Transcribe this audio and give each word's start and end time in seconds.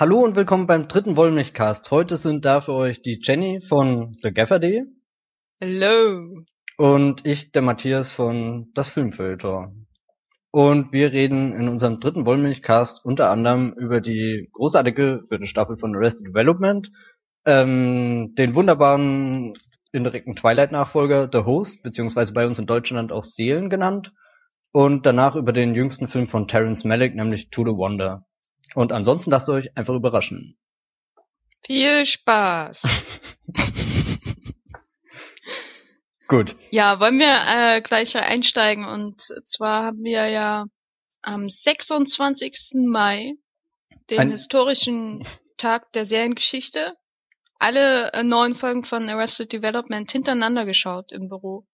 Hallo 0.00 0.20
und 0.20 0.34
willkommen 0.34 0.66
beim 0.66 0.88
dritten 0.88 1.18
Wollmilchcast. 1.18 1.90
Heute 1.90 2.16
sind 2.16 2.46
da 2.46 2.62
für 2.62 2.72
euch 2.72 3.02
die 3.02 3.20
Jenny 3.22 3.60
von 3.60 4.16
The 4.22 4.32
Gaffer.de 4.32 4.84
Hello. 5.58 6.42
und 6.78 7.26
ich, 7.26 7.52
der 7.52 7.60
Matthias 7.60 8.10
von 8.10 8.70
Das 8.72 8.88
Filmfilter. 8.88 9.74
Und 10.52 10.94
wir 10.94 11.12
reden 11.12 11.52
in 11.52 11.68
unserem 11.68 12.00
dritten 12.00 12.24
Wollmilchcast 12.24 13.04
unter 13.04 13.28
anderem 13.28 13.74
über 13.74 14.00
die 14.00 14.48
großartige 14.54 15.24
vierte 15.28 15.44
Staffel 15.44 15.76
von 15.76 15.94
Arrested 15.94 16.28
Development, 16.28 16.90
ähm, 17.44 18.34
den 18.36 18.54
wunderbaren 18.54 19.52
indirekten 19.92 20.34
Twilight-Nachfolger 20.34 21.28
The 21.30 21.40
Host, 21.40 21.82
beziehungsweise 21.82 22.32
bei 22.32 22.46
uns 22.46 22.58
in 22.58 22.64
Deutschland 22.64 23.12
auch 23.12 23.24
Seelen 23.24 23.68
genannt, 23.68 24.14
und 24.72 25.04
danach 25.04 25.36
über 25.36 25.52
den 25.52 25.74
jüngsten 25.74 26.08
Film 26.08 26.26
von 26.26 26.48
Terrence 26.48 26.84
Malick, 26.84 27.14
nämlich 27.14 27.50
To 27.50 27.64
the 27.64 27.76
Wonder. 27.76 28.24
Und 28.74 28.92
ansonsten 28.92 29.30
lasst 29.30 29.48
euch 29.48 29.76
einfach 29.76 29.94
überraschen. 29.94 30.58
Viel 31.64 32.06
Spaß. 32.06 32.82
Gut. 36.28 36.54
ja, 36.70 37.00
wollen 37.00 37.18
wir 37.18 37.26
äh, 37.76 37.80
gleich 37.82 38.16
einsteigen 38.16 38.84
und 38.84 39.20
zwar 39.46 39.82
haben 39.86 40.04
wir 40.04 40.28
ja 40.28 40.66
am 41.22 41.48
26. 41.48 42.74
Mai, 42.86 43.34
den 44.10 44.18
Ein- 44.20 44.30
historischen 44.30 45.26
Tag 45.56 45.90
der 45.92 46.06
Seriengeschichte, 46.06 46.94
alle 47.58 48.12
äh, 48.12 48.22
neun 48.22 48.54
Folgen 48.54 48.84
von 48.84 49.08
Arrested 49.08 49.52
Development 49.52 50.10
hintereinander 50.10 50.64
geschaut 50.64 51.10
im 51.10 51.28
Büro. 51.28 51.66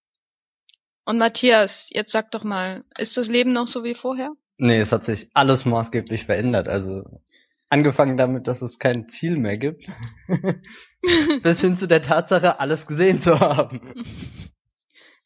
Und 1.04 1.18
Matthias, 1.18 1.88
jetzt 1.90 2.12
sag 2.12 2.30
doch 2.30 2.42
mal, 2.42 2.84
ist 2.98 3.16
das 3.18 3.28
Leben 3.28 3.52
noch 3.52 3.66
so 3.66 3.84
wie 3.84 3.94
vorher? 3.94 4.32
Nee, 4.58 4.78
es 4.80 4.92
hat 4.92 5.04
sich 5.04 5.30
alles 5.34 5.64
maßgeblich 5.64 6.24
verändert. 6.24 6.68
Also 6.68 7.20
angefangen 7.68 8.16
damit, 8.16 8.46
dass 8.46 8.62
es 8.62 8.78
kein 8.78 9.08
Ziel 9.08 9.36
mehr 9.36 9.58
gibt, 9.58 9.86
bis 11.42 11.60
hin 11.60 11.76
zu 11.76 11.86
der 11.88 12.02
Tatsache, 12.02 12.60
alles 12.60 12.86
gesehen 12.86 13.20
zu 13.20 13.38
haben. 13.40 13.92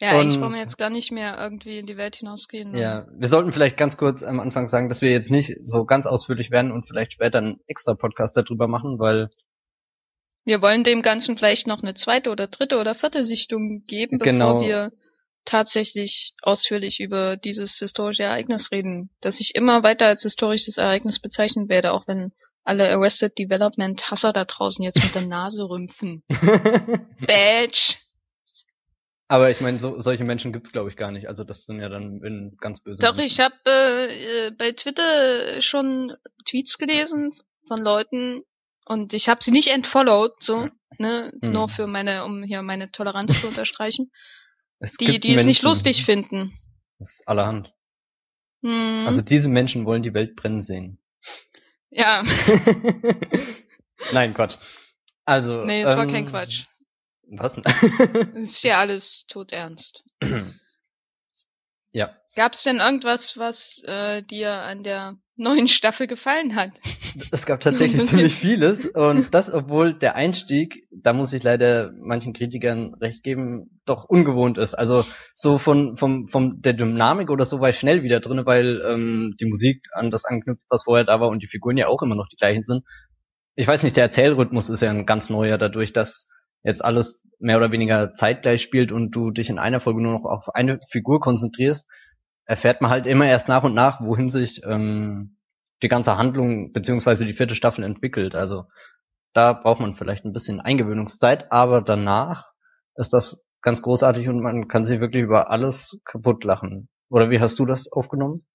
Ja, 0.01 0.13
eigentlich 0.13 0.37
Und- 0.37 0.43
wollen 0.43 0.55
wir 0.55 0.61
jetzt 0.61 0.79
gar 0.79 0.89
nicht 0.91 1.13
mehr 1.13 1.37
irgendwie 1.39 1.79
in 1.79 1.87
die 1.87 1.97
Welt 1.99 2.17
hinausgehen. 2.17 2.73
ne? 2.73 2.81
Ja, 2.81 3.07
wir 3.13 3.29
sollten 3.29 3.53
vielleicht 3.53 3.77
ganz 3.77 3.97
kurz 3.99 4.23
am 4.23 4.41
Anfang 4.41 4.67
sagen, 4.67 4.89
dass 4.89 5.03
wir 5.03 5.11
jetzt 5.11 5.31
nicht 5.31 5.53
so 5.61 5.85
ganz 5.85 6.07
ausführlich 6.07 6.51
werden 6.51 6.73
und 6.73 6.87
vielleicht 6.87 7.13
später 7.13 7.39
einen 7.39 7.61
extra 7.67 7.95
Podcast 7.95 8.37
darüber 8.37 8.67
machen, 8.67 8.99
weil 8.99 9.29
Wir 10.47 10.63
wollen 10.63 10.85
dem 10.85 11.03
Ganzen 11.03 11.37
vielleicht 11.37 11.67
noch 11.67 11.83
eine 11.83 11.93
zweite 11.95 12.31
oder 12.31 12.47
dritte 12.47 12.79
oder 12.79 12.95
vierte 12.95 13.25
Sichtung 13.25 13.85
geben, 13.87 14.19
Genau. 14.19 14.55
bevor 14.55 14.67
wir 14.69 14.93
tatsächlich 15.45 16.35
ausführlich 16.43 17.01
über 17.01 17.37
dieses 17.37 17.79
historische 17.79 18.23
Ereignis 18.25 18.71
reden, 18.73 19.11
das 19.21 19.41
ich 19.41 19.55
immer 19.55 19.83
weiter 19.83 20.07
als 20.07 20.23
historisches 20.23 20.77
Ereignis 20.77 21.19
bezeichnen 21.19 21.69
werde, 21.69 21.93
auch 21.93 22.07
wenn 22.07 22.33
alle 22.65 22.91
Arrested 22.91 23.37
Development 23.39 24.11
Hasser 24.11 24.33
da 24.33 24.45
draußen 24.45 24.85
jetzt 24.85 25.03
mit 25.03 25.15
der 25.15 25.23
Nase 25.27 25.69
rümpfen. 25.69 26.23
Badge! 27.27 27.95
aber 29.29 29.49
ich 29.51 29.61
meine, 29.61 29.79
so, 29.79 29.99
solche 30.01 30.25
Menschen 30.25 30.53
gibt's 30.53 30.73
glaube 30.73 30.89
ich 30.91 30.97
gar 30.97 31.13
nicht. 31.13 31.29
Also 31.29 31.45
das 31.45 31.65
sind 31.65 31.81
ja 31.81 31.89
dann 31.89 32.21
in 32.25 32.57
ganz 32.61 32.81
böse 32.81 33.01
Doch, 33.01 33.15
Menschen. 33.15 33.31
ich 33.33 33.39
habe 33.41 33.55
äh, 33.65 34.47
äh, 34.49 34.51
bei 34.51 34.73
Twitter 34.73 35.63
schon 35.63 36.13
Tweets 36.49 36.79
gelesen 36.79 37.33
von 37.69 37.81
Leuten 37.81 38.43
und 38.87 39.15
ich 39.15 39.29
habe 39.29 39.43
sie 39.43 39.53
nicht 39.53 39.69
entfollowed, 39.69 40.33
so, 40.41 40.67
ne, 40.99 41.33
Hm. 41.43 41.53
nur 41.53 41.69
für 41.69 41.87
meine, 41.87 42.25
um 42.25 42.43
hier 42.43 42.63
meine 42.63 42.91
Toleranz 42.91 43.41
zu 43.41 43.47
unterstreichen. 43.49 44.11
Es 44.81 44.97
die, 44.97 45.05
gibt 45.05 45.25
die 45.25 45.35
es 45.35 45.45
nicht 45.45 45.63
Menschen, 45.63 45.67
lustig 45.67 46.05
finden. 46.05 46.59
Das 46.99 47.11
ist 47.13 47.29
allerhand. 47.29 47.73
Hm, 48.63 49.05
Also 49.07 49.23
diese 49.23 49.49
Menschen 49.49 49.85
wollen 49.87 50.03
die 50.03 50.15
Welt 50.15 50.35
brennen 50.37 50.63
sehen. 50.63 50.99
ja, 51.91 52.23
Nein, 54.13 54.35
Quatsch. 54.35 54.57
Also. 55.27 55.65
nee, 55.65 55.83
es 55.83 55.97
war 55.97 56.05
ähm, 56.05 56.11
kein 56.11 56.27
Quatsch. 56.27 56.65
Was? 57.29 57.57
ist 58.35 58.63
ja 58.65 58.79
alles 58.81 59.27
todernst. 59.29 60.03
ja. 61.93 62.17
Gab's 62.35 62.63
denn 62.63 62.79
irgendwas, 62.81 63.37
was 63.37 63.83
äh, 63.85 64.23
dir 64.23 64.53
an 64.53 64.83
der 64.83 65.17
neuen 65.41 65.67
Staffel 65.67 66.07
gefallen 66.07 66.55
hat? 66.55 66.71
Es 67.33 67.47
gab 67.47 67.61
tatsächlich 67.61 68.07
ziemlich 68.07 68.35
vieles 68.35 68.87
und 68.87 69.35
das, 69.35 69.53
obwohl 69.53 69.95
der 69.95 70.15
Einstieg, 70.15 70.87
da 70.91 71.13
muss 71.13 71.33
ich 71.33 71.43
leider 71.43 71.93
manchen 71.99 72.33
Kritikern 72.33 72.95
recht 72.95 73.25
geben, 73.25 73.81
doch 73.87 74.05
ungewohnt 74.05 74.59
ist. 74.59 74.75
Also 74.75 75.05
so 75.35 75.59
von 75.59 75.97
vom 75.97 76.29
vom 76.29 76.63
der 76.63 76.75
Dynamik 76.75 77.31
oder 77.31 77.45
so 77.45 77.61
war 77.61 77.71
ich 77.71 77.79
schnell 77.79 78.03
wieder 78.03 78.21
drin, 78.21 78.47
weil 78.47 78.81
ähm, 78.87 79.35
die 79.41 79.47
Musik 79.47 79.87
an 79.93 80.11
das 80.11 80.25
anknüpft, 80.25 80.63
was 80.69 80.85
vorher 80.85 81.05
da 81.05 81.21
war 81.21 81.29
und 81.29 81.43
die 81.43 81.49
Figuren 81.49 81.77
ja 81.77 81.89
auch 81.89 82.03
immer 82.03 82.15
noch 82.15 82.29
die 82.29 82.37
gleichen 82.37 82.63
sind. 82.63 82.85
Ich 83.57 83.67
weiß 83.67 83.83
nicht, 83.83 83.97
der 83.97 84.05
Erzählrhythmus 84.05 84.69
ist 84.69 84.83
ja 84.83 84.91
ein 84.91 85.07
ganz 85.07 85.29
neuer, 85.29 85.59
dadurch, 85.59 85.93
dass 85.93 86.29
jetzt 86.63 86.85
alles 86.85 87.25
mehr 87.39 87.57
oder 87.57 87.73
weniger 87.73 88.13
zeitgleich 88.13 88.63
spielt 88.63 88.93
und 88.93 89.11
du 89.13 89.31
dich 89.31 89.49
in 89.49 89.59
einer 89.59 89.81
Folge 89.81 90.03
nur 90.03 90.13
noch 90.13 90.25
auf 90.25 90.55
eine 90.55 90.81
Figur 90.89 91.21
konzentrierst, 91.21 91.89
erfährt 92.45 92.81
man 92.81 92.91
halt 92.91 93.07
immer 93.07 93.27
erst 93.27 93.49
nach 93.49 93.65
und 93.65 93.75
nach, 93.75 94.01
wohin 94.01 94.29
sich 94.29 94.63
ähm, 94.65 95.37
die 95.83 95.89
ganze 95.89 96.17
Handlung 96.17 96.73
beziehungsweise 96.73 97.25
die 97.25 97.35
vierte 97.35 97.55
Staffel 97.55 97.85
entwickelt. 97.85 98.35
Also 98.35 98.65
da 99.33 99.53
braucht 99.53 99.81
man 99.81 99.97
vielleicht 99.97 100.25
ein 100.25 100.33
bisschen 100.33 100.61
Eingewöhnungszeit, 100.61 101.51
aber 101.53 101.81
danach 101.81 102.53
ist 102.97 103.13
das 103.13 103.47
ganz 103.63 103.83
großartig 103.83 104.29
und 104.29 104.41
man 104.41 104.69
kann 104.69 104.85
sich 104.85 105.01
wirklich 105.01 105.23
über 105.23 105.51
alles 105.51 105.99
kaputt 106.05 106.45
lachen. 106.45 106.89
Oder 107.09 107.31
wie 107.31 107.41
hast 107.41 107.59
du 107.59 107.67
das 107.67 107.91
aufgenommen? 107.91 108.47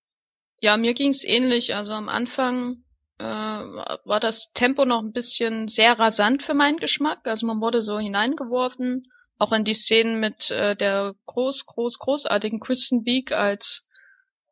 Ja, 0.62 0.78
mir 0.78 0.94
ging's 0.94 1.24
ähnlich. 1.24 1.76
Also 1.76 1.92
am 1.92 2.10
Anfang 2.10 2.84
äh, 3.18 3.24
war 3.24 4.20
das 4.20 4.52
Tempo 4.54 4.86
noch 4.86 5.02
ein 5.02 5.12
bisschen 5.12 5.68
sehr 5.68 5.98
rasant 5.98 6.44
für 6.44 6.54
meinen 6.54 6.78
Geschmack. 6.78 7.20
Also 7.26 7.46
man 7.46 7.62
wurde 7.62 7.82
so 7.82 8.00
hineingeworfen, 8.00 9.08
auch 9.38 9.52
in 9.52 9.66
die 9.66 9.74
Szenen 9.74 10.20
mit 10.20 10.50
äh, 10.52 10.76
der 10.76 11.14
groß, 11.26 11.66
groß, 11.66 12.00
großartigen 12.00 12.60
Kristen 12.60 13.04
Beak 13.04 13.32
als 13.32 13.88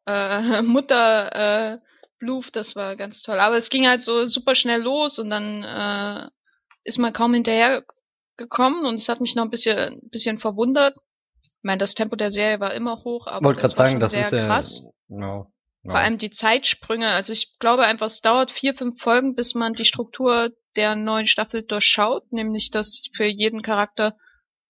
äh, 0.06 0.62
Mutter 0.62 1.74
äh, 1.74 1.78
Bluf, 2.20 2.52
das 2.52 2.76
war 2.76 2.96
ganz 2.96 3.22
toll. 3.22 3.40
Aber 3.40 3.58
es 3.58 3.70
ging 3.70 3.86
halt 3.86 4.02
so 4.02 4.26
super 4.26 4.56
schnell 4.56 4.82
los 4.82 5.20
und 5.20 5.30
dann 5.30 5.64
äh, 5.64 6.30
ist 6.84 6.98
man 6.98 7.14
kaum 7.14 7.34
hinterher 7.34 7.84
gekommen 8.38 8.86
und 8.86 8.96
es 8.96 9.10
hat 9.10 9.22
mich 9.22 9.36
noch 9.36 9.44
ein 9.44 9.50
bisschen, 9.50 9.78
ein 9.78 10.10
bisschen 10.10 10.40
verwundert. 10.40 10.96
Ich 11.42 11.64
meine, 11.64 11.80
das 11.80 11.96
Tempo 11.96 12.16
der 12.16 12.32
Serie 12.32 12.60
war 12.60 12.74
immer 12.74 13.04
hoch, 13.04 13.28
aber 13.28 13.46
Wollte 13.46 13.62
das 13.62 13.72
war 13.72 13.76
sagen, 13.76 13.92
schon 13.92 14.00
das 14.02 14.14
sehr 14.14 14.22
ist 14.22 14.32
krass. 14.32 14.82
no, 15.08 15.52
no. 15.84 15.92
Vor 15.92 16.00
allem 16.00 16.18
die 16.18 16.32
Zeitsprünge. 16.32 17.10
Also 17.10 17.32
ich 17.34 17.58
glaube 17.60 17.84
einfach, 17.84 18.08
es 18.08 18.22
dauert 18.22 18.52
vier, 18.52 18.74
fünf 18.74 19.02
Folgen, 19.02 19.36
bis 19.36 19.54
man 19.54 19.74
die 19.74 19.86
Struktur 19.86 20.52
der 20.76 20.96
neuen 20.96 21.28
Staffel 21.28 21.64
durchschaut, 21.66 22.32
nämlich 22.32 22.72
dass 22.72 23.04
für 23.16 23.26
jeden 23.26 23.62
Charakter 23.62 24.16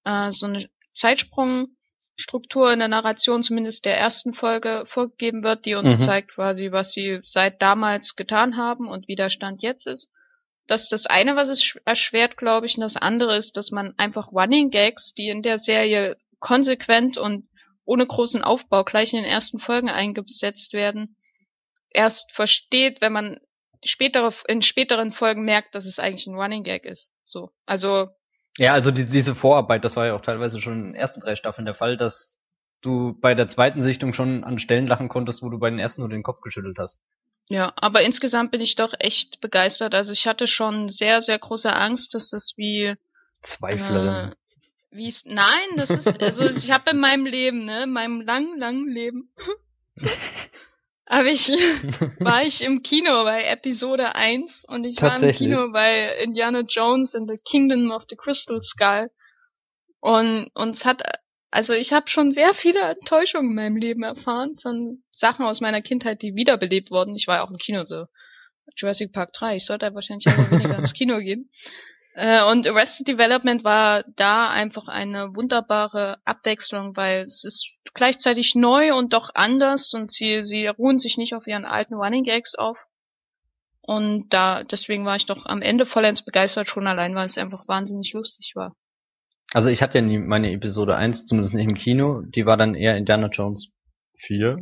äh, 0.05 0.31
so 0.31 0.45
eine 0.45 0.69
Zeitsprungstruktur 0.93 2.71
in 2.71 2.79
der 2.79 2.87
Narration 2.87 3.43
zumindest 3.43 3.85
der 3.85 3.97
ersten 3.97 4.33
Folge 4.33 4.83
vorgegeben 4.87 5.43
wird, 5.43 5.65
die 5.65 5.75
uns 5.75 5.97
Mhm. 5.99 6.03
zeigt 6.03 6.31
quasi, 6.31 6.71
was 6.71 6.91
sie 6.93 7.19
seit 7.23 7.61
damals 7.61 8.15
getan 8.15 8.57
haben 8.57 8.87
und 8.87 9.07
wie 9.07 9.15
der 9.15 9.29
Stand 9.29 9.61
jetzt 9.61 9.87
ist. 9.87 10.07
Das 10.67 10.83
ist 10.83 10.91
das 10.91 11.05
eine, 11.07 11.35
was 11.35 11.49
es 11.49 11.61
sch- 11.61 11.81
erschwert, 11.85 12.37
glaube 12.37 12.65
ich, 12.67 12.75
und 12.77 12.81
das 12.81 12.95
andere 12.95 13.35
ist, 13.37 13.57
dass 13.57 13.71
man 13.71 13.93
einfach 13.97 14.31
Running 14.31 14.69
Gags, 14.69 15.13
die 15.13 15.27
in 15.29 15.41
der 15.41 15.59
Serie 15.59 16.15
konsequent 16.39 17.17
und 17.17 17.47
ohne 17.85 18.05
großen 18.07 18.43
Aufbau 18.43 18.83
gleich 18.85 19.11
in 19.11 19.21
den 19.21 19.29
ersten 19.29 19.59
Folgen 19.59 19.89
eingesetzt 19.89 20.71
werden, 20.71 21.17
erst 21.89 22.31
versteht, 22.31 23.01
wenn 23.01 23.11
man 23.11 23.39
spätere, 23.83 24.33
in 24.47 24.61
späteren 24.61 25.11
Folgen 25.11 25.43
merkt, 25.43 25.75
dass 25.75 25.85
es 25.85 25.99
eigentlich 25.99 26.27
ein 26.27 26.35
Running 26.35 26.63
Gag 26.63 26.85
ist. 26.85 27.11
So. 27.25 27.49
Also, 27.65 28.07
Ja, 28.57 28.73
also 28.73 28.91
die, 28.91 29.05
diese 29.05 29.35
Vorarbeit, 29.35 29.83
das 29.83 29.95
war 29.95 30.05
ja 30.05 30.15
auch 30.15 30.21
teilweise 30.21 30.61
schon 30.61 30.73
in 30.73 30.83
den 30.83 30.95
ersten 30.95 31.19
drei 31.19 31.35
Staffeln 31.35 31.65
der 31.65 31.73
Fall, 31.73 31.97
dass 31.97 32.39
du 32.81 33.17
bei 33.19 33.33
der 33.33 33.49
zweiten 33.49 33.81
Sichtung 33.81 34.13
schon 34.13 34.43
an 34.43 34.59
Stellen 34.59 34.87
lachen 34.87 35.09
konntest, 35.09 35.41
wo 35.41 35.49
du 35.49 35.57
bei 35.57 35.69
den 35.69 35.79
ersten 35.79 36.01
nur 36.01 36.09
den 36.09 36.23
Kopf 36.23 36.41
geschüttelt 36.41 36.77
hast. 36.77 37.01
ja, 37.47 37.73
aber 37.75 38.01
insgesamt 38.01 38.51
bin 38.51 38.61
ich 38.61 38.75
doch 38.75 38.93
echt 38.99 39.41
begeistert. 39.41 39.95
Also 39.95 40.11
ich 40.11 40.27
hatte 40.27 40.47
schon 40.47 40.89
sehr, 40.89 41.21
sehr 41.21 41.39
große 41.39 41.73
Angst, 41.73 42.13
dass 42.13 42.29
das 42.29 42.53
wie 42.57 42.95
Zweiflerin. 43.41 44.31
Äh, 44.31 44.35
wie 44.91 45.07
es, 45.07 45.25
nein, 45.25 45.77
das 45.77 45.89
ist, 45.89 46.21
also 46.21 46.43
ich 46.43 46.69
habe 46.71 46.91
in 46.91 46.99
meinem 46.99 47.25
Leben, 47.25 47.65
ne, 47.65 47.83
in 47.83 47.91
meinem 47.91 48.21
langen, 48.21 48.59
langen 48.59 48.87
Leben, 48.87 49.33
habe 51.13 51.29
ich, 51.29 51.47
war 52.19 52.43
ich 52.43 52.61
im 52.61 52.81
Kino 52.81 53.23
bei 53.23 53.43
Episode 53.43 54.15
1 54.15 54.65
und 54.67 54.83
ich 54.83 55.01
war 55.01 55.21
im? 55.21 55.31
Kino 55.31 55.71
bei 55.71 56.17
Indiana 56.23 56.61
Jones 56.67 57.15
and 57.15 57.29
the 57.29 57.41
Kingdom 57.43 57.91
of 57.91 58.03
the 58.09 58.15
Crystal 58.15 58.61
Skull 58.61 59.09
und, 59.99 60.49
und 60.53 60.75
es 60.75 60.85
hat, 60.85 61.01
also 61.51 61.73
ich 61.73 61.93
habe 61.93 62.09
schon 62.09 62.31
sehr 62.31 62.53
viele 62.53 62.81
Enttäuschungen 62.81 63.51
in 63.51 63.55
meinem 63.55 63.77
Leben 63.77 64.03
erfahren 64.03 64.55
von 64.61 65.03
Sachen 65.11 65.45
aus 65.45 65.61
meiner 65.61 65.81
Kindheit, 65.81 66.21
die 66.21 66.35
wiederbelebt 66.35 66.91
wurden. 66.91 67.15
Ich 67.15 67.27
war 67.27 67.37
ja 67.37 67.43
auch 67.43 67.51
im 67.51 67.57
Kino 67.57 67.83
so. 67.85 68.05
Jurassic 68.75 69.13
Park 69.13 69.33
3, 69.33 69.57
ich 69.57 69.65
sollte 69.65 69.93
wahrscheinlich 69.93 70.27
aber 70.27 70.49
weniger 70.49 70.77
ins 70.79 70.93
Kino 70.93 71.19
gehen. 71.19 71.49
Äh, 72.15 72.43
und 72.43 72.67
Arrested 72.67 73.07
Development 73.07 73.63
war 73.63 74.03
da 74.15 74.49
einfach 74.49 74.87
eine 74.87 75.35
wunderbare 75.35 76.19
Abwechslung, 76.25 76.95
weil 76.95 77.25
es 77.25 77.43
ist 77.43 77.71
gleichzeitig 77.93 78.55
neu 78.55 78.93
und 78.93 79.13
doch 79.13 79.31
anders 79.33 79.93
und 79.93 80.11
sie, 80.11 80.43
sie 80.43 80.67
ruhen 80.67 80.99
sich 80.99 81.17
nicht 81.17 81.33
auf 81.33 81.47
ihren 81.47 81.65
alten 81.65 81.95
Running 81.95 82.23
Gags 82.23 82.55
auf. 82.55 82.77
Und 83.81 84.33
da, 84.33 84.63
deswegen 84.63 85.05
war 85.05 85.17
ich 85.17 85.25
doch 85.25 85.45
am 85.45 85.61
Ende 85.61 85.85
vollends 85.85 86.23
begeistert, 86.23 86.69
schon 86.69 86.87
allein, 86.87 87.15
weil 87.15 87.25
es 87.25 87.37
einfach 87.37 87.67
wahnsinnig 87.67 88.13
lustig 88.13 88.53
war. 88.55 88.75
Also 89.51 89.69
ich 89.69 89.81
hatte 89.81 89.97
ja 89.97 90.03
nie 90.03 90.19
meine 90.19 90.51
Episode 90.51 90.95
1, 90.95 91.25
zumindest 91.25 91.53
nicht 91.53 91.69
im 91.69 91.75
Kino, 91.75 92.21
die 92.21 92.45
war 92.45 92.57
dann 92.57 92.75
eher 92.75 92.95
Indiana 92.95 93.27
Jones 93.27 93.73
4. 94.19 94.57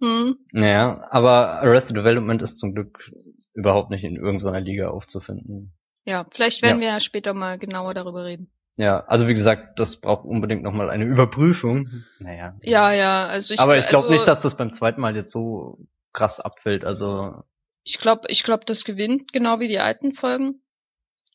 Hm. 0.00 0.36
Naja, 0.50 1.06
aber 1.10 1.62
Arrested 1.62 1.96
Development 1.96 2.42
ist 2.42 2.58
zum 2.58 2.74
Glück 2.74 3.10
überhaupt 3.54 3.90
nicht 3.90 4.02
in 4.02 4.16
irgendeiner 4.16 4.60
Liga 4.60 4.88
aufzufinden. 4.88 5.72
Ja, 6.04 6.26
vielleicht 6.32 6.62
werden 6.62 6.76
Ja. 6.76 6.86
wir 6.88 6.88
ja 6.94 7.00
später 7.00 7.34
mal 7.34 7.58
genauer 7.58 7.94
darüber 7.94 8.24
reden. 8.24 8.50
Ja, 8.76 9.04
also 9.06 9.28
wie 9.28 9.34
gesagt, 9.34 9.78
das 9.78 10.00
braucht 10.00 10.24
unbedingt 10.24 10.62
nochmal 10.62 10.90
eine 10.90 11.04
Überprüfung. 11.04 12.04
Naja. 12.18 12.56
Ja, 12.62 12.92
ja, 12.92 13.26
also 13.26 13.54
ich 13.54 13.60
aber 13.60 13.78
ich 13.78 13.86
glaube 13.86 14.04
also, 14.08 14.14
nicht, 14.14 14.26
dass 14.26 14.40
das 14.40 14.56
beim 14.56 14.72
zweiten 14.72 15.00
Mal 15.00 15.14
jetzt 15.14 15.30
so 15.30 15.78
krass 16.12 16.40
abfällt. 16.40 16.84
Also 16.84 17.44
Ich 17.84 17.98
glaube, 17.98 18.22
ich 18.28 18.42
glaube, 18.42 18.64
das 18.66 18.84
gewinnt 18.84 19.32
genau 19.32 19.60
wie 19.60 19.68
die 19.68 19.78
alten 19.78 20.14
Folgen. 20.14 20.60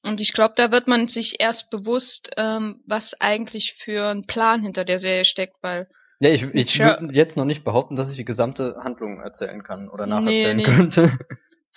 Und 0.03 0.21
ich 0.21 0.33
glaube, 0.33 0.53
da 0.57 0.71
wird 0.71 0.87
man 0.87 1.07
sich 1.07 1.39
erst 1.39 1.69
bewusst, 1.69 2.31
ähm, 2.37 2.81
was 2.85 3.19
eigentlich 3.19 3.75
für 3.83 4.09
ein 4.09 4.23
Plan 4.25 4.61
hinter 4.61 4.85
der 4.85 4.99
Serie 4.99 5.25
steckt, 5.25 5.55
weil 5.61 5.87
ja, 6.21 6.29
ich, 6.31 6.43
ich 6.53 6.79
würde 6.79 7.13
jetzt 7.13 7.37
noch 7.37 7.45
nicht 7.45 7.63
behaupten, 7.63 7.95
dass 7.95 8.09
ich 8.11 8.17
die 8.17 8.25
gesamte 8.25 8.75
Handlung 8.81 9.21
erzählen 9.21 9.63
kann 9.63 9.87
oder 9.89 10.05
Nee, 10.05 10.11
nacherzählen 10.11 10.57
nee. 10.57 10.63
könnte. 10.63 11.17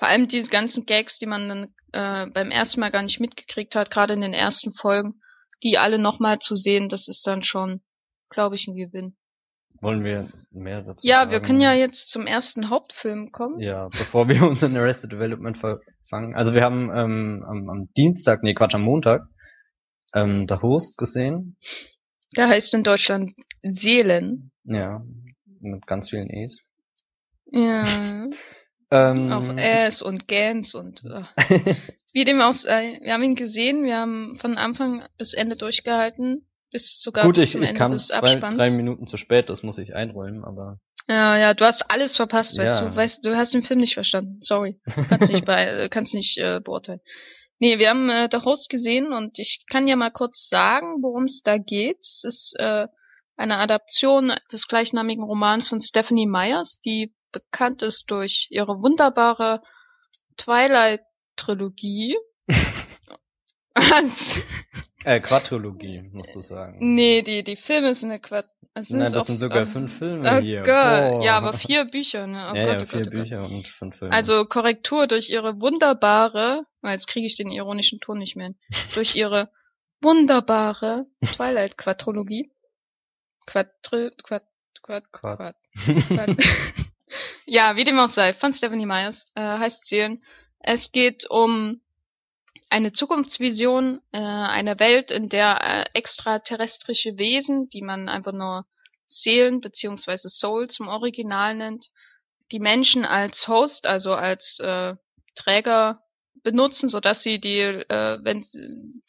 Vor 0.03 0.09
allem 0.09 0.27
diese 0.27 0.51
ganzen 0.51 0.85
Gags, 0.85 1.21
die 1.21 1.27
man 1.27 1.49
dann 1.49 1.69
äh, 1.93 2.29
beim 2.33 2.51
ersten 2.51 2.81
Mal 2.81 2.91
gar 2.91 3.03
nicht 3.03 3.21
mitgekriegt 3.21 3.77
hat, 3.77 3.93
gerade 3.93 4.15
in 4.15 4.21
den 4.21 4.35
ersten 4.35 4.75
Folgen, 4.75 5.21
die 5.63 5.79
alle 5.79 5.97
nochmal 5.97 6.41
zu 6.41 6.57
sehen, 6.57 6.89
das 6.89 7.07
ist 7.07 7.25
dann 7.25 7.45
schon, 7.45 7.83
glaube 8.29 8.57
ich, 8.57 8.67
ein 8.67 8.75
Gewinn. 8.75 9.15
Wollen 9.81 10.03
wir 10.03 10.29
mehr 10.51 10.83
dazu 10.83 11.07
Ja, 11.07 11.19
sagen? 11.19 11.31
wir 11.31 11.41
können 11.41 11.61
ja 11.61 11.73
jetzt 11.73 12.11
zum 12.11 12.27
ersten 12.27 12.69
Hauptfilm 12.69 13.31
kommen. 13.31 13.61
Ja, 13.61 13.91
bevor 13.91 14.29
wir 14.29 14.43
uns 14.49 14.65
in 14.65 14.77
Arrested 14.77 15.13
Development 15.13 15.57
verfangen. 15.57 16.35
Also 16.35 16.53
wir 16.53 16.63
haben 16.65 16.91
ähm, 16.93 17.45
am, 17.47 17.71
am 17.71 17.89
Dienstag, 17.97 18.43
nee 18.43 18.55
Quatsch, 18.55 18.75
am 18.75 18.83
Montag, 18.83 19.29
ähm, 20.15 20.49
der 20.49 20.63
Host 20.63 20.99
gesehen. 20.99 21.57
Der 22.37 22.49
heißt 22.49 22.75
in 22.75 22.83
Deutschland 22.83 23.35
Seelen. 23.63 24.51
Ja, 24.65 25.05
mit 25.61 25.87
ganz 25.87 26.11
vielen 26.11 26.29
E's. 26.29 26.65
Ja. 27.53 27.85
Ähm, 28.93 29.33
Auch 29.33 29.57
Äs 29.57 30.03
und 30.03 30.29
Gans 30.29 30.75
und 30.75 31.03
äh, 31.05 31.23
wie 32.13 32.25
dem 32.25 32.41
auch 32.41 32.53
sei. 32.53 32.99
Wir 33.03 33.15
haben 33.15 33.23
ihn 33.23 33.35
gesehen, 33.35 33.85
wir 33.85 33.97
haben 33.97 34.39
von 34.41 34.59
Anfang 34.59 35.03
bis 35.19 35.33
Ende 35.33 35.57
durchgehalten, 35.57 36.47
bis 36.71 37.01
sogar 37.01 37.25
Gut, 37.25 37.37
bis 37.37 37.45
ich, 37.45 37.51
zum 37.53 37.63
ich 37.63 37.71
Ende 37.71 37.79
kam 37.79 37.93
des 37.93 38.09
zwei, 38.09 38.33
Abspanns. 38.35 38.57
drei 38.57 38.71
Minuten 38.71 39.07
zu 39.07 39.17
spät, 39.17 39.49
das 39.49 39.63
muss 39.63 39.79
ich 39.79 39.95
einräumen, 39.95 40.45
aber 40.45 40.79
Ja, 41.09 41.39
ja, 41.39 41.55
du 41.55 41.65
hast 41.65 41.91
alles 41.91 42.17
verpasst, 42.17 42.59
weißt 42.59 42.81
Ja. 42.83 42.89
du, 42.91 42.95
weißt 42.97 43.25
du, 43.25 43.35
hast 43.37 43.55
den 43.55 43.63
Film 43.63 43.81
nicht 43.81 43.95
verstanden. 43.95 44.39
Sorry, 44.43 44.79
kannst 45.09 45.31
nicht 45.33 45.47
bei, 45.47 45.65
äh, 45.67 45.89
kannst 45.89 46.15
nicht 46.15 46.37
äh, 46.39 46.61
beurteilen. 46.61 47.01
Nee, 47.59 47.79
wir 47.79 47.89
haben 47.91 48.11
äh, 48.11 48.29
The 48.31 48.39
Host 48.45 48.69
gesehen 48.69 49.13
und 49.13 49.39
ich 49.39 49.65
kann 49.71 49.89
ja 49.89 49.97
mal 49.97 50.11
kurz 50.11 50.49
sagen, 50.49 50.97
worum 51.01 51.25
es 51.25 51.43
da 51.43 51.59
geht. 51.59 51.99
Es 52.01 52.25
ist 52.25 52.57
äh, 52.59 52.89
eine 53.37 53.57
Adaption 53.57 54.33
des 54.53 54.67
gleichnamigen 54.69 55.25
Romans 55.25 55.69
von 55.69 55.81
Stephanie 55.81 56.27
Myers, 56.27 56.81
die 56.85 57.15
bekannt 57.33 57.83
ist 57.83 58.11
durch 58.11 58.47
ihre 58.51 58.81
wunderbare 58.83 59.63
Twilight-Trilogie. 60.37 62.17
Äh, 65.05 65.21
Quadrologie, 65.21 66.03
musst 66.13 66.35
du 66.35 66.41
sagen. 66.43 66.77
nee, 66.95 67.23
die, 67.23 67.43
die 67.43 67.57
Filme 67.57 67.95
sind 67.95 68.11
eine 68.11 68.21
Quatsch. 68.21 68.47
Es 68.75 68.89
Nein, 68.91 69.13
das 69.13 69.27
sind 69.27 69.39
sogar 69.39 69.63
ähm, 69.63 69.69
fünf 69.69 69.99
Filme 69.99 70.39
Oh 70.39 70.41
hier. 70.41 70.63
Gott, 70.63 71.25
ja, 71.25 71.37
aber 71.37 71.53
vier 71.55 71.85
Bücher, 71.87 72.27
ne? 72.27 72.51
Oh 72.53 72.57
ja, 72.57 72.65
Gott, 72.65 72.73
ja, 72.73 72.83
oh 72.83 72.87
vier 72.87 73.01
Gott, 73.01 73.09
oh 73.13 73.17
Gott. 73.17 73.25
Bücher 73.25 73.45
und 73.45 73.67
fünf 73.67 73.97
Filme. 73.97 74.15
Also 74.15 74.45
Korrektur 74.47 75.07
durch 75.07 75.29
ihre 75.29 75.61
wunderbare, 75.61 76.65
jetzt 76.85 77.09
kriege 77.09 77.27
ich 77.27 77.37
den 77.37 77.51
ironischen 77.51 77.99
Ton 77.99 78.19
nicht 78.19 78.37
mehr 78.37 78.47
hin, 78.47 78.57
durch 78.95 79.15
ihre 79.15 79.51
wunderbare 80.01 81.07
Twilight-Quadrologie. 81.23 82.51
Quadri, 83.47 84.11
Quad, 84.23 84.45
Quad, 84.83 85.13
Quad. 85.13 85.55
Quad, 85.75 86.07
Quad. 86.07 86.37
Ja, 87.47 87.77
wie 87.77 87.85
dem 87.85 87.99
auch 87.99 88.09
sei, 88.09 88.35
von 88.35 88.53
Stephanie 88.53 88.87
Myers, 88.87 89.31
äh, 89.35 89.41
heißt 89.41 89.87
Seelen. 89.87 90.23
Es 90.61 90.93
geht 90.93 91.29
um 91.29 91.81
eine 92.71 92.93
Zukunftsvision, 92.93 94.01
äh, 94.13 94.19
eine 94.19 94.79
Welt, 94.79 95.11
in 95.11 95.29
der 95.29 95.61
äh, 95.61 95.85
extraterrestrische 95.93 97.19
Wesen, 97.19 97.67
die 97.67 97.83
man 97.83 98.09
einfach 98.09 98.33
nur 98.33 98.65
Seelen 99.09 99.61
beziehungsweise 99.61 100.29
Souls 100.29 100.81
im 100.81 100.89
Original 100.89 101.55
nennt, 101.55 101.87
die 102.51 102.61
Menschen 102.61 103.05
als 103.05 103.47
Host, 103.47 103.87
also 103.87 104.15
als 104.15 104.59
äh, 104.61 104.95
Träger 105.35 106.03
benutzen, 106.43 106.89
so 106.89 107.01
dass 107.01 107.23
sie 107.23 107.41
die, 107.41 107.61
äh, 107.61 108.19
wenn 108.23 108.45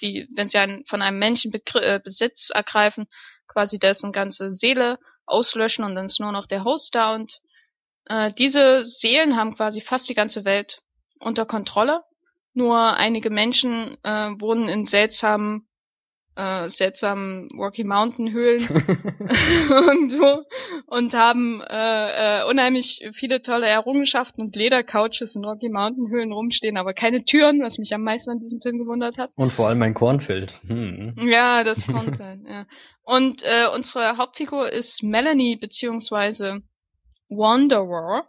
die, 0.02 0.28
wenn 0.36 0.48
sie 0.48 0.58
einen, 0.58 0.86
von 0.86 1.02
einem 1.02 1.20
Menschen 1.20 1.52
Begr 1.52 1.82
äh, 1.82 2.00
Besitz 2.04 2.50
ergreifen, 2.50 3.08
quasi 3.48 3.80
dessen 3.80 4.12
ganze 4.12 4.54
Seele 4.54 5.00
auslöschen 5.26 5.86
und 5.86 5.96
dann 5.96 6.06
ist 6.06 6.20
nur 6.20 6.32
noch 6.32 6.48
der 6.48 6.64
Host 6.64 6.96
da 6.96 7.16
und 7.16 7.40
äh, 8.06 8.32
diese 8.34 8.86
Seelen 8.86 9.38
haben 9.38 9.56
quasi 9.56 9.82
fast 9.82 10.10
die 10.10 10.16
ganze 10.16 10.46
Welt 10.46 10.82
unter 11.20 11.46
Kontrolle. 11.46 12.02
Nur 12.54 12.78
einige 12.78 13.30
Menschen 13.30 13.98
äh, 14.04 14.30
wohnen 14.40 14.70
in 14.70 14.86
seltsamen, 14.86 15.68
äh, 16.36 16.70
seltsamen 16.70 17.50
Rocky 17.58 17.84
Mountain 17.84 18.32
Höhlen 18.32 18.62
und 19.90 20.12
so 20.12 20.44
und 20.86 21.14
haben 21.16 21.62
äh, 21.62 22.42
äh, 22.42 22.48
unheimlich 22.48 23.10
viele 23.14 23.42
tolle 23.42 23.66
Errungenschaften 23.66 24.42
und 24.44 24.56
Ledercouches 24.56 25.36
in 25.36 25.46
Rocky 25.46 25.70
Mountain 25.70 26.10
Höhlen 26.12 26.32
rumstehen, 26.32 26.78
aber 26.78 26.94
keine 26.94 27.26
Türen, 27.26 27.62
was 27.64 27.80
mich 27.80 27.94
am 27.96 28.04
meisten 28.04 28.30
an 28.30 28.40
diesem 28.40 28.62
Film 28.62 28.78
gewundert 28.78 29.18
hat. 29.18 29.32
und 29.36 29.52
vor 29.52 29.70
allem 29.70 29.82
ein 29.82 29.96
Kornfeld. 29.96 30.54
Hm. 30.68 31.16
Ja, 31.18 31.64
das 31.64 31.88
Content, 31.88 32.48
ja. 32.48 32.68
Und 33.04 33.42
äh, 33.44 33.68
unsere 33.74 34.18
Hauptfigur 34.18 34.70
ist 34.70 35.02
Melanie 35.02 35.58
beziehungsweise 35.58 36.62
Wanderer. 37.38 38.28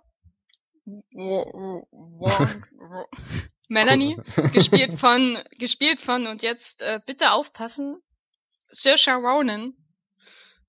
Wa- 0.87 1.85
wa- 1.93 2.39
wa- 2.73 3.09
Melanie, 3.69 4.17
gespielt 4.53 5.01
von, 5.01 5.39
gespielt 5.59 6.01
von, 6.03 6.27
und 6.27 6.43
jetzt 6.43 6.83
äh, 6.83 7.01
bitte 7.07 7.31
aufpassen, 7.33 8.01
Saoirse 8.69 9.13
Ronan. 9.13 9.75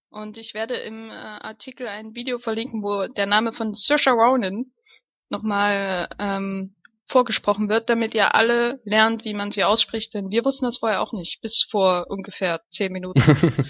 Und 0.10 0.38
ich 0.38 0.54
werde 0.54 0.76
im 0.76 1.10
äh, 1.10 1.14
Artikel 1.14 1.88
ein 1.88 2.16
Video 2.16 2.40
verlinken, 2.40 2.82
wo 2.82 3.08
der 3.08 3.26
Name 3.26 3.52
von 3.52 3.74
Saoirse 3.74 4.12
Ronan 4.12 4.72
nochmal 5.30 6.08
ähm, 6.20 6.76
vorgesprochen 7.08 7.70
wird, 7.70 7.90
damit 7.90 8.14
ihr 8.14 8.34
alle 8.34 8.80
lernt, 8.86 9.26
wie 9.26 9.34
man 9.34 9.52
sie 9.52 9.64
ausspricht, 9.64 10.14
denn 10.14 10.32
wir 10.32 10.46
wussten 10.46 10.66
das 10.66 10.78
vorher 10.80 11.02
auch 11.02 11.14
nicht, 11.14 11.42
bis 11.42 11.66
vor 11.70 12.06
ungefähr 12.10 12.62
zehn 12.72 12.92
Minuten. 12.92 13.22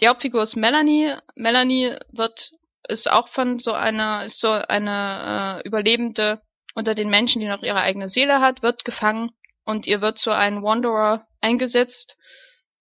Die 0.00 0.08
Hauptfigur 0.08 0.42
ist 0.42 0.56
Melanie. 0.56 1.14
Melanie 1.36 1.94
wird 2.10 2.50
ist 2.90 3.10
auch 3.10 3.28
von 3.28 3.58
so 3.58 3.72
einer 3.72 4.24
ist 4.24 4.40
so 4.40 4.48
eine 4.48 5.60
äh, 5.64 5.68
Überlebende 5.68 6.40
unter 6.74 6.94
den 6.94 7.10
Menschen, 7.10 7.40
die 7.40 7.48
noch 7.48 7.62
ihre 7.62 7.80
eigene 7.80 8.08
Seele 8.08 8.40
hat, 8.40 8.62
wird 8.62 8.84
gefangen 8.84 9.30
und 9.64 9.86
ihr 9.86 10.00
wird 10.00 10.18
so 10.18 10.30
ein 10.30 10.62
Wanderer 10.62 11.26
eingesetzt, 11.40 12.16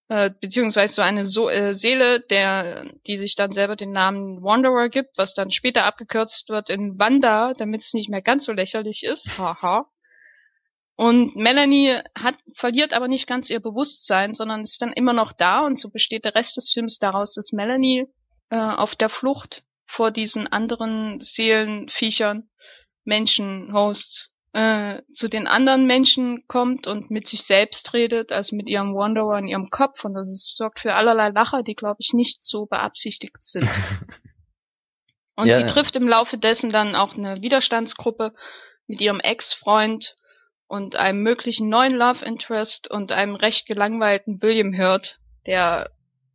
äh, 0.09 0.31
beziehungsweise 0.41 0.95
so 0.95 1.01
eine 1.01 1.25
so 1.25 1.49
äh, 1.49 1.73
Seele, 1.73 2.19
der 2.19 2.91
die 3.07 3.17
sich 3.17 3.35
dann 3.35 3.51
selber 3.51 3.75
den 3.75 3.91
Namen 3.91 4.43
Wanderer 4.43 4.89
gibt, 4.89 5.17
was 5.17 5.33
dann 5.33 5.51
später 5.51 5.85
abgekürzt 5.85 6.49
wird 6.49 6.69
in 6.69 6.99
Wanda, 6.99 7.53
damit 7.53 7.81
es 7.81 7.93
nicht 7.93 8.09
mehr 8.09 8.21
ganz 8.21 8.45
so 8.45 8.51
lächerlich 8.51 9.03
ist. 9.03 9.37
Haha. 9.37 9.85
Und 10.95 11.37
Melanie 11.37 12.01
hat, 12.13 12.35
verliert 12.55 12.91
aber 12.91 13.07
nicht 13.07 13.25
ganz 13.25 13.49
ihr 13.49 13.61
Bewusstsein, 13.61 14.33
sondern 14.33 14.61
ist 14.61 14.81
dann 14.81 14.91
immer 14.91 15.13
noch 15.13 15.31
da 15.31 15.61
und 15.61 15.79
so 15.79 15.89
besteht 15.89 16.25
der 16.25 16.35
Rest 16.35 16.57
des 16.57 16.71
Films 16.73 16.97
daraus, 16.99 17.33
dass 17.33 17.53
Melanie 17.53 18.07
äh, 18.49 18.57
auf 18.57 18.95
der 18.95 19.07
Flucht 19.07 19.63
vor 19.89 20.11
diesen 20.11 20.47
anderen 20.47 21.19
Seelenviechern, 21.19 22.47
Menschen, 23.05 23.73
Hosts, 23.73 24.31
äh, 24.53 25.01
zu 25.13 25.27
den 25.27 25.47
anderen 25.47 25.87
Menschen 25.87 26.43
kommt 26.47 26.85
und 26.85 27.09
mit 27.09 27.27
sich 27.27 27.41
selbst 27.41 27.93
redet, 27.93 28.31
also 28.31 28.55
mit 28.55 28.69
ihrem 28.69 28.95
Wanderer 28.95 29.39
in 29.39 29.47
ihrem 29.47 29.69
Kopf 29.71 30.05
und 30.05 30.13
das 30.13 30.53
sorgt 30.55 30.79
für 30.79 30.93
allerlei 30.93 31.29
Lacher, 31.29 31.63
die 31.63 31.75
glaube 31.75 31.97
ich 31.99 32.13
nicht 32.13 32.43
so 32.43 32.67
beabsichtigt 32.67 33.43
sind. 33.43 33.67
Und 35.35 35.47
Ja, 35.47 35.61
sie 35.61 35.67
trifft 35.67 35.95
im 35.95 36.05
Laufe 36.05 36.37
dessen 36.37 36.69
dann 36.69 36.95
auch 36.95 37.15
eine 37.15 37.41
Widerstandsgruppe 37.41 38.33
mit 38.87 38.99
ihrem 38.99 39.21
Ex-Freund 39.21 40.17
und 40.67 40.97
einem 40.97 41.23
möglichen 41.23 41.69
neuen 41.69 41.95
Love 41.95 42.25
Interest 42.25 42.91
und 42.91 43.13
einem 43.13 43.35
recht 43.35 43.65
gelangweilten 43.65 44.41
William 44.41 44.77
Hurt, 44.77 45.17
der 45.47 45.91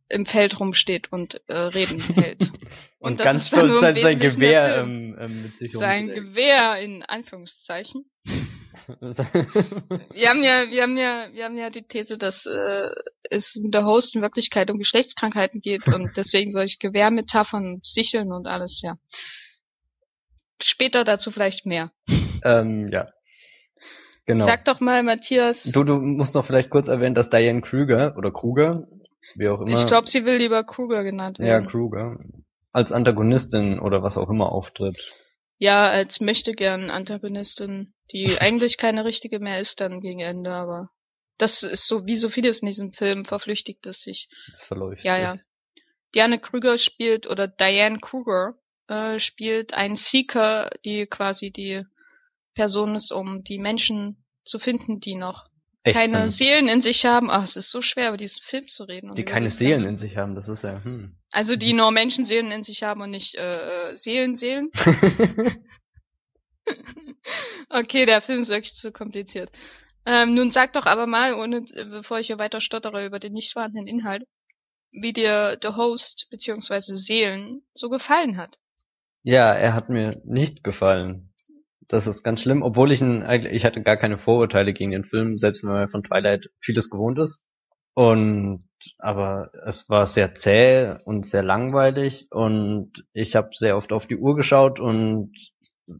im 0.09 0.25
Feld 0.25 0.59
rumsteht 0.59 1.11
und 1.11 1.39
äh, 1.47 1.55
Reden 1.55 1.99
hält. 1.99 2.49
Und, 3.05 3.19
ganz 3.19 3.47
stolz 3.47 3.79
sein, 3.81 3.95
sein 3.95 4.17
Gewehr 4.17 4.77
ähm, 4.77 5.15
ähm, 5.19 5.43
mit 5.43 5.59
sich 5.59 5.73
Sein 5.73 6.05
rumträgt. 6.05 6.29
Gewehr 6.29 6.79
in 6.81 7.03
Anführungszeichen. 7.03 8.05
Wir 8.87 10.29
haben 10.29 10.43
ja, 10.43 10.69
wir 10.69 10.83
haben 10.83 10.97
ja, 10.97 11.27
wir 11.31 11.45
haben 11.45 11.57
ja 11.57 11.69
die 11.69 11.83
These, 11.83 12.17
dass 12.17 12.45
äh, 12.45 12.89
es 13.29 13.55
in 13.55 13.71
der 13.71 13.85
Host 13.85 14.15
in 14.15 14.21
Wirklichkeit 14.21 14.69
um 14.69 14.77
Geschlechtskrankheiten 14.77 15.61
geht 15.61 15.87
und 15.87 16.11
deswegen 16.17 16.51
solche 16.51 16.77
Gewehrmetaphern, 16.79 17.79
Sicheln 17.81 18.31
und 18.31 18.47
alles, 18.47 18.81
ja. 18.83 18.97
Später 20.61 21.03
dazu 21.03 21.31
vielleicht 21.31 21.65
mehr. 21.65 21.91
ähm, 22.43 22.89
ja. 22.91 23.07
genau. 24.25 24.45
Sag 24.45 24.65
doch 24.65 24.79
mal, 24.81 25.03
Matthias. 25.03 25.63
Du, 25.63 25.83
du 25.83 25.95
musst 25.95 26.35
noch 26.35 26.45
vielleicht 26.45 26.69
kurz 26.69 26.87
erwähnen, 26.87 27.15
dass 27.15 27.29
Diane 27.29 27.61
Krüger 27.61 28.15
oder 28.17 28.31
Kruger, 28.31 28.87
wie 29.35 29.47
auch 29.47 29.61
immer. 29.61 29.79
Ich 29.79 29.87
glaube, 29.87 30.07
sie 30.07 30.25
will 30.25 30.37
lieber 30.37 30.63
Kruger 30.63 31.03
genannt 31.03 31.39
werden. 31.39 31.63
Ja, 31.63 31.69
Kruger. 31.69 32.19
Als 32.75 32.91
Antagonistin 32.91 33.79
oder 33.79 34.03
was 34.03 34.17
auch 34.17 34.29
immer 34.29 34.51
auftritt. 34.51 35.13
Ja, 35.57 35.89
als 35.89 36.19
möchte 36.19 36.51
gern 36.51 36.89
Antagonistin, 36.89 37.93
die 38.11 38.25
eigentlich 38.41 38.75
keine 38.77 39.05
richtige 39.05 39.39
mehr 39.39 39.61
ist 39.61 39.79
dann 39.79 40.01
gegen 40.01 40.19
Ende, 40.19 40.51
aber 40.51 40.89
das 41.37 41.63
ist 41.63 41.87
so 41.87 42.05
wie 42.05 42.17
so 42.17 42.27
vieles 42.27 42.59
in 42.59 42.67
diesem 42.67 42.91
Film 42.91 43.23
verflüchtigt 43.23 43.85
es 43.85 44.01
sich. 44.01 44.27
Das 44.51 44.65
verläuft 44.65 45.05
ja, 45.05 45.13
sich. 45.13 45.21
Ja, 45.21 45.37
Diane 46.13 46.37
Krüger 46.37 46.77
spielt 46.77 47.27
oder 47.27 47.47
Diane 47.47 47.99
Kruger 47.99 48.55
äh, 48.89 49.19
spielt 49.19 49.73
ein 49.73 49.95
Seeker, 49.95 50.69
die 50.83 51.05
quasi 51.05 51.51
die 51.51 51.85
Person 52.55 52.95
ist, 52.95 53.13
um 53.13 53.41
die 53.45 53.57
Menschen 53.57 54.25
zu 54.43 54.59
finden, 54.59 54.99
die 54.99 55.15
noch 55.15 55.45
Echt 55.85 55.99
keine 55.99 56.29
so 56.29 56.37
Seelen 56.37 56.67
in 56.67 56.81
sich 56.81 57.05
haben. 57.05 57.29
Ach, 57.29 57.43
es 57.43 57.55
ist 57.55 57.69
so 57.69 57.83
schwer, 57.83 58.07
über 58.09 58.17
diesen 58.17 58.41
Film 58.41 58.67
zu 58.67 58.85
reden. 58.85 59.13
Die 59.13 59.23
keine 59.23 59.51
Seelen 59.51 59.83
Menschen. 59.83 59.89
in 59.89 59.97
sich 59.97 60.17
haben, 60.17 60.33
das 60.33 60.49
ist 60.49 60.63
ja. 60.63 60.83
Hm. 60.83 61.15
Also 61.29 61.55
die 61.55 61.73
nur 61.73 61.91
Menschenseelen 61.91 62.51
in 62.51 62.63
sich 62.63 62.81
haben 62.81 63.01
und 63.01 63.11
nicht 63.11 63.35
äh, 63.35 63.91
äh 63.91 63.95
Seelenseelen. 63.95 64.71
okay, 67.69 68.07
der 68.07 68.23
Film 68.23 68.39
ist 68.39 68.49
wirklich 68.49 68.73
zu 68.73 68.91
kompliziert. 68.91 69.51
Ähm, 70.07 70.33
nun 70.33 70.49
sag 70.49 70.73
doch 70.73 70.87
aber 70.87 71.05
mal, 71.05 71.35
ohne, 71.35 71.61
bevor 71.61 72.17
ich 72.17 72.27
hier 72.27 72.39
weiter 72.39 72.61
stottere 72.61 73.05
über 73.05 73.19
den 73.19 73.33
nicht 73.33 73.53
vorhandenen 73.53 73.87
Inhalt, 73.87 74.23
wie 74.91 75.13
dir 75.13 75.59
The 75.61 75.69
Host 75.69 76.25
beziehungsweise 76.31 76.97
Seelen 76.97 77.61
so 77.75 77.89
gefallen 77.89 78.37
hat. 78.37 78.57
Ja, 79.21 79.53
er 79.53 79.75
hat 79.75 79.89
mir 79.89 80.19
nicht 80.25 80.63
gefallen. 80.63 81.31
Das 81.87 82.07
ist 82.07 82.23
ganz 82.23 82.41
schlimm, 82.41 82.63
obwohl 82.63 82.91
ich 82.91 83.01
ihn 83.01 83.23
ich 83.51 83.65
hatte 83.65 83.81
gar 83.81 83.97
keine 83.97 84.17
Vorurteile 84.17 84.73
gegen 84.73 84.91
den 84.91 85.05
Film, 85.05 85.37
selbst 85.37 85.63
wenn 85.63 85.71
man 85.71 85.87
von 85.87 86.03
Twilight 86.03 86.49
vieles 86.59 86.89
gewohnt 86.89 87.19
ist. 87.19 87.45
Und 87.93 88.65
aber 88.97 89.51
es 89.65 89.89
war 89.89 90.05
sehr 90.05 90.35
zäh 90.35 90.97
und 91.05 91.25
sehr 91.25 91.43
langweilig 91.43 92.27
und 92.31 93.05
ich 93.13 93.35
habe 93.35 93.49
sehr 93.53 93.77
oft 93.77 93.93
auf 93.93 94.07
die 94.07 94.17
Uhr 94.17 94.35
geschaut 94.35 94.79
und 94.79 95.31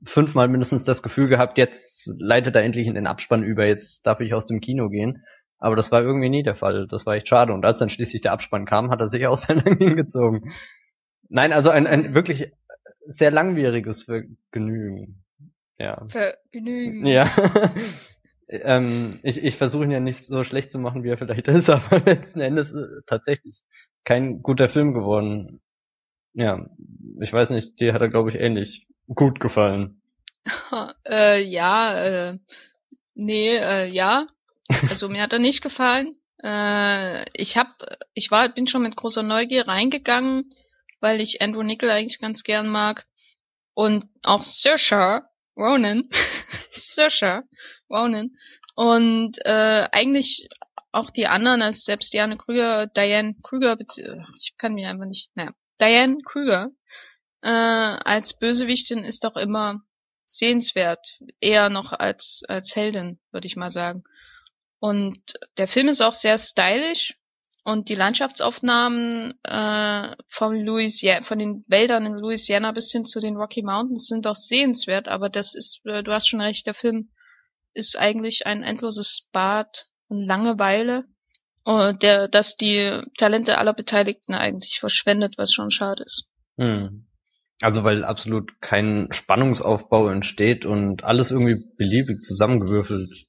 fünfmal 0.04 0.48
mindestens 0.48 0.84
das 0.84 1.04
Gefühl 1.04 1.27
gehabt, 1.27 1.58
jetzt 1.58 2.12
leitet 2.18 2.56
er 2.56 2.63
endlich 2.63 2.88
in 2.88 2.96
den 2.96 3.08
Abspann 3.08 3.44
über, 3.44 3.65
jetzt 3.65 4.06
darf 4.06 4.20
ich 4.20 4.34
aus 4.34 4.46
dem 4.46 4.62
Kino 4.62 4.89
gehen. 4.89 5.24
Aber 5.58 5.75
das 5.75 5.92
war 5.92 6.01
irgendwie 6.01 6.30
nie 6.30 6.44
der 6.44 6.56
Fall. 6.56 6.88
Das 6.88 7.06
war 7.06 7.15
echt 7.15 7.27
schade. 7.27 7.54
Und 7.54 7.65
als 7.65 7.80
dann 7.80 7.89
schließlich 7.89 8.22
der 8.22 8.34
Abspann 8.34 8.65
kam, 8.65 8.92
hat 8.92 9.00
er 9.00 9.08
sich 9.08 9.25
auch 9.27 9.38
sehr 9.38 9.56
lange 9.56 9.77
hingezogen. 9.77 10.51
Nein, 11.30 11.54
also 11.54 11.70
ein, 11.70 11.88
ein 11.88 12.13
wirklich 12.13 12.51
sehr 13.08 13.32
langwieriges 13.32 14.04
Vergnügen. 14.04 15.25
Ja. 15.77 16.05
Vergnügen. 16.08 17.05
Ja. 17.05 17.29
ähm, 18.48 19.20
ich 19.24 19.44
ich 19.44 19.58
versuche 19.58 19.84
ihn 19.86 19.91
ja 19.91 20.00
nicht 20.00 20.25
so 20.25 20.44
schlecht 20.44 20.72
zu 20.72 20.79
machen, 20.79 21.03
wie 21.03 21.10
er 21.10 21.17
vielleicht 21.17 21.48
ist, 21.48 21.70
aber 21.72 22.00
letzten 22.00 22.41
Endes 22.41 22.72
ist 22.72 23.03
tatsächlich 23.08 23.62
kein 24.03 24.41
guter 24.41 24.70
Film 24.70 24.94
geworden. 24.94 25.62
Ja, 26.34 26.65
ich 27.22 27.32
weiß 27.32 27.50
nicht, 27.51 27.79
dir 27.79 27.94
hat 27.94 28.01
er, 28.01 28.10
glaube 28.10 28.29
ich, 28.29 28.36
ähnlich 28.36 28.88
gut 29.08 29.39
gefallen. 29.39 30.01
äh, 31.08 31.41
ja, 31.41 32.03
äh, 32.03 32.38
nee, 33.13 33.55
äh, 33.55 33.88
ja. 33.88 34.27
Also 34.89 35.10
mir 35.10 35.22
hat 35.22 35.34
er 35.34 35.39
nicht 35.39 35.62
gefallen. 35.62 36.17
Äh, 36.44 37.25
ich 37.34 37.55
hab, 37.55 37.67
ich 38.13 38.32
war, 38.32 38.50
bin 38.50 38.67
schon 38.67 38.84
mit 38.84 38.96
großer 38.96 39.24
Neugier 39.24 39.67
reingegangen 39.67 40.53
weil 41.05 41.22
ich 41.22 41.39
Andrew 41.39 41.62
Nickel 41.62 41.91
eigentlich 41.91 42.20
ganz 42.20 42.44
gern 42.44 42.67
mag. 42.67 43.05
Und 43.75 44.05
auch 44.24 44.41
Saoirse 44.41 45.27
Ronan. 45.58 46.10
Saoirse 46.72 47.44
Ronan. 47.90 48.32
Und 48.76 49.38
äh, 49.46 49.88
eigentlich 49.92 50.48
auch 50.92 51.10
die 51.10 51.28
anderen, 51.28 51.62
als 51.62 51.84
selbst 51.84 52.14
Diane 52.14 52.38
Krüger, 52.38 52.88
Diane 52.88 53.36
Krüger, 53.44 53.78
ich 53.80 54.54
kann 54.58 54.74
mich 54.74 54.86
einfach 54.86 55.06
nicht, 55.06 55.30
naja, 55.36 55.52
Diane 55.80 56.18
Krüger 56.26 56.72
äh, 57.42 57.50
als 57.50 58.38
Bösewichtin 58.40 59.04
ist 59.04 59.24
doch 59.24 59.36
immer 59.36 59.82
sehenswert, 60.28 61.20
eher 61.40 61.70
noch 61.70 61.94
als 61.94 62.44
als 62.48 62.76
Heldin, 62.76 63.20
würde 63.32 63.48
ich 63.48 63.56
mal 63.56 63.72
sagen. 63.72 64.04
Und 64.80 65.20
der 65.58 65.68
Film 65.68 65.88
ist 65.88 66.02
auch 66.02 66.14
sehr 66.14 66.38
stylisch, 66.38 67.16
und 67.65 67.89
die 67.89 67.95
Landschaftsaufnahmen 67.95 69.34
äh, 69.43 70.15
von, 70.29 70.63
Louisiana, 70.63 71.25
von 71.25 71.39
den 71.39 71.65
Wäldern 71.67 72.05
in 72.05 72.13
Louisiana 72.13 72.72
bis 72.72 72.91
hin 72.91 73.05
zu 73.05 73.19
den 73.19 73.38
Rocky 73.38 73.63
Mountains 73.63 74.05
sind 74.05 74.27
auch 74.27 74.36
sehenswert, 74.36 75.07
aber 75.07 75.29
das 75.29 75.55
ist, 75.55 75.81
äh, 75.84 76.03
du 76.03 76.12
hast 76.12 76.29
schon 76.29 76.41
recht, 76.41 76.67
der 76.67 76.75
Film 76.75 77.10
ist 77.74 77.98
eigentlich 77.98 78.45
ein 78.45 78.62
endloses 78.62 79.27
Bad 79.34 79.88
und 80.07 80.24
Langeweile, 80.24 81.05
uh, 81.67 81.91
der, 81.91 82.27
dass 82.27 82.55
die 82.55 83.01
Talente 83.17 83.57
aller 83.57 83.74
Beteiligten 83.74 84.36
eigentlich 84.36 84.77
verschwendet, 84.79 85.34
was 85.38 85.51
schon 85.51 85.72
schade 85.72 86.03
ist. 86.03 86.29
Hm. 86.57 87.07
Also 87.62 87.84
weil 87.84 88.05
absolut 88.05 88.62
kein 88.62 89.07
Spannungsaufbau 89.10 90.10
entsteht 90.10 90.65
und 90.65 91.03
alles 91.03 91.31
irgendwie 91.31 91.65
beliebig 91.77 92.22
zusammengewürfelt 92.22 93.25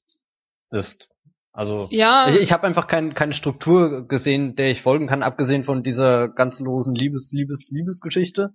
ist. 0.69 1.09
Also 1.57 1.87
ja. 1.89 2.29
ich, 2.29 2.39
ich 2.39 2.51
habe 2.51 2.67
einfach 2.67 2.85
kein, 2.85 3.15
keine 3.15 3.33
Struktur 3.33 4.07
gesehen, 4.07 4.55
der 4.55 4.69
ich 4.69 4.83
folgen 4.83 5.07
kann, 5.07 5.23
abgesehen 5.23 5.63
von 5.63 5.81
dieser 5.81 6.27
ganz 6.27 6.59
losen 6.59 6.93
Liebes, 6.93 7.31
Liebes, 7.33 7.69
Liebesgeschichte. 7.71 8.53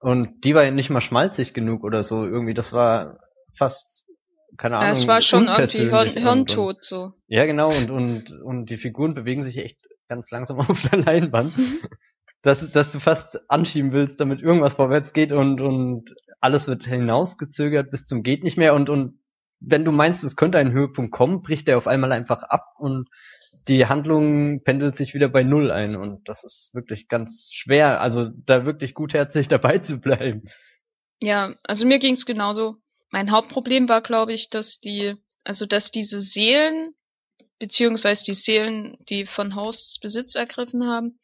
Und 0.00 0.44
die 0.44 0.56
war 0.56 0.64
ja 0.64 0.72
nicht 0.72 0.90
mal 0.90 1.00
schmalzig 1.00 1.54
genug 1.54 1.84
oder 1.84 2.02
so. 2.02 2.24
Irgendwie, 2.26 2.52
das 2.52 2.72
war 2.72 3.20
fast, 3.56 4.06
keine 4.56 4.78
Ahnung. 4.78 4.94
Ja, 4.94 5.00
es 5.00 5.06
war 5.06 5.20
schon 5.20 5.46
irgendwie 5.46 5.88
Hirn, 5.88 6.08
Hirntod 6.08 6.78
so. 6.82 7.12
Ja, 7.28 7.44
genau, 7.46 7.70
und, 7.70 7.92
und, 7.92 8.32
und 8.32 8.68
die 8.68 8.78
Figuren 8.78 9.14
bewegen 9.14 9.44
sich 9.44 9.56
echt 9.58 9.78
ganz 10.08 10.32
langsam 10.32 10.58
auf 10.68 10.82
der 10.90 10.98
Leinwand. 10.98 11.54
dass, 12.42 12.68
dass 12.72 12.90
du 12.90 12.98
fast 12.98 13.48
anschieben 13.48 13.92
willst, 13.92 14.18
damit 14.18 14.42
irgendwas 14.42 14.74
vorwärts 14.74 15.12
geht 15.12 15.32
und, 15.32 15.60
und 15.60 16.16
alles 16.40 16.66
wird 16.66 16.84
hinausgezögert 16.84 17.92
bis 17.92 18.06
zum 18.06 18.24
geht 18.24 18.42
nicht 18.42 18.58
mehr 18.58 18.74
und, 18.74 18.90
und 18.90 19.20
wenn 19.60 19.84
du 19.84 19.92
meinst, 19.92 20.24
es 20.24 20.36
könnte 20.36 20.58
ein 20.58 20.72
Höhepunkt 20.72 21.12
kommen, 21.12 21.42
bricht 21.42 21.68
er 21.68 21.78
auf 21.78 21.86
einmal 21.86 22.12
einfach 22.12 22.42
ab 22.42 22.74
und 22.78 23.08
die 23.68 23.86
Handlung 23.86 24.62
pendelt 24.62 24.94
sich 24.96 25.14
wieder 25.14 25.28
bei 25.28 25.42
Null 25.42 25.70
ein 25.70 25.96
und 25.96 26.28
das 26.28 26.44
ist 26.44 26.70
wirklich 26.74 27.08
ganz 27.08 27.50
schwer, 27.52 28.00
also 28.00 28.28
da 28.44 28.66
wirklich 28.66 28.94
gutherzig 28.94 29.48
dabei 29.48 29.78
zu 29.78 30.00
bleiben. 30.00 30.50
Ja, 31.20 31.54
also 31.62 31.86
mir 31.86 31.98
ging's 31.98 32.26
genauso. 32.26 32.76
Mein 33.10 33.30
Hauptproblem 33.30 33.88
war, 33.88 34.02
glaube 34.02 34.32
ich, 34.32 34.50
dass 34.50 34.80
die, 34.80 35.14
also 35.44 35.66
dass 35.66 35.90
diese 35.90 36.20
Seelen, 36.20 36.94
beziehungsweise 37.58 38.24
die 38.24 38.34
Seelen, 38.34 38.98
die 39.08 39.24
von 39.26 39.54
Hosts 39.54 40.00
Besitz 40.00 40.34
ergriffen 40.34 40.86
haben, 40.86 41.18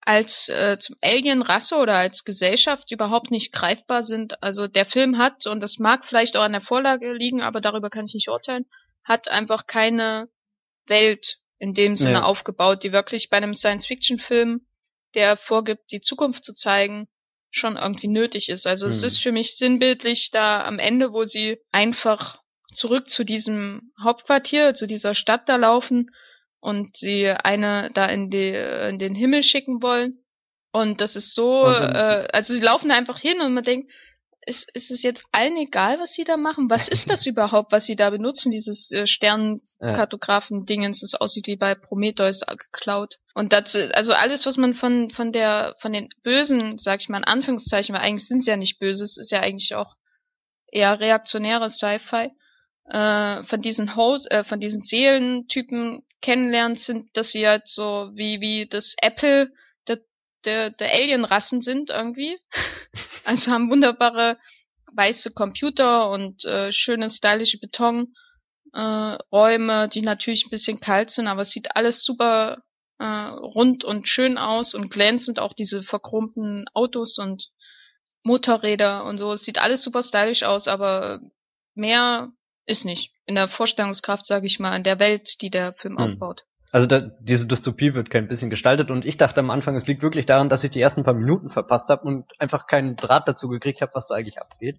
als 0.00 0.48
äh, 0.48 0.78
zum 0.78 0.96
Alien-Rasse 1.02 1.76
oder 1.76 1.94
als 1.94 2.24
Gesellschaft 2.24 2.90
überhaupt 2.90 3.30
nicht 3.30 3.52
greifbar 3.52 4.04
sind. 4.04 4.42
Also 4.42 4.66
der 4.66 4.86
Film 4.86 5.18
hat, 5.18 5.46
und 5.46 5.60
das 5.60 5.78
mag 5.78 6.04
vielleicht 6.06 6.36
auch 6.36 6.42
an 6.42 6.52
der 6.52 6.60
Vorlage 6.60 7.12
liegen, 7.12 7.42
aber 7.42 7.60
darüber 7.60 7.90
kann 7.90 8.06
ich 8.06 8.14
nicht 8.14 8.28
urteilen, 8.28 8.66
hat 9.04 9.28
einfach 9.28 9.66
keine 9.66 10.28
Welt 10.86 11.38
in 11.58 11.74
dem 11.74 11.96
Sinne 11.96 12.20
nee. 12.20 12.24
aufgebaut, 12.24 12.84
die 12.84 12.92
wirklich 12.92 13.28
bei 13.30 13.36
einem 13.36 13.54
Science-Fiction-Film, 13.54 14.62
der 15.14 15.36
vorgibt, 15.36 15.90
die 15.90 16.00
Zukunft 16.00 16.44
zu 16.44 16.54
zeigen, 16.54 17.08
schon 17.50 17.76
irgendwie 17.76 18.08
nötig 18.08 18.48
ist. 18.48 18.66
Also 18.66 18.86
hm. 18.86 18.92
es 18.92 19.02
ist 19.02 19.18
für 19.18 19.32
mich 19.32 19.56
sinnbildlich 19.56 20.30
da 20.30 20.64
am 20.64 20.78
Ende, 20.78 21.12
wo 21.12 21.24
sie 21.24 21.58
einfach 21.72 22.40
zurück 22.72 23.08
zu 23.08 23.24
diesem 23.24 23.92
Hauptquartier, 24.02 24.74
zu 24.74 24.86
dieser 24.86 25.14
Stadt 25.14 25.48
da 25.48 25.56
laufen 25.56 26.10
und 26.60 26.96
sie 26.96 27.28
eine 27.28 27.90
da 27.94 28.06
in, 28.06 28.30
die, 28.30 28.50
in 28.88 28.98
den 28.98 29.14
Himmel 29.14 29.42
schicken 29.42 29.82
wollen. 29.82 30.18
Und 30.72 31.00
das 31.00 31.16
ist 31.16 31.34
so, 31.34 31.64
äh, 31.64 32.28
also 32.32 32.54
sie 32.54 32.60
laufen 32.60 32.90
da 32.90 32.94
einfach 32.94 33.18
hin 33.18 33.40
und 33.40 33.54
man 33.54 33.64
denkt, 33.64 33.90
ist, 34.48 34.70
ist 34.74 34.90
es 34.90 35.02
jetzt 35.02 35.24
allen 35.30 35.56
egal, 35.56 35.98
was 36.00 36.12
sie 36.14 36.24
da 36.24 36.36
machen? 36.36 36.70
Was 36.70 36.88
ist 36.88 37.10
das 37.10 37.26
überhaupt, 37.26 37.70
was 37.70 37.84
sie 37.84 37.96
da 37.96 38.10
benutzen, 38.10 38.50
dieses 38.50 38.90
äh, 38.90 39.06
Sternkartografen-Dingens, 39.06 41.00
das 41.00 41.14
aussieht 41.14 41.46
wie 41.46 41.56
bei 41.56 41.74
Prometheus 41.74 42.40
geklaut. 42.46 43.16
Und 43.34 43.52
dazu, 43.52 43.78
also 43.92 44.12
alles, 44.12 44.46
was 44.46 44.56
man 44.56 44.74
von, 44.74 45.10
von 45.10 45.32
der, 45.32 45.76
von 45.80 45.92
den 45.92 46.08
Bösen, 46.22 46.78
sag 46.78 47.00
ich 47.00 47.08
mal 47.08 47.18
in 47.18 47.24
Anführungszeichen, 47.24 47.94
weil 47.94 48.02
eigentlich 48.02 48.26
sind 48.26 48.42
sie 48.42 48.50
ja 48.50 48.56
nicht 48.56 48.78
böse, 48.78 49.04
es 49.04 49.16
ist 49.16 49.30
ja 49.30 49.40
eigentlich 49.40 49.74
auch 49.74 49.94
eher 50.70 50.98
reaktionäres 50.98 51.76
Sci-Fi, 51.76 52.30
äh, 52.88 53.44
von 53.44 53.60
diesen 53.62 53.96
Host, 53.96 54.30
äh, 54.30 54.44
von 54.44 54.60
diesen 54.60 54.80
Seelentypen 54.80 56.02
kennenlernt, 56.20 56.80
sind, 56.80 57.16
dass 57.16 57.30
sie 57.30 57.46
halt 57.46 57.68
so 57.68 58.10
wie, 58.14 58.40
wie 58.40 58.66
das 58.66 58.94
Apple 59.00 59.52
der, 59.86 59.98
der, 60.44 60.70
der 60.70 60.92
Alien-Rassen 60.92 61.60
sind 61.60 61.90
irgendwie. 61.90 62.38
also 63.24 63.50
haben 63.50 63.70
wunderbare 63.70 64.38
weiße 64.94 65.32
Computer 65.32 66.10
und 66.10 66.44
äh, 66.44 66.72
schöne 66.72 67.10
stylische 67.10 67.58
Betonräume, 67.58 68.14
äh, 69.84 69.88
die 69.88 70.02
natürlich 70.02 70.46
ein 70.46 70.50
bisschen 70.50 70.80
kalt 70.80 71.10
sind, 71.10 71.26
aber 71.26 71.42
es 71.42 71.50
sieht 71.50 71.76
alles 71.76 72.02
super 72.02 72.62
äh, 72.98 73.04
rund 73.04 73.84
und 73.84 74.08
schön 74.08 74.38
aus 74.38 74.74
und 74.74 74.90
glänzend, 74.90 75.38
auch 75.38 75.52
diese 75.52 75.82
verchromten 75.82 76.64
Autos 76.72 77.18
und 77.18 77.50
Motorräder 78.24 79.04
und 79.04 79.18
so. 79.18 79.32
Es 79.32 79.44
sieht 79.44 79.58
alles 79.58 79.82
super 79.82 80.02
stylisch 80.02 80.42
aus, 80.42 80.68
aber 80.68 81.20
mehr 81.74 82.32
ist 82.68 82.84
nicht. 82.84 83.12
In 83.26 83.34
der 83.34 83.48
Vorstellungskraft, 83.48 84.26
sage 84.26 84.46
ich 84.46 84.58
mal, 84.60 84.76
in 84.76 84.84
der 84.84 84.98
Welt, 84.98 85.40
die 85.40 85.50
der 85.50 85.72
Film 85.74 85.98
hm. 85.98 86.04
aufbaut. 86.04 86.44
Also 86.70 86.86
da, 86.86 87.00
diese 87.20 87.46
Dystopie 87.46 87.94
wird 87.94 88.10
kein 88.10 88.28
bisschen 88.28 88.50
gestaltet 88.50 88.90
und 88.90 89.06
ich 89.06 89.16
dachte 89.16 89.40
am 89.40 89.50
Anfang, 89.50 89.74
es 89.74 89.86
liegt 89.86 90.02
wirklich 90.02 90.26
daran, 90.26 90.50
dass 90.50 90.64
ich 90.64 90.70
die 90.70 90.80
ersten 90.82 91.02
paar 91.02 91.14
Minuten 91.14 91.48
verpasst 91.48 91.88
habe 91.88 92.02
und 92.02 92.26
einfach 92.38 92.66
keinen 92.66 92.96
Draht 92.96 93.26
dazu 93.26 93.48
gekriegt 93.48 93.80
habe, 93.80 93.92
was 93.94 94.06
da 94.06 94.16
eigentlich 94.16 94.38
abgeht. 94.38 94.78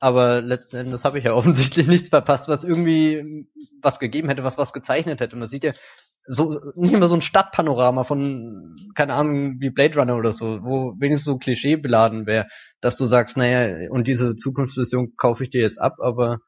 Aber 0.00 0.40
letzten 0.40 0.76
Endes 0.76 1.04
habe 1.04 1.18
ich 1.18 1.24
ja 1.24 1.32
offensichtlich 1.34 1.86
nichts 1.86 2.08
verpasst, 2.08 2.48
was 2.48 2.64
irgendwie 2.64 3.46
was 3.80 4.00
gegeben 4.00 4.28
hätte, 4.28 4.42
was 4.42 4.58
was 4.58 4.72
gezeichnet 4.72 5.20
hätte. 5.20 5.36
Man 5.36 5.46
sieht 5.46 5.62
ja 5.62 5.72
so 6.26 6.58
nicht 6.74 6.92
immer 6.92 7.08
so 7.08 7.14
ein 7.14 7.22
Stadtpanorama 7.22 8.04
von 8.04 8.76
keine 8.96 9.14
Ahnung 9.14 9.60
wie 9.60 9.70
Blade 9.70 9.98
Runner 9.98 10.16
oder 10.16 10.32
so, 10.32 10.64
wo 10.64 10.94
wenigstens 10.98 11.26
so 11.26 11.38
Klischee 11.38 11.76
beladen 11.76 12.26
wäre, 12.26 12.48
dass 12.80 12.96
du 12.96 13.04
sagst, 13.04 13.36
naja, 13.36 13.88
und 13.90 14.08
diese 14.08 14.34
Zukunftsvision 14.34 15.14
kaufe 15.16 15.44
ich 15.44 15.50
dir 15.50 15.62
jetzt 15.62 15.80
ab, 15.80 15.96
aber 16.02 16.40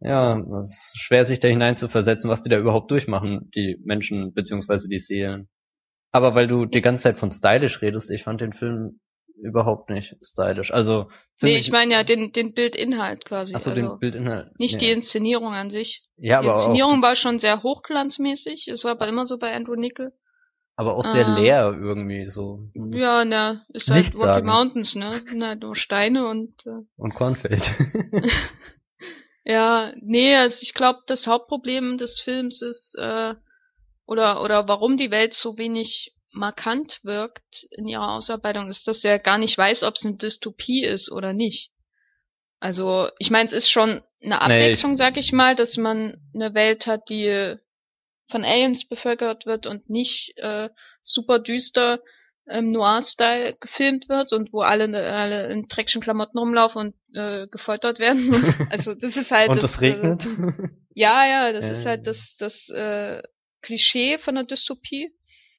ja, 0.00 0.38
es 0.62 0.70
ist 0.70 0.98
schwer 1.00 1.24
sich 1.24 1.40
da 1.40 1.48
hinein 1.48 1.76
zu 1.76 1.88
versetzen, 1.88 2.30
was 2.30 2.42
die 2.42 2.48
da 2.48 2.58
überhaupt 2.58 2.90
durchmachen, 2.90 3.50
die 3.54 3.80
Menschen 3.84 4.32
beziehungsweise 4.32 4.88
die 4.88 4.98
Seelen. 4.98 5.48
Aber 6.10 6.34
weil 6.34 6.46
du 6.46 6.66
die 6.66 6.80
ganze 6.80 7.02
Zeit 7.02 7.18
von 7.18 7.30
stylisch 7.30 7.82
redest, 7.82 8.10
ich 8.10 8.22
fand 8.22 8.40
den 8.40 8.52
Film 8.52 9.00
überhaupt 9.42 9.90
nicht 9.90 10.16
stylisch. 10.22 10.72
Also 10.72 11.08
Nee, 11.42 11.56
ich 11.56 11.70
meine 11.70 11.92
ja 11.92 12.04
den 12.04 12.32
den 12.32 12.54
Bildinhalt 12.54 13.24
quasi. 13.24 13.54
Achso, 13.54 13.70
also 13.70 13.82
den 13.82 13.98
Bildinhalt. 13.98 14.58
Nicht 14.58 14.80
nee. 14.80 14.86
die 14.86 14.92
Inszenierung 14.92 15.52
an 15.52 15.70
sich. 15.70 16.04
Ja, 16.16 16.40
die 16.40 16.48
aber 16.48 16.58
Inszenierung 16.58 16.98
auch, 16.98 17.02
war 17.02 17.16
schon 17.16 17.38
sehr 17.38 17.62
hochglanzmäßig, 17.62 18.68
ist 18.68 18.84
aber 18.86 19.06
immer 19.06 19.26
so 19.26 19.38
bei 19.38 19.54
Andrew 19.54 19.74
Nickel. 19.74 20.12
Aber 20.76 20.96
auch 20.96 21.04
sehr 21.04 21.26
äh, 21.26 21.40
leer 21.40 21.76
irgendwie 21.80 22.28
so. 22.28 22.70
Ja, 22.74 23.24
na, 23.24 23.62
ist 23.70 23.90
halt 23.90 24.14
Rocky. 24.14 24.46
Mountains, 24.46 24.94
ne? 24.94 25.22
Na, 25.34 25.56
nur 25.56 25.74
Steine 25.74 26.28
und 26.28 26.54
äh, 26.66 26.84
und 26.96 27.14
Kornfeld. 27.14 27.72
Ja, 29.48 29.94
nee, 30.02 30.36
also 30.36 30.58
ich 30.60 30.74
glaube, 30.74 31.00
das 31.06 31.26
Hauptproblem 31.26 31.96
des 31.96 32.20
Films 32.20 32.60
ist, 32.60 32.94
äh, 32.98 33.34
oder, 34.06 34.42
oder 34.42 34.68
warum 34.68 34.98
die 34.98 35.10
Welt 35.10 35.32
so 35.32 35.56
wenig 35.56 36.14
markant 36.32 37.00
wirkt 37.02 37.66
in 37.70 37.88
ihrer 37.88 38.12
Ausarbeitung, 38.12 38.68
ist, 38.68 38.86
dass 38.86 39.02
er 39.04 39.18
gar 39.18 39.38
nicht 39.38 39.56
weiß, 39.56 39.84
ob 39.84 39.94
es 39.94 40.04
eine 40.04 40.18
Dystopie 40.18 40.84
ist 40.84 41.10
oder 41.10 41.32
nicht. 41.32 41.70
Also, 42.60 43.08
ich 43.18 43.30
meine, 43.30 43.46
es 43.46 43.54
ist 43.54 43.70
schon 43.70 44.02
eine 44.22 44.42
Abwechslung, 44.42 44.90
nee, 44.90 44.94
ich 44.96 44.98
sag 44.98 45.16
ich 45.16 45.32
mal, 45.32 45.56
dass 45.56 45.78
man 45.78 46.20
eine 46.34 46.52
Welt 46.52 46.86
hat, 46.86 47.08
die 47.08 47.56
von 48.30 48.44
Aliens 48.44 48.86
bevölkert 48.86 49.46
wird 49.46 49.66
und 49.66 49.88
nicht 49.88 50.36
äh, 50.36 50.68
super 51.02 51.38
düster 51.38 52.00
ähm, 52.48 52.70
Noir-Style 52.70 53.56
gefilmt 53.60 54.08
wird 54.08 54.32
und 54.32 54.52
wo 54.52 54.60
alle, 54.60 54.84
alle 55.12 55.50
in 55.52 55.66
dreckigen 55.68 56.02
Klamotten 56.02 56.38
rumlaufen 56.38 56.94
und 56.94 57.16
äh, 57.16 57.46
gefoltert 57.48 57.98
werden. 57.98 58.54
also 58.70 58.94
das 58.94 59.16
ist 59.16 59.30
halt 59.30 59.50
und 59.50 59.62
das, 59.62 59.72
das 59.72 59.80
regnet. 59.80 60.24
Äh, 60.24 60.68
ja, 60.94 61.26
ja, 61.26 61.52
das 61.52 61.66
äh. 61.66 61.72
ist 61.72 61.86
halt 61.86 62.06
das 62.06 62.36
das 62.38 62.68
äh, 62.70 63.22
Klischee 63.62 64.18
von 64.18 64.34
der 64.34 64.44
Dystopie, 64.44 65.10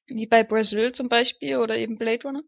wie 0.06 0.26
bei 0.26 0.44
Brazil 0.44 0.92
zum 0.92 1.08
Beispiel 1.08 1.58
oder 1.58 1.76
eben 1.76 1.98
Blade 1.98 2.22
Runner. 2.24 2.42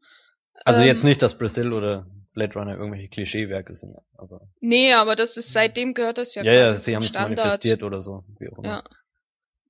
Also 0.65 0.83
ähm, 0.83 0.89
jetzt 0.89 1.05
nicht, 1.05 1.23
dass 1.23 1.37
Brazil 1.37 1.73
oder 1.73 2.07
Blade 2.35 2.55
Runner 2.55 2.77
irgendwelche 2.77 3.09
Klischeewerke 3.09 3.75
sind, 3.75 3.95
aber. 4.17 4.49
Nee, 4.61 4.93
aber 4.95 5.17
das 5.17 5.37
ist 5.37 5.53
seitdem 5.53 5.95
gehört 5.95 6.19
das 6.19 6.35
ja. 6.35 6.43
Ja, 6.43 6.53
ja, 6.53 6.75
sie 6.75 6.97
haben 6.97 7.05
es 7.05 7.15
manifestiert 7.15 7.83
oder 7.83 8.01
so, 8.01 8.25
wie 8.39 8.49
auch 8.49 8.59
immer. 8.59 8.69
Ja 8.69 8.85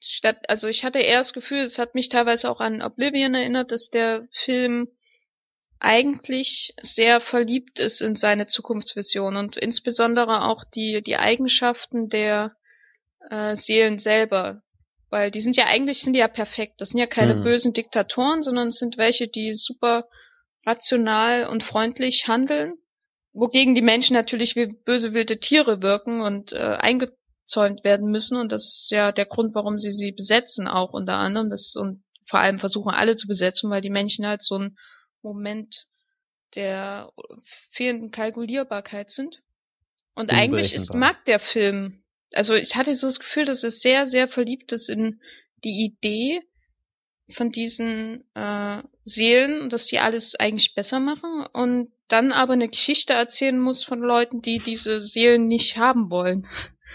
statt, 0.03 0.39
also 0.49 0.67
ich 0.67 0.85
hatte 0.85 0.99
eher 0.99 1.19
das 1.19 1.33
Gefühl, 1.33 1.61
es 1.61 1.79
hat 1.79 1.95
mich 1.95 2.09
teilweise 2.09 2.51
auch 2.51 2.61
an 2.61 2.83
Oblivion 2.83 3.35
erinnert, 3.35 3.71
dass 3.71 3.89
der 3.89 4.27
Film 4.33 4.89
eigentlich 5.79 6.75
sehr 6.81 7.21
verliebt 7.21 7.79
ist 7.79 8.01
in 8.01 8.17
seine 8.17 8.47
Zukunftsvision 8.47 9.37
und 9.37 9.57
insbesondere 9.57 10.45
auch 10.45 10.65
die, 10.65 11.03
die 11.03 11.17
Eigenschaften 11.17 12.09
der 12.09 12.55
äh, 13.31 13.57
Seelen 13.57 13.99
selber. 13.99 14.63
Weil 15.11 15.31
die 15.31 15.41
sind 15.41 15.57
ja 15.57 15.67
eigentlich 15.67 16.01
sind 16.01 16.15
die 16.15 16.21
ja 16.21 16.29
perfekt. 16.29 16.75
Das 16.79 16.91
sind 16.91 17.01
ja 17.01 17.07
keine 17.07 17.35
mhm. 17.35 17.45
bösen 17.45 17.73
Diktatoren, 17.73 18.43
sondern 18.43 18.69
es 18.69 18.79
sind 18.79 18.97
welche, 18.97 19.29
die 19.29 19.55
super 19.55 20.09
rational 20.65 21.47
und 21.47 21.65
freundlich 21.65 22.29
handeln. 22.29 22.75
Wogegen 23.33 23.75
die 23.75 23.83
Menschen 23.83 24.15
natürlich 24.15 24.57
wie 24.57 24.67
böse 24.67 25.13
wilde 25.15 25.39
Tiere 25.39 25.83
wirken 25.83 26.21
und 26.21 26.53
äh, 26.53 26.77
einge 26.79 27.11
eingezäunt 27.43 27.85
werden 27.85 28.11
müssen 28.11 28.39
und 28.39 28.53
das 28.53 28.67
ist 28.67 28.91
ja 28.91 29.13
der 29.13 29.27
Grund, 29.27 29.55
warum 29.55 29.79
sie 29.79 29.93
sie 29.93 30.13
besetzen 30.13 30.69
auch 30.69 30.93
unter 30.93 31.15
anderem 31.15 31.51
das 31.51 31.75
und 31.77 32.03
vor 32.29 32.41
allem 32.41 32.61
versuchen 32.61 32.93
alle 32.93 33.17
zu 33.17 33.27
besetzen, 33.27 33.71
weil 33.71 33.81
die 33.81 33.91
Menschen 33.91 34.27
halt 34.27 34.43
so 34.43 34.59
ein 34.59 34.77
Moment 35.23 35.87
der 36.55 37.11
fehlenden 37.71 38.11
Kalkulierbarkeit 38.11 39.11
sind. 39.11 39.41
Und 40.15 40.31
eigentlich 40.31 40.75
ist, 40.75 40.95
mag 40.95 41.25
der 41.25 41.41
Film, 41.41 42.05
also 42.33 42.55
ich 42.55 42.77
hatte 42.77 42.95
so 42.95 43.07
das 43.07 43.19
Gefühl, 43.19 43.45
dass 43.45 43.65
es 43.65 43.81
sehr, 43.81 44.07
sehr 44.07 44.29
verliebt 44.29 44.71
ist 44.71 44.89
in 44.89 45.21
die 45.65 45.85
Idee 45.85 46.43
von 47.31 47.51
diesen 47.51 48.25
äh, 48.35 48.83
Seelen, 49.05 49.71
dass 49.71 49.87
die 49.87 49.99
alles 49.99 50.35
eigentlich 50.39 50.75
besser 50.75 51.01
machen 51.01 51.47
und 51.53 51.91
dann 52.09 52.31
aber 52.31 52.53
eine 52.53 52.69
Geschichte 52.69 53.15
erzählen 53.15 53.59
muss 53.59 53.85
von 53.85 54.01
Leuten, 54.01 54.43
die 54.43 54.59
diese 54.59 55.01
Seelen 55.01 55.49
nicht 55.49 55.77
haben 55.77 56.11
wollen. 56.11 56.47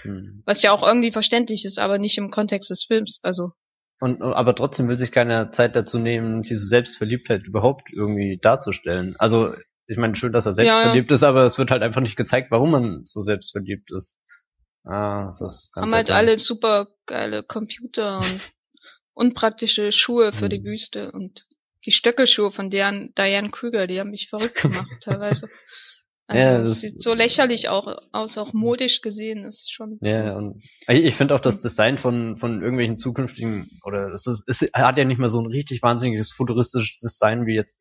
Hm. 0.04 0.44
Was 0.46 0.62
ja 0.62 0.72
auch 0.72 0.84
irgendwie 0.86 1.12
verständlich 1.12 1.66
ist, 1.66 1.80
aber 1.80 1.98
nicht 1.98 2.18
im 2.18 2.30
Kontext 2.30 2.70
des 2.70 2.84
Films. 2.86 3.20
Also. 3.24 3.52
Und 4.00 4.22
aber 4.22 4.56
trotzdem 4.56 4.88
will 4.88 4.98
sich 4.98 5.12
keiner 5.12 5.52
Zeit 5.52 5.76
dazu 5.76 5.98
nehmen, 5.98 6.44
diese 6.44 6.68
Selbstverliebtheit 6.68 7.44
überhaupt 7.44 7.92
irgendwie 7.92 8.38
darzustellen. 8.42 9.16
Also 9.18 9.54
ich 9.88 9.98
meine 9.98 10.16
schön, 10.16 10.34
dass 10.34 10.46
er 10.46 10.54
selbstverliebt 10.54 11.10
ja, 11.10 11.14
ja. 11.14 11.16
ist, 11.16 11.24
aber 11.24 11.46
es 11.46 11.58
wird 11.58 11.72
halt 11.72 11.82
einfach 11.82 12.02
nicht 12.02 12.16
gezeigt, 12.16 12.52
warum 12.52 12.72
man 12.72 13.02
so 13.06 13.22
selbstverliebt 13.22 13.92
ist. 13.92 14.16
Ah, 14.84 15.26
das 15.26 15.42
ist 15.42 15.72
ganz 15.74 15.86
Haben 15.86 15.96
halt 15.96 16.12
alle 16.12 16.38
super 16.38 16.88
geile 17.06 17.44
Computer 17.44 18.20
und 18.20 18.42
unpraktische 19.14 19.92
Schuhe 19.92 20.32
für 20.32 20.46
hm. 20.46 20.50
die 20.50 20.64
Wüste 20.64 21.12
und 21.12 21.46
die 21.86 21.92
Stöckelschuhe 21.92 22.52
von 22.52 22.70
deren 22.70 23.14
Diane 23.18 23.50
Krüger, 23.50 23.88
die 23.88 24.00
haben 24.00 24.12
mich 24.12 24.30
verrückt 24.30 24.62
gemacht 24.62 24.92
teilweise. 25.02 25.50
Also 26.28 26.50
ja, 26.50 26.60
es 26.60 26.82
sieht 26.82 27.02
so 27.02 27.14
lächerlich 27.14 27.70
auch 27.70 27.88
aus, 28.12 28.38
auch 28.38 28.52
modisch 28.52 29.02
gesehen 29.02 29.46
ist 29.46 29.72
schon. 29.72 29.98
Ja, 30.02 30.34
so. 30.34 30.38
und 30.38 30.62
ich, 30.90 31.06
ich 31.06 31.16
finde 31.16 31.34
auch 31.34 31.40
das 31.40 31.60
Design 31.60 31.98
von 31.98 32.36
von 32.36 32.62
irgendwelchen 32.62 32.98
zukünftigen 32.98 33.70
oder 33.86 34.12
es 34.14 34.28
ist, 34.28 34.44
es 34.46 34.70
hat 34.74 34.98
ja 34.98 35.06
nicht 35.06 35.20
mehr 35.20 35.30
so 35.30 35.40
ein 35.40 35.48
richtig 35.48 35.82
wahnsinniges 35.82 36.34
futuristisches 36.34 36.98
Design 36.98 37.46
wie 37.46 37.56
jetzt 37.56 37.78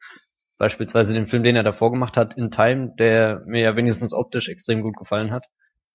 beispielsweise 0.59 1.13
den 1.13 1.27
Film, 1.27 1.43
den 1.43 1.57
er 1.57 1.65
davor 1.65 1.91
gemacht 1.91 2.17
hat, 2.17 2.37
In 2.37 2.53
Time, 2.53 2.95
der 2.99 3.43
mir 3.47 3.63
ja 3.63 3.77
wenigstens 3.77 4.13
optisch 4.13 4.49
extrem 4.49 4.83
gut 4.83 4.97
gefallen 4.97 5.33
hat. 5.33 5.47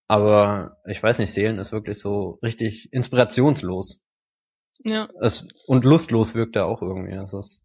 Aber 0.08 0.78
ich 0.86 1.02
weiß 1.02 1.20
nicht, 1.20 1.32
Seelen 1.32 1.58
ist 1.58 1.72
wirklich 1.72 2.00
so 2.00 2.38
richtig 2.44 2.92
inspirationslos. 2.92 4.04
Ja. 4.84 5.08
Es, 5.22 5.48
und 5.68 5.86
lustlos 5.86 6.36
wirkt 6.36 6.58
er 6.58 6.66
auch 6.66 6.82
irgendwie. 6.82 7.16
Das 7.16 7.34
ist 7.34 7.64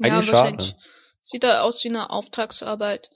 eigentlich 0.00 0.26
ja, 0.26 0.50
schade. 0.50 0.74
Sieht 1.22 1.44
er 1.44 1.64
aus 1.64 1.84
wie 1.84 1.88
eine 1.88 2.08
Auftragsarbeit 2.08 3.10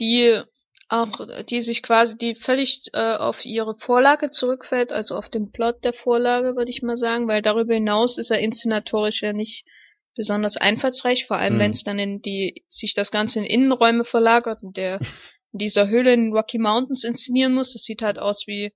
die 0.00 0.42
auch, 0.88 1.20
die 1.48 1.62
sich 1.62 1.82
quasi, 1.82 2.18
die 2.18 2.34
völlig 2.34 2.88
äh, 2.94 3.14
auf 3.14 3.44
ihre 3.44 3.76
Vorlage 3.76 4.30
zurückfällt, 4.30 4.90
also 4.90 5.14
auf 5.14 5.28
den 5.28 5.52
Plot 5.52 5.84
der 5.84 5.92
Vorlage, 5.92 6.56
würde 6.56 6.70
ich 6.70 6.82
mal 6.82 6.96
sagen, 6.96 7.28
weil 7.28 7.42
darüber 7.42 7.74
hinaus 7.74 8.18
ist 8.18 8.30
er 8.30 8.40
inszenatorisch 8.40 9.22
ja 9.22 9.32
nicht 9.32 9.64
besonders 10.16 10.56
einfallsreich, 10.56 11.26
vor 11.26 11.36
allem 11.36 11.54
hm. 11.54 11.60
wenn 11.60 11.70
es 11.70 11.84
dann 11.84 12.00
in 12.00 12.20
die, 12.20 12.64
sich 12.68 12.94
das 12.94 13.12
Ganze 13.12 13.38
in 13.38 13.44
Innenräume 13.44 14.04
verlagert 14.04 14.62
und 14.62 14.76
der 14.76 14.98
in 15.52 15.58
dieser 15.58 15.88
Höhle 15.88 16.12
in 16.12 16.32
Rocky 16.32 16.58
Mountains 16.58 17.04
inszenieren 17.04 17.54
muss. 17.54 17.72
Das 17.72 17.82
sieht 17.82 18.02
halt 18.02 18.18
aus 18.18 18.44
wie 18.46 18.72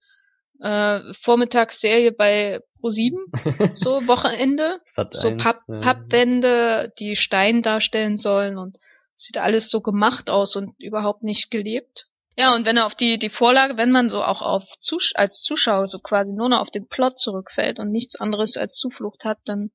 äh, 0.61 1.01
Vormittagsserie 1.21 2.13
bei 2.13 2.61
Pro7, 2.81 3.75
so 3.77 4.07
Wochenende. 4.07 4.81
so 5.11 5.37
Papp, 5.37 5.57
Pappwände, 5.81 6.93
die 6.99 7.17
Stein 7.17 7.63
darstellen 7.63 8.19
sollen 8.19 8.59
und 8.59 8.77
sieht 9.17 9.39
alles 9.39 9.71
so 9.71 9.81
gemacht 9.81 10.31
aus 10.31 10.57
und 10.57 10.75
überhaupt 10.79 11.23
nicht 11.23 11.51
gelebt. 11.51 12.07
Ja, 12.37 12.53
und 12.55 12.67
wenn 12.67 12.77
er 12.77 12.87
auf 12.87 12.97
die, 12.97 13.19
die 13.19 13.29
Vorlage, 13.29 13.77
wenn 13.77 13.93
man 13.93 14.11
so 14.11 14.23
auch 14.23 14.43
auf 14.43 14.65
Zus 14.81 15.13
als 15.15 15.41
Zuschauer 15.43 15.87
so 15.87 16.01
quasi 16.01 16.33
nur 16.33 16.49
noch 16.49 16.61
auf 16.61 16.71
den 16.71 16.89
Plot 16.89 17.19
zurückfällt 17.19 17.79
und 17.79 17.93
nichts 17.93 18.17
anderes 18.17 18.57
als 18.57 18.75
Zuflucht 18.75 19.25
hat, 19.25 19.39
dann 19.45 19.71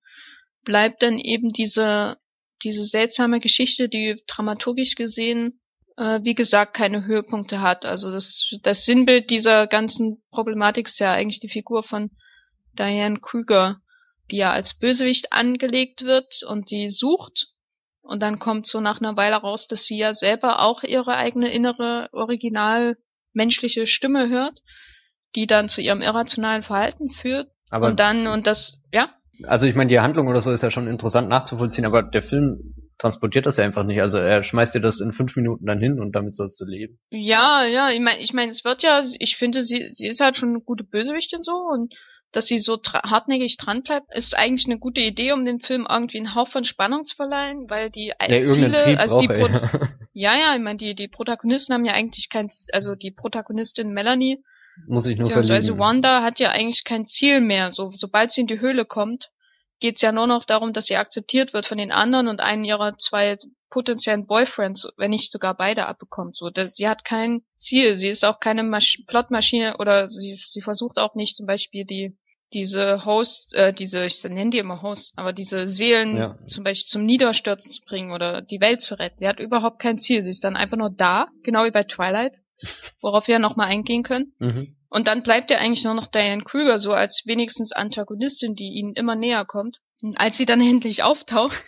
bleibt 0.65 1.02
dann 1.02 1.17
eben 1.17 1.54
diese, 1.54 2.17
diese 2.63 2.84
seltsame 2.84 3.39
Geschichte, 3.39 3.88
die 3.88 4.21
dramaturgisch 4.28 4.95
gesehen, 4.95 5.62
äh, 5.95 6.19
wie 6.23 6.36
gesagt, 6.36 6.73
keine 6.73 7.06
Höhepunkte 7.06 7.62
hat. 7.62 7.86
Also 7.86 8.12
das, 8.12 8.54
das 8.63 8.84
Sinnbild 8.84 9.30
dieser 9.30 9.67
ganzen 9.67 10.21
Problematik 10.30 10.88
ist 10.88 10.99
ja 10.99 11.13
eigentlich 11.13 11.39
die 11.39 11.49
Figur 11.49 11.84
von 11.84 12.12
Diane 12.78 13.19
Krüger, 13.21 13.82
die 14.32 14.38
ja 14.38 14.52
als 14.52 14.73
Bösewicht 14.73 15.32
angelegt 15.32 16.04
wird 16.04 16.43
und 16.45 16.71
die 16.71 16.89
sucht 16.89 17.47
und 18.01 18.21
dann 18.21 18.39
kommt 18.39 18.65
so 18.65 18.79
nach 18.81 18.99
einer 18.99 19.17
Weile 19.17 19.35
raus, 19.35 19.67
dass 19.67 19.85
sie 19.85 19.97
ja 19.97 20.13
selber 20.13 20.62
auch 20.62 20.83
ihre 20.83 21.15
eigene 21.15 21.51
innere, 21.51 22.09
original 22.12 22.97
menschliche 23.33 23.88
Stimme 23.88 24.29
hört, 24.29 24.62
die 25.35 25.47
dann 25.47 25.69
zu 25.69 25.81
ihrem 25.81 26.01
irrationalen 26.01 26.63
Verhalten 26.63 27.12
führt. 27.12 27.49
Aber 27.69 27.88
und 27.88 27.99
dann, 27.99 28.27
und 28.27 28.47
das, 28.47 28.79
ja? 28.91 29.09
Also 29.43 29.67
ich 29.67 29.75
meine, 29.75 29.89
die 29.89 29.99
Handlung 29.99 30.27
oder 30.27 30.41
so 30.41 30.51
ist 30.51 30.63
ja 30.63 30.71
schon 30.71 30.88
interessant 30.88 31.29
nachzuvollziehen, 31.29 31.85
aber 31.85 32.03
der 32.03 32.23
Film 32.23 32.75
transportiert 32.97 33.45
das 33.45 33.57
ja 33.57 33.63
einfach 33.63 33.83
nicht. 33.83 34.01
Also 34.01 34.17
er 34.17 34.43
schmeißt 34.43 34.75
dir 34.75 34.81
das 34.81 34.99
in 34.99 35.12
fünf 35.12 35.35
Minuten 35.35 35.65
dann 35.65 35.79
hin 35.79 35.99
und 35.99 36.13
damit 36.13 36.35
sollst 36.35 36.59
du 36.59 36.65
leben. 36.65 36.99
Ja, 37.09 37.63
ja, 37.65 37.91
ich 37.91 38.01
meine, 38.01 38.19
ich 38.19 38.33
mein, 38.33 38.49
es 38.49 38.65
wird 38.65 38.83
ja, 38.83 39.03
ich 39.19 39.38
finde, 39.38 39.63
sie, 39.63 39.91
sie 39.93 40.07
ist 40.07 40.19
halt 40.19 40.35
schon 40.35 40.49
eine 40.49 40.62
gute 40.62 40.83
Bösewichtin 40.83 41.41
so 41.41 41.53
und 41.53 41.93
dass 42.31 42.45
sie 42.45 42.59
so 42.59 42.79
hartnäckig 42.93 43.57
dran 43.57 43.83
bleibt, 43.83 44.13
ist 44.13 44.37
eigentlich 44.37 44.65
eine 44.65 44.77
gute 44.77 45.01
Idee, 45.01 45.31
um 45.31 45.45
dem 45.45 45.59
Film 45.59 45.87
irgendwie 45.89 46.19
einen 46.19 46.35
Hauch 46.35 46.47
von 46.47 46.63
Spannung 46.63 47.05
zu 47.05 47.15
verleihen, 47.15 47.69
weil 47.69 47.89
die 47.89 48.13
ja, 48.19 48.41
Ziele, 48.43 48.99
also 48.99 49.19
die 49.19 49.27
Pro 49.27 49.47
ja. 49.47 49.69
ja, 50.13 50.37
ja, 50.37 50.55
ich 50.55 50.61
meine, 50.61 50.77
die, 50.77 50.95
die 50.95 51.07
Protagonisten 51.07 51.73
haben 51.73 51.85
ja 51.85 51.93
eigentlich 51.93 52.29
kein, 52.29 52.49
also 52.71 52.95
die 52.95 53.11
Protagonistin 53.11 53.91
Melanie, 53.91 54.43
muss 54.87 55.05
ich 55.05 55.17
nur. 55.17 55.29
Wanda 55.77 56.23
hat 56.23 56.39
ja 56.39 56.51
eigentlich 56.51 56.83
kein 56.83 57.05
Ziel 57.05 57.41
mehr. 57.41 57.71
So, 57.71 57.91
sobald 57.93 58.31
sie 58.31 58.41
in 58.41 58.47
die 58.47 58.59
Höhle 58.59 58.85
kommt, 58.85 59.29
geht's 59.79 60.01
ja 60.01 60.11
nur 60.11 60.27
noch 60.27 60.45
darum, 60.45 60.73
dass 60.73 60.85
sie 60.85 60.95
akzeptiert 60.97 61.53
wird 61.53 61.65
von 61.65 61.77
den 61.77 61.91
anderen 61.91 62.27
und 62.27 62.41
einen 62.41 62.63
ihrer 62.63 62.97
zwei 62.97 63.37
potenziellen 63.69 64.25
Boyfriends, 64.25 64.87
wenn 64.97 65.11
nicht 65.11 65.31
sogar 65.31 65.55
beide 65.55 65.85
abbekommt. 65.85 66.35
So, 66.37 66.49
dass, 66.49 66.75
sie 66.75 66.87
hat 66.87 67.05
kein 67.05 67.41
Ziel, 67.57 67.95
sie 67.97 68.07
ist 68.07 68.25
auch 68.25 68.39
keine 68.39 68.63
Masch 68.63 69.03
Plotmaschine 69.07 69.77
oder 69.77 70.09
sie, 70.09 70.39
sie 70.47 70.61
versucht 70.61 70.97
auch 70.97 71.15
nicht 71.15 71.35
zum 71.35 71.45
Beispiel 71.45 71.85
die 71.85 72.17
diese 72.51 73.05
Host, 73.05 73.53
äh, 73.53 73.73
diese, 73.73 74.05
ich 74.05 74.23
nenne 74.23 74.49
die 74.49 74.57
immer 74.57 74.81
Host, 74.81 75.13
aber 75.17 75.33
diese 75.33 75.67
Seelen 75.67 76.17
Ja. 76.17 76.37
zum 76.47 76.63
Beispiel 76.63 76.87
zum 76.87 77.05
Niederstürzen 77.05 77.71
zu 77.71 77.85
bringen 77.85 78.11
oder 78.11 78.41
die 78.41 78.59
Welt 78.59 78.81
zu 78.81 78.97
retten. 78.97 79.19
Die 79.21 79.27
hat 79.27 79.39
überhaupt 79.39 79.79
kein 79.79 79.99
Ziel. 79.99 80.23
Sie 80.23 80.31
ist 80.31 80.43
dann 80.43 80.55
einfach 80.55 80.77
nur 80.77 80.89
da, 80.89 81.27
genau 81.43 81.65
wie 81.65 81.71
bei 81.71 81.83
Twilight, 81.83 82.37
worauf 83.01 83.27
wir 83.27 83.33
ja 83.33 83.39
nochmal 83.39 83.67
eingehen 83.67 84.01
können. 84.01 84.33
Mhm. 84.39 84.75
Und 84.89 85.08
dann 85.08 85.23
bleibt 85.23 85.52
ja 85.52 85.58
eigentlich 85.58 85.84
nur 85.84 85.93
noch 85.93 86.08
Diane 86.08 86.43
Krüger 86.43 86.80
so 86.80 86.91
als 86.91 87.21
wenigstens 87.25 87.71
Antagonistin, 87.71 88.56
die 88.56 88.69
ihnen 88.73 88.93
immer 88.93 89.15
näher 89.15 89.45
kommt. 89.45 89.80
Und 90.02 90.19
als 90.19 90.38
sie 90.38 90.45
dann 90.45 90.62
endlich 90.67 91.04
auftaucht, 91.04 91.63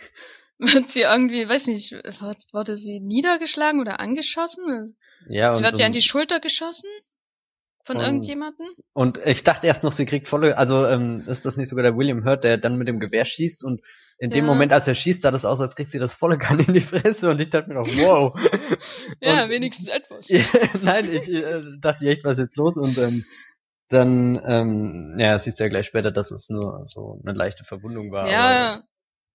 wird 0.58 0.88
sie 0.88 1.02
irgendwie, 1.02 1.48
weiß 1.48 1.68
nicht, 1.68 1.92
wurde 2.52 2.76
sie 2.76 3.00
niedergeschlagen 3.00 3.80
oder 3.80 4.00
angeschossen? 4.00 4.96
Ja, 5.28 5.52
sie 5.52 5.58
und, 5.58 5.64
wird 5.64 5.78
ja 5.78 5.86
an 5.86 5.92
die 5.92 6.02
Schulter 6.02 6.40
geschossen 6.40 6.88
von 7.84 7.96
Und- 7.96 8.02
irgendjemanden. 8.04 8.66
und 8.92 9.20
ich 9.24 9.42
dachte 9.42 9.66
erst 9.66 9.82
noch, 9.82 9.92
sie 9.92 10.06
kriegt 10.06 10.28
volle, 10.28 10.56
also 10.56 10.86
ähm, 10.86 11.24
ist 11.26 11.44
das 11.46 11.56
nicht 11.56 11.68
sogar 11.68 11.82
der 11.82 11.96
William 11.96 12.24
Hurt, 12.24 12.44
der 12.44 12.56
dann 12.58 12.76
mit 12.76 12.86
dem 12.88 13.00
Gewehr 13.00 13.24
schießt 13.24 13.64
und 13.64 13.80
in 14.22 14.30
dem 14.30 14.44
Ja. 14.44 14.52
Moment, 14.52 14.72
als 14.72 14.86
er 14.86 14.94
schießt, 14.94 15.22
sah 15.22 15.32
das 15.32 15.44
aus, 15.44 15.60
als 15.60 15.74
kriegt 15.74 15.90
sie 15.90 15.98
das 15.98 16.14
volle 16.14 16.38
Kanne 16.38 16.62
in 16.62 16.74
die 16.74 16.80
Fresse 16.80 17.28
und 17.30 17.40
ich 17.40 17.50
dachte 17.50 17.68
mir 17.68 17.74
noch, 17.74 17.86
wow. 17.88 18.32
Ja, 19.20 19.42
Und- 19.44 19.50
wenigstens 19.50 19.88
etwas. 19.88 20.28
Nein, 20.82 21.12
ich 21.12 21.28
äh, 21.28 21.60
dachte 21.80 22.06
echt, 22.06 22.22
was 22.24 22.34
ist 22.34 22.44
jetzt 22.44 22.56
los? 22.56 22.76
Und 22.76 22.96
ähm, 22.98 23.24
dann, 23.88 24.40
ähm, 24.46 25.16
ja, 25.18 25.36
siehst 25.38 25.58
du 25.58 25.64
ja 25.64 25.68
gleich 25.70 25.86
später, 25.86 26.12
dass 26.12 26.30
es 26.30 26.48
nur 26.48 26.84
so 26.86 27.20
eine 27.24 27.36
leichte 27.36 27.64
Verwundung 27.64 28.12
war. 28.12 28.22
aber- 28.22 28.30
Ja. 28.32 28.82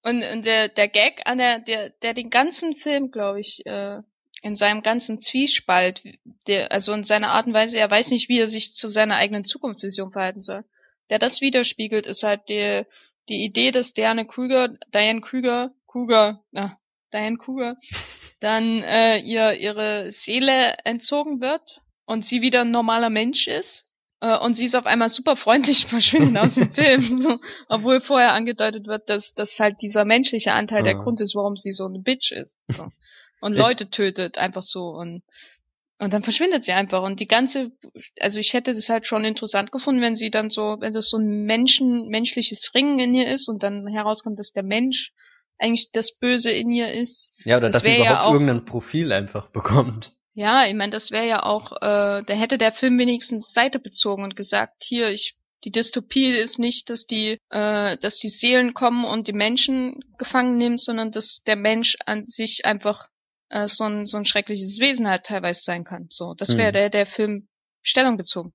Und, 0.03 0.23
und 0.23 0.45
der, 0.45 0.69
der 0.69 0.87
Gag 0.87 1.21
an 1.25 1.37
der, 1.37 1.59
der, 1.59 1.89
der 2.01 2.13
den 2.13 2.29
ganzen 2.29 2.75
Film, 2.75 3.11
glaube 3.11 3.41
ich, 3.41 3.65
äh, 3.65 3.97
in 4.41 4.55
seinem 4.55 4.83
ganzen 4.83 5.19
Zwiespalt, 5.19 6.01
der, 6.47 6.71
also 6.71 6.93
in 6.93 7.03
seiner 7.03 7.31
Art 7.31 7.45
und 7.47 7.53
Weise, 7.53 7.77
er 7.77 7.91
weiß 7.91 8.11
nicht, 8.11 8.29
wie 8.29 8.39
er 8.39 8.47
sich 8.47 8.73
zu 8.73 8.87
seiner 8.87 9.15
eigenen 9.17 9.43
Zukunftsvision 9.43 10.11
verhalten 10.13 10.39
soll. 10.39 10.63
Der 11.09 11.19
das 11.19 11.41
widerspiegelt, 11.41 12.05
ist 12.05 12.23
halt 12.23 12.47
die, 12.47 12.83
die 13.29 13.43
Idee, 13.43 13.71
dass 13.71 13.93
Diane 13.93 14.25
Krüger, 14.25 14.69
Diane 14.93 15.21
Krüger, 15.21 15.71
Krüger, 15.87 16.41
na, 16.51 16.77
Diane 17.13 17.37
Krüger, 17.37 17.75
dann 18.39 18.83
äh, 18.83 19.17
ihr 19.19 19.53
ihre 19.53 20.11
Seele 20.11 20.77
entzogen 20.83 21.41
wird 21.41 21.81
und 22.05 22.23
sie 22.23 22.41
wieder 22.41 22.61
ein 22.61 22.71
normaler 22.71 23.09
Mensch 23.09 23.47
ist. 23.47 23.85
Äh, 24.19 24.37
und 24.37 24.55
sie 24.55 24.65
ist 24.65 24.75
auf 24.75 24.85
einmal 24.85 25.09
super 25.09 25.35
freundlich 25.35 25.85
verschwindet 25.89 26.37
aus 26.43 26.55
dem 26.55 26.73
Film. 26.73 27.19
So, 27.21 27.39
obwohl 27.67 28.01
vorher 28.01 28.33
angedeutet 28.33 28.87
wird, 28.87 29.09
dass, 29.09 29.33
dass 29.33 29.59
halt 29.59 29.81
dieser 29.81 30.05
menschliche 30.05 30.53
Anteil 30.53 30.83
der 30.83 30.95
Ah. 30.95 31.03
Grund 31.03 31.21
ist, 31.21 31.35
warum 31.35 31.55
sie 31.55 31.71
so 31.71 31.85
eine 31.85 31.99
Bitch 31.99 32.31
ist. 32.31 32.55
So. 32.67 32.87
Und 33.39 33.53
Leute 33.53 33.89
tötet, 33.89 34.37
einfach 34.37 34.63
so. 34.63 34.89
Und, 34.89 35.21
und 35.99 36.13
dann 36.13 36.23
verschwindet 36.23 36.63
sie 36.63 36.73
einfach. 36.73 37.01
Und 37.03 37.19
die 37.19 37.27
ganze, 37.27 37.71
also 38.19 38.39
ich 38.39 38.53
hätte 38.53 38.73
das 38.73 38.89
halt 38.89 39.05
schon 39.07 39.25
interessant 39.25 39.71
gefunden, 39.71 40.01
wenn 40.01 40.15
sie 40.15 40.29
dann 40.29 40.49
so, 40.49 40.77
wenn 40.79 40.93
das 40.93 41.09
so 41.09 41.17
ein 41.17 41.43
Menschen, 41.45 42.07
menschliches 42.09 42.71
Ringen 42.75 42.99
in 42.99 43.13
ihr 43.15 43.27
ist 43.31 43.47
und 43.49 43.63
dann 43.63 43.87
herauskommt, 43.87 44.37
dass 44.39 44.51
der 44.51 44.63
Mensch 44.63 45.11
eigentlich 45.59 45.89
das 45.91 46.17
Böse 46.19 46.51
in 46.51 46.69
ihr 46.71 46.91
ist. 46.93 47.31
Ja, 47.43 47.57
oder 47.57 47.67
Das 47.67 47.73
dass 47.77 47.83
sie 47.83 47.89
wär 47.89 47.97
ja 47.97 48.03
überhaupt 48.11 48.27
auch- 48.27 48.33
irgendein 48.33 48.65
Profil 48.65 49.11
einfach 49.11 49.49
bekommt. 49.49 50.13
Ja, 50.35 50.67
ich 50.67 50.75
meine, 50.75 50.91
das 50.91 51.09
wäre 51.09 51.27
ja 51.27 51.41
auch, 51.43 51.71
äh, 51.81 52.23
da 52.23 52.33
hätte 52.33 52.59
der 52.59 52.71
Film 52.71 52.99
wenigstens 52.99 53.51
Seite 53.53 53.79
bezogen 53.79 54.23
und 54.23 54.35
gesagt, 54.35 54.83
hier, 54.83 55.09
ich, 55.09 55.33
die 55.63 55.71
Dystopie 55.71 56.29
ist 56.29 56.59
nicht, 56.59 56.91
dass 56.91 57.07
die, 57.07 57.39
äh, 57.49 57.97
dass 57.97 58.19
die 58.19 58.29
Seelen 58.29 58.75
kommen 58.75 59.03
und 59.03 59.27
die 59.27 59.33
Menschen 59.33 59.99
gefangen 60.19 60.59
nimmt, 60.59 60.79
sondern 60.79 61.09
dass 61.11 61.41
der 61.47 61.55
Mensch 61.55 61.97
an 62.05 62.27
sich 62.27 62.65
einfach 62.65 63.07
äh, 63.49 63.67
so 63.67 63.85
ein 63.85 64.05
so 64.05 64.17
ein 64.17 64.25
schreckliches 64.25 64.79
Wesen 64.79 65.07
halt 65.07 65.23
teilweise 65.25 65.61
sein 65.61 65.83
kann. 65.83 66.07
So, 66.09 66.33
das 66.35 66.57
wäre 66.57 66.67
Hm. 66.67 66.73
der 66.73 66.89
der 66.89 67.05
Film 67.05 67.47
Stellung 67.81 68.17
bezogen. 68.17 68.53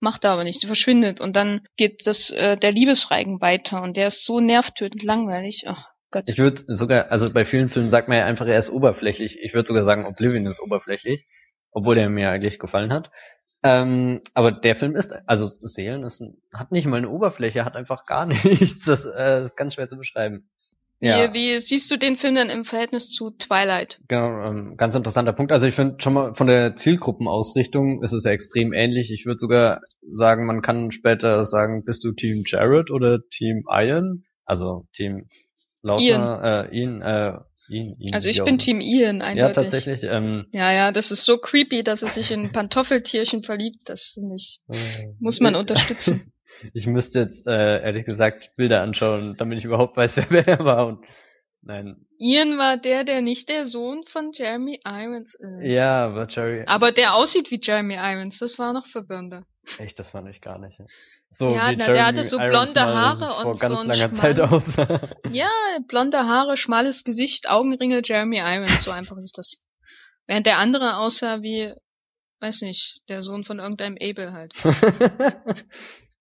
Macht 0.00 0.24
er 0.24 0.30
aber 0.30 0.44
nicht, 0.44 0.60
sie 0.60 0.66
verschwindet 0.66 1.20
und 1.20 1.36
dann 1.36 1.60
geht 1.76 2.06
das 2.06 2.30
äh, 2.30 2.56
der 2.56 2.72
Liebesreigen 2.72 3.40
weiter 3.40 3.82
und 3.82 3.96
der 3.96 4.08
ist 4.08 4.24
so 4.24 4.40
nervtötend 4.40 5.02
langweilig. 5.04 5.64
Ach 5.68 5.86
Gott. 6.10 6.24
Ich 6.26 6.38
würde 6.38 6.62
sogar, 6.66 7.10
also 7.12 7.32
bei 7.32 7.44
vielen 7.44 7.68
Filmen 7.68 7.88
sagt 7.88 8.08
man 8.08 8.18
ja 8.18 8.26
einfach, 8.26 8.46
er 8.46 8.58
ist 8.58 8.70
oberflächlich. 8.70 9.38
Ich 9.40 9.54
würde 9.54 9.68
sogar 9.68 9.84
sagen, 9.84 10.04
Oblivion 10.04 10.46
ist 10.46 10.60
oberflächlich, 10.60 11.26
obwohl 11.70 11.94
der 11.94 12.10
mir 12.10 12.30
eigentlich 12.30 12.58
gefallen 12.58 12.92
hat. 12.92 13.10
Ähm, 13.62 14.22
aber 14.34 14.50
der 14.50 14.74
Film 14.74 14.96
ist, 14.96 15.14
also 15.26 15.52
Seelen 15.62 16.02
ist, 16.02 16.20
hat 16.52 16.72
nicht 16.72 16.86
mal 16.86 16.96
eine 16.96 17.08
Oberfläche, 17.08 17.64
hat 17.64 17.76
einfach 17.76 18.04
gar 18.06 18.26
nichts. 18.44 18.84
Das 18.84 19.04
äh, 19.04 19.44
ist 19.44 19.56
ganz 19.56 19.74
schwer 19.74 19.88
zu 19.88 19.96
beschreiben. 19.96 20.50
Ja, 21.04 21.34
Wie, 21.34 21.40
wie 21.56 21.60
siehst 21.60 21.90
du 21.90 21.96
den 21.98 22.16
Film 22.16 22.36
denn 22.36 22.48
im 22.48 22.64
Verhältnis 22.64 23.10
zu 23.10 23.32
Twilight? 23.32 23.98
genau, 24.06 24.28
ähm, 24.46 24.76
ganz 24.76 24.94
interessanter 24.94 25.32
Punkt. 25.32 25.50
Also 25.50 25.66
ich 25.66 25.74
finde 25.74 25.96
schon 25.98 26.12
mal 26.14 26.34
von 26.36 26.46
der 26.46 26.76
Zielgruppenausrichtung 26.76 28.02
ist 28.04 28.12
es 28.12 28.22
ja 28.24 28.30
extrem 28.30 28.72
ähnlich. 28.72 29.10
Ich 29.12 29.26
würde 29.26 29.38
sogar 29.38 29.80
sagen, 30.08 30.46
man 30.46 30.62
kann 30.62 30.92
später 30.92 31.44
sagen, 31.44 31.84
bist 31.84 32.04
du 32.04 32.12
Team 32.12 32.44
Jared 32.46 32.90
oder 32.90 33.18
Team 33.30 33.64
Ian? 33.68 34.22
Also 34.44 34.86
Team 34.94 35.26
Lauter, 35.82 36.68
äh, 36.70 36.78
Ian, 36.78 37.02
äh, 37.02 37.38
Ian, 37.68 37.96
Ian 37.98 38.14
Also 38.14 38.28
ich 38.28 38.42
bin 38.44 38.58
Team 38.58 38.80
Ian, 38.80 39.22
eindeutig. 39.22 39.56
Ja, 39.56 39.62
tatsächlich. 39.62 40.02
Ähm, 40.04 40.46
Ja, 40.52 40.72
ja, 40.72 40.92
das 40.92 41.10
ist 41.10 41.24
so 41.24 41.38
creepy, 41.38 41.82
dass 41.82 42.02
er 42.02 42.10
sich 42.10 42.30
in 42.30 42.52
Pantoffeltierchen 42.52 43.42
verliebt. 43.42 43.80
Das 43.86 44.12
finde 44.14 44.36
ich, 44.36 44.60
äh, 44.68 44.76
muss 45.18 45.40
man 45.40 45.54
ich- 45.54 45.60
unterstützen. 45.60 46.32
Ich 46.74 46.86
müsste 46.86 47.20
jetzt 47.20 47.46
äh, 47.46 47.82
ehrlich 47.82 48.04
gesagt 48.04 48.52
Bilder 48.56 48.82
anschauen, 48.82 49.36
damit 49.38 49.58
ich 49.58 49.64
überhaupt 49.64 49.96
weiß, 49.96 50.16
wer 50.30 50.46
wer 50.46 50.58
war. 50.60 50.86
Und 50.86 51.04
nein, 51.62 52.06
Ian 52.18 52.58
war 52.58 52.76
der, 52.76 53.04
der 53.04 53.20
nicht 53.20 53.48
der 53.48 53.66
Sohn 53.66 54.04
von 54.06 54.32
Jeremy 54.32 54.80
Irons 54.84 55.34
ist. 55.34 55.66
ja, 55.66 56.04
aber 56.06 56.26
Jerry, 56.28 56.64
Aber 56.66 56.92
der 56.92 57.14
aussieht 57.14 57.50
wie 57.50 57.60
Jeremy 57.62 57.94
Irons, 57.94 58.38
das 58.38 58.58
war 58.58 58.72
noch 58.72 58.86
verwirrender. 58.86 59.44
echt, 59.78 59.98
das 59.98 60.10
fand 60.10 60.28
ich 60.28 60.40
gar 60.40 60.58
nicht. 60.58 60.78
So 61.30 61.54
Ja, 61.54 61.70
wie 61.70 61.76
na, 61.76 61.86
der 61.86 61.94
Jeremy 61.94 62.02
hatte 62.18 62.24
so 62.24 62.36
Irons 62.38 62.50
blonde 62.72 62.80
mal 62.80 62.94
Haare 62.94 63.18
vor 63.42 63.46
und 63.52 63.60
ganz 63.60 63.82
so 63.82 63.88
langer 63.88 64.12
Zeit 64.12 64.40
aussah. 64.40 65.00
Ja, 65.30 65.48
blonde 65.88 66.18
Haare, 66.18 66.56
schmales 66.56 67.04
Gesicht, 67.04 67.48
Augenringe, 67.48 68.02
Jeremy 68.04 68.38
Irons, 68.38 68.84
so 68.84 68.90
einfach 68.90 69.16
ist 69.18 69.38
das. 69.38 69.64
Während 70.26 70.46
der 70.46 70.58
andere 70.58 70.98
aussah 70.98 71.42
wie, 71.42 71.72
weiß 72.40 72.62
nicht, 72.62 73.00
der 73.08 73.22
Sohn 73.22 73.44
von 73.44 73.58
irgendeinem 73.60 73.96
Abel 74.00 74.32
halt. 74.32 74.52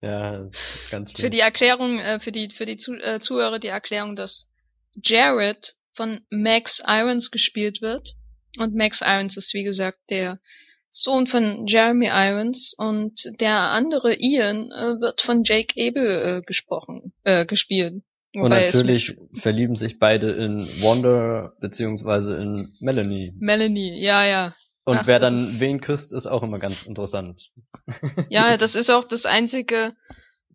ja, 0.02 0.50
ganz 0.90 1.12
schön. 1.12 1.22
Für 1.22 1.30
die 1.30 1.40
Erklärung, 1.40 2.00
äh, 2.00 2.20
für 2.20 2.32
die, 2.32 2.50
für 2.50 2.66
die 2.66 2.78
Zu 2.78 2.94
äh, 2.96 3.20
Zuhörer 3.20 3.60
die 3.60 3.68
Erklärung, 3.68 4.16
dass 4.16 4.50
Jared 4.96 5.76
von 5.94 6.22
Max 6.30 6.82
Irons 6.86 7.32
gespielt 7.32 7.82
wird. 7.82 8.14
Und 8.58 8.76
Max 8.76 9.02
Irons 9.02 9.38
ist, 9.38 9.54
wie 9.54 9.64
gesagt, 9.64 10.00
der 10.10 10.40
Sohn 10.92 11.26
von 11.26 11.68
Jeremy 11.68 12.10
Irons 12.12 12.74
und 12.78 13.14
der 13.40 13.58
andere 13.58 14.14
Ian 14.20 14.72
äh, 14.72 15.00
wird 15.00 15.22
von 15.22 15.44
Jake 15.44 15.74
Abel 15.78 16.40
äh, 16.40 16.42
gesprochen, 16.42 17.14
äh, 17.24 17.46
gespielt. 17.46 18.04
Und 18.34 18.50
natürlich 18.50 19.16
verlieben 19.34 19.76
sich 19.76 20.00
beide 20.00 20.32
in 20.32 20.68
Wanda 20.82 21.54
beziehungsweise 21.60 22.38
in 22.38 22.74
Melanie. 22.80 23.34
Melanie, 23.38 24.02
ja, 24.02 24.26
ja. 24.26 24.54
Und 24.84 24.98
Ach, 24.98 25.08
wer 25.08 25.20
dann 25.20 25.36
ist- 25.38 25.60
wen 25.60 25.80
küsst, 25.82 26.12
ist 26.14 26.28
auch 26.28 26.44
immer 26.44 26.60
ganz 26.60 26.84
interessant. 26.84 27.52
Ja, 28.30 28.58
das 28.58 28.76
ist 28.76 28.90
auch 28.90 29.04
das 29.04 29.26
einzige 29.26 29.96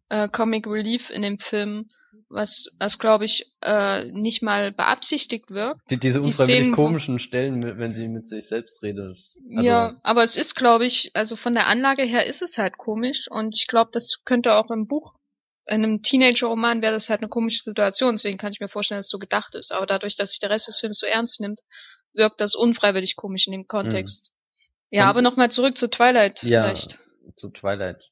äh, 0.09 0.29
Comic 0.29 0.67
Relief 0.67 1.11
in 1.11 1.23
dem 1.23 1.39
Film, 1.39 1.89
was, 2.29 2.67
was 2.81 2.99
glaube 2.99 3.25
ich, 3.25 3.45
äh, 3.62 4.05
nicht 4.11 4.43
mal 4.43 4.73
beabsichtigt 4.73 5.51
wirkt. 5.51 5.81
Die, 5.91 5.99
diese 5.99 6.21
Die 6.21 6.27
unfreiwillig 6.27 6.61
Szenen, 6.62 6.75
komischen 6.75 7.19
Stellen, 7.21 7.79
wenn 7.79 7.95
sie 7.95 8.09
mit 8.09 8.27
sich 8.29 8.49
selbst 8.49 8.83
redet. 8.83 9.19
Also, 9.57 9.69
ja, 9.69 9.97
aber 10.03 10.25
es 10.25 10.37
ist, 10.37 10.57
glaube 10.57 10.87
ich, 10.87 11.11
also 11.15 11.37
von 11.37 11.55
der 11.55 11.67
Anlage 11.69 12.03
her 12.03 12.27
ist 12.27 12.43
es 12.43 12.59
halt 12.59 12.79
komisch 12.79 13.27
und 13.31 13.57
ich 13.57 13.69
glaube, 13.69 13.91
das 13.93 14.17
könnte 14.25 14.57
auch 14.57 14.71
im 14.71 14.87
Buch, 14.89 15.15
in 15.69 15.83
einem 15.83 16.03
Teenager-Roman 16.03 16.83
wäre 16.83 16.93
das 16.93 17.09
halt 17.09 17.21
eine 17.21 17.29
komische 17.29 17.62
Situation, 17.65 18.15
deswegen 18.17 18.39
kann 18.39 18.53
ich 18.53 18.61
mir 18.61 18.69
vorstellen, 18.69 18.99
dass 18.99 19.07
es 19.07 19.11
so 19.11 19.19
gedacht 19.19 19.55
ist. 19.57 19.73
Aber 19.73 19.87
dadurch, 19.87 20.17
dass 20.17 20.31
sich 20.31 20.39
der 20.41 20.51
Rest 20.51 20.69
des 20.69 20.79
Films 20.79 20.99
so 21.01 21.07
ernst 21.07 21.41
nimmt, 21.41 21.61
wirkt 22.16 22.40
das 22.40 22.55
unfreiwillig 22.55 23.16
komisch 23.16 23.46
in 23.46 23.52
dem 23.52 23.66
Kontext. 23.68 24.31
Ja, 24.90 25.05
Und- 25.05 25.11
aber 25.11 25.22
nochmal 25.22 25.50
zurück 25.50 25.76
zu 25.76 25.88
Twilight 25.88 26.42
Ja. 26.42 26.62
vielleicht. 26.64 26.98
zu 27.37 27.50
Twilight. 27.50 28.11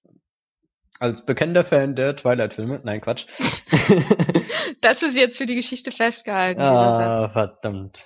Als 1.00 1.24
bekannter 1.24 1.64
Fan 1.64 1.94
der 1.96 2.14
Twilight-Filme. 2.16 2.80
Nein, 2.84 3.00
Quatsch. 3.00 3.26
Das 4.80 5.02
ist 5.02 5.16
jetzt 5.16 5.36
für 5.38 5.46
die 5.46 5.54
Geschichte 5.54 5.92
festgehalten. 5.92 6.60
ah, 6.60 7.28
verdammt. 7.30 8.04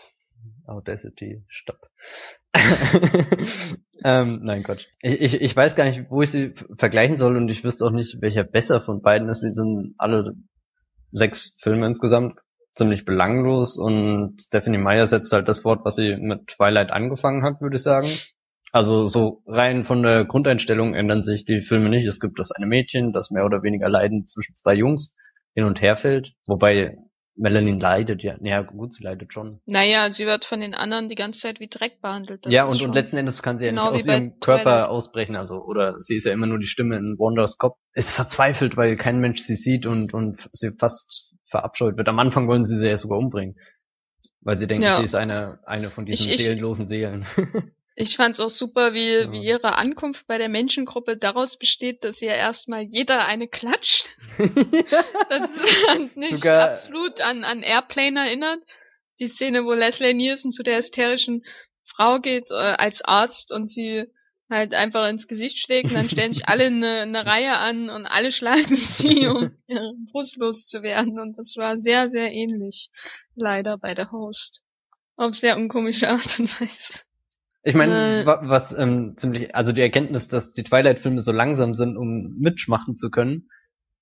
Audacity, 0.66 1.44
stopp. 1.48 1.88
ähm, 4.04 4.40
nein, 4.42 4.62
Quatsch. 4.62 4.84
Ich, 5.00 5.20
ich, 5.20 5.40
ich 5.40 5.56
weiß 5.56 5.74
gar 5.76 5.84
nicht, 5.84 6.06
wo 6.10 6.22
ich 6.22 6.30
sie 6.30 6.54
vergleichen 6.76 7.16
soll 7.16 7.36
und 7.36 7.48
ich 7.48 7.64
wüsste 7.64 7.84
auch 7.84 7.90
nicht, 7.90 8.20
welcher 8.20 8.44
besser 8.44 8.80
von 8.80 9.02
beiden 9.02 9.28
ist. 9.28 9.40
Sie 9.40 9.52
sind 9.52 9.94
alle 9.98 10.34
sechs 11.12 11.56
Filme 11.60 11.86
insgesamt 11.86 12.38
ziemlich 12.78 13.04
belanglos 13.04 13.76
und 13.76 14.40
Stephanie 14.40 14.78
Meyer 14.78 15.04
setzt 15.04 15.32
halt 15.32 15.48
das 15.48 15.60
fort, 15.60 15.84
was 15.84 15.96
sie 15.96 16.16
mit 16.16 16.46
Twilight 16.46 16.90
angefangen 16.90 17.42
hat, 17.42 17.60
würde 17.60 17.76
ich 17.76 17.82
sagen. 17.82 18.08
Also 18.72 19.06
so 19.06 19.42
rein 19.46 19.84
von 19.84 20.02
der 20.02 20.24
Grundeinstellung 20.24 20.94
ändern 20.94 21.22
sich 21.22 21.44
die 21.44 21.62
Filme 21.62 21.88
nicht. 21.88 22.06
Es 22.06 22.20
gibt 22.20 22.38
das 22.38 22.52
eine 22.52 22.66
Mädchen, 22.66 23.12
das 23.12 23.30
mehr 23.30 23.44
oder 23.44 23.62
weniger 23.62 23.88
leidend 23.88 24.30
zwischen 24.30 24.54
zwei 24.54 24.74
Jungs 24.74 25.14
hin 25.54 25.64
und 25.64 25.80
her 25.80 25.96
fällt, 25.96 26.34
wobei 26.46 26.96
Melanie 27.34 27.78
leidet 27.78 28.22
ja. 28.22 28.36
Ja, 28.42 28.62
gut, 28.62 28.92
sie 28.92 29.04
leidet 29.04 29.32
schon. 29.32 29.60
Naja, 29.64 30.10
sie 30.10 30.26
wird 30.26 30.44
von 30.44 30.60
den 30.60 30.74
anderen 30.74 31.08
die 31.08 31.14
ganze 31.14 31.40
Zeit 31.40 31.60
wie 31.60 31.68
Dreck 31.68 32.02
behandelt. 32.02 32.44
Das 32.44 32.52
ja, 32.52 32.64
und, 32.64 32.82
und 32.82 32.94
letzten 32.94 33.16
Endes 33.16 33.42
kann 33.42 33.58
sie 33.58 33.66
ja 33.66 33.70
Genau 33.70 33.92
nicht 33.92 34.02
aus 34.02 34.06
ihrem 34.06 34.40
Körper 34.40 34.62
Twilight. 34.62 34.88
ausbrechen, 34.88 35.36
also, 35.36 35.62
oder 35.64 36.00
sie 36.00 36.16
ist 36.16 36.26
ja 36.26 36.32
immer 36.32 36.46
nur 36.46 36.58
die 36.58 36.66
Stimme 36.66 36.96
in 36.96 37.16
Wanders 37.18 37.56
Kopf, 37.56 37.78
ist 37.94 38.10
verzweifelt, 38.10 38.76
weil 38.76 38.96
kein 38.96 39.20
Mensch 39.20 39.40
sie 39.40 39.54
sieht 39.54 39.86
und, 39.86 40.12
und 40.12 40.48
sie 40.52 40.72
fast 40.76 41.32
verabscheut 41.48 41.96
wird. 41.96 42.08
Am 42.08 42.18
Anfang 42.18 42.48
wollen 42.48 42.62
sie 42.62 42.76
sie 42.76 42.86
ja 42.88 42.96
sogar 42.96 43.18
umbringen. 43.18 43.56
Weil 44.40 44.56
sie 44.56 44.66
denken, 44.66 44.84
Ja. 44.84 44.96
sie 44.96 45.02
ist 45.04 45.14
eine, 45.14 45.58
eine 45.66 45.90
von 45.90 46.06
diesen 46.06 46.28
Ich- 46.28 46.34
ich- 46.34 46.40
seelenlosen 46.42 46.86
Seelen. 46.86 47.26
Ich 48.00 48.14
fand's 48.14 48.38
auch 48.38 48.48
super, 48.50 48.94
wie, 48.94 49.12
Ja. 49.24 49.32
wie 49.32 49.42
ihre 49.42 49.74
Ankunft 49.76 50.28
bei 50.28 50.38
der 50.38 50.48
Menschengruppe 50.48 51.16
daraus 51.16 51.58
besteht, 51.58 52.04
dass 52.04 52.22
ihr 52.22 52.32
erstmal 52.32 52.82
jeder 52.82 53.26
eine 53.26 53.48
klatscht. 53.48 54.08
Das 55.28 55.50
ist 55.50 56.16
nicht 56.16 56.30
Sogar- 56.30 56.70
absolut 56.70 57.20
an, 57.20 57.42
an 57.42 57.64
Airplane 57.64 58.20
erinnert. 58.26 58.60
Die 59.18 59.26
Szene, 59.26 59.64
wo 59.64 59.72
Leslie 59.72 60.14
Nielsen 60.14 60.52
zu 60.52 60.62
der 60.62 60.76
hysterischen 60.78 61.44
Frau 61.84 62.20
geht 62.20 62.50
äh, 62.52 62.54
als 62.54 63.02
Arzt 63.02 63.50
und 63.50 63.68
sie 63.68 64.04
halt 64.50 64.74
einfach 64.74 65.08
ins 65.08 65.28
Gesicht 65.28 65.58
schlägt 65.58 65.88
und 65.90 65.94
dann 65.94 66.08
stellen 66.08 66.32
sich 66.32 66.46
alle 66.48 66.66
eine, 66.66 67.00
eine 67.02 67.26
Reihe 67.26 67.56
an 67.56 67.90
und 67.90 68.06
alle 68.06 68.32
schlagen 68.32 68.76
sie, 68.76 69.26
um 69.26 69.50
ihre 69.66 69.92
Brust 70.10 70.36
loszuwerden. 70.36 71.18
Und 71.18 71.38
das 71.38 71.54
war 71.56 71.76
sehr, 71.76 72.08
sehr 72.08 72.32
ähnlich. 72.32 72.90
Leider 73.34 73.78
bei 73.78 73.94
der 73.94 74.10
Host. 74.12 74.62
Auf 75.16 75.34
sehr 75.34 75.56
unkomische 75.56 76.08
Art 76.08 76.38
und 76.38 76.60
Weise. 76.60 77.00
Ich 77.64 77.74
meine, 77.74 78.22
Äh. 78.22 78.26
wa 78.26 78.40
was 78.44 78.76
ähm, 78.78 79.14
ziemlich, 79.16 79.54
also 79.54 79.72
die 79.72 79.80
Erkenntnis, 79.80 80.28
dass 80.28 80.54
die 80.54 80.62
Twilight-Filme 80.62 81.20
so 81.20 81.32
langsam 81.32 81.74
sind, 81.74 81.96
um 81.96 82.36
mitschmachen 82.38 82.96
zu 82.96 83.10
können, 83.10 83.48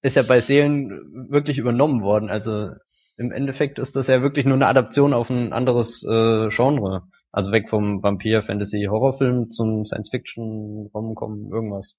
ist 0.02 0.16
ja 0.16 0.22
bei 0.22 0.40
Seelen 0.40 1.28
wirklich 1.30 1.58
übernommen 1.58 2.02
worden. 2.02 2.28
Also 2.28 2.68
im 3.16 3.32
Endeffekt 3.32 3.78
ist 3.78 3.96
das 3.96 4.08
ja 4.08 4.20
wirklich 4.22 4.44
nur 4.44 4.54
eine 4.56 4.66
Adaption 4.66 5.14
auf 5.14 5.30
ein 5.30 5.52
anderes 5.54 6.04
äh, 6.04 6.48
Genre. 6.50 7.08
Also 7.32 7.52
weg 7.52 7.68
vom 7.68 8.02
Vampir, 8.02 8.42
Fantasy, 8.42 8.86
Horrorfilm 8.88 9.50
zum 9.50 9.84
Science-Fiction, 9.84 10.90
Rom-Com, 10.94 11.52
irgendwas. 11.52 11.96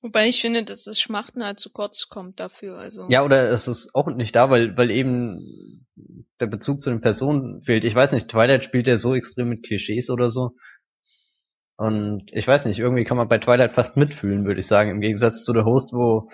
Wobei 0.00 0.28
ich 0.28 0.40
finde, 0.42 0.64
dass 0.64 0.84
das 0.84 1.00
Schmachten 1.00 1.42
halt 1.42 1.58
zu 1.58 1.70
kurz 1.70 2.08
kommt 2.08 2.38
dafür. 2.38 2.76
Also 2.76 3.06
Ja, 3.08 3.24
oder 3.24 3.50
es 3.50 3.68
ist 3.68 3.94
auch 3.94 4.06
nicht 4.06 4.36
da, 4.36 4.50
weil, 4.50 4.76
weil 4.76 4.90
eben 4.90 5.86
der 6.40 6.46
Bezug 6.46 6.82
zu 6.82 6.90
den 6.90 7.00
Personen 7.00 7.62
fehlt. 7.62 7.84
Ich 7.84 7.94
weiß 7.94 8.12
nicht, 8.12 8.28
Twilight 8.28 8.64
spielt 8.64 8.86
ja 8.86 8.96
so 8.96 9.14
extrem 9.14 9.48
mit 9.48 9.64
Klischees 9.64 10.10
oder 10.10 10.28
so. 10.28 10.50
Und 11.76 12.30
ich 12.32 12.46
weiß 12.46 12.66
nicht, 12.66 12.78
irgendwie 12.78 13.04
kann 13.04 13.16
man 13.16 13.28
bei 13.28 13.38
Twilight 13.38 13.72
fast 13.72 13.96
mitfühlen, 13.96 14.44
würde 14.44 14.60
ich 14.60 14.66
sagen, 14.66 14.90
im 14.90 15.00
Gegensatz 15.00 15.42
zu 15.42 15.52
der 15.52 15.64
Host, 15.64 15.92
wo, 15.92 16.30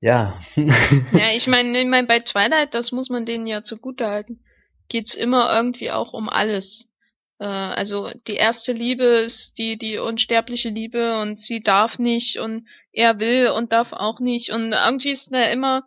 ja. 0.00 0.38
Ja, 0.56 1.32
ich 1.34 1.46
meine, 1.48 1.78
ich 1.80 1.86
mein, 1.86 2.06
bei 2.06 2.20
Twilight, 2.20 2.74
das 2.74 2.92
muss 2.92 3.10
man 3.10 3.26
denen 3.26 3.46
ja 3.46 3.62
zugutehalten, 3.62 4.42
geht's 4.88 5.14
immer 5.14 5.54
irgendwie 5.54 5.90
auch 5.90 6.12
um 6.12 6.28
alles. 6.28 6.90
Äh, 7.38 7.44
also 7.44 8.10
die 8.26 8.34
erste 8.34 8.72
Liebe 8.72 9.04
ist 9.04 9.58
die 9.58 9.76
die 9.78 9.98
unsterbliche 9.98 10.68
Liebe 10.68 11.20
und 11.20 11.40
sie 11.40 11.60
darf 11.60 11.98
nicht 11.98 12.38
und 12.38 12.66
er 12.92 13.18
will 13.18 13.48
und 13.50 13.72
darf 13.72 13.92
auch 13.92 14.20
nicht 14.20 14.50
und 14.50 14.72
irgendwie 14.72 15.10
ist 15.10 15.32
da 15.32 15.42
immer 15.44 15.84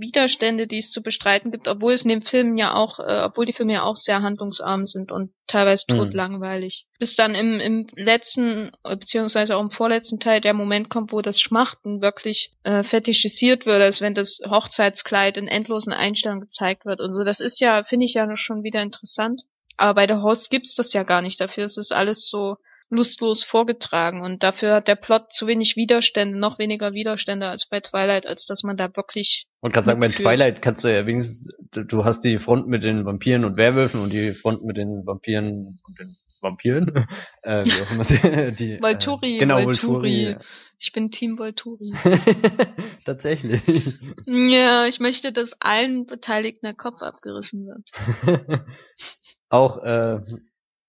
Widerstände, 0.00 0.66
die 0.66 0.78
es 0.78 0.90
zu 0.90 1.02
bestreiten 1.02 1.50
gibt, 1.50 1.68
obwohl 1.68 1.92
es 1.92 2.02
in 2.02 2.08
den 2.08 2.22
Filmen 2.22 2.56
ja 2.56 2.74
auch, 2.74 2.98
äh, 2.98 3.22
obwohl 3.24 3.46
die 3.46 3.52
Filme 3.52 3.74
ja 3.74 3.82
auch 3.82 3.96
sehr 3.96 4.22
handlungsarm 4.22 4.84
sind 4.84 5.12
und 5.12 5.30
teilweise 5.46 5.84
Mhm. 5.88 5.98
totlangweilig. 5.98 6.86
Bis 6.98 7.16
dann 7.16 7.34
im, 7.34 7.60
im 7.60 7.86
letzten, 7.94 8.72
beziehungsweise 8.82 9.56
auch 9.56 9.60
im 9.60 9.70
vorletzten 9.70 10.18
Teil 10.20 10.40
der 10.40 10.54
Moment 10.54 10.88
kommt, 10.90 11.12
wo 11.12 11.20
das 11.22 11.40
Schmachten 11.40 12.00
wirklich 12.00 12.52
äh, 12.64 12.82
fetischisiert 12.82 13.66
wird, 13.66 13.82
als 13.82 14.00
wenn 14.00 14.14
das 14.14 14.40
Hochzeitskleid 14.48 15.36
in 15.36 15.48
endlosen 15.48 15.92
Einstellungen 15.92 16.40
gezeigt 16.40 16.84
wird 16.84 17.00
und 17.00 17.12
so. 17.14 17.24
Das 17.24 17.40
ist 17.40 17.60
ja, 17.60 17.84
finde 17.84 18.06
ich 18.06 18.14
ja 18.14 18.36
schon 18.36 18.62
wieder 18.62 18.82
interessant. 18.82 19.42
Aber 19.76 19.94
bei 19.94 20.06
der 20.06 20.22
Host 20.22 20.50
gibt's 20.50 20.74
das 20.74 20.92
ja 20.92 21.04
gar 21.04 21.22
nicht. 21.22 21.40
Dafür 21.40 21.64
ist 21.64 21.78
es 21.78 21.90
alles 21.90 22.28
so 22.28 22.56
lustlos 22.90 23.44
vorgetragen 23.44 24.20
und 24.20 24.42
dafür 24.42 24.74
hat 24.74 24.88
der 24.88 24.96
Plot 24.96 25.32
zu 25.32 25.46
wenig 25.46 25.76
Widerstände, 25.76 26.38
noch 26.38 26.58
weniger 26.58 26.92
Widerstände 26.92 27.48
als 27.48 27.68
bei 27.68 27.80
Twilight, 27.80 28.26
als 28.26 28.46
dass 28.46 28.64
man 28.64 28.76
da 28.76 28.94
wirklich 28.96 29.46
Und 29.60 29.72
kann 29.72 29.84
sagen, 29.84 30.00
bei. 30.00 30.08
Twilight 30.08 30.60
kannst 30.60 30.82
du 30.82 30.92
ja 30.92 31.06
wenigstens, 31.06 31.54
du, 31.70 32.04
hast 32.04 32.24
die 32.24 32.38
Front 32.38 32.66
mit 32.66 32.82
den 32.82 33.04
Vampiren 33.06 33.44
und 33.44 33.56
Werwölfen 33.56 34.00
und 34.00 34.12
die 34.12 34.34
Front 34.34 34.64
mit 34.64 34.76
den 34.76 35.06
Vampiren 35.06 35.78
und 35.86 35.98
den 35.98 36.16
Vampiren, 36.40 37.06
äh, 37.42 37.64
wie 37.64 37.82
auch 37.82 37.92
immer 37.92 38.04
sie, 38.04 38.18
die, 38.58 38.80
Volturi, 38.80 39.36
äh, 39.36 39.38
genau, 39.38 39.62
Volturi. 39.62 40.26
Volturi. 40.26 40.36
Ich 40.82 40.92
bin 40.92 41.10
Team 41.10 41.38
Volturi. 41.38 41.92
Tatsächlich. 43.04 43.60
ja, 44.26 44.86
ich 44.86 44.98
möchte, 44.98 45.30
dass 45.30 45.52
allen 45.60 46.06
Beteiligten 46.06 46.64
der 46.64 46.74
Kopf 46.74 47.02
abgerissen 47.02 47.66
wird. 47.66 48.48
Auch 49.50 49.82
äh, 49.82 50.20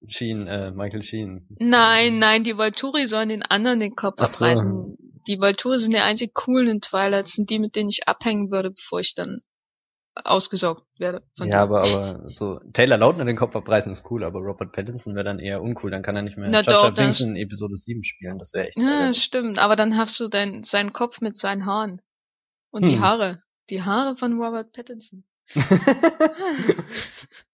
Sheen, 0.07 0.47
äh, 0.47 0.71
Michael 0.71 1.03
Sheen. 1.03 1.45
Nein, 1.59 2.19
nein, 2.19 2.43
die 2.43 2.57
Volturi 2.57 3.07
sollen 3.07 3.29
den 3.29 3.43
anderen 3.43 3.79
den 3.79 3.95
Kopf 3.95 4.15
Ach 4.19 4.27
so. 4.27 4.43
abreißen. 4.45 4.97
Die 5.27 5.37
Volturi 5.39 5.77
sind 5.79 5.91
die 5.91 5.99
einzig 5.99 6.33
coolen 6.33 6.67
in 6.67 6.81
Twilight, 6.81 7.27
sind 7.27 7.49
die, 7.51 7.59
mit 7.59 7.75
denen 7.75 7.89
ich 7.89 8.07
abhängen 8.07 8.49
würde, 8.49 8.71
bevor 8.71 8.99
ich 8.99 9.13
dann 9.15 9.41
ausgesaugt 10.15 10.83
werde. 10.97 11.21
Von 11.37 11.47
Ja, 11.49 11.61
aber, 11.61 11.83
aber 11.83 12.29
so 12.29 12.59
Taylor 12.73 12.97
Lautner 12.97 13.23
den 13.25 13.37
Kopf 13.37 13.55
abreißen 13.55 13.91
ist 13.91 14.09
cool, 14.11 14.23
aber 14.23 14.39
Robert 14.39 14.71
Pattinson 14.73 15.13
wäre 15.15 15.23
dann 15.23 15.39
eher 15.39 15.61
uncool. 15.61 15.91
Dann 15.91 16.01
kann 16.01 16.15
er 16.15 16.23
nicht 16.23 16.37
mehr 16.37 16.49
Na 16.49 16.63
das- 16.63 16.93
Binks 16.95 17.21
in 17.21 17.35
Episode 17.37 17.75
7 17.75 18.03
spielen. 18.03 18.37
Das 18.39 18.53
wäre 18.53 18.67
echt 18.69 18.77
Ja, 18.77 18.89
ärgerlich. 18.89 19.23
stimmt. 19.23 19.59
Aber 19.59 19.75
dann 19.75 19.95
hast 19.95 20.19
du 20.19 20.27
dein, 20.27 20.63
seinen 20.63 20.91
Kopf 20.93 21.21
mit 21.21 21.37
seinen 21.37 21.65
Haaren. 21.65 22.01
Und 22.71 22.87
die 22.87 22.95
Hm. 22.95 23.01
Haare. 23.01 23.39
Die 23.69 23.83
Haare 23.83 24.17
von 24.17 24.33
Robert 24.41 24.73
Pattinson. 24.73 25.23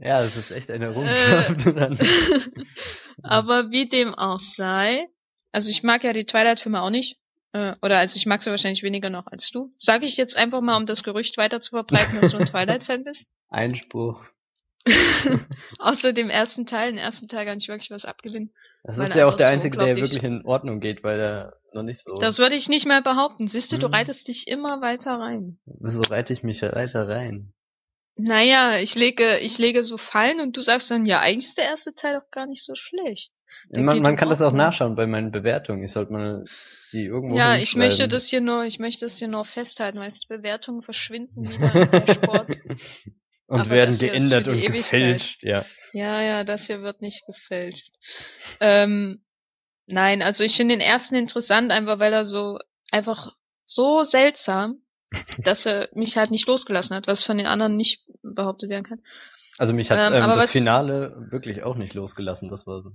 ja, 0.00 0.22
das 0.22 0.36
ist 0.36 0.50
echt 0.50 0.70
eine 0.70 0.86
Errungenschaft. 0.86 1.66
Und 1.66 1.76
dann- 1.76 1.98
Aber 3.22 3.70
wie 3.70 3.88
dem 3.88 4.14
auch 4.14 4.40
sei, 4.40 5.06
also 5.52 5.70
ich 5.70 5.82
mag 5.82 6.04
ja 6.04 6.12
die 6.12 6.24
Twilight-Filme 6.26 6.80
auch 6.82 6.90
nicht. 6.90 7.18
Äh, 7.52 7.74
oder 7.82 7.98
also 7.98 8.16
ich 8.16 8.26
mag 8.26 8.42
sie 8.42 8.50
wahrscheinlich 8.50 8.82
weniger 8.82 9.08
noch 9.10 9.26
als 9.26 9.50
du. 9.50 9.72
Sage 9.78 10.06
ich 10.06 10.16
jetzt 10.16 10.36
einfach 10.36 10.60
mal, 10.60 10.76
um 10.76 10.86
das 10.86 11.02
Gerücht 11.02 11.36
weiter 11.38 11.60
zu 11.60 11.70
verbreiten, 11.70 12.20
dass 12.20 12.32
du 12.32 12.36
ein 12.38 12.46
Twilight-Fan 12.46 13.04
bist. 13.04 13.30
Einspruch. 13.48 14.22
Außer 15.78 16.12
dem 16.12 16.30
ersten 16.30 16.66
Teil. 16.66 16.90
Den 16.90 16.98
ersten 16.98 17.26
Teil 17.28 17.44
kann 17.46 17.58
ich 17.58 17.68
wirklich 17.68 17.90
was 17.90 18.04
abgewinnen. 18.04 18.52
Das 18.84 18.98
ist 18.98 19.14
ja 19.16 19.26
auch 19.26 19.36
der 19.36 19.48
so 19.48 19.52
einzige, 19.52 19.78
der 19.78 19.96
wirklich 19.96 20.22
in 20.22 20.44
Ordnung 20.44 20.78
geht, 20.78 21.02
weil 21.02 21.18
er 21.18 21.54
noch 21.72 21.82
nicht 21.82 22.02
so. 22.04 22.18
Das 22.20 22.38
würde 22.38 22.54
ich 22.54 22.68
nicht 22.68 22.86
mehr 22.86 23.02
behaupten. 23.02 23.48
Siehst 23.48 23.72
du, 23.72 23.78
du 23.78 23.86
Hm. 23.86 23.94
reitest 23.94 24.28
dich 24.28 24.46
immer 24.46 24.80
weiter 24.80 25.18
rein. 25.18 25.58
Wieso 25.66 26.02
reite 26.02 26.32
ich 26.32 26.42
mich 26.44 26.62
weiter 26.62 27.08
rein? 27.08 27.52
Naja, 28.16 28.78
ich 28.78 28.94
lege, 28.94 29.38
ich 29.38 29.58
lege 29.58 29.84
so 29.84 29.98
Fallen 29.98 30.40
und 30.40 30.56
du 30.56 30.62
sagst 30.62 30.90
dann, 30.90 31.04
ja, 31.04 31.20
eigentlich 31.20 31.46
ist 31.46 31.58
der 31.58 31.66
erste 31.66 31.94
Teil 31.94 32.18
doch 32.18 32.30
gar 32.30 32.46
nicht 32.46 32.64
so 32.64 32.74
schlecht. 32.74 33.30
Der 33.68 33.82
Man, 33.82 34.00
man 34.00 34.16
kann 34.16 34.30
das 34.30 34.42
auch 34.42 34.52
nachschauen 34.52 34.96
bei 34.96 35.06
meinen 35.06 35.30
Bewertungen. 35.30 35.84
Ich 35.84 35.92
sollte 35.92 36.12
mal 36.12 36.44
die 36.92 37.04
irgendwo 37.04 37.36
Ja, 37.36 37.56
ich 37.56 37.76
möchte 37.76 38.08
das 38.08 38.28
hier 38.28 38.40
nur, 38.40 38.64
ich 38.64 38.78
möchte 38.78 39.04
das 39.04 39.18
hier 39.18 39.28
nur 39.28 39.44
festhalten, 39.44 39.98
weil 39.98 40.10
die 40.10 40.26
Bewertungen 40.28 40.82
verschwinden 40.82 41.42
wieder 41.48 41.74
in 41.74 41.90
der 41.90 42.14
Sport. 42.14 42.58
und 43.48 43.60
aber 43.60 43.70
werden 43.70 43.98
geändert 43.98 44.48
und 44.48 44.56
Ewigkeit. 44.56 44.82
gefälscht, 44.82 45.42
ja. 45.42 45.64
Ja, 45.92 46.22
ja, 46.22 46.44
das 46.44 46.66
hier 46.66 46.82
wird 46.82 47.02
nicht 47.02 47.24
gefälscht. 47.26 47.92
Ähm, 48.60 49.22
nein, 49.86 50.22
also 50.22 50.42
ich 50.42 50.56
finde 50.56 50.74
den 50.74 50.80
ersten 50.80 51.16
interessant, 51.16 51.70
einfach 51.72 51.98
weil 51.98 52.12
er 52.12 52.24
so, 52.24 52.58
einfach 52.90 53.32
so 53.66 54.02
seltsam, 54.04 54.80
dass 55.38 55.66
er 55.66 55.88
mich 55.92 56.16
halt 56.16 56.30
nicht 56.30 56.46
losgelassen 56.46 56.96
hat, 56.96 57.06
was 57.06 57.24
von 57.24 57.38
den 57.38 57.46
anderen 57.46 57.76
nicht 57.76 58.04
behauptet 58.22 58.70
werden 58.70 58.84
kann. 58.84 59.00
Also 59.58 59.72
mich 59.72 59.90
hat 59.90 59.98
Ähm, 59.98 60.22
ähm, 60.22 60.30
das 60.30 60.50
Finale 60.50 61.28
wirklich 61.30 61.62
auch 61.62 61.76
nicht 61.76 61.94
losgelassen. 61.94 62.48
Das 62.48 62.66
war 62.66 62.82
so, 62.82 62.90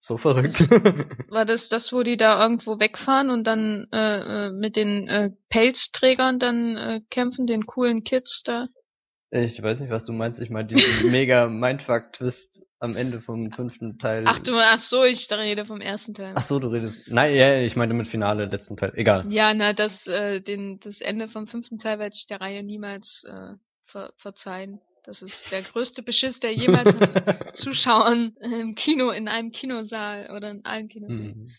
so 0.00 0.18
verrückt. 0.18 0.58
War 1.30 1.44
das 1.44 1.68
das, 1.68 1.92
wo 1.92 2.02
die 2.02 2.16
da 2.16 2.42
irgendwo 2.42 2.80
wegfahren 2.80 3.30
und 3.30 3.44
dann 3.44 3.86
äh, 3.92 4.46
äh, 4.46 4.50
mit 4.50 4.74
den 4.76 5.08
äh, 5.08 5.30
Pelzträgern 5.48 6.38
dann 6.38 6.76
äh, 6.76 7.00
kämpfen, 7.08 7.46
den 7.46 7.66
coolen 7.66 8.02
Kids 8.02 8.42
da? 8.44 8.66
ich 9.30 9.62
weiß 9.62 9.80
nicht, 9.80 9.90
was 9.90 10.04
du 10.04 10.12
meinst. 10.12 10.40
Ich 10.40 10.50
meine 10.50 10.68
diesen 10.68 11.10
mega 11.10 11.46
Mindfuck-Twist 11.46 12.66
am 12.82 12.96
Ende 12.96 13.20
vom 13.20 13.52
fünften 13.52 13.98
Teil. 13.98 14.24
Ach 14.26 14.40
du, 14.40 14.54
ach 14.56 14.78
so, 14.78 15.04
ich 15.04 15.30
rede 15.30 15.64
vom 15.64 15.80
ersten 15.80 16.14
Teil. 16.14 16.32
Ach 16.36 16.42
so, 16.42 16.58
du 16.58 16.68
redest. 16.68 17.08
Nein, 17.08 17.34
ja, 17.34 17.60
ich 17.60 17.76
meine 17.76 17.94
mit 17.94 18.08
Finale 18.08 18.46
letzten 18.46 18.76
Teil. 18.76 18.92
Egal. 18.96 19.24
Ja, 19.30 19.54
na, 19.54 19.72
das, 19.72 20.06
äh, 20.06 20.40
den, 20.40 20.80
das 20.80 21.00
Ende 21.00 21.28
vom 21.28 21.46
fünften 21.46 21.78
Teil 21.78 21.98
werde 21.98 22.14
ich 22.16 22.26
der 22.26 22.40
Reihe 22.40 22.62
niemals 22.62 23.24
äh, 23.28 23.54
ver 23.86 24.12
verzeihen. 24.16 24.80
Das 25.04 25.22
ist 25.22 25.50
der 25.50 25.62
größte 25.62 26.02
Beschiss, 26.02 26.38
der 26.40 26.52
jemals 26.54 26.94
an 26.94 27.24
Zuschauern 27.54 28.36
im 28.40 28.74
Kino, 28.74 29.10
in 29.10 29.26
einem 29.28 29.50
Kinosaal 29.50 30.30
oder 30.36 30.50
in 30.50 30.64
allen 30.64 30.88
Kinos 30.88 31.14
Mhm. 31.14 31.50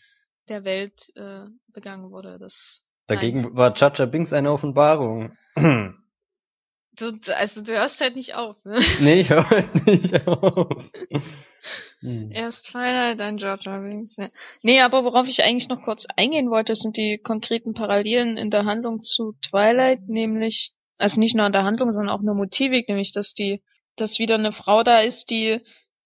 der 0.48 0.64
Welt 0.64 1.10
äh, 1.16 1.46
begangen 1.72 2.10
wurde. 2.10 2.38
Das 2.38 2.82
Dagegen 3.06 3.42
Nein. 3.42 3.56
war 3.56 3.74
Chacha 3.74 4.06
Binks 4.06 4.32
eine 4.32 4.50
Offenbarung. 4.50 5.36
Du, 6.96 7.12
also 7.34 7.62
du 7.62 7.72
hörst 7.72 8.00
halt 8.00 8.16
nicht 8.16 8.34
auf, 8.34 8.64
ne? 8.64 8.78
nee, 9.00 9.20
ich 9.20 9.30
höre 9.30 9.48
halt 9.48 9.86
nicht 9.86 10.26
auf. 10.26 10.90
Hm. 12.00 12.30
Erst 12.30 12.66
Twilight, 12.66 13.18
dann 13.18 13.38
George 13.38 13.64
Wings. 13.64 14.16
Ja. 14.18 14.28
Nee, 14.60 14.82
aber 14.82 15.04
worauf 15.04 15.26
ich 15.26 15.42
eigentlich 15.42 15.70
noch 15.70 15.80
kurz 15.80 16.04
eingehen 16.16 16.50
wollte, 16.50 16.74
sind 16.76 16.98
die 16.98 17.18
konkreten 17.22 17.72
Parallelen 17.72 18.36
in 18.36 18.50
der 18.50 18.66
Handlung 18.66 19.00
zu 19.00 19.32
Twilight, 19.40 20.06
nämlich, 20.08 20.72
also 20.98 21.18
nicht 21.18 21.34
nur 21.34 21.46
in 21.46 21.52
der 21.54 21.64
Handlung, 21.64 21.92
sondern 21.92 22.14
auch 22.14 22.20
nur 22.20 22.34
motivik, 22.34 22.88
nämlich, 22.90 23.12
dass 23.12 23.32
die, 23.32 23.62
dass 23.96 24.18
wieder 24.18 24.34
eine 24.34 24.52
Frau 24.52 24.82
da 24.82 24.98
ist, 25.00 25.30
die 25.30 25.60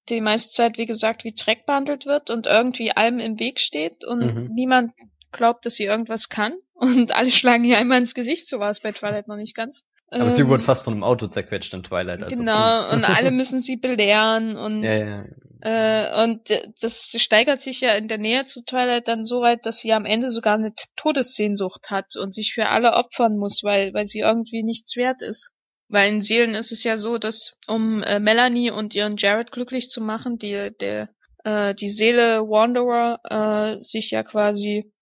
die 0.09 0.21
meiste 0.21 0.51
Zeit, 0.53 0.79
wie 0.79 0.87
gesagt, 0.87 1.25
wie 1.25 1.35
Dreck 1.35 1.67
behandelt 1.67 2.07
wird 2.07 2.31
und 2.31 2.47
irgendwie 2.47 2.93
allem 2.93 3.19
im 3.19 3.41
Weg 3.41 3.59
steht 3.59 4.05
und 4.05 4.21
Mhm. 4.21 4.51
niemand 4.55 4.93
glaubt, 5.33 5.67
dass 5.67 5.75
sie 5.75 5.85
irgendwas 5.85 6.29
kann 6.29 6.55
und 6.75 7.11
alle 7.11 7.31
schlagen 7.33 7.65
ihr 7.65 7.79
einmal 7.79 7.99
ins 7.99 8.15
Gesicht, 8.15 8.49
so 8.49 8.61
war 8.61 8.71
es 8.71 8.81
bei 8.81 8.93
Twilight 8.93 9.27
noch 9.27 9.37
nicht 9.37 9.57
ganz. 9.57 9.85
Aber 10.11 10.31
sie 10.31 10.43
Ähm, 10.43 10.49
wurde 10.49 10.65
fast 10.65 10.85
von 10.85 10.95
einem 10.95 11.05
Auto 11.05 11.27
zerquetscht 11.27 11.75
in 11.75 11.83
Twilight. 11.83 12.23
Also. 12.23 12.37
Genau, 12.37 12.91
und 12.91 13.05
alle 13.05 13.31
müssen 13.31 13.61
sie 13.61 13.77
belehren 13.77 14.57
und 14.57 14.83
ja, 14.83 14.95
ja. 14.95 15.25
äh, 15.61 16.25
und 16.25 16.49
das 16.81 17.13
steigert 17.17 17.61
sich 17.61 17.81
ja 17.81 17.93
in 17.95 18.09
der 18.09 18.19
Nähe 18.19 18.47
zu 18.47 18.65
Twilight 18.65 19.07
dann 19.07 19.25
so 19.25 19.43
weit, 19.43 19.67
dass 19.67 19.81
sie 19.81 19.93
am 19.93 20.07
Ende 20.07 20.31
sogar 20.31 20.55
eine 20.55 20.73
Todessehnsucht 20.97 21.91
hat 21.91 22.17
und 22.17 22.33
sich 22.33 22.55
für 22.55 22.69
alle 22.69 22.95
opfern 22.95 23.37
muss, 23.37 23.61
weil, 23.63 23.93
weil 23.93 24.07
sie 24.07 24.21
irgendwie 24.21 24.63
nichts 24.63 24.97
wert 24.97 25.21
ist. 25.21 25.51
Weil 25.91 26.13
in 26.13 26.23
Seelen 26.23 26.55
ist 26.55 26.73
es 26.73 26.85
ja 26.85 26.97
so, 26.97 27.19
dass 27.19 27.57
um 27.67 28.03
äh, 28.03 28.19
Melanie 28.19 28.71
und 28.71 28.95
ihren 28.95 29.17
Jared 29.17 29.53
glücklich 29.53 29.89
zu 29.91 30.01
machen, 30.01 30.39
die, 30.39 30.71
der, 30.81 31.09
äh, 31.45 31.75
die 31.75 31.89
Seele 31.89 32.43
Wanderer 32.43 33.21
äh, 33.25 33.81
sich 33.81 34.11
ja 34.11 34.23
quasi 34.23 34.93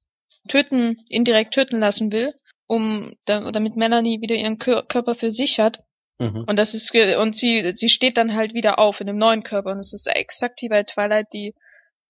töten, 0.48 0.96
indirekt 1.08 1.54
töten 1.54 1.80
lassen 1.80 2.12
will, 2.12 2.34
um 2.66 3.14
da, 3.26 3.50
damit 3.52 3.76
Melanie 3.76 4.20
wieder 4.20 4.34
ihren 4.34 4.58
Kör 4.58 4.84
Körper 4.86 5.14
für 5.14 5.30
sich 5.30 5.58
hat. 5.58 5.80
Mhm. 6.18 6.44
Und 6.46 6.56
das 6.56 6.74
ist 6.74 6.94
und 6.94 7.36
sie 7.36 7.72
sie 7.74 7.88
steht 7.88 8.16
dann 8.16 8.34
halt 8.34 8.54
wieder 8.54 8.78
auf 8.78 9.00
in 9.00 9.08
einem 9.08 9.18
neuen 9.18 9.42
Körper 9.42 9.72
und 9.72 9.78
es 9.78 9.92
ist 9.92 10.06
exakt 10.06 10.62
wie 10.62 10.68
bei 10.68 10.82
Twilight 10.82 11.26
die 11.32 11.54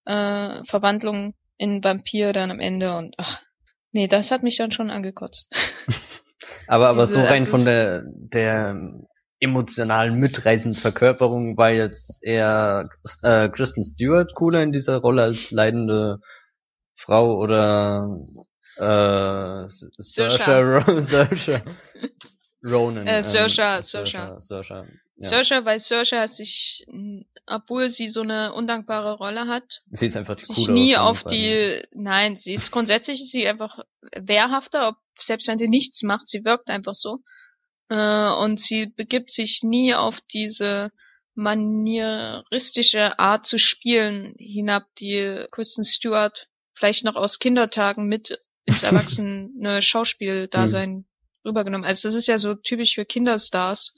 äh, 0.05 0.63
Verwandlung 0.65 1.33
in 1.57 1.83
Vampir 1.83 2.31
dann 2.33 2.51
am 2.51 2.59
Ende 2.59 2.95
und 2.95 3.15
ach 3.17 3.41
nee, 3.91 4.07
das 4.07 4.31
hat 4.31 4.43
mich 4.43 4.57
dann 4.57 4.71
schon 4.71 4.89
angekotzt. 4.89 5.51
Aber, 6.67 6.89
aber 6.89 7.05
Diese- 7.05 7.13
so 7.13 7.21
rein 7.21 7.47
von 7.47 7.63
der, 7.63 8.03
der 8.05 8.75
emotionalen 9.39 10.15
mitreißenden 10.15 10.79
Verkörperung 10.81 11.55
war 11.57 11.71
jetzt 11.71 12.19
eher 12.23 12.89
äh, 13.23 13.47
Kristen 13.49 13.83
Stewart 13.85 14.33
cooler 14.35 14.63
in 14.63 14.73
dieser 14.73 14.97
Rolle 14.97 15.23
als 15.23 15.51
leidende 15.51 16.19
Frau 16.95 17.37
oder 17.37 18.19
äh, 18.79 19.67
Saoirse 19.67 20.63
Ro- 20.63 21.01
Saoirse 21.01 21.63
Ronan. 22.63 23.07
Äh, 23.07 23.17
ähm, 23.17 23.23
Saoirse, 23.23 23.81
Saoirse, 23.81 24.17
ja. 24.17 25.29
Saoirse, 25.29 25.65
weil 25.65 25.79
Saoirse 25.79 26.19
hat 26.19 26.33
sich, 26.33 26.85
obwohl 27.47 27.89
sie 27.89 28.09
so 28.09 28.21
eine 28.21 28.53
undankbare 28.53 29.17
Rolle 29.17 29.47
hat, 29.47 29.81
Sie 29.91 30.07
ist 30.07 30.17
einfach 30.17 30.35
die 30.35 30.45
sich 30.45 30.67
nie 30.67 30.95
auf 30.97 31.23
die, 31.23 31.81
nein, 31.93 32.37
sie 32.37 32.53
ist 32.53 32.71
grundsätzlich 32.71 33.21
ist 33.21 33.31
sie 33.31 33.47
einfach 33.47 33.79
wehrhafter, 34.15 34.89
ob, 34.89 34.95
selbst 35.17 35.47
wenn 35.47 35.57
sie 35.57 35.67
nichts 35.69 36.03
macht, 36.03 36.27
sie 36.27 36.45
wirkt 36.45 36.69
einfach 36.69 36.93
so. 36.93 37.19
Äh, 37.89 38.29
und 38.33 38.59
sie 38.59 38.93
begibt 38.95 39.31
sich 39.31 39.61
nie 39.63 39.95
auf 39.95 40.19
diese 40.21 40.91
manieristische 41.35 43.17
Art 43.19 43.45
zu 43.45 43.57
spielen 43.57 44.35
hinab, 44.37 44.83
die 44.99 45.45
Kristen 45.51 45.83
Stewart 45.83 46.47
vielleicht 46.73 47.03
noch 47.03 47.15
aus 47.15 47.39
Kindertagen 47.39 48.07
mit 48.07 48.39
ins 48.83 48.91
erwachsene 48.91 49.81
Schauspieldasein 49.81 51.05
rübergenommen. 51.45 51.85
Also 51.85 52.07
das 52.07 52.15
ist 52.15 52.27
ja 52.27 52.37
so 52.37 52.55
typisch 52.55 52.95
für 52.95 53.05
Kinderstars 53.05 53.95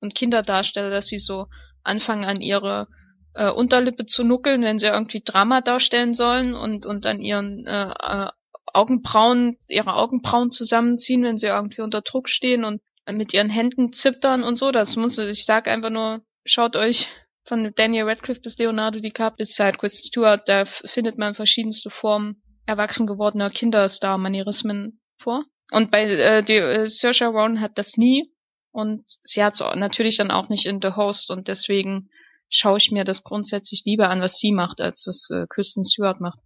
und 0.00 0.14
Kinderdarsteller, 0.14 0.90
dass 0.90 1.06
sie 1.06 1.18
so 1.18 1.46
anfangen 1.82 2.24
an 2.24 2.40
ihre 2.40 2.88
äh, 3.34 3.50
Unterlippe 3.50 4.06
zu 4.06 4.24
nuckeln, 4.24 4.62
wenn 4.62 4.78
sie 4.78 4.86
irgendwie 4.86 5.22
Drama 5.24 5.60
darstellen 5.60 6.14
sollen 6.14 6.54
und 6.54 6.86
und 6.86 7.06
an 7.06 7.20
ihren 7.20 7.66
äh, 7.66 7.90
äh, 7.90 8.28
Augenbrauen 8.72 9.56
ihre 9.68 9.94
Augenbrauen 9.94 10.50
zusammenziehen, 10.50 11.22
wenn 11.24 11.38
sie 11.38 11.46
irgendwie 11.46 11.82
unter 11.82 12.02
Druck 12.02 12.28
stehen 12.28 12.64
und 12.64 12.80
mit 13.10 13.32
ihren 13.32 13.50
Händen 13.50 13.92
zittern 13.92 14.42
und 14.42 14.56
so. 14.56 14.72
Das 14.72 14.96
muss 14.96 15.18
ich 15.18 15.44
sag 15.44 15.68
einfach 15.68 15.90
nur, 15.90 16.22
schaut 16.44 16.76
euch 16.76 17.08
von 17.44 17.72
Daniel 17.76 18.08
Radcliffe 18.08 18.40
bis 18.40 18.58
Leonardo 18.58 18.98
DiCaprio 18.98 19.36
bis 19.36 19.58
halt 19.58 19.78
Kristen 19.78 20.08
Stewart, 20.08 20.48
da 20.48 20.64
findet 20.64 21.16
man 21.16 21.34
verschiedenste 21.34 21.90
Formen 21.90 22.42
erwachsen 22.66 23.06
gewordener 23.06 23.50
Kinderstar-Manierismen 23.50 25.00
vor. 25.18 25.44
Und 25.70 25.90
bei 25.90 26.02
äh, 26.04 26.42
die 26.42 26.54
äh, 26.54 26.88
Saoirse 26.88 27.26
Ronan 27.26 27.60
hat 27.60 27.78
das 27.78 27.96
nie 27.96 28.32
und 28.70 29.04
sie 29.22 29.42
hat 29.42 29.54
es 29.54 29.60
natürlich 29.60 30.16
dann 30.16 30.30
auch 30.30 30.48
nicht 30.48 30.66
in 30.66 30.80
The 30.82 30.94
Host 30.96 31.30
und 31.30 31.48
deswegen 31.48 32.10
schaue 32.48 32.78
ich 32.78 32.90
mir 32.92 33.04
das 33.04 33.24
grundsätzlich 33.24 33.82
lieber 33.84 34.08
an, 34.10 34.20
was 34.20 34.38
sie 34.38 34.52
macht, 34.52 34.80
als 34.80 35.06
was 35.06 35.28
äh, 35.30 35.46
Kristen 35.48 35.84
Stewart 35.84 36.20
macht. 36.20 36.38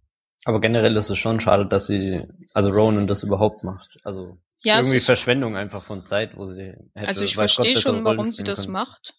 Aber 0.45 0.59
generell 0.59 0.97
ist 0.97 1.09
es 1.09 1.17
schon 1.17 1.39
schade, 1.39 1.67
dass 1.67 1.87
sie, 1.87 2.25
also 2.53 2.71
Ronan 2.71 3.05
das 3.05 3.23
überhaupt 3.23 3.63
macht. 3.63 3.99
Also 4.03 4.37
Ja, 4.63 4.77
irgendwie 4.79 4.99
Verschwendung 4.99 5.55
einfach 5.55 5.83
von 5.83 6.05
Zeit, 6.05 6.35
wo 6.35 6.47
sie 6.47 6.73
hätte. 6.95 7.07
also 7.07 7.23
ich 7.23 7.35
Gott, 7.35 7.51
verstehe 7.51 7.73
bessere 7.75 7.95
schon, 7.95 8.05
warum 8.05 8.31
sie 8.31 8.43
das 8.43 8.61
können. 8.61 8.73
macht. 8.73 9.13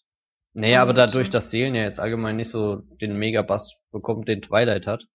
Nee, 0.53 0.75
aber 0.75 0.93
dadurch, 0.93 1.27
ähm, 1.27 1.31
dass 1.31 1.49
Seelen 1.49 1.75
ja 1.75 1.83
jetzt 1.83 1.99
allgemein 1.99 2.35
nicht 2.35 2.49
so 2.49 2.81
den 3.01 3.17
Megabass 3.17 3.79
bekommt, 3.91 4.27
den 4.27 4.41
Twilight 4.41 4.85
hat. 4.85 5.05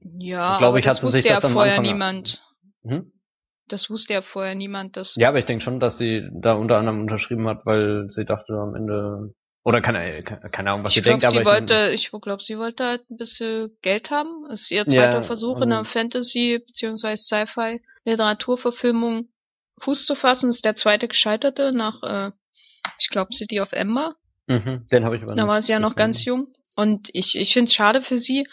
Ja, 0.00 0.58
Glaub 0.58 0.68
aber 0.70 0.78
ich, 0.78 0.84
das 0.84 0.96
hat 0.96 1.00
sie 1.00 1.06
wusste 1.06 1.20
sich 1.22 1.28
ja 1.30 1.34
das 1.36 1.44
am 1.44 1.52
vorher 1.52 1.74
Anfang- 1.78 1.92
niemand. 1.92 2.42
Hm? 2.84 3.12
Das 3.68 3.90
wusste 3.90 4.14
ja 4.14 4.22
vorher 4.22 4.54
niemand, 4.54 4.96
dass 4.96 5.14
Ja, 5.16 5.28
aber 5.28 5.38
ich 5.38 5.44
denke 5.44 5.62
schon, 5.62 5.78
dass 5.80 5.98
sie 5.98 6.26
da 6.32 6.54
unter 6.54 6.78
anderem 6.78 7.00
unterschrieben 7.00 7.46
hat, 7.48 7.66
weil 7.66 8.06
sie 8.08 8.24
dachte 8.24 8.54
am 8.54 8.74
Ende, 8.74 9.34
oder 9.64 9.80
keine, 9.82 10.22
keine 10.22 10.70
Ahnung, 10.70 10.84
was 10.84 10.94
sie 10.94 11.00
ich 11.00 11.04
glaube, 11.04 11.18
denkt, 11.20 11.30
sie 11.30 11.38
aber 11.40 11.40
ich 11.40 11.46
wollte, 11.70 11.90
ich 11.94 12.10
glaube, 12.22 12.42
sie 12.42 12.56
wollte 12.58 12.84
halt 12.84 13.10
ein 13.10 13.16
bisschen 13.18 13.76
Geld 13.82 14.10
haben. 14.10 14.46
Das 14.48 14.62
ist 14.62 14.70
ihr 14.70 14.86
zweiter 14.86 15.18
Ja, 15.18 15.22
Versuch 15.22 15.56
in 15.58 15.64
einer 15.72 15.84
Fantasy- 15.84 16.62
bzw. 16.66 17.16
Sci-Fi-Literaturverfilmung 18.08 19.28
Fuß 19.80 20.06
zu 20.06 20.14
fassen. 20.14 20.46
Das 20.48 20.56
ist 20.56 20.64
der 20.64 20.74
zweite 20.76 21.06
gescheiterte 21.08 21.72
nach, 21.72 22.02
äh, 22.02 22.30
ich 22.98 23.08
glaube, 23.10 23.34
City 23.34 23.60
of 23.60 23.72
Ember. 23.72 24.14
mhm, 24.46 24.86
den 24.90 25.04
habe 25.04 25.16
ich 25.16 25.22
aber 25.22 25.34
Da 25.34 25.46
war 25.46 25.60
sie 25.62 25.72
ja 25.72 25.78
noch 25.78 25.94
ganz 25.94 26.24
jung. 26.24 26.48
Und 26.74 27.10
ich, 27.12 27.34
ich 27.36 27.52
finde 27.52 27.68
es 27.68 27.74
schade 27.74 28.00
für 28.02 28.18
sie, 28.18 28.46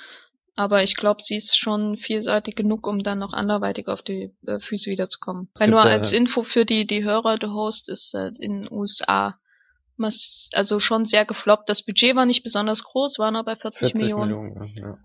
aber 0.56 0.84
ich 0.84 0.96
glaube, 0.96 1.22
sie 1.22 1.36
ist 1.36 1.58
schon 1.58 1.98
vielseitig 1.98 2.56
genug, 2.56 2.88
um 2.88 3.04
dann 3.04 3.20
noch 3.20 3.34
anderweitig 3.34 3.88
auf 3.88 4.02
die 4.02 4.32
äh, 4.48 4.60
Füße 4.60 4.90
wiederzukommen. 4.90 5.50
Weil 5.60 5.70
nur 5.70 5.82
als 5.82 6.12
Info 6.12 6.44
für 6.44 6.66
die, 6.66 6.88
die 6.88 7.04
Hörer, 7.04 7.38
The 7.40 7.48
Host 7.48 7.90
ist 7.90 8.14
äh, 8.14 8.32
in 8.40 8.62
den 8.62 8.72
USA 8.72 9.36
mas- 9.98 10.50
also 10.54 10.80
schon 10.80 11.06
sehr 11.06 11.26
gefloppt. 11.26 11.70
Das 11.70 11.84
Budget 11.84 12.16
war 12.16 12.26
nicht 12.26 12.44
besonders 12.44 12.84
groß, 12.84 13.20
war 13.20 13.32
nur 13.32 13.44
bei 13.44 13.56
40, 13.56 13.80
40 13.80 14.02
Millionen. 14.02 14.32
Millionen, 14.32 14.74
ja. 14.76 14.98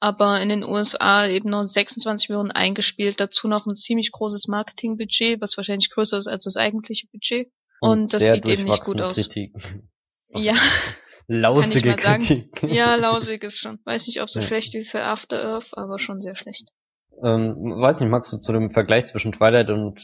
Aber 0.00 0.40
in 0.40 0.48
den 0.48 0.62
USA 0.62 1.26
eben 1.26 1.50
noch 1.50 1.64
26 1.64 2.28
Millionen 2.28 2.52
eingespielt, 2.52 3.18
dazu 3.18 3.48
noch 3.48 3.66
ein 3.66 3.76
ziemlich 3.76 4.12
großes 4.12 4.46
Marketingbudget, 4.46 5.40
was 5.40 5.56
wahrscheinlich 5.56 5.90
größer 5.90 6.18
ist 6.18 6.28
als 6.28 6.44
das 6.44 6.56
eigentliche 6.56 7.08
Budget. 7.08 7.50
Und, 7.80 8.12
das 8.12 8.20
sehr 8.20 8.34
sieht 8.34 8.46
eben 8.46 8.64
nicht 8.64 8.84
gut 8.84 9.00
aus. 9.00 9.16
Kritiken. 9.16 9.90
Ja. 10.28 10.54
Lausige 11.28 11.90
mal 11.90 11.98
sagen. 12.00 12.24
Kritik. 12.24 12.62
Ja, 12.62 12.94
lausig 12.96 13.44
ist 13.44 13.58
schon. 13.58 13.78
Weiß 13.84 14.06
nicht, 14.06 14.20
ob 14.22 14.28
so 14.30 14.40
Ja. 14.40 14.46
schlecht 14.46 14.74
wie 14.74 14.84
für 14.84 15.02
After 15.02 15.42
Earth, 15.44 15.68
aber 15.72 15.98
schon 15.98 16.20
sehr 16.20 16.34
schlecht. 16.36 16.68
Ähm, 17.22 17.54
weiß 17.80 18.00
nicht, 18.00 18.08
magst 18.10 18.32
du 18.32 18.38
zu 18.38 18.52
dem 18.52 18.70
Vergleich 18.72 19.06
zwischen 19.06 19.32
Twilight 19.32 19.70
und 19.70 20.00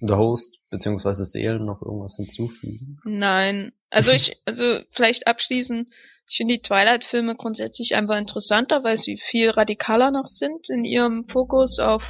The 0.00 0.14
Host, 0.14 0.58
beziehungsweise 0.70 1.24
Seelen 1.24 1.64
noch 1.64 1.80
irgendwas 1.82 2.16
hinzufügen? 2.16 2.98
Nein. 3.04 3.72
Also 3.90 4.12
ich, 4.12 4.36
also 4.44 4.80
vielleicht 4.92 5.26
abschließend, 5.26 5.88
ich 6.28 6.36
finde 6.36 6.54
die 6.54 6.62
Twilight-Filme 6.62 7.36
grundsätzlich 7.36 7.94
einfach 7.94 8.16
interessanter, 8.16 8.84
weil 8.84 8.96
sie 8.96 9.18
viel 9.18 9.50
radikaler 9.50 10.10
noch 10.10 10.26
sind 10.26 10.68
in 10.70 10.84
ihrem 10.84 11.26
Fokus 11.28 11.78
auf 11.78 12.02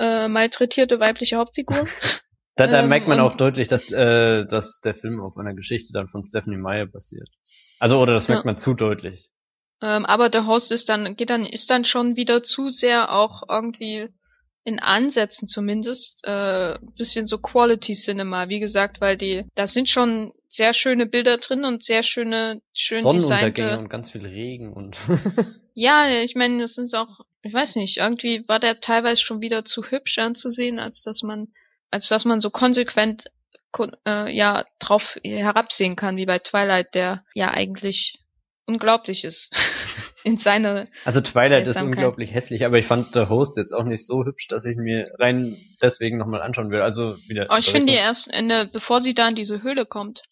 äh, 0.00 0.28
malträtierte 0.28 0.98
weibliche 1.00 1.36
Hauptfiguren. 1.36 1.88
Da, 2.56 2.66
da 2.66 2.80
Ähm, 2.82 2.88
merkt 2.88 3.06
man 3.06 3.20
auch 3.20 3.36
deutlich, 3.36 3.68
dass, 3.68 3.88
äh, 3.92 4.44
dass 4.44 4.80
der 4.80 4.96
Film 4.96 5.20
auf 5.20 5.36
einer 5.36 5.54
Geschichte 5.54 5.92
dann 5.92 6.08
von 6.08 6.24
Stephanie 6.24 6.56
Meyer 6.56 6.86
basiert. 6.86 7.28
Also, 7.78 8.00
oder 8.00 8.12
das 8.14 8.28
merkt 8.28 8.44
Ja. 8.44 8.50
man 8.52 8.58
zu 8.58 8.74
deutlich. 8.74 9.30
Ähm, 9.80 10.04
aber 10.06 10.28
der 10.28 10.46
Host 10.46 10.72
ist 10.72 10.88
dann, 10.88 11.14
geht 11.16 11.30
dann, 11.30 11.46
ist 11.46 11.70
dann 11.70 11.84
schon 11.84 12.16
wieder 12.16 12.42
zu 12.42 12.68
sehr 12.68 13.12
auch 13.14 13.42
irgendwie 13.48 14.08
in 14.64 14.80
Ansätzen 14.80 15.48
zumindest, 15.48 16.20
äh, 16.24 16.78
bisschen 16.96 17.26
so 17.26 17.38
Quality 17.38 17.94
Cinema, 17.94 18.48
wie 18.48 18.58
gesagt, 18.60 19.00
weil 19.00 19.16
die, 19.16 19.44
das 19.54 19.72
sind 19.72 19.88
schon 19.88 20.32
sehr 20.48 20.74
schöne 20.74 21.06
Bilder 21.06 21.38
drin 21.38 21.64
und 21.64 21.84
sehr 21.84 22.02
schöne, 22.02 22.60
schön 22.74 23.02
Sonnenuntergänge 23.02 23.78
und 23.78 23.88
ganz 23.88 24.10
viel 24.10 24.26
Regen 24.26 24.72
und 24.72 24.96
Ja, 25.74 26.08
ich 26.10 26.34
meine, 26.34 26.60
das 26.60 26.76
ist 26.76 26.94
auch, 26.94 27.20
ich 27.42 27.54
weiß 27.54 27.76
nicht, 27.76 27.98
irgendwie 27.98 28.44
war 28.48 28.58
der 28.58 28.80
teilweise 28.80 29.22
schon 29.22 29.40
wieder 29.40 29.64
zu 29.64 29.84
hübsch 29.84 30.18
anzusehen, 30.18 30.80
als 30.80 31.02
dass 31.02 31.22
man, 31.22 31.48
als 31.90 32.08
dass 32.08 32.24
man 32.24 32.40
so 32.40 32.50
konsequent 32.50 33.24
kon- 33.24 33.32
äh, 34.06 34.34
ja 34.34 34.64
drauf 34.78 35.18
herabsehen 35.24 35.96
kann, 35.96 36.16
wie 36.16 36.26
bei 36.26 36.38
Twilight, 36.38 36.94
der 36.94 37.24
ja 37.34 37.50
eigentlich 37.50 38.18
unglaublich 38.66 39.24
ist 39.24 39.50
in 40.24 40.38
seiner 40.38 40.86
Also 41.04 41.20
Twilight 41.20 41.66
ist 41.66 41.80
unglaublich 41.80 42.34
hässlich, 42.34 42.64
aber 42.64 42.78
ich 42.78 42.86
fand 42.86 43.14
The 43.14 43.28
Host 43.28 43.56
jetzt 43.56 43.72
auch 43.72 43.84
nicht 43.84 44.06
so 44.06 44.24
hübsch, 44.24 44.46
dass 44.48 44.64
ich 44.64 44.76
mir 44.76 45.10
rein 45.18 45.56
deswegen 45.82 46.18
nochmal 46.18 46.42
anschauen 46.42 46.70
will. 46.70 46.82
Also 46.82 47.16
wieder. 47.26 47.46
Aber 47.48 47.58
ich 47.58 47.70
finde 47.70 47.92
die 47.92 47.98
erst 47.98 48.30
Ende, 48.30 48.68
bevor 48.70 49.00
sie 49.00 49.14
da 49.14 49.28
in 49.28 49.34
diese 49.34 49.62
Höhle 49.62 49.86
kommt, 49.86 50.22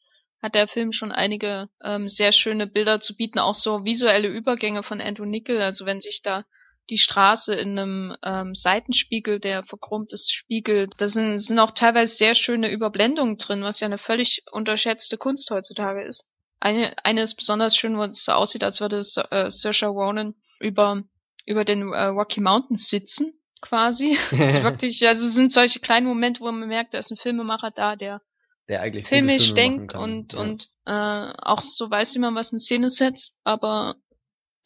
hat 0.42 0.54
der 0.54 0.68
Film 0.68 0.92
schon 0.92 1.12
einige 1.12 1.68
ähm, 1.82 2.08
sehr 2.08 2.32
schöne 2.32 2.66
Bilder 2.66 3.00
zu 3.00 3.16
bieten, 3.16 3.38
auch 3.38 3.54
so 3.54 3.84
visuelle 3.84 4.28
Übergänge 4.28 4.82
von 4.82 5.00
Andrew 5.00 5.24
Nickel, 5.24 5.60
also 5.60 5.86
wenn 5.86 6.00
sich 6.00 6.20
da 6.22 6.44
die 6.90 6.98
Straße 6.98 7.54
in 7.54 7.78
einem 7.78 8.16
ähm, 8.22 8.54
Seitenspiegel, 8.54 9.40
der 9.40 9.64
verchromt 9.64 10.12
ist, 10.12 10.32
spiegelt. 10.32 10.94
Da 10.98 11.08
sind, 11.08 11.40
sind 11.40 11.58
auch 11.58 11.72
teilweise 11.72 12.14
sehr 12.14 12.34
schöne 12.34 12.70
Überblendungen 12.70 13.38
drin, 13.38 13.62
was 13.62 13.80
ja 13.80 13.86
eine 13.86 13.98
völlig 13.98 14.42
unterschätzte 14.50 15.16
Kunst 15.16 15.50
heutzutage 15.50 16.02
ist. 16.02 16.24
Eine, 16.60 16.94
eine 17.04 17.22
ist 17.22 17.36
besonders 17.36 17.76
schön, 17.76 17.96
wo 17.96 18.02
es 18.02 18.24
so 18.24 18.32
aussieht, 18.32 18.64
als 18.64 18.80
würde 18.80 18.98
äh, 18.98 19.50
Saoirse 19.50 19.86
Ronan 19.86 20.34
über, 20.60 21.02
über 21.44 21.64
den 21.64 21.92
äh, 21.92 22.04
Rocky 22.04 22.40
Mountains 22.40 22.88
sitzen, 22.88 23.32
quasi. 23.60 24.12
Ist 24.30 24.62
wirklich, 24.62 25.06
also 25.06 25.26
es 25.26 25.34
sind 25.34 25.52
solche 25.52 25.80
kleinen 25.80 26.06
Momente, 26.06 26.40
wo 26.40 26.50
man 26.50 26.68
merkt, 26.68 26.94
da 26.94 26.98
ist 26.98 27.10
ein 27.10 27.16
Filmemacher 27.16 27.70
da, 27.70 27.96
der 27.96 28.20
der 28.68 28.80
eigentlich 28.80 29.06
filmisch 29.06 29.54
denkt 29.54 29.94
und, 29.94 30.32
ja. 30.32 30.40
und 30.40 30.68
äh, 30.86 31.32
auch 31.40 31.62
so 31.62 31.88
weiß, 31.88 32.14
wie 32.14 32.18
man 32.18 32.34
was 32.34 32.52
in 32.52 32.58
Szene 32.58 32.90
setzt, 32.90 33.36
aber 33.44 33.94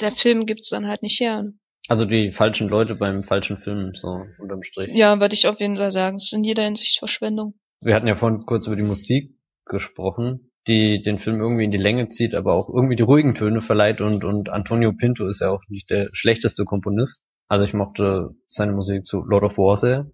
der 0.01 0.13
Film 0.13 0.47
gibt's 0.47 0.71
dann 0.71 0.87
halt 0.87 1.03
nicht 1.03 1.21
her. 1.21 1.53
Also 1.91 2.05
die 2.05 2.31
falschen 2.31 2.69
Leute 2.69 2.95
beim 2.95 3.25
falschen 3.25 3.59
Film, 3.59 3.97
so 3.97 4.25
unterm 4.39 4.63
Strich. 4.63 4.91
Ja, 4.95 5.19
würde 5.19 5.35
ich 5.35 5.49
auf 5.49 5.59
jeden 5.59 5.77
Fall 5.77 5.91
sagen. 5.91 6.19
Es 6.19 6.27
ist 6.27 6.33
in 6.33 6.45
jeder 6.45 6.63
Hinsicht 6.63 7.01
Verschwendung. 7.01 7.55
Wir 7.81 7.97
hatten 7.97 8.07
ja 8.07 8.15
vorhin 8.15 8.47
kurz 8.47 8.69
über 8.69 8.77
die 8.77 8.85
Musik 8.85 9.35
gesprochen, 9.65 10.53
die 10.69 11.01
den 11.01 11.19
Film 11.19 11.41
irgendwie 11.41 11.65
in 11.65 11.73
die 11.73 11.79
Länge 11.79 12.09
zieht, 12.09 12.37
aber 12.37 12.53
auch 12.53 12.69
irgendwie 12.69 12.95
die 12.95 13.03
ruhigen 13.03 13.35
Töne 13.35 13.61
verleiht 13.61 14.01
und, 14.01 14.23
und 14.23 14.51
Antonio 14.51 14.93
Pinto 14.93 15.27
ist 15.27 15.41
ja 15.41 15.51
auch 15.51 15.63
nicht 15.67 15.91
der 15.91 16.11
schlechteste 16.13 16.65
Komponist. 16.65 17.25
Also 17.49 17.65
ich 17.65 17.75
mochte 17.75 18.37
seine 18.47 18.71
Musik 18.71 19.05
zu 19.05 19.25
Lord 19.25 19.43
of 19.43 19.59
War 19.59 19.77
sehr. 19.77 20.07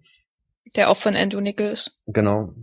Der 0.75 0.89
auch 0.89 0.97
von 0.97 1.15
Andrew 1.15 1.41
Nickel 1.41 1.69
ist. 1.69 1.91
Genau. 2.07 2.55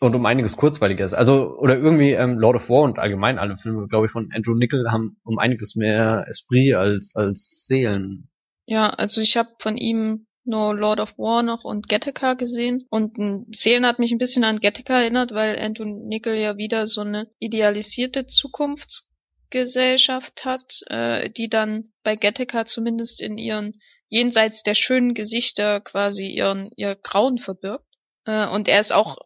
Und 0.00 0.14
um 0.14 0.24
einiges 0.24 0.56
kurzweiliger 0.56 1.04
ist. 1.04 1.12
Also, 1.12 1.54
oder 1.58 1.76
irgendwie 1.76 2.12
ähm, 2.12 2.38
Lord 2.38 2.56
of 2.56 2.70
War 2.70 2.84
und 2.84 2.98
allgemein 2.98 3.38
alle 3.38 3.58
Filme, 3.58 3.88
glaube 3.88 4.06
ich, 4.06 4.12
von 4.12 4.30
Andrew 4.34 4.54
Nickel 4.54 4.90
haben 4.90 5.18
um 5.22 5.38
einiges 5.38 5.76
mehr 5.76 6.24
Esprit 6.28 6.76
als, 6.76 7.12
als 7.14 7.66
Seelen. 7.66 8.30
Ja, 8.66 8.90
also 8.90 9.20
ich 9.20 9.36
habe 9.36 9.50
von 9.58 9.76
ihm 9.76 10.26
nur 10.44 10.74
Lord 10.74 11.00
of 11.00 11.18
War 11.18 11.42
noch 11.42 11.64
und 11.64 11.88
Gattaca 11.88 12.34
gesehen. 12.34 12.86
Und 12.90 13.16
Seelen 13.54 13.86
hat 13.86 13.98
mich 13.98 14.12
ein 14.12 14.18
bisschen 14.18 14.44
an 14.44 14.60
Gattaca 14.60 15.00
erinnert, 15.00 15.32
weil 15.32 15.58
Andrew 15.58 15.84
Nickel 15.84 16.36
ja 16.36 16.56
wieder 16.56 16.86
so 16.86 17.00
eine 17.00 17.28
idealisierte 17.38 18.26
Zukunftsgesellschaft 18.26 20.44
hat, 20.44 20.82
äh, 20.86 21.30
die 21.30 21.48
dann 21.48 21.88
bei 22.02 22.16
Gattaca 22.16 22.66
zumindest 22.66 23.22
in 23.22 23.38
ihren 23.38 23.80
jenseits 24.08 24.62
der 24.62 24.74
schönen 24.74 25.14
Gesichter 25.14 25.80
quasi 25.80 26.26
ihren 26.26 26.70
ihr 26.76 26.94
Grauen 26.94 27.38
verbirgt. 27.38 27.86
Äh, 28.26 28.46
und 28.48 28.68
er 28.68 28.80
ist 28.80 28.92
auch 28.92 29.16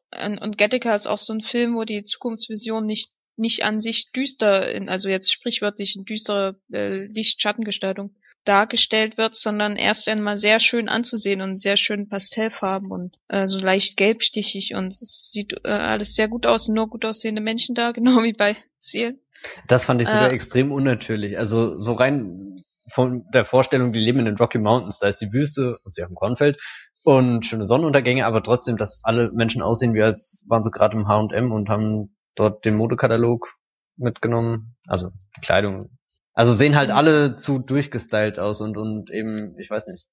und 0.40 0.56
Gattaca 0.56 0.94
ist 0.94 1.06
auch 1.06 1.18
so 1.18 1.32
ein 1.32 1.42
Film, 1.42 1.74
wo 1.74 1.84
die 1.84 2.04
Zukunftsvision 2.04 2.86
nicht 2.86 3.10
nicht 3.36 3.62
an 3.62 3.80
sich 3.80 4.10
düster, 4.10 4.72
in, 4.72 4.88
also 4.88 5.08
jetzt 5.08 5.32
sprichwörtlich 5.32 5.94
in 5.94 6.04
düstere 6.04 6.60
äh, 6.72 7.06
Licht-Schattengestaltung 7.06 8.16
dargestellt 8.44 9.18
wird, 9.18 9.34
sondern 9.34 9.76
erst 9.76 10.08
einmal 10.08 10.38
sehr 10.38 10.58
schön 10.60 10.88
anzusehen 10.88 11.40
und 11.42 11.56
sehr 11.56 11.76
schön 11.76 12.08
Pastellfarben 12.08 12.90
und 12.90 13.16
äh, 13.28 13.46
so 13.46 13.58
leicht 13.58 13.96
gelbstichig 13.96 14.74
und 14.74 14.92
es 15.00 15.30
sieht 15.32 15.54
äh, 15.64 15.68
alles 15.68 16.14
sehr 16.14 16.28
gut 16.28 16.46
aus, 16.46 16.68
nur 16.68 16.88
gut 16.88 17.04
aussehende 17.04 17.42
Menschen 17.42 17.74
da, 17.74 17.92
genau 17.92 18.22
wie 18.22 18.32
bei 18.32 18.56
Seelen. 18.80 19.20
Das 19.68 19.84
fand 19.84 20.00
ich 20.00 20.08
sogar 20.08 20.30
Äh. 20.30 20.34
extrem 20.34 20.72
unnatürlich. 20.72 21.38
Also 21.38 21.78
so 21.78 21.92
rein 21.92 22.64
von 22.90 23.24
der 23.34 23.44
Vorstellung, 23.44 23.92
die 23.92 24.00
leben 24.00 24.18
in 24.20 24.24
den 24.24 24.36
Rocky 24.36 24.58
Mountains, 24.58 24.98
da 24.98 25.08
ist 25.08 25.20
die 25.20 25.32
Wüste 25.32 25.78
und 25.84 25.94
sie 25.94 26.02
haben 26.02 26.14
Kornfeld 26.14 26.58
und 27.04 27.44
schöne 27.44 27.64
Sonnenuntergänge, 27.64 28.24
aber 28.26 28.42
trotzdem, 28.42 28.76
dass 28.76 29.00
alle 29.04 29.30
Menschen 29.32 29.62
aussehen, 29.62 29.94
wie 29.94 30.02
als 30.02 30.42
waren 30.48 30.64
sie 30.64 30.70
gerade 30.70 30.96
im 30.96 31.06
H&M 31.06 31.52
und 31.52 31.68
haben 31.68 32.16
dort 32.34 32.64
den 32.64 32.76
Modekatalog 32.76 33.54
mitgenommen, 33.96 34.76
also 34.86 35.10
die 35.36 35.40
Kleidung. 35.40 35.90
Also 36.38 36.52
sehen 36.52 36.76
halt 36.76 36.90
Mhm. 36.90 36.96
alle 36.96 37.36
zu 37.36 37.58
durchgestylt 37.58 38.38
aus 38.38 38.60
und 38.60 38.76
und 38.76 39.10
eben, 39.10 39.58
ich 39.58 39.68
weiß 39.70 39.88
nicht, 39.88 40.06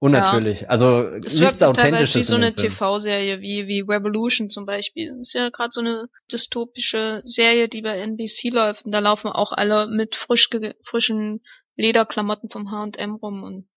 unnatürlich. 0.00 0.68
Also 0.68 1.06
Es 1.24 1.38
nichts 1.38 1.62
authentisches 1.62 2.14
wie 2.16 2.22
so 2.24 2.34
in 2.34 2.42
eine. 2.42 2.52
TV-Serie, 2.54 3.40
wie, 3.40 3.68
wie 3.68 3.80
Revolution 3.88 4.48
zum 4.50 4.66
Beispiel. 4.66 5.10
Das 5.10 5.28
ist 5.28 5.34
ja 5.34 5.50
gerade 5.50 5.68
so 5.70 5.80
eine 5.80 6.06
dystopische 6.32 7.20
Serie, 7.24 7.68
die 7.68 7.82
bei 7.82 7.96
NBC 7.98 8.50
läuft. 8.50 8.84
Und 8.84 8.90
da 8.90 8.98
laufen 8.98 9.28
auch 9.28 9.52
alle 9.52 9.86
mit 9.86 10.16
frisch 10.16 10.48
frischen 10.84 11.42
Lederklamotten 11.76 12.50
vom 12.50 12.72
H&M 12.72 13.14
rum 13.14 13.44
und 13.44 13.68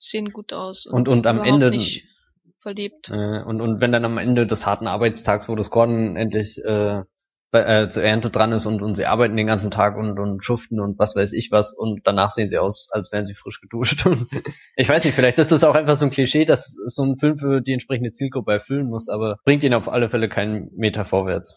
sehen 0.00 0.32
gut 0.32 0.52
aus. 0.52 0.86
Und- 0.86 1.06
und 1.08 1.24
am 1.28 1.36
überhaupt 1.36 1.62
Ende- 1.62 1.78
verliebt. 2.60 3.10
Äh, 3.10 3.44
und, 3.44 3.60
und 3.60 3.80
wenn 3.80 3.92
dann 3.92 4.04
am 4.04 4.18
Ende 4.18 4.44
des 4.44 4.66
harten 4.66 4.88
Arbeitstags, 4.88 5.48
wo 5.48 5.54
das 5.54 5.70
Korn 5.70 6.16
endlich 6.16 6.58
äh, 6.64 7.02
bei, 7.50 7.62
äh, 7.62 7.88
zur 7.88 8.02
Ernte 8.02 8.30
dran 8.30 8.52
ist 8.52 8.66
und, 8.66 8.82
und 8.82 8.94
sie 8.94 9.06
arbeiten 9.06 9.36
den 9.36 9.46
ganzen 9.46 9.70
Tag 9.70 9.96
und, 9.96 10.18
und 10.18 10.44
schuften 10.44 10.80
und 10.80 10.98
was 10.98 11.16
weiß 11.16 11.32
ich 11.32 11.50
was 11.50 11.72
und 11.72 12.06
danach 12.06 12.30
sehen 12.30 12.48
sie 12.48 12.58
aus, 12.58 12.88
als 12.92 13.10
wären 13.12 13.24
sie 13.26 13.34
frisch 13.34 13.60
geduscht. 13.60 14.04
Und 14.06 14.28
ich 14.76 14.88
weiß 14.88 15.04
nicht, 15.04 15.14
vielleicht 15.14 15.38
ist 15.38 15.50
das 15.52 15.64
auch 15.64 15.74
einfach 15.74 15.96
so 15.96 16.04
ein 16.04 16.10
Klischee, 16.10 16.44
dass 16.44 16.72
so 16.86 17.02
ein 17.04 17.18
Film 17.18 17.38
für 17.38 17.60
die 17.60 17.72
entsprechende 17.72 18.12
Zielgruppe 18.12 18.52
erfüllen 18.52 18.88
muss, 18.88 19.08
aber 19.08 19.38
bringt 19.44 19.64
ihn 19.64 19.74
auf 19.74 19.88
alle 19.88 20.10
Fälle 20.10 20.28
keinen 20.28 20.70
Meter 20.76 21.04
vorwärts. 21.04 21.56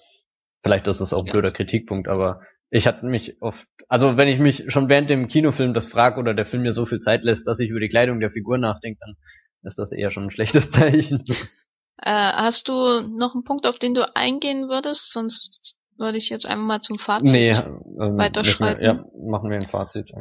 Vielleicht 0.63 0.87
ist 0.87 1.01
das 1.01 1.13
auch 1.13 1.21
ein 1.23 1.25
Ja. 1.27 1.33
blöder 1.33 1.51
Kritikpunkt, 1.51 2.07
aber 2.07 2.41
ich 2.69 2.87
hatte 2.87 3.05
mich 3.05 3.41
oft, 3.41 3.67
also 3.89 4.15
wenn 4.15 4.29
ich 4.29 4.39
mich 4.39 4.65
schon 4.71 4.87
während 4.87 5.09
dem 5.09 5.27
Kinofilm 5.27 5.73
das 5.73 5.89
frag 5.89 6.17
oder 6.17 6.33
der 6.33 6.45
Film 6.45 6.63
mir 6.63 6.71
so 6.71 6.85
viel 6.85 6.99
Zeit 6.99 7.23
lässt, 7.25 7.47
dass 7.47 7.59
ich 7.59 7.69
über 7.69 7.81
die 7.81 7.89
Kleidung 7.89 8.19
der 8.21 8.31
Figur 8.31 8.57
nachdenke, 8.57 8.99
dann 9.01 9.15
ist 9.63 9.77
das 9.77 9.91
eher 9.91 10.09
schon 10.09 10.25
ein 10.25 10.31
schlechtes 10.31 10.69
Zeichen. 10.71 11.25
Äh, 11.97 12.11
hast 12.11 12.67
du 12.69 12.73
noch 13.01 13.35
einen 13.35 13.43
Punkt, 13.43 13.67
auf 13.67 13.77
den 13.77 13.93
du 13.93 14.15
eingehen 14.15 14.69
würdest? 14.69 15.11
Sonst 15.11 15.75
würde 16.01 16.17
ich 16.17 16.29
jetzt 16.29 16.45
einfach 16.45 16.65
mal 16.65 16.81
zum 16.81 16.99
Fazit. 16.99 17.31
Nee, 17.31 17.51
ähm, 17.51 18.17
weiterschreiten? 18.17 18.83
Ja, 18.83 19.05
machen 19.15 19.49
wir 19.49 19.57
ein 19.57 19.67
Fazit. 19.67 20.11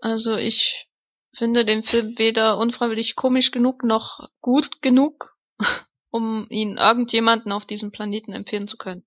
Also 0.00 0.36
ich 0.36 0.88
finde 1.36 1.64
den 1.64 1.82
Film 1.82 2.16
weder 2.18 2.58
unfreiwillig 2.58 3.16
komisch 3.16 3.50
genug 3.50 3.82
noch 3.82 4.28
gut 4.40 4.80
genug, 4.82 5.36
um 6.10 6.46
ihn 6.50 6.76
irgendjemanden 6.76 7.50
auf 7.50 7.64
diesem 7.64 7.90
Planeten 7.90 8.32
empfehlen 8.32 8.68
zu 8.68 8.76
können. 8.76 9.04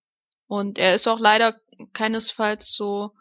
Und 0.48 0.78
er 0.78 0.96
ist 0.96 1.08
auch 1.08 1.20
leider 1.20 1.56
keinesfalls 1.94 2.76
so 2.76 3.12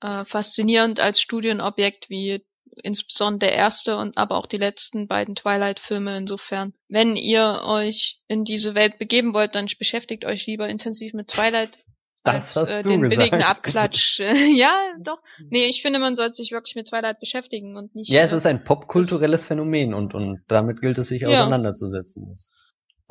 äh, 0.00 0.24
faszinierend 0.24 1.00
als 1.00 1.20
Studienobjekt 1.20 2.08
wie 2.08 2.44
insbesondere 2.82 3.50
der 3.50 3.56
erste 3.56 3.96
und 3.96 4.16
aber 4.16 4.36
auch 4.36 4.46
die 4.46 4.56
letzten 4.56 5.06
beiden 5.08 5.34
Twilight-Filme. 5.34 6.16
Insofern, 6.16 6.72
wenn 6.88 7.16
ihr 7.16 7.62
euch 7.64 8.20
in 8.28 8.44
diese 8.44 8.74
Welt 8.74 8.98
begeben 8.98 9.34
wollt, 9.34 9.54
dann 9.54 9.68
beschäftigt 9.78 10.24
euch 10.24 10.46
lieber 10.46 10.68
intensiv 10.68 11.12
mit 11.14 11.28
Twilight 11.28 11.70
Das 12.24 12.56
als 12.56 12.70
äh, 12.70 12.82
den 12.82 13.02
gesagt. 13.02 13.18
billigen 13.18 13.42
Abklatsch. 13.42 14.18
ja, 14.54 14.74
doch. 15.00 15.18
Nee, 15.50 15.66
ich 15.66 15.82
finde, 15.82 15.98
man 15.98 16.16
sollte 16.16 16.34
sich 16.34 16.50
wirklich 16.52 16.74
mit 16.74 16.88
Twilight 16.88 17.20
beschäftigen 17.20 17.76
und 17.76 17.94
nicht. 17.94 18.10
Ja, 18.10 18.22
es 18.22 18.32
äh, 18.32 18.36
ist 18.36 18.46
ein 18.46 18.64
popkulturelles 18.64 19.46
Phänomen 19.46 19.94
und, 19.94 20.14
und 20.14 20.42
damit 20.48 20.80
gilt 20.80 20.98
es 20.98 21.08
sich 21.08 21.22
Ja. 21.22 21.28
auseinanderzusetzen. 21.28 22.36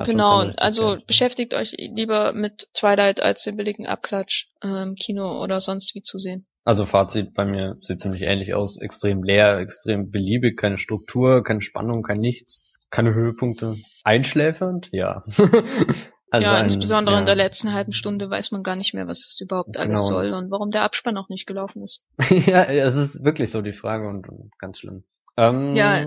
Genau, 0.04 0.42
also 0.56 0.88
Richtigkeit. 0.90 1.06
beschäftigt 1.08 1.54
euch 1.54 1.72
lieber 1.76 2.32
mit 2.32 2.68
Twilight 2.74 3.20
als 3.20 3.42
den 3.42 3.56
billigen 3.56 3.86
Abklatsch 3.86 4.46
äh, 4.62 4.82
im 4.82 4.94
Kino 4.94 5.42
oder 5.42 5.58
sonst 5.58 5.94
wie 5.96 6.02
zu 6.02 6.18
sehen. 6.18 6.46
Also 6.68 6.84
Fazit 6.84 7.32
bei 7.32 7.46
mir 7.46 7.78
sieht 7.80 7.98
ziemlich 7.98 8.20
ähnlich 8.20 8.52
aus. 8.52 8.78
Extrem 8.78 9.22
leer, 9.22 9.56
extrem 9.56 10.10
beliebig, 10.10 10.58
keine 10.58 10.76
Struktur, 10.76 11.42
keine 11.42 11.62
Spannung, 11.62 12.02
kein 12.02 12.20
Nichts, 12.20 12.70
keine 12.90 13.14
Höhepunkte. 13.14 13.76
Einschläfernd? 14.04 14.90
Ja. 14.92 15.24
also 16.30 16.46
ja, 16.46 16.52
ein- 16.56 16.64
insbesondere 16.64 17.14
ja. 17.14 17.20
in 17.20 17.24
der 17.24 17.36
letzten 17.36 17.72
halben 17.72 17.94
Stunde 17.94 18.28
weiß 18.28 18.50
man 18.50 18.62
gar 18.62 18.76
nicht 18.76 18.92
mehr, 18.92 19.06
was 19.06 19.24
das 19.24 19.40
überhaupt 19.40 19.78
alles 19.78 19.94
Genau. 19.98 20.08
soll 20.08 20.34
und 20.34 20.50
warum 20.50 20.70
der 20.70 20.82
Abspann 20.82 21.16
auch 21.16 21.30
nicht 21.30 21.46
gelaufen 21.46 21.82
ist. 21.82 22.04
ja, 22.46 22.64
es 22.64 22.96
ist 22.96 23.24
wirklich 23.24 23.50
so 23.50 23.62
die 23.62 23.72
Frage 23.72 24.06
und, 24.06 24.28
und 24.28 24.50
ganz 24.58 24.80
schlimm. 24.80 25.04
Ähm, 25.38 25.74
Ja. 25.74 26.04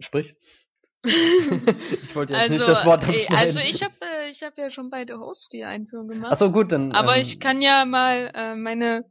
Sprich. 0.00 0.34
ich 1.04 2.16
wollte 2.16 2.32
jetzt 2.32 2.42
Also, 2.42 2.54
nicht 2.54 2.68
das 2.68 2.84
Wort 2.84 3.04
äh, 3.04 3.06
abschneiden. 3.06 3.36
also 3.36 3.58
ich 3.60 3.80
habe 3.82 3.94
äh, 4.00 4.30
ich 4.30 4.42
habe 4.42 4.60
ja 4.60 4.70
schon 4.70 4.90
bei 4.90 5.04
The 5.06 5.14
Host 5.14 5.52
die 5.52 5.62
Einführung 5.64 6.08
gemacht. 6.08 6.30
Ach 6.32 6.38
so, 6.38 6.50
gut, 6.50 6.72
dann. 6.72 6.90
Aber 6.92 7.14
ähm, 7.16 7.22
ich 7.22 7.38
kann 7.38 7.62
ja 7.62 7.84
mal 7.84 8.30
äh, 8.34 8.54
meine, 8.56 9.04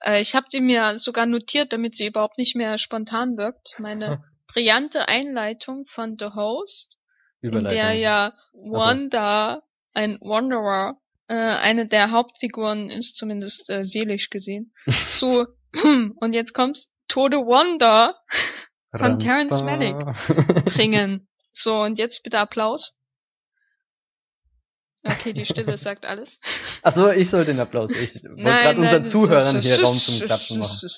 äh, 0.00 0.20
ich 0.20 0.34
habe 0.34 0.46
sie 0.50 0.60
mir 0.60 0.98
sogar 0.98 1.26
notiert, 1.26 1.72
damit 1.72 1.94
sie 1.94 2.06
überhaupt 2.06 2.38
nicht 2.38 2.56
mehr 2.56 2.78
spontan 2.78 3.36
wirkt. 3.36 3.74
Meine 3.78 4.22
brillante 4.52 5.08
Einleitung 5.08 5.86
von 5.86 6.16
The 6.18 6.30
Host, 6.34 6.96
in 7.40 7.64
der 7.64 7.92
ja 7.92 8.32
Wanda 8.52 9.62
ein 9.92 10.18
Wanderer 10.20 10.98
äh, 11.28 11.34
eine 11.34 11.88
der 11.88 12.10
Hauptfiguren 12.10 12.90
ist 12.90 13.16
zumindest 13.16 13.68
äh, 13.70 13.84
seelisch 13.84 14.30
gesehen, 14.30 14.72
zu, 14.88 15.46
und 16.20 16.32
jetzt 16.32 16.52
kommt's, 16.54 16.92
Tode 17.08 17.38
Wonder 17.38 18.16
von 18.96 19.18
Terence 19.18 19.62
Malick 19.62 19.96
bringen. 20.64 21.28
So, 21.52 21.82
und 21.82 21.98
jetzt 21.98 22.22
bitte 22.24 22.38
Applaus. 22.38 22.98
Okay, 25.06 25.32
die 25.32 25.44
Stille 25.44 25.78
sagt 25.78 26.06
alles. 26.06 26.40
Ach 26.82 26.94
so, 26.94 27.10
ich 27.10 27.30
soll 27.30 27.44
den 27.44 27.60
Applaus. 27.60 27.90
Ich 27.90 28.14
wollte 28.14 28.42
gerade 28.42 28.80
unseren 28.80 29.06
Zuhörern 29.06 29.60
hier 29.60 29.82
Raum 29.82 29.98
zum 29.98 30.20
Klatschen 30.20 30.58
machen. 30.58 30.88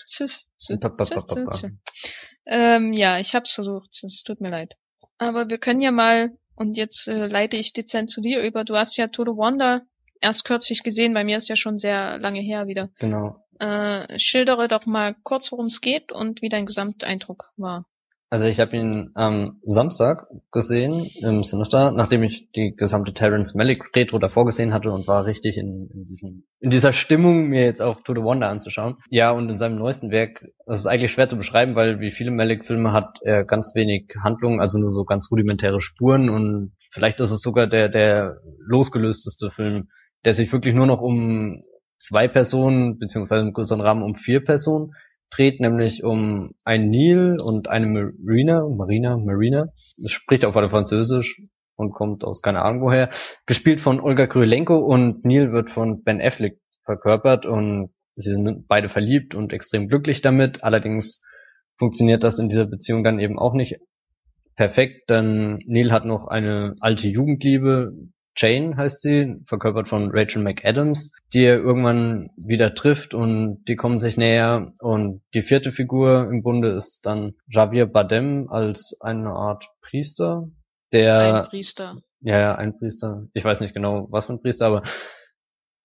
ähm, 2.46 2.92
ja, 2.92 3.18
ich 3.18 3.34
hab's 3.34 3.54
versucht. 3.54 3.90
Es 4.02 4.22
tut 4.24 4.40
mir 4.40 4.50
leid. 4.50 4.74
Aber 5.18 5.48
wir 5.48 5.58
können 5.58 5.80
ja 5.80 5.90
mal, 5.90 6.32
und 6.54 6.76
jetzt 6.76 7.08
äh, 7.08 7.26
leite 7.26 7.56
ich 7.56 7.72
dezent 7.72 8.10
zu 8.10 8.20
dir 8.20 8.42
über, 8.42 8.64
du 8.64 8.76
hast 8.76 8.96
ja 8.96 9.08
Total 9.08 9.36
Wonder 9.36 9.82
erst 10.20 10.44
kürzlich 10.44 10.82
gesehen, 10.82 11.14
bei 11.14 11.24
mir 11.24 11.38
ist 11.38 11.48
ja 11.48 11.56
schon 11.56 11.78
sehr 11.78 12.18
lange 12.18 12.40
her 12.40 12.66
wieder. 12.66 12.90
Genau. 12.98 13.44
Äh, 13.58 14.18
schildere 14.18 14.68
doch 14.68 14.86
mal 14.86 15.14
kurz, 15.22 15.50
worum 15.50 15.66
es 15.66 15.80
geht 15.80 16.12
und 16.12 16.42
wie 16.42 16.48
dein 16.48 16.66
Gesamteindruck 16.66 17.50
war. 17.56 17.86
Also 18.30 18.44
ich 18.44 18.60
habe 18.60 18.76
ihn 18.76 19.10
am 19.14 19.58
Samstag 19.64 20.26
gesehen 20.52 21.08
im 21.22 21.44
Sinister, 21.44 21.92
nachdem 21.92 22.22
ich 22.22 22.50
die 22.52 22.74
gesamte 22.76 23.14
Terrence 23.14 23.54
Malick 23.54 23.96
Retro 23.96 24.18
davor 24.18 24.44
gesehen 24.44 24.74
hatte 24.74 24.90
und 24.90 25.06
war 25.06 25.24
richtig 25.24 25.56
in, 25.56 25.88
in, 25.94 26.04
diesem, 26.04 26.44
in 26.60 26.68
dieser 26.68 26.92
Stimmung, 26.92 27.48
mir 27.48 27.62
jetzt 27.62 27.80
auch 27.80 28.02
To 28.02 28.14
the 28.14 28.20
Wonder 28.20 28.50
anzuschauen. 28.50 28.96
Ja, 29.08 29.30
und 29.30 29.48
in 29.48 29.56
seinem 29.56 29.78
neuesten 29.78 30.10
Werk, 30.10 30.44
das 30.66 30.80
ist 30.80 30.86
eigentlich 30.86 31.10
schwer 31.10 31.28
zu 31.28 31.38
beschreiben, 31.38 31.74
weil 31.74 32.00
wie 32.00 32.10
viele 32.10 32.30
Malick-Filme 32.30 32.92
hat 32.92 33.18
er 33.22 33.44
ganz 33.44 33.74
wenig 33.74 34.14
Handlung, 34.22 34.60
also 34.60 34.78
nur 34.78 34.90
so 34.90 35.04
ganz 35.04 35.30
rudimentäre 35.30 35.80
Spuren 35.80 36.28
und 36.28 36.72
vielleicht 36.90 37.20
ist 37.20 37.30
es 37.30 37.40
sogar 37.40 37.66
der, 37.66 37.88
der 37.88 38.36
losgelösteste 38.58 39.50
Film, 39.50 39.88
der 40.26 40.34
sich 40.34 40.52
wirklich 40.52 40.74
nur 40.74 40.86
noch 40.86 41.00
um 41.00 41.62
zwei 41.98 42.28
Personen, 42.28 42.98
beziehungsweise 42.98 43.40
im 43.40 43.54
größeren 43.54 43.80
Rahmen 43.80 44.02
um 44.02 44.14
vier 44.14 44.44
Personen 44.44 44.92
dreht, 45.30 45.60
nämlich 45.60 46.04
um 46.04 46.52
einen 46.64 46.90
Neil 46.90 47.40
und 47.40 47.68
eine 47.68 47.86
Marina, 47.86 48.66
Marina, 48.68 49.16
Marina, 49.16 49.68
das 49.96 50.10
spricht 50.10 50.44
auf 50.44 50.56
alle 50.56 50.70
Französisch 50.70 51.40
und 51.76 51.92
kommt 51.92 52.24
aus 52.24 52.42
keine 52.42 52.62
Ahnung 52.62 52.82
woher, 52.82 53.10
gespielt 53.46 53.80
von 53.80 54.00
Olga 54.00 54.26
Krylenko 54.26 54.78
und 54.78 55.24
Neil 55.24 55.52
wird 55.52 55.70
von 55.70 56.02
Ben 56.02 56.20
Affleck 56.20 56.58
verkörpert 56.84 57.46
und 57.46 57.90
sie 58.14 58.32
sind 58.32 58.66
beide 58.66 58.88
verliebt 58.88 59.34
und 59.34 59.52
extrem 59.52 59.88
glücklich 59.88 60.22
damit, 60.22 60.64
allerdings 60.64 61.22
funktioniert 61.76 62.24
das 62.24 62.38
in 62.38 62.48
dieser 62.48 62.66
Beziehung 62.66 63.04
dann 63.04 63.20
eben 63.20 63.38
auch 63.38 63.54
nicht 63.54 63.76
perfekt, 64.56 65.08
denn 65.08 65.60
Neil 65.66 65.92
hat 65.92 66.04
noch 66.04 66.26
eine 66.26 66.74
alte 66.80 67.06
Jugendliebe, 67.08 67.92
Jane 68.38 68.76
heißt 68.76 69.02
sie, 69.02 69.36
verkörpert 69.46 69.88
von 69.88 70.10
Rachel 70.12 70.42
McAdams, 70.42 71.10
die 71.34 71.42
er 71.42 71.58
irgendwann 71.58 72.30
wieder 72.36 72.72
trifft 72.74 73.12
und 73.12 73.64
die 73.64 73.74
kommen 73.74 73.98
sich 73.98 74.16
näher. 74.16 74.72
Und 74.80 75.22
die 75.34 75.42
vierte 75.42 75.72
Figur 75.72 76.28
im 76.30 76.42
Bunde 76.42 76.70
ist 76.70 77.04
dann 77.04 77.34
Javier 77.48 77.86
Badem 77.86 78.48
als 78.48 78.96
eine 79.00 79.30
Art 79.30 79.68
Priester, 79.82 80.48
der 80.92 81.44
ein 81.44 81.48
Priester. 81.48 81.96
Ja, 82.20 82.38
ja, 82.38 82.54
ein 82.54 82.78
Priester. 82.78 83.26
Ich 83.34 83.44
weiß 83.44 83.60
nicht 83.60 83.74
genau, 83.74 84.06
was 84.10 84.26
für 84.26 84.34
ein 84.34 84.40
Priester, 84.40 84.66
aber 84.66 84.82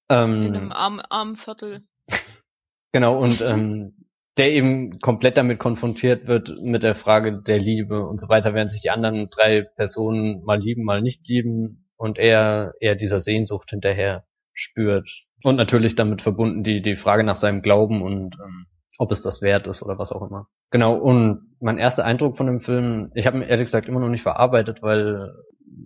ähm, 0.10 0.44
in 0.44 0.56
einem 0.56 0.72
arm, 0.72 1.02
armen 1.10 1.36
Viertel. 1.36 1.82
genau 2.92 3.18
und 3.20 3.42
ähm, 3.42 4.06
der 4.38 4.52
eben 4.52 5.00
komplett 5.00 5.38
damit 5.38 5.60
konfrontiert 5.60 6.28
wird 6.28 6.56
mit 6.62 6.84
der 6.84 6.96
Frage 6.96 7.42
der 7.42 7.60
Liebe 7.60 8.06
und 8.06 8.20
so 8.20 8.30
weiter, 8.30 8.54
während 8.54 8.72
sich 8.72 8.82
die 8.82 8.90
anderen 8.90 9.30
drei 9.30 9.62
Personen 9.62 10.44
mal 10.44 10.60
lieben, 10.60 10.84
mal 10.84 11.02
nicht 11.02 11.28
lieben, 11.28 11.83
und 12.04 12.20
er 12.20 12.74
eher 12.82 12.96
dieser 12.96 13.20
Sehnsucht 13.20 13.70
hinterher 13.70 14.26
spürt. 14.52 15.10
Und 15.42 15.56
natürlich 15.56 15.96
damit 15.96 16.22
verbunden 16.22 16.62
die, 16.62 16.82
die 16.82 16.98
Frage 16.98 17.24
nach 17.24 17.38
seinem 17.38 17.62
Glauben 17.62 18.02
und 18.02 18.36
ähm, 18.44 18.66
ob 18.98 19.10
es 19.12 19.22
das 19.22 19.42
wert 19.42 19.68
ist 19.68 19.82
oder 19.82 19.98
was 19.98 20.12
auch 20.12 20.22
immer. 20.22 20.48
Genau, 20.70 20.96
und 20.96 21.56
mein 21.62 21.78
erster 21.78 22.04
Eindruck 22.04 22.36
von 22.36 22.48
dem 22.48 22.60
Film, 22.60 23.10
ich 23.16 23.26
habe 23.26 23.38
ihn 23.38 23.44
ehrlich 23.44 23.66
gesagt 23.68 23.88
immer 23.88 24.02
noch 24.02 24.10
nicht 24.10 24.22
verarbeitet, 24.22 24.82
weil 24.82 25.32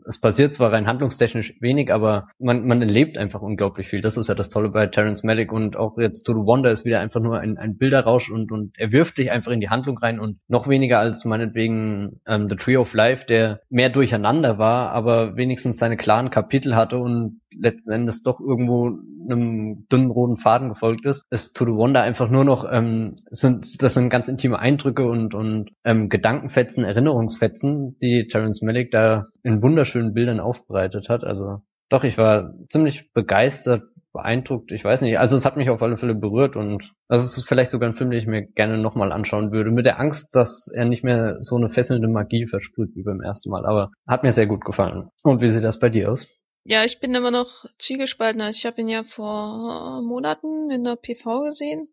es 0.07 0.19
passiert 0.19 0.53
zwar 0.53 0.71
rein 0.71 0.87
handlungstechnisch 0.87 1.55
wenig, 1.59 1.93
aber 1.93 2.29
man, 2.39 2.65
man 2.65 2.81
erlebt 2.81 3.17
einfach 3.17 3.41
unglaublich 3.41 3.87
viel. 3.87 4.01
Das 4.01 4.17
ist 4.17 4.29
ja 4.29 4.35
das 4.35 4.49
Tolle 4.49 4.69
bei 4.69 4.87
Terence 4.87 5.23
Malick 5.23 5.51
und 5.51 5.75
auch 5.75 5.97
jetzt 5.97 6.23
To 6.23 6.33
the 6.33 6.45
Wonder 6.45 6.71
ist 6.71 6.85
wieder 6.85 6.99
einfach 6.99 7.19
nur 7.19 7.39
ein, 7.39 7.57
ein 7.57 7.77
Bilderrausch 7.77 8.29
und, 8.29 8.51
und 8.51 8.71
er 8.77 8.91
wirft 8.91 9.17
dich 9.17 9.31
einfach 9.31 9.51
in 9.51 9.59
die 9.59 9.69
Handlung 9.69 9.97
rein 9.97 10.19
und 10.19 10.37
noch 10.47 10.67
weniger 10.67 10.99
als 10.99 11.25
meinetwegen 11.25 12.21
ähm, 12.25 12.49
The 12.49 12.55
Tree 12.55 12.77
of 12.77 12.93
Life, 12.93 13.25
der 13.25 13.61
mehr 13.69 13.89
durcheinander 13.89 14.57
war, 14.57 14.91
aber 14.91 15.35
wenigstens 15.35 15.77
seine 15.77 15.97
klaren 15.97 16.29
Kapitel 16.29 16.75
hatte 16.75 16.97
und 16.97 17.41
letzten 17.59 17.91
Endes 17.91 18.23
doch 18.23 18.39
irgendwo 18.39 18.97
einem 19.29 19.87
dünnen 19.91 20.11
roten 20.11 20.37
Faden 20.37 20.69
gefolgt 20.69 21.05
ist, 21.05 21.25
ist 21.29 21.55
To 21.55 21.65
the 21.65 21.71
Wonder 21.71 22.01
einfach 22.01 22.29
nur 22.29 22.43
noch, 22.43 22.65
ähm, 22.71 23.11
sind, 23.29 23.81
das 23.81 23.93
sind 23.93 24.09
ganz 24.09 24.27
intime 24.27 24.59
Eindrücke 24.59 25.07
und, 25.07 25.33
und 25.33 25.71
ähm, 25.83 26.09
Gedankenfetzen, 26.09 26.83
Erinnerungsfetzen, 26.83 27.97
die 28.01 28.27
Terence 28.27 28.61
Malick 28.61 28.91
da 28.91 29.27
in 29.43 29.61
wunderschönen 29.67 30.13
Bildern 30.13 30.39
aufbereitet 30.39 31.09
hat. 31.09 31.25
Also 31.25 31.59
doch, 31.89 32.03
ich 32.03 32.17
war 32.17 32.53
ziemlich 32.69 33.11
begeistert, 33.13 33.83
beeindruckt. 34.13 34.71
Ich 34.71 34.83
weiß 34.83 35.01
nicht. 35.01 35.19
Also 35.19 35.35
es 35.35 35.45
hat 35.45 35.57
mich 35.57 35.69
auf 35.69 35.81
alle 35.81 35.97
Fälle 35.97 36.15
berührt 36.15 36.55
und 36.55 36.93
das 37.09 37.23
ist 37.23 37.47
vielleicht 37.47 37.71
sogar 37.71 37.89
ein 37.89 37.95
Film, 37.95 38.09
den 38.09 38.19
ich 38.19 38.27
mir 38.27 38.47
gerne 38.47 38.77
nochmal 38.77 39.11
anschauen 39.11 39.51
würde. 39.51 39.71
Mit 39.71 39.85
der 39.85 39.99
Angst, 39.99 40.33
dass 40.35 40.69
er 40.73 40.85
nicht 40.85 41.03
mehr 41.03 41.37
so 41.39 41.57
eine 41.57 41.69
fesselnde 41.69 42.07
Magie 42.07 42.47
versprüht 42.47 42.95
wie 42.95 43.03
beim 43.03 43.21
ersten 43.21 43.49
Mal. 43.49 43.65
Aber 43.65 43.91
hat 44.07 44.23
mir 44.23 44.31
sehr 44.31 44.47
gut 44.47 44.63
gefallen. 44.63 45.09
Und 45.23 45.41
wie 45.41 45.49
sieht 45.49 45.63
das 45.63 45.79
bei 45.79 45.89
dir 45.89 46.11
aus? 46.11 46.27
Ja, 46.63 46.83
ich 46.83 46.99
bin 46.99 47.13
immer 47.13 47.31
noch 47.31 47.65
zwiegespalten. 47.77 48.41
Also 48.41 48.57
ich 48.57 48.65
habe 48.65 48.81
ihn 48.81 48.89
ja 48.89 49.03
vor 49.03 50.01
Monaten 50.01 50.71
in 50.71 50.83
der 50.83 50.95
PV 50.95 51.43
gesehen 51.43 51.87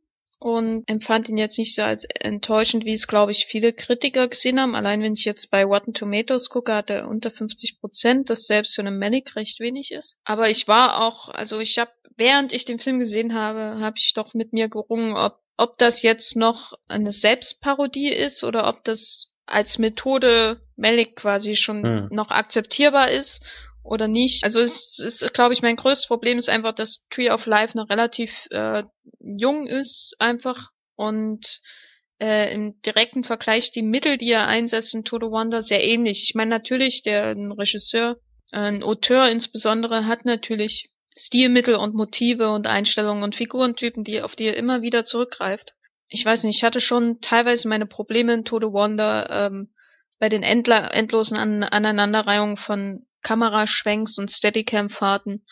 und 0.44 0.84
empfand 0.86 1.30
ihn 1.30 1.38
jetzt 1.38 1.56
nicht 1.56 1.74
so 1.74 1.80
als 1.80 2.04
enttäuschend, 2.04 2.84
wie 2.84 2.92
es, 2.92 3.06
glaube 3.06 3.32
ich, 3.32 3.46
viele 3.46 3.72
Kritiker 3.72 4.28
gesehen 4.28 4.60
haben. 4.60 4.74
Allein 4.74 5.00
wenn 5.00 5.14
ich 5.14 5.24
jetzt 5.24 5.50
bei 5.50 5.64
Rotten 5.64 5.94
Tomatoes 5.94 6.50
gucke, 6.50 6.74
hat 6.74 6.90
er 6.90 7.08
unter 7.08 7.30
50 7.30 7.80
Prozent, 7.80 8.28
das 8.28 8.44
selbst 8.44 8.74
für 8.74 8.82
einen 8.82 8.98
Manic 8.98 9.36
recht 9.36 9.58
wenig 9.60 9.90
ist. 9.90 10.18
Aber 10.22 10.50
ich 10.50 10.68
war 10.68 11.02
auch, 11.02 11.30
also 11.30 11.60
ich 11.60 11.78
habe, 11.78 11.92
während 12.18 12.52
ich 12.52 12.66
den 12.66 12.78
Film 12.78 12.98
gesehen 12.98 13.32
habe, 13.32 13.80
habe 13.80 13.96
ich 13.96 14.12
doch 14.14 14.34
mit 14.34 14.52
mir 14.52 14.68
gerungen, 14.68 15.16
ob, 15.16 15.38
ob 15.56 15.78
das 15.78 16.02
jetzt 16.02 16.36
noch 16.36 16.74
eine 16.88 17.12
Selbstparodie 17.12 18.12
ist 18.12 18.44
oder 18.44 18.68
ob 18.68 18.84
das 18.84 19.32
als 19.46 19.78
Methode 19.78 20.60
Malik 20.76 21.16
quasi 21.16 21.56
schon 21.56 21.82
hm. 21.82 22.08
noch 22.10 22.30
akzeptierbar 22.30 23.10
ist 23.10 23.40
oder 23.84 24.08
nicht. 24.08 24.42
Also 24.42 24.60
es 24.60 24.98
ist, 24.98 25.32
glaube 25.34 25.52
ich, 25.52 25.62
mein 25.62 25.76
größtes 25.76 26.08
Problem 26.08 26.38
ist 26.38 26.48
einfach, 26.48 26.74
dass 26.74 27.06
Tree 27.10 27.30
of 27.30 27.46
Life 27.46 27.76
noch 27.76 27.90
relativ 27.90 28.46
äh, 28.50 28.82
jung 29.20 29.66
ist 29.66 30.14
einfach 30.18 30.70
und 30.96 31.60
äh, 32.20 32.52
im 32.52 32.80
direkten 32.82 33.24
Vergleich 33.24 33.72
die 33.72 33.82
Mittel, 33.82 34.16
die 34.16 34.30
er 34.30 34.46
einsetzt 34.46 34.94
in 34.94 35.04
Total 35.04 35.30
Wonder, 35.30 35.60
sehr 35.60 35.84
ähnlich. 35.84 36.22
Ich 36.24 36.34
meine 36.34 36.50
natürlich, 36.50 37.02
der 37.02 37.26
ein 37.26 37.52
Regisseur, 37.52 38.16
ein 38.52 38.82
Auteur 38.82 39.28
insbesondere, 39.28 40.06
hat 40.06 40.24
natürlich 40.24 40.90
Stilmittel 41.16 41.74
und 41.74 41.94
Motive 41.94 42.50
und 42.50 42.66
Einstellungen 42.66 43.22
und 43.22 43.36
Figurentypen, 43.36 44.02
die 44.04 44.22
auf 44.22 44.34
die 44.34 44.46
er 44.46 44.56
immer 44.56 44.82
wieder 44.82 45.04
zurückgreift. 45.04 45.74
Ich 46.08 46.24
weiß 46.24 46.44
nicht, 46.44 46.58
ich 46.58 46.64
hatte 46.64 46.80
schon 46.80 47.20
teilweise 47.20 47.68
meine 47.68 47.86
Probleme 47.86 48.32
in 48.32 48.44
Total 48.44 48.72
Wonder 48.72 49.28
ähm, 49.30 49.74
bei 50.18 50.28
den 50.28 50.42
endlosen 50.42 51.36
An 51.36 51.62
Aneinanderreihungen 51.64 52.56
von 52.56 53.06
Kameraschwenks 53.24 54.18
und 54.18 54.30
Steadicam-Fahrten 54.30 55.44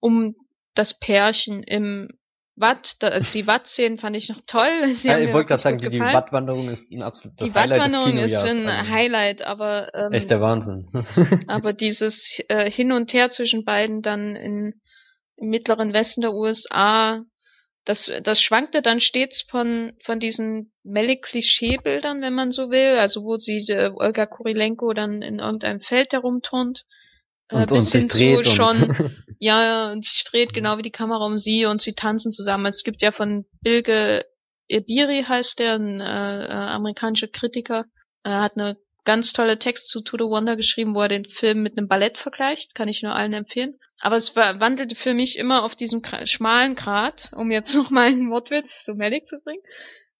um 0.00 0.34
das 0.74 0.98
Pärchen 0.98 1.62
im 1.62 2.08
Watt, 2.56 2.96
also 3.00 3.32
die 3.32 3.46
Watt-Szenen 3.46 3.98
fand 3.98 4.16
ich 4.16 4.28
noch 4.28 4.40
toll. 4.46 4.92
Sie 4.92 5.08
ja, 5.08 5.18
ich 5.18 5.32
wollte 5.32 5.48
gerade 5.48 5.62
sagen, 5.62 5.78
die, 5.78 5.88
die 5.88 5.98
Watt-Wanderung 5.98 6.68
ist 6.68 6.92
ein 6.92 7.02
absolutes 7.02 7.52
die 7.52 7.58
Highlight 7.58 7.86
des 7.86 7.94
Wattwanderung 7.94 8.18
ist 8.18 8.36
ein 8.36 8.68
also 8.68 8.90
Highlight, 8.90 9.42
aber 9.42 9.94
ähm, 9.94 10.12
echt 10.12 10.30
der 10.30 10.42
Wahnsinn. 10.42 10.88
aber 11.46 11.72
dieses 11.72 12.38
äh, 12.48 12.70
Hin 12.70 12.92
und 12.92 13.14
Her 13.14 13.30
zwischen 13.30 13.64
beiden 13.64 14.02
dann 14.02 14.36
in, 14.36 14.74
im 15.36 15.48
mittleren 15.48 15.94
Westen 15.94 16.20
der 16.20 16.34
USA, 16.34 17.24
das, 17.86 18.12
das 18.22 18.42
schwankte 18.42 18.82
dann 18.82 19.00
stets 19.00 19.42
von, 19.48 19.94
von 20.04 20.20
diesen 20.20 20.72
Melly-Klischeebildern, 20.82 22.20
wenn 22.20 22.34
man 22.34 22.52
so 22.52 22.70
will, 22.70 22.98
also 22.98 23.22
wo 23.22 23.38
sie 23.38 23.64
äh, 23.72 23.90
Olga 23.94 24.26
Kurilenko 24.26 24.92
dann 24.92 25.22
in 25.22 25.38
irgendeinem 25.38 25.80
Feld 25.80 26.12
herumturnt, 26.12 26.84
äh, 27.50 27.56
und, 27.56 27.70
bis 27.70 27.94
und 27.94 28.12
hin 28.12 28.42
zu 28.42 28.50
schon, 28.50 29.14
ja, 29.38 29.92
und 29.92 30.04
sich 30.04 30.24
dreht 30.24 30.52
genau 30.52 30.78
wie 30.78 30.82
die 30.82 30.90
Kamera 30.90 31.24
um 31.26 31.38
sie 31.38 31.66
und 31.66 31.82
sie 31.82 31.94
tanzen 31.94 32.32
zusammen. 32.32 32.66
Es 32.66 32.82
gibt 32.84 33.02
ja 33.02 33.12
von 33.12 33.44
Bilge 33.62 34.24
Ebiri 34.68 35.24
heißt 35.26 35.58
der, 35.58 35.74
ein 35.74 36.00
äh, 36.00 36.44
äh, 36.46 36.48
amerikanischer 36.48 37.28
Kritiker, 37.28 37.86
er 38.22 38.40
hat 38.40 38.56
eine 38.56 38.76
ganz 39.04 39.32
tolle 39.32 39.58
Text 39.58 39.88
zu 39.88 40.02
To 40.02 40.16
the 40.16 40.24
Wonder 40.24 40.56
geschrieben, 40.56 40.94
wo 40.94 41.02
er 41.02 41.08
den 41.08 41.24
Film 41.24 41.62
mit 41.62 41.76
einem 41.76 41.88
Ballett 41.88 42.18
vergleicht, 42.18 42.74
kann 42.74 42.88
ich 42.88 43.02
nur 43.02 43.14
allen 43.14 43.32
empfehlen. 43.32 43.78
Aber 43.98 44.16
es 44.16 44.36
wandelte 44.36 44.94
für 44.94 45.14
mich 45.14 45.36
immer 45.36 45.64
auf 45.64 45.74
diesem 45.74 46.02
schmalen 46.24 46.74
Grat, 46.74 47.30
um 47.34 47.50
jetzt 47.50 47.74
noch 47.74 47.90
mal 47.90 48.06
einen 48.06 48.30
Wortwitz 48.30 48.84
zu 48.84 48.94
Malik 48.94 49.26
zu 49.26 49.40
bringen, 49.40 49.62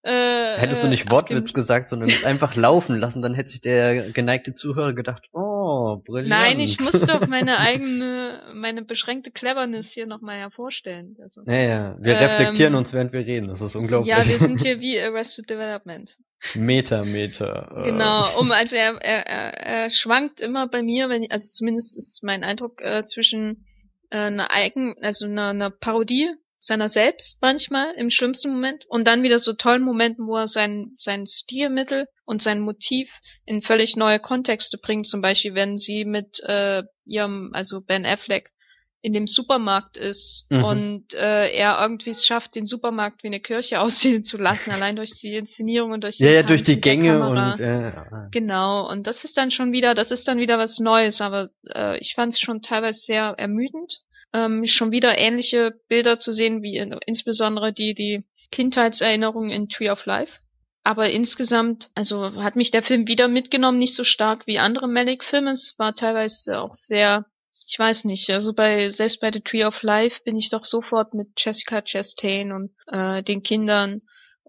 Äh, 0.02 0.56
Hättest 0.56 0.82
du 0.82 0.88
nicht 0.88 1.10
Wortwitz 1.10 1.52
gesagt, 1.52 1.90
sondern 1.90 2.10
einfach 2.24 2.56
laufen 2.56 2.98
lassen, 2.98 3.20
dann 3.20 3.34
hätte 3.34 3.50
sich 3.50 3.60
der 3.60 4.10
geneigte 4.12 4.54
Zuhörer 4.54 4.94
gedacht, 4.94 5.24
oh, 5.32 5.98
brillant. 6.06 6.28
Nein, 6.30 6.60
ich 6.60 6.80
muss 6.80 7.00
doch 7.02 7.26
meine 7.26 7.58
eigene, 7.58 8.40
meine 8.54 8.82
beschränkte 8.82 9.30
Cleverness 9.30 9.92
hier 9.92 10.06
nochmal 10.06 10.38
hervorstellen. 10.38 11.16
Also, 11.22 11.42
Ja, 11.46 11.54
ja, 11.54 11.96
wir 12.00 12.12
Ähm, 12.14 12.18
reflektieren 12.18 12.74
uns, 12.76 12.94
während 12.94 13.12
wir 13.12 13.20
reden, 13.26 13.48
das 13.48 13.60
ist 13.60 13.76
unglaublich. 13.76 14.08
ja, 14.08 14.26
wir 14.26 14.38
sind 14.38 14.60
hier 14.62 14.80
wie 14.80 14.98
Arrested 14.98 15.50
Development. 15.50 16.16
Meter, 16.54 17.04
Meter. 17.04 17.68
äh, 17.76 17.90
Genau, 17.90 18.38
um 18.38 18.50
also 18.52 18.74
er, 18.76 18.94
er, 19.02 19.26
er, 19.26 19.52
er 19.84 19.90
schwankt 19.90 20.40
immer 20.40 20.66
bei 20.68 20.82
mir, 20.82 21.10
wenn 21.10 21.24
ich, 21.24 21.30
also 21.32 21.50
zumindest 21.50 21.94
ist 21.98 22.20
mein 22.22 22.42
Eindruck 22.44 22.80
äh, 22.80 23.04
zwischen 23.04 23.66
äh, 24.08 24.16
einer 24.16 24.50
eigen, 24.50 24.94
also 25.02 25.26
einer, 25.26 25.48
einer 25.50 25.68
Parodie 25.70 26.30
seiner 26.60 26.88
selbst 26.90 27.40
manchmal 27.40 27.92
im 27.94 28.10
schlimmsten 28.10 28.52
Moment 28.52 28.84
und 28.88 29.06
dann 29.06 29.22
wieder 29.22 29.38
so 29.38 29.54
tollen 29.54 29.82
Momenten, 29.82 30.26
wo 30.26 30.36
er 30.36 30.46
sein 30.46 30.92
sein 30.96 31.26
Stilmittel 31.26 32.06
und 32.26 32.42
sein 32.42 32.60
Motiv 32.60 33.10
in 33.46 33.62
völlig 33.62 33.96
neue 33.96 34.20
Kontexte 34.20 34.76
bringt. 34.78 35.06
Zum 35.08 35.22
Beispiel, 35.22 35.54
wenn 35.54 35.78
sie 35.78 36.04
mit 36.04 36.38
äh, 36.44 36.82
ihrem, 37.06 37.50
also 37.54 37.80
Ben 37.80 38.04
Affleck 38.04 38.50
in 39.02 39.14
dem 39.14 39.26
Supermarkt 39.26 39.96
ist 39.96 40.46
Mhm. 40.50 40.64
und 40.64 41.14
äh, 41.14 41.50
er 41.50 41.78
irgendwie 41.80 42.10
es 42.10 42.26
schafft, 42.26 42.54
den 42.54 42.66
Supermarkt 42.66 43.22
wie 43.22 43.28
eine 43.28 43.40
Kirche 43.40 43.80
aussehen 43.80 44.22
zu 44.24 44.36
lassen, 44.36 44.70
allein 44.70 44.96
durch 44.96 45.12
die 45.18 45.34
Inszenierung 45.36 45.92
und 45.92 46.04
durch 46.04 46.18
Ja, 46.18 46.26
den 46.26 46.34
ja, 46.34 46.42
durch 46.42 46.60
die 46.62 46.78
Gänge 46.82 47.18
Kamera. 47.18 47.52
und 47.54 47.60
äh, 47.60 47.92
Genau, 48.30 48.86
und 48.90 49.06
das 49.06 49.24
ist 49.24 49.38
dann 49.38 49.50
schon 49.50 49.72
wieder, 49.72 49.94
das 49.94 50.10
ist 50.10 50.28
dann 50.28 50.38
wieder 50.38 50.58
was 50.58 50.78
Neues, 50.78 51.22
aber 51.22 51.48
äh, 51.74 51.98
ich 51.98 52.12
fand 52.14 52.34
es 52.34 52.40
schon 52.40 52.60
teilweise 52.60 53.00
sehr 53.00 53.34
ermüdend, 53.38 54.02
ähm, 54.32 54.64
schon 54.66 54.92
wieder 54.92 55.18
ähnliche 55.18 55.74
Bilder 55.88 56.18
zu 56.18 56.32
sehen, 56.32 56.62
wie 56.62 56.76
in, 56.76 56.96
insbesondere 57.06 57.72
die, 57.72 57.94
die 57.94 58.24
Kindheitserinnerungen 58.50 59.50
in 59.50 59.68
Tree 59.68 59.90
of 59.90 60.06
Life. 60.06 60.38
Aber 60.82 61.10
insgesamt, 61.10 61.90
also 61.94 62.42
hat 62.42 62.56
mich 62.56 62.70
der 62.70 62.82
Film 62.82 63.06
wieder 63.06 63.28
mitgenommen, 63.28 63.78
nicht 63.78 63.94
so 63.94 64.04
stark 64.04 64.46
wie 64.46 64.58
andere 64.58 64.88
Malick-Filme. 64.88 65.50
Es 65.52 65.74
war 65.78 65.94
teilweise 65.94 66.60
auch 66.60 66.74
sehr, 66.74 67.26
ich 67.68 67.78
weiß 67.78 68.04
nicht, 68.04 68.30
also 68.30 68.54
bei, 68.54 68.90
selbst 68.90 69.20
bei 69.20 69.30
The 69.30 69.40
Tree 69.40 69.64
of 69.64 69.82
Life 69.82 70.22
bin 70.24 70.36
ich 70.36 70.48
doch 70.48 70.64
sofort 70.64 71.12
mit 71.12 71.28
Jessica 71.36 71.82
Chastain 71.82 72.52
und 72.52 72.70
äh, 72.86 73.22
den 73.22 73.42
Kindern 73.42 74.00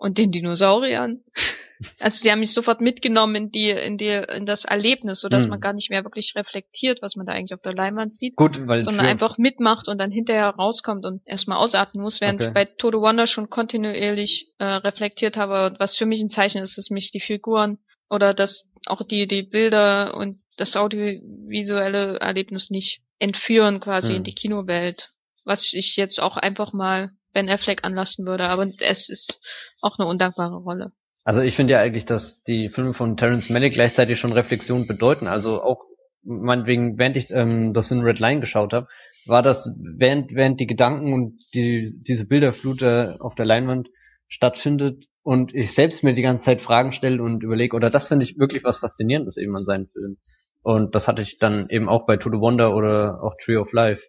und 0.02 0.18
den 0.18 0.32
Dinosauriern. 0.32 1.22
Also 2.00 2.20
sie 2.22 2.32
haben 2.32 2.42
mich 2.42 2.54
sofort 2.54 2.80
mitgenommen 2.80 3.34
in 3.34 3.52
die, 3.52 3.72
in 3.72 3.98
die, 3.98 4.06
in 4.38 4.46
das 4.46 4.66
Erlebnis, 4.66 5.20
sodass 5.22 5.46
Hm. 5.46 5.50
man 5.50 5.60
gar 5.60 5.74
nicht 5.74 5.90
mehr 5.90 6.04
wirklich 6.04 6.34
reflektiert, 6.36 7.02
was 7.02 7.16
man 7.16 7.26
da 7.26 7.32
eigentlich 7.34 7.56
auf 7.56 7.64
der 7.64 7.74
Leinwand 7.74 8.14
sieht, 8.14 8.36
gut, 8.36 8.68
weil 8.68 8.84
sondern 8.84 9.06
für- 9.06 9.10
einfach 9.12 9.40
mitmacht 9.40 9.88
und 9.88 9.98
dann 9.98 10.12
hinterher 10.12 10.50
rauskommt 10.50 11.08
und 11.08 11.24
erstmal 11.26 11.58
ausatmen 11.58 12.04
muss, 12.04 12.22
während 12.22 12.40
Okay. 12.40 12.50
ich 12.50 12.54
bei 12.54 12.66
Todo 12.66 13.02
Wonder 13.02 13.26
schon 13.26 13.50
kontinuierlich 13.50 14.50
äh, 14.60 14.64
reflektiert 14.66 15.38
habe, 15.38 15.76
was 15.80 15.98
für 15.98 16.06
mich 16.06 16.22
ein 16.22 16.30
Zeichen 16.30 16.62
ist, 16.62 16.78
dass 16.78 16.92
mich 16.92 17.10
die 17.10 17.20
Figuren 17.20 17.80
oder 18.12 18.36
dass 18.36 18.70
auch 18.86 19.02
die, 19.02 19.28
die 19.28 19.42
Bilder 19.42 20.16
und 20.16 20.38
das 20.58 20.76
audiovisuelle 20.76 22.20
Erlebnis 22.20 22.70
nicht 22.70 23.02
entführen 23.18 23.80
quasi 23.80 24.10
Hm. 24.10 24.18
in 24.18 24.24
die 24.24 24.36
Kinowelt, 24.36 25.10
was 25.46 25.74
ich 25.74 25.96
jetzt 25.96 26.20
auch 26.22 26.38
einfach 26.38 26.74
mal 26.74 27.10
Ben 27.34 27.50
Affleck 27.50 27.84
anlassen 27.84 28.26
würde, 28.26 28.50
aber 28.50 28.68
es 28.80 29.10
ist 29.10 29.40
auch 29.82 29.98
eine 30.00 30.08
undankbare 30.08 30.58
Rolle. 30.58 30.92
Also 31.24 31.42
ich 31.42 31.56
finde 31.56 31.74
ja 31.74 31.80
eigentlich, 31.80 32.06
dass 32.06 32.44
die 32.44 32.70
Filme 32.70 32.94
von 32.94 33.16
Terrence 33.16 33.50
Malick 33.50 33.74
gleichzeitig 33.74 34.20
schon 34.20 34.34
Reflexion 34.34 34.88
bedeuten. 34.88 35.28
Also 35.28 35.62
auch 35.62 35.84
meinetwegen, 36.24 36.98
während 36.98 37.18
ich 37.18 37.30
ähm, 37.32 37.74
das 37.74 37.92
in 37.92 38.02
Red 38.02 38.20
Line 38.20 38.42
geschaut 38.42 38.74
habe, 38.74 38.88
war 39.26 39.44
das, 39.44 39.80
während, 39.98 40.34
während 40.34 40.60
die 40.60 40.68
Gedanken 40.68 41.14
und 41.14 41.40
die, 41.54 42.00
diese 42.02 42.28
Bilderflut 42.28 42.82
äh, 42.82 43.14
auf 43.20 43.36
der 43.36 43.46
Leinwand 43.46 43.90
stattfindet 44.28 45.06
und 45.24 45.54
ich 45.54 45.74
selbst 45.74 46.04
mir 46.04 46.14
die 46.14 46.22
ganze 46.22 46.44
Zeit 46.44 46.62
Fragen 46.62 46.94
stelle 46.94 47.22
und 47.22 47.44
überlege, 47.44 47.76
oder 47.76 47.90
das 47.90 48.08
finde 48.08 48.26
ich 48.26 48.40
wirklich 48.40 48.64
was 48.64 48.80
Faszinierendes 48.80 49.38
eben 49.38 49.56
an 49.56 49.66
seinen 49.66 49.88
Filmen. 49.88 50.18
Und 50.64 50.96
das 50.96 51.08
hatte 51.08 51.22
ich 51.22 51.38
dann 51.38 51.70
eben 51.70 51.90
auch 51.90 52.06
bei 52.06 52.18
To 52.18 52.30
the 52.32 52.40
Wonder 52.40 52.76
oder 52.76 53.24
auch 53.24 53.36
Tree 53.44 53.58
of 53.58 53.74
Life. 53.74 54.04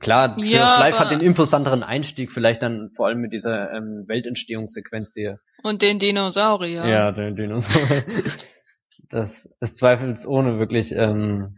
Klar, 0.00 0.36
Tree 0.36 0.46
Ja, 0.46 0.74
of 0.74 0.80
Life 0.80 0.98
hat 0.98 1.10
den 1.12 1.20
imposanteren 1.20 1.82
Einstieg, 1.82 2.32
vielleicht 2.32 2.62
dann 2.62 2.90
vor 2.96 3.06
allem 3.06 3.20
mit 3.20 3.32
dieser 3.32 3.72
ähm, 3.72 4.04
Weltentstehungssequenz, 4.08 5.12
die 5.12 5.34
Und 5.62 5.82
den 5.82 5.98
Dinosaurier. 5.98 6.84
ja, 6.86 7.12
der 7.12 7.30
Dinosaurier. 7.30 8.04
das 9.10 9.48
ist 9.60 9.76
zweifelsohne 9.78 10.58
wirklich, 10.58 10.92
ähm, 10.92 11.56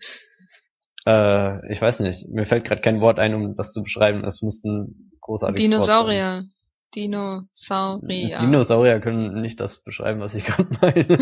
äh, 1.07 1.73
ich 1.73 1.81
weiß 1.81 2.01
nicht, 2.01 2.29
mir 2.29 2.45
fällt 2.45 2.65
gerade 2.65 2.83
kein 2.83 3.01
Wort 3.01 3.19
ein, 3.19 3.35
um 3.35 3.57
das 3.57 3.73
zu 3.73 3.83
beschreiben. 3.83 4.23
Es 4.25 4.43
muss 4.43 4.63
ein 4.65 5.11
großartiges 5.23 5.71
Wort 5.71 5.87
Dinosaurier. 5.87 6.45
Dinosaurier. 6.95 8.39
sein. 8.39 8.47
Dinosaurier 8.47 9.01
können 9.01 9.41
nicht 9.41 9.61
das 9.61 9.83
beschreiben, 9.83 10.21
was 10.21 10.35
ich 10.35 10.45
gerade 10.45 10.69
meine. 10.83 11.19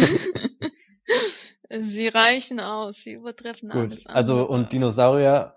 sie 1.85 2.09
reichen 2.09 2.61
aus, 2.61 2.97
sie 2.99 3.13
übertreffen 3.13 3.71
Gut, 3.71 3.81
alles 3.93 4.07
andere. 4.07 4.17
also 4.17 4.49
und 4.49 4.73
Dinosaurier. 4.73 5.55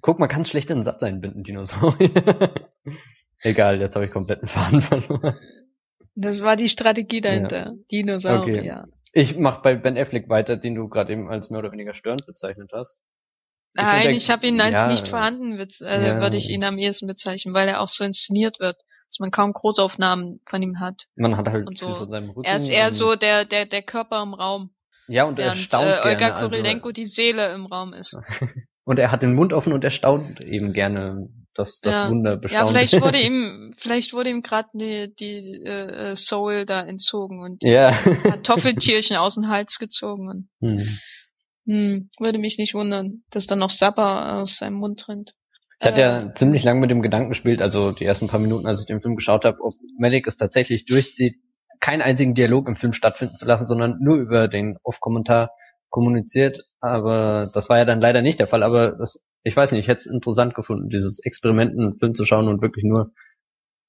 Guck, 0.00 0.18
man 0.18 0.28
kann 0.28 0.42
es 0.42 0.48
schlecht 0.48 0.70
in 0.70 0.76
einen 0.76 0.84
Satz 0.84 1.02
einbinden, 1.02 1.42
Dinosaurier. 1.42 2.10
Egal, 3.40 3.80
jetzt 3.80 3.94
habe 3.94 4.06
ich 4.06 4.10
komplett 4.10 4.40
einen 4.40 4.48
Faden 4.48 4.80
verloren. 4.80 5.36
Das 6.14 6.40
war 6.42 6.56
die 6.56 6.68
Strategie 6.68 7.20
dahinter. 7.20 7.74
Dinosaurier. 7.90 8.88
Ich 9.12 9.36
mach 9.36 9.62
bei 9.62 9.76
Ben 9.76 9.96
Affleck 9.96 10.28
weiter, 10.28 10.56
den 10.56 10.74
du 10.74 10.88
gerade 10.88 11.12
eben 11.12 11.28
als 11.28 11.50
mehr 11.50 11.60
oder 11.60 11.72
weniger 11.72 11.94
störend 11.94 12.26
bezeichnet 12.26 12.70
hast. 12.74 12.98
Ich 13.74 13.82
Nein, 13.82 14.02
find, 14.08 14.16
ich 14.16 14.30
habe 14.30 14.46
ihn 14.46 14.60
als 14.60 14.74
ja, 14.74 14.88
nicht 14.88 15.08
vorhanden, 15.08 15.58
äh, 15.58 16.06
ja. 16.06 16.20
würde 16.20 16.36
ich 16.36 16.48
ihn 16.48 16.64
am 16.64 16.78
ehesten 16.78 17.06
bezeichnen, 17.06 17.54
weil 17.54 17.68
er 17.68 17.80
auch 17.80 17.88
so 17.88 18.02
inszeniert 18.02 18.58
wird, 18.58 18.76
dass 19.08 19.20
man 19.20 19.30
kaum 19.30 19.52
Großaufnahmen 19.52 20.40
von 20.46 20.62
ihm 20.62 20.80
hat. 20.80 21.04
Man 21.14 21.36
hat 21.36 21.48
halt 21.48 21.66
Und 21.66 21.78
viel 21.78 21.88
so. 21.88 21.96
von 21.96 22.10
seinem 22.10 22.30
Rücken. 22.30 22.44
Er 22.44 22.56
ist 22.56 22.68
eher 22.68 22.90
so 22.90 23.14
der, 23.14 23.44
der, 23.44 23.66
der 23.66 23.82
Körper 23.82 24.22
im 24.22 24.34
Raum, 24.34 24.70
Ja, 25.06 25.24
und 25.24 25.38
er 25.38 25.54
staunt 25.54 25.86
äh, 25.86 25.98
Olga 25.98 26.14
gerne. 26.14 26.34
Also, 26.34 26.56
Kurilenko 26.56 26.92
die 26.92 27.06
Seele 27.06 27.52
im 27.54 27.66
Raum 27.66 27.92
ist. 27.94 28.16
und 28.88 28.98
er 28.98 29.12
hat 29.12 29.22
den 29.22 29.34
Mund 29.34 29.52
offen 29.52 29.74
und 29.74 29.84
er 29.84 29.90
staunt 29.90 30.40
eben 30.40 30.72
gerne 30.72 31.28
das, 31.54 31.80
das 31.80 31.98
Ja. 31.98 32.08
Wunder 32.08 32.30
Ja, 32.32 32.36
bestaunt. 32.38 32.68
vielleicht 32.70 33.00
wurde 33.02 33.20
ihm, 33.20 33.74
vielleicht 33.78 34.12
wurde 34.14 34.30
ihm 34.30 34.40
gerade 34.42 34.68
die, 34.72 35.12
die 35.14 35.62
äh, 35.62 36.12
äh, 36.12 36.16
Soul 36.16 36.64
da 36.64 36.80
entzogen 36.86 37.40
und 37.40 37.62
ja. 37.62 37.90
Kartoffeltierchen 38.22 39.16
aus 39.18 39.34
dem 39.34 39.48
Hals 39.48 39.78
gezogen. 39.78 40.28
Und, 40.30 40.48
Hm. 40.62 40.98
hm, 41.66 42.10
würde 42.18 42.38
mich 42.38 42.56
nicht 42.56 42.72
wundern, 42.72 43.24
dass 43.30 43.46
dann 43.46 43.58
noch 43.58 43.68
Sapper 43.70 44.36
aus 44.40 44.56
seinem 44.56 44.76
Mund 44.76 45.06
rinnt. 45.06 45.34
Ich 45.80 45.86
hatte 45.86 46.00
Äh, 46.00 46.04
ja 46.04 46.34
ziemlich 46.34 46.64
lange 46.64 46.80
mit 46.80 46.90
dem 46.90 47.02
Gedanken 47.02 47.28
gespielt, 47.28 47.60
also 47.60 47.92
die 47.92 48.06
ersten 48.06 48.26
paar 48.28 48.40
Minuten, 48.40 48.66
als 48.66 48.80
ich 48.80 48.86
den 48.86 49.02
Film 49.02 49.16
geschaut 49.16 49.44
habe, 49.44 49.58
ob 49.60 49.74
Malik 49.98 50.26
es 50.26 50.36
tatsächlich 50.36 50.86
durchzieht, 50.86 51.36
keinen 51.80 52.00
einzigen 52.00 52.34
Dialog 52.34 52.66
im 52.68 52.76
Film 52.76 52.94
stattfinden 52.94 53.34
zu 53.36 53.44
lassen, 53.44 53.68
sondern 53.68 53.98
nur 54.00 54.16
über 54.16 54.48
den 54.48 54.78
Off-Kommentar 54.82 55.50
kommuniziert. 55.90 56.64
Aber 56.80 57.50
das 57.52 57.68
war 57.68 57.78
ja 57.78 57.84
dann 57.84 58.00
leider 58.00 58.22
nicht 58.22 58.38
der 58.38 58.46
Fall. 58.46 58.62
Aber 58.62 58.92
das, 58.92 59.24
ich 59.42 59.56
weiß 59.56 59.72
nicht, 59.72 59.80
ich 59.80 59.88
hätte 59.88 60.00
es 60.00 60.06
interessant 60.06 60.54
gefunden, 60.54 60.88
dieses 60.88 61.20
Experiment, 61.20 61.72
einen 61.72 61.98
Film 61.98 62.14
zu 62.14 62.24
schauen 62.24 62.48
und 62.48 62.62
wirklich 62.62 62.84
nur 62.84 63.12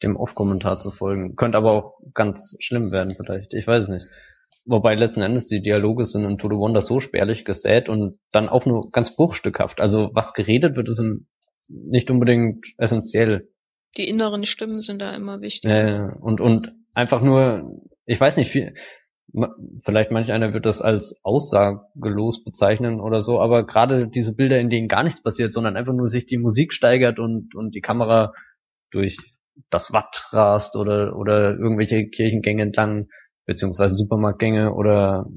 dem 0.01 0.15
Off-Kommentar 0.15 0.79
zu 0.79 0.91
folgen. 0.91 1.35
Könnte 1.35 1.57
aber 1.57 1.71
auch 1.71 1.99
ganz 2.13 2.55
schlimm 2.59 2.91
werden 2.91 3.15
vielleicht. 3.15 3.53
Ich 3.53 3.67
weiß 3.67 3.89
nicht. 3.89 4.07
Wobei 4.65 4.95
letzten 4.95 5.21
Endes 5.21 5.47
die 5.47 5.61
Dialoge 5.61 6.05
sind 6.05 6.25
in 6.25 6.37
To 6.37 6.47
The 6.47 6.55
Wonder 6.55 6.81
so 6.81 6.99
spärlich 6.99 7.43
gesät 7.43 7.89
und 7.89 8.19
dann 8.31 8.49
auch 8.49 8.65
nur 8.65 8.91
ganz 8.91 9.15
bruchstückhaft. 9.15 9.81
Also 9.81 10.11
was 10.13 10.33
geredet 10.33 10.75
wird, 10.75 10.89
ist 10.89 11.01
nicht 11.67 12.11
unbedingt 12.11 12.67
essentiell. 12.77 13.49
Die 13.97 14.07
inneren 14.07 14.45
Stimmen 14.45 14.81
sind 14.81 14.99
da 14.99 15.15
immer 15.15 15.41
wichtig. 15.41 15.69
Äh, 15.69 16.01
und, 16.21 16.39
und 16.39 16.73
einfach 16.93 17.21
nur, 17.21 17.81
ich 18.05 18.19
weiß 18.19 18.37
nicht, 18.37 18.51
viel, 18.51 18.73
vielleicht 19.83 20.11
manch 20.11 20.31
einer 20.31 20.53
wird 20.53 20.65
das 20.65 20.81
als 20.81 21.19
aussagelos 21.23 22.43
bezeichnen 22.43 22.99
oder 22.99 23.21
so, 23.21 23.39
aber 23.39 23.65
gerade 23.65 24.07
diese 24.07 24.33
Bilder, 24.33 24.59
in 24.59 24.69
denen 24.69 24.87
gar 24.87 25.03
nichts 25.03 25.21
passiert, 25.21 25.53
sondern 25.53 25.77
einfach 25.77 25.93
nur 25.93 26.07
sich 26.07 26.25
die 26.25 26.37
Musik 26.37 26.73
steigert 26.73 27.19
und, 27.19 27.55
und 27.55 27.75
die 27.75 27.81
Kamera 27.81 28.33
durch 28.91 29.17
das 29.69 29.91
Watt 29.91 30.27
rast 30.31 30.75
oder, 30.75 31.15
oder 31.15 31.57
irgendwelche 31.57 32.07
Kirchengänge 32.07 32.63
entlang, 32.63 33.07
beziehungsweise 33.45 33.95
Supermarktgänge 33.95 34.73
oder 34.73 35.27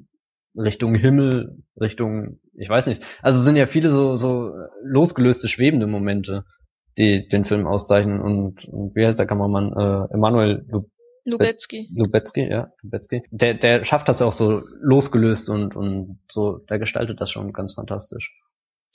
Richtung 0.57 0.95
Himmel, 0.95 1.63
Richtung, 1.81 2.39
ich 2.55 2.69
weiß 2.69 2.87
nicht. 2.87 3.03
Also 3.23 3.39
es 3.39 3.45
sind 3.45 3.57
ja 3.57 3.67
viele 3.67 3.91
so, 3.91 4.17
so 4.17 4.53
losgelöste, 4.83 5.49
schwebende 5.49 5.87
Momente, 5.87 6.45
die 6.99 7.27
den 7.29 7.45
Film 7.45 7.67
auszeichnen 7.67 8.21
und, 8.21 8.67
und 8.67 8.95
wie 8.95 9.05
heißt 9.05 9.19
der 9.19 9.27
Kameramann? 9.27 9.73
Äh, 9.73 10.15
Emanuel 10.15 10.67
Lubetzky. 11.25 11.89
Lubetzky, 11.95 12.49
ja, 12.51 12.73
Lubetzky. 12.83 13.23
Der, 13.31 13.55
der 13.55 13.85
schafft 13.85 14.09
das 14.09 14.23
auch 14.23 14.33
so 14.33 14.63
losgelöst 14.81 15.49
und, 15.49 15.77
und 15.77 16.19
so, 16.29 16.59
der 16.69 16.79
gestaltet 16.79 17.21
das 17.21 17.31
schon 17.31 17.53
ganz 17.53 17.75
fantastisch. 17.75 18.33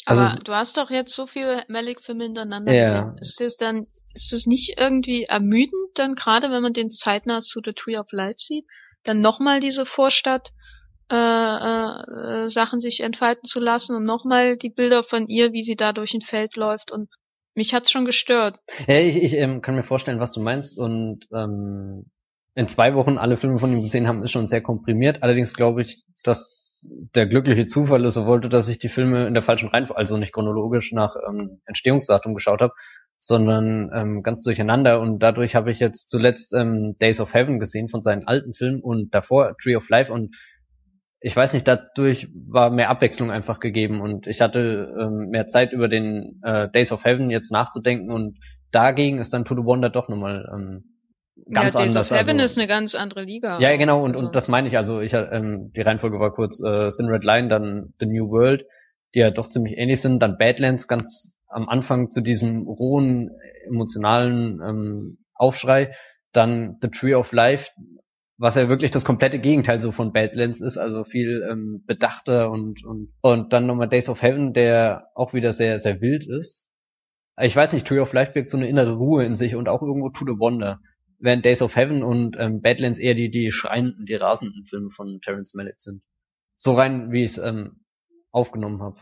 Also 0.05 0.21
Aber 0.21 0.43
du 0.43 0.53
hast 0.53 0.78
doch 0.78 0.89
jetzt 0.89 1.13
so 1.13 1.28
viele 1.28 1.63
Malik-Filme 1.67 2.25
hintereinander 2.25 2.73
Ja. 2.73 2.84
gesehen. 2.84 3.17
Ist 3.19 3.39
das 3.39 3.57
dann, 3.57 3.88
ist 4.13 4.32
das 4.32 4.45
nicht 4.45 4.75
irgendwie 4.78 5.23
ermüdend 5.23 5.91
dann 5.95 6.15
gerade, 6.15 6.51
wenn 6.51 6.61
man 6.61 6.73
den 6.73 6.91
zeitnah 6.91 7.41
zu 7.41 7.61
The 7.63 7.73
Tree 7.73 7.97
of 7.97 8.11
Life 8.11 8.39
sieht, 8.39 8.65
dann 9.03 9.21
nochmal 9.21 9.59
diese 9.59 9.86
Vorstadt 9.86 10.51
äh, 11.09 11.15
äh, 11.15 12.43
äh, 12.45 12.49
Sachen 12.49 12.82
sich 12.82 12.99
entfalten 12.99 13.45
zu 13.45 13.59
lassen 13.59 13.95
und 13.95 14.03
nochmal 14.03 14.57
die 14.57 14.69
Bilder 14.69 15.03
von 15.03 15.28
ihr, 15.28 15.53
wie 15.53 15.63
sie 15.63 15.75
da 15.75 15.93
durch 15.93 16.13
ein 16.13 16.21
Feld 16.21 16.57
läuft 16.57 16.91
und 16.91 17.09
mich 17.55 17.73
hat's 17.73 17.91
schon 17.91 18.05
gestört. 18.05 18.59
Ja, 18.88 18.99
ich, 18.99 19.15
ich 19.15 19.34
ähm, 19.34 19.61
kann 19.61 19.75
mir 19.75 19.84
vorstellen, 19.84 20.19
was 20.19 20.32
du 20.32 20.41
meinst 20.41 20.78
und 20.78 21.25
ähm, 21.34 22.11
in 22.57 22.67
zwei 22.67 22.95
Wochen 22.95 23.19
alle 23.19 23.37
Filme 23.37 23.59
von 23.59 23.71
ihm 23.71 23.83
gesehen 23.83 24.07
haben, 24.07 24.23
ist 24.23 24.31
schon 24.31 24.47
sehr 24.47 24.61
komprimiert. 24.61 25.21
Allerdings 25.21 25.53
glaube 25.53 25.83
ich, 25.83 26.03
dass 26.23 26.57
der 26.81 27.27
glückliche 27.27 27.67
Zufall 27.67 28.03
ist, 28.03 28.15
so 28.15 28.25
wollte, 28.25 28.49
dass 28.49 28.67
ich 28.67 28.79
die 28.79 28.89
Filme 28.89 29.27
in 29.27 29.35
der 29.35 29.43
falschen 29.43 29.69
Reihenfolge, 29.69 29.99
also 29.99 30.17
nicht 30.17 30.33
chronologisch 30.33 30.91
nach 30.91 31.15
ähm, 31.29 31.61
Entstehungsdatum 31.67 32.33
geschaut 32.33 32.61
habe, 32.61 32.73
sondern 33.19 33.91
ähm, 33.93 34.23
ganz 34.23 34.41
durcheinander. 34.41 34.99
Und 35.01 35.19
dadurch 35.19 35.53
habe 35.53 35.69
ich 35.69 35.79
jetzt 35.79 36.09
zuletzt 36.09 36.55
ähm, 36.55 36.95
Days 36.99 37.19
of 37.19 37.35
Heaven 37.35 37.59
gesehen 37.59 37.89
von 37.89 38.01
seinen 38.01 38.27
alten 38.27 38.55
Filmen 38.55 38.81
und 38.81 39.13
davor 39.13 39.55
Tree 39.61 39.75
of 39.75 39.87
Life 39.89 40.11
und 40.11 40.35
ich 41.19 41.35
weiß 41.35 41.53
nicht, 41.53 41.67
dadurch 41.67 42.27
war 42.33 42.71
mehr 42.71 42.89
Abwechslung 42.89 43.29
einfach 43.29 43.59
gegeben 43.59 44.01
und 44.01 44.25
ich 44.25 44.41
hatte 44.41 44.95
ähm, 44.99 45.29
mehr 45.29 45.45
Zeit 45.45 45.73
über 45.73 45.89
den 45.89 46.41
äh, 46.41 46.69
Days 46.69 46.91
of 46.91 47.05
Heaven 47.05 47.29
jetzt 47.29 47.51
nachzudenken 47.51 48.09
und 48.09 48.39
dagegen 48.71 49.19
ist 49.19 49.31
dann 49.33 49.45
To 49.45 49.53
the 49.53 49.63
Wonder 49.63 49.91
doch 49.91 50.09
nochmal 50.09 50.49
ähm, 50.51 50.96
ganz 51.51 51.73
ja, 51.73 51.81
Days 51.81 51.95
anders. 51.95 52.11
Of 52.11 52.17
Heaven 52.17 52.39
also, 52.39 52.45
ist 52.45 52.57
eine 52.57 52.67
ganz 52.67 52.95
andere 52.95 53.23
Liga. 53.23 53.59
Ja, 53.59 53.75
genau, 53.77 54.03
und, 54.03 54.11
also. 54.11 54.25
und 54.25 54.35
das 54.35 54.47
meine 54.47 54.67
ich. 54.67 54.77
Also 54.77 55.01
ich 55.01 55.13
ähm, 55.13 55.71
die 55.75 55.81
Reihenfolge 55.81 56.19
war 56.19 56.33
kurz 56.33 56.61
äh, 56.61 56.89
Sin 56.89 57.07
Red 57.07 57.23
Line, 57.23 57.47
dann 57.47 57.93
The 57.99 58.05
New 58.05 58.29
World, 58.29 58.65
die 59.15 59.19
ja 59.19 59.31
doch 59.31 59.47
ziemlich 59.47 59.77
ähnlich 59.77 60.01
sind, 60.01 60.19
dann 60.21 60.38
Badlands 60.38 60.88
ganz 60.88 61.38
am 61.47 61.69
Anfang 61.69 62.11
zu 62.11 62.21
diesem 62.21 62.67
rohen, 62.67 63.31
emotionalen 63.65 64.61
ähm, 64.61 65.17
Aufschrei, 65.33 65.93
dann 66.33 66.77
The 66.81 66.89
Tree 66.89 67.15
of 67.15 67.31
Life, 67.31 67.71
was 68.38 68.55
ja 68.55 68.69
wirklich 68.69 68.91
das 68.91 69.05
komplette 69.05 69.39
Gegenteil 69.39 69.79
so 69.79 69.91
von 69.91 70.11
Badlands 70.11 70.61
ist, 70.61 70.77
also 70.77 71.03
viel 71.03 71.47
ähm, 71.49 71.83
bedachter 71.85 72.51
und 72.51 72.85
und 72.85 73.13
und 73.21 73.53
dann 73.53 73.65
nochmal 73.65 73.89
Days 73.89 74.09
of 74.09 74.21
Heaven, 74.21 74.53
der 74.53 75.07
auch 75.15 75.33
wieder 75.33 75.53
sehr 75.53 75.79
sehr 75.79 76.01
wild 76.01 76.27
ist. 76.27 76.69
Ich 77.39 77.55
weiß 77.55 77.73
nicht, 77.73 77.88
Tree 77.88 77.99
of 77.99 78.13
Life 78.13 78.33
birgt 78.33 78.49
so 78.49 78.57
eine 78.57 78.67
innere 78.67 78.95
Ruhe 78.95 79.23
in 79.23 79.35
sich 79.35 79.55
und 79.55 79.69
auch 79.69 79.81
irgendwo 79.81 80.09
To 80.09 80.25
the 80.25 80.39
Wonder, 80.39 80.79
während 81.20 81.45
Days 81.45 81.61
of 81.61 81.76
Heaven 81.76 82.03
und 82.03 82.38
ähm, 82.39 82.61
Badlands 82.61 82.99
eher 82.99 83.15
die 83.15 83.30
die 83.30 83.51
schreienden, 83.51 84.05
die 84.05 84.15
rasenden 84.15 84.65
Filme 84.65 84.89
von 84.91 85.20
Terrence 85.22 85.53
Malick 85.53 85.82
sind. 85.82 86.01
So 86.57 86.74
rein, 86.74 87.11
wie 87.11 87.24
ich 87.24 87.32
es 87.32 87.38
ähm, 87.38 87.82
aufgenommen 88.32 88.82
habe. 88.82 88.97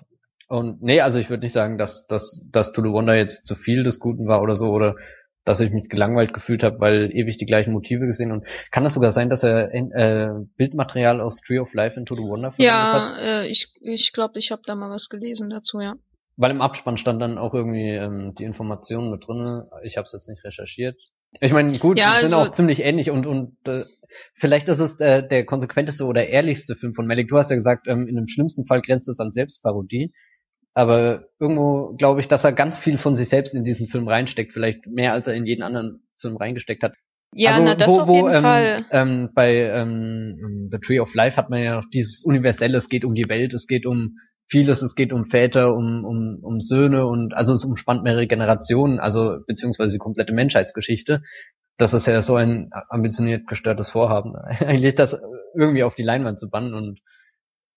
Und 0.47 0.81
nee, 0.81 1.01
also 1.01 1.19
ich 1.19 1.29
würde 1.29 1.43
nicht 1.43 1.53
sagen, 1.53 1.77
dass, 1.77 2.05
dass, 2.07 2.47
dass 2.51 2.71
To 2.71 2.81
the 2.81 2.89
Wonder 2.89 3.15
jetzt 3.15 3.45
zu 3.45 3.55
viel 3.55 3.83
des 3.83 3.99
Guten 3.99 4.27
war 4.27 4.41
oder 4.41 4.55
so, 4.55 4.69
oder 4.69 4.95
dass 5.43 5.59
ich 5.59 5.71
mich 5.71 5.89
gelangweilt 5.89 6.33
gefühlt 6.33 6.63
habe, 6.63 6.79
weil 6.79 7.11
ewig 7.13 7.37
die 7.37 7.45
gleichen 7.45 7.71
Motive 7.71 8.05
gesehen 8.05 8.31
und 8.31 8.45
kann 8.71 8.83
das 8.83 8.95
sogar 8.95 9.11
sein, 9.11 9.29
dass 9.29 9.43
er 9.43 9.73
äh, 9.73 10.29
Bildmaterial 10.57 11.21
aus 11.21 11.41
Tree 11.41 11.59
of 11.59 11.73
Life 11.73 11.99
in 11.99 12.05
To 12.05 12.15
the 12.15 12.23
Wonder 12.23 12.51
verwendet 12.51 12.67
ja, 12.67 12.93
hat? 12.93 13.21
Ja, 13.21 13.41
äh, 13.41 13.47
ich 13.47 13.71
ich 13.81 14.11
glaube, 14.11 14.39
ich 14.39 14.51
habe 14.51 14.63
da 14.65 14.75
mal 14.75 14.89
was 14.89 15.07
gelesen 15.07 15.49
dazu, 15.49 15.79
ja. 15.79 15.95
Weil 16.37 16.51
im 16.51 16.61
Abspann 16.61 16.97
stand 16.97 17.21
dann 17.21 17.37
auch 17.37 17.53
irgendwie 17.53 17.91
ähm, 17.91 18.33
die 18.35 18.43
Informationen 18.43 19.09
mit 19.09 19.27
drinne. 19.27 19.69
Ich 19.83 19.97
habe 19.97 20.05
es 20.05 20.13
jetzt 20.13 20.27
nicht 20.27 20.43
recherchiert. 20.43 20.99
Ich 21.41 21.53
meine, 21.53 21.77
gut, 21.79 21.99
ja, 21.99 22.13
sie 22.15 22.21
sind 22.21 22.33
also, 22.33 22.49
auch 22.49 22.51
ziemlich 22.53 22.81
ähnlich 22.81 23.11
und 23.11 23.25
und 23.25 23.55
äh, 23.67 23.83
vielleicht 24.35 24.67
ist 24.69 24.79
es 24.79 24.99
äh, 24.99 25.27
der 25.27 25.45
konsequenteste 25.45 26.05
oder 26.05 26.27
ehrlichste 26.27 26.75
Film 26.75 26.93
von 26.93 27.07
Malik. 27.07 27.27
Du 27.27 27.37
hast 27.37 27.49
ja 27.49 27.55
gesagt, 27.55 27.87
ähm, 27.87 28.07
in 28.07 28.15
dem 28.15 28.27
schlimmsten 28.27 28.65
Fall 28.65 28.81
grenzt 28.81 29.07
es 29.09 29.19
an 29.19 29.31
Selbstparodie. 29.31 30.13
Aber 30.73 31.27
irgendwo 31.39 31.95
glaube 31.95 32.19
ich, 32.19 32.27
dass 32.27 32.43
er 32.43 32.51
ganz 32.51 32.79
viel 32.79 32.97
von 32.97 33.15
sich 33.15 33.29
selbst 33.29 33.55
in 33.55 33.63
diesen 33.63 33.87
Film 33.87 34.07
reinsteckt, 34.07 34.51
vielleicht 34.51 34.85
mehr 34.87 35.13
als 35.13 35.25
er 35.25 35.33
in 35.33 35.45
jeden 35.45 35.63
anderen 35.63 36.05
Film 36.17 36.35
reingesteckt 36.35 36.83
hat. 36.83 36.93
Ja, 37.33 37.51
also, 37.51 37.63
na, 37.63 37.75
das 37.75 37.89
wo, 37.89 38.01
auf 38.01 38.09
jeden 38.09 38.33
ähm, 38.33 38.41
Fall. 38.41 38.85
Ähm, 38.91 39.29
bei 39.33 39.55
ähm, 39.55 40.69
The 40.71 40.79
Tree 40.79 40.99
of 40.99 41.13
Life 41.15 41.37
hat 41.37 41.49
man 41.49 41.63
ja 41.63 41.75
noch 41.75 41.89
dieses 41.93 42.23
Universelle, 42.23 42.77
es 42.77 42.89
geht 42.89 43.05
um 43.05 43.15
die 43.15 43.27
Welt, 43.29 43.53
es 43.53 43.67
geht 43.67 43.85
um 43.85 44.17
vieles, 44.47 44.81
es 44.81 44.95
geht 44.95 45.11
um 45.11 45.25
Väter, 45.25 45.73
um, 45.73 46.05
um, 46.05 46.39
um 46.41 46.61
Söhne 46.61 47.05
und 47.05 47.33
also 47.33 47.53
es 47.53 47.65
umspannt 47.65 48.03
mehrere 48.03 48.27
Generationen, 48.27 48.99
also 48.99 49.39
beziehungsweise 49.47 49.93
die 49.93 49.99
komplette 49.99 50.33
Menschheitsgeschichte. 50.33 51.23
Das 51.77 51.93
ist 51.93 52.07
ja 52.07 52.21
so 52.21 52.35
ein 52.35 52.69
ambitioniert 52.89 53.47
gestörtes 53.47 53.89
Vorhaben, 53.89 54.35
eigentlich 54.59 54.95
das 54.95 55.19
irgendwie 55.57 55.83
auf 55.83 55.95
die 55.95 56.03
Leinwand 56.03 56.39
zu 56.39 56.49
bannen 56.49 56.73
und 56.73 56.99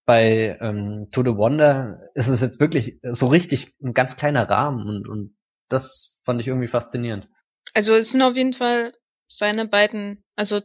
bei 0.04 0.56
ähm, 0.62 1.08
To 1.12 1.22
the 1.22 1.36
Wonder 1.36 2.00
ist 2.14 2.28
es 2.28 2.40
jetzt 2.40 2.60
wirklich 2.60 2.98
so 3.02 3.26
richtig 3.26 3.74
ein 3.82 3.92
ganz 3.92 4.16
kleiner 4.16 4.48
Rahmen 4.48 4.88
und, 4.88 5.06
und 5.06 5.36
das 5.68 6.20
fand 6.24 6.40
ich 6.40 6.48
irgendwie 6.48 6.68
faszinierend. 6.68 7.28
Also 7.74 7.94
es 7.94 8.10
sind 8.10 8.22
auf 8.22 8.34
jeden 8.34 8.54
Fall 8.54 8.94
seine 9.28 9.68
beiden, 9.68 10.24
also 10.34 10.60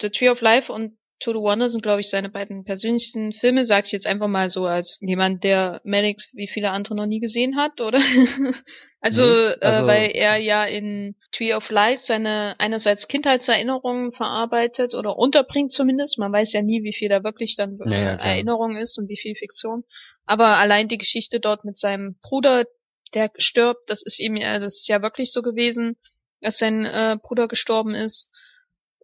The 0.00 0.10
Tree 0.10 0.30
of 0.30 0.40
Life 0.40 0.72
und 0.72 0.97
To 1.20 1.32
the 1.32 1.38
Wonder 1.38 1.68
sind, 1.68 1.82
glaube 1.82 2.00
ich, 2.00 2.10
seine 2.10 2.28
beiden 2.28 2.64
persönlichsten 2.64 3.32
Filme, 3.32 3.66
sage 3.66 3.86
ich 3.86 3.92
jetzt 3.92 4.06
einfach 4.06 4.28
mal 4.28 4.50
so 4.50 4.66
als 4.66 4.98
jemand, 5.00 5.42
der 5.42 5.80
Maddox 5.84 6.28
wie 6.32 6.46
viele 6.46 6.70
andere 6.70 6.94
noch 6.94 7.06
nie 7.06 7.18
gesehen 7.18 7.56
hat, 7.56 7.80
oder? 7.80 7.98
also, 9.00 9.24
also 9.24 9.84
äh, 9.84 9.86
weil 9.86 10.10
er 10.14 10.36
ja 10.36 10.64
in 10.64 11.16
Tree 11.32 11.54
of 11.54 11.70
Life 11.70 12.02
seine 12.04 12.54
einerseits 12.58 13.08
Kindheitserinnerungen 13.08 14.12
verarbeitet 14.12 14.94
oder 14.94 15.18
unterbringt 15.18 15.72
zumindest. 15.72 16.18
Man 16.18 16.32
weiß 16.32 16.52
ja 16.52 16.62
nie, 16.62 16.84
wie 16.84 16.94
viel 16.94 17.08
da 17.08 17.24
wirklich 17.24 17.56
dann 17.56 17.78
ja, 17.86 17.98
ja, 17.98 18.14
Erinnerung 18.14 18.76
ist 18.76 18.96
und 18.96 19.08
wie 19.08 19.18
viel 19.20 19.34
Fiktion. 19.34 19.82
Aber 20.24 20.58
allein 20.58 20.86
die 20.86 20.98
Geschichte 20.98 21.40
dort 21.40 21.64
mit 21.64 21.76
seinem 21.76 22.16
Bruder, 22.22 22.64
der 23.14 23.30
stirbt, 23.38 23.90
das 23.90 24.02
ist 24.02 24.20
ihm 24.20 24.36
ja, 24.36 24.58
das 24.58 24.80
ist 24.80 24.88
ja 24.88 25.02
wirklich 25.02 25.32
so 25.32 25.42
gewesen, 25.42 25.96
dass 26.40 26.58
sein 26.58 26.84
äh, 26.84 27.16
Bruder 27.20 27.48
gestorben 27.48 27.94
ist. 27.94 28.27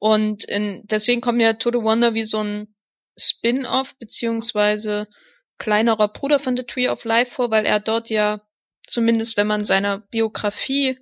Und 0.05 0.45
in, 0.45 0.83
deswegen 0.85 1.23
kommt 1.23 1.41
ja 1.41 1.55
To 1.55 1.71
the 1.71 1.79
Wonder 1.79 2.13
wie 2.13 2.27
so 2.27 2.39
ein 2.39 2.69
Spin-off, 3.17 3.95
beziehungsweise 3.99 5.09
kleinerer 5.57 6.09
Bruder 6.09 6.39
von 6.39 6.59
The 6.59 6.65
Tree 6.65 6.91
of 6.91 7.05
Life 7.05 7.31
vor, 7.31 7.51
weil 7.51 7.65
er 7.65 7.81
dort 7.81 8.11
ja, 8.11 8.43
zumindest 8.87 9.39
wenn 9.39 9.47
man 9.47 9.65
seiner 9.65 10.01
Biografie 10.11 10.99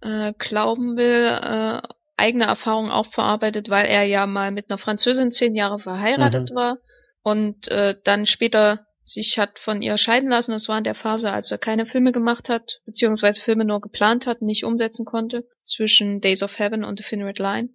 äh, 0.00 0.32
glauben 0.40 0.96
will, 0.96 1.38
äh, 1.40 1.80
eigene 2.16 2.46
Erfahrungen 2.46 2.90
auch 2.90 3.06
verarbeitet, 3.12 3.70
weil 3.70 3.86
er 3.86 4.02
ja 4.02 4.26
mal 4.26 4.50
mit 4.50 4.70
einer 4.70 4.78
Französin 4.78 5.30
zehn 5.30 5.54
Jahre 5.54 5.78
verheiratet 5.78 6.50
mhm. 6.50 6.54
war 6.56 6.78
und 7.22 7.68
äh, 7.68 7.94
dann 8.02 8.26
später 8.26 8.86
sich 9.04 9.38
hat 9.38 9.60
von 9.60 9.82
ihr 9.82 9.98
scheiden 9.98 10.30
lassen. 10.30 10.50
Das 10.50 10.66
war 10.66 10.78
in 10.78 10.82
der 10.82 10.96
Phase, 10.96 11.30
als 11.30 11.52
er 11.52 11.58
keine 11.58 11.86
Filme 11.86 12.10
gemacht 12.10 12.48
hat, 12.48 12.80
beziehungsweise 12.86 13.40
Filme 13.40 13.64
nur 13.64 13.80
geplant 13.80 14.26
hat, 14.26 14.42
nicht 14.42 14.64
umsetzen 14.64 15.04
konnte, 15.04 15.44
zwischen 15.64 16.20
Days 16.20 16.42
of 16.42 16.58
Heaven 16.58 16.82
und 16.82 16.98
The 16.98 17.04
Thin 17.04 17.22
Red 17.22 17.38
Line. 17.38 17.68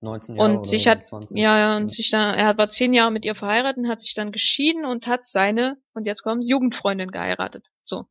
19 0.00 0.36
Jahre 0.36 0.58
und 0.58 0.66
sich 0.66 0.86
hat 0.86 1.06
20. 1.06 1.36
ja 1.36 1.58
ja 1.58 1.76
und 1.76 1.90
sich 1.90 2.10
da 2.10 2.34
er 2.34 2.56
war 2.56 2.68
zehn 2.68 2.94
Jahre 2.94 3.10
mit 3.10 3.24
ihr 3.24 3.34
verheiratet 3.34 3.86
hat 3.88 4.00
sich 4.00 4.14
dann 4.14 4.32
geschieden 4.32 4.84
und 4.84 5.06
hat 5.06 5.26
seine 5.26 5.76
und 5.94 6.06
jetzt 6.06 6.22
kommt 6.22 6.44
Jugendfreundin 6.46 7.10
geheiratet 7.10 7.66
so 7.82 8.04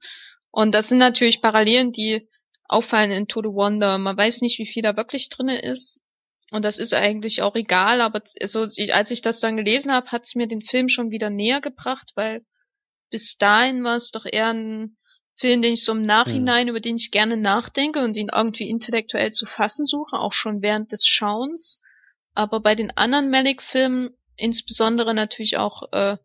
und 0.51 0.73
das 0.73 0.89
sind 0.89 0.97
natürlich 0.97 1.41
Parallelen 1.41 1.91
die 1.91 2.27
auffallen 2.67 3.11
in 3.11 3.27
To 3.27 3.41
the 3.41 3.49
Wonder 3.49 3.97
man 3.97 4.17
weiß 4.17 4.41
nicht 4.41 4.59
wie 4.59 4.67
viel 4.67 4.83
da 4.83 4.97
wirklich 4.97 5.29
drinne 5.29 5.61
ist 5.61 6.01
und 6.51 6.65
das 6.65 6.79
ist 6.79 6.93
eigentlich 6.93 7.41
auch 7.41 7.55
egal 7.55 8.01
aber 8.01 8.21
so 8.43 8.61
als 8.61 9.11
ich 9.11 9.21
das 9.21 9.39
dann 9.39 9.55
gelesen 9.55 9.91
habe 9.91 10.11
hat 10.11 10.23
es 10.25 10.35
mir 10.35 10.47
den 10.47 10.61
Film 10.61 10.89
schon 10.89 11.09
wieder 11.09 11.29
näher 11.29 11.61
gebracht 11.61 12.11
weil 12.15 12.43
bis 13.09 13.38
dahin 13.38 13.83
war 13.85 13.95
es 13.95 14.11
doch 14.11 14.25
eher 14.25 14.53
ein 14.53 14.97
Film, 15.38 15.61
den 15.61 15.73
ich 15.73 15.83
so 15.83 15.91
im 15.91 16.01
Nachhinein, 16.01 16.67
hm. 16.67 16.69
über 16.69 16.79
den 16.79 16.95
ich 16.95 17.11
gerne 17.11 17.38
nachdenke 17.38 18.03
und 18.03 18.17
ihn 18.17 18.29
irgendwie 18.33 18.69
intellektuell 18.69 19.31
zu 19.31 19.45
fassen 19.45 19.85
suche, 19.85 20.17
auch 20.17 20.33
schon 20.33 20.61
während 20.61 20.91
des 20.91 21.05
Schauens. 21.05 21.76
Aber 22.38 22.59
bei 22.59 22.75
den 22.75 22.95
anderen 22.95 23.31
Malick-Filmen, 23.31 24.11
insbesondere 24.35 25.15
natürlich 25.15 25.57
auch 25.57 25.91
äh, 25.91 26.17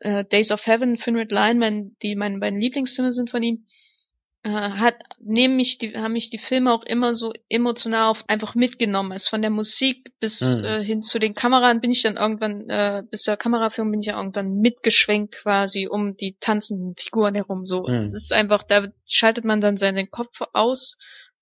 äh, 0.00 0.24
Days 0.24 0.50
of 0.50 0.66
Heaven, 0.66 0.98
Finred 0.98 1.30
Line, 1.30 1.92
die 2.02 2.16
meine 2.16 2.40
beiden 2.40 2.58
Lieblingsfilme 2.58 3.12
sind 3.12 3.30
von 3.30 3.40
ihm, 3.40 3.66
äh, 4.42 4.50
hat 4.50 4.96
nehmen 5.20 5.54
mich 5.54 5.78
die 5.78 5.96
haben 5.96 6.14
mich 6.14 6.28
die 6.28 6.38
Filme 6.38 6.72
auch 6.72 6.82
immer 6.82 7.14
so 7.14 7.32
emotional 7.48 8.10
auf, 8.10 8.28
einfach 8.28 8.56
mitgenommen. 8.56 9.12
Also 9.12 9.30
von 9.30 9.42
der 9.42 9.50
Musik 9.50 10.10
bis 10.18 10.40
mhm. 10.40 10.64
äh, 10.64 10.82
hin 10.82 11.02
zu 11.02 11.20
den 11.20 11.36
Kameran 11.36 11.80
bin 11.80 11.92
ich 11.92 12.02
dann 12.02 12.16
irgendwann 12.16 12.68
äh, 12.68 13.04
bis 13.08 13.22
zur 13.22 13.36
Kamerafilm 13.36 13.92
bin 13.92 14.00
ich 14.00 14.08
ja 14.08 14.16
irgendwann 14.16 14.56
mitgeschwenkt 14.56 15.36
quasi 15.36 15.86
um 15.86 16.16
die 16.16 16.36
tanzenden 16.40 16.96
Figuren 16.96 17.36
herum. 17.36 17.64
So, 17.64 17.86
mhm. 17.86 18.00
es 18.00 18.12
ist 18.12 18.32
einfach 18.32 18.64
da 18.64 18.88
schaltet 19.08 19.44
man 19.44 19.60
dann 19.60 19.76
seinen 19.76 20.10
Kopf 20.10 20.40
aus 20.52 20.98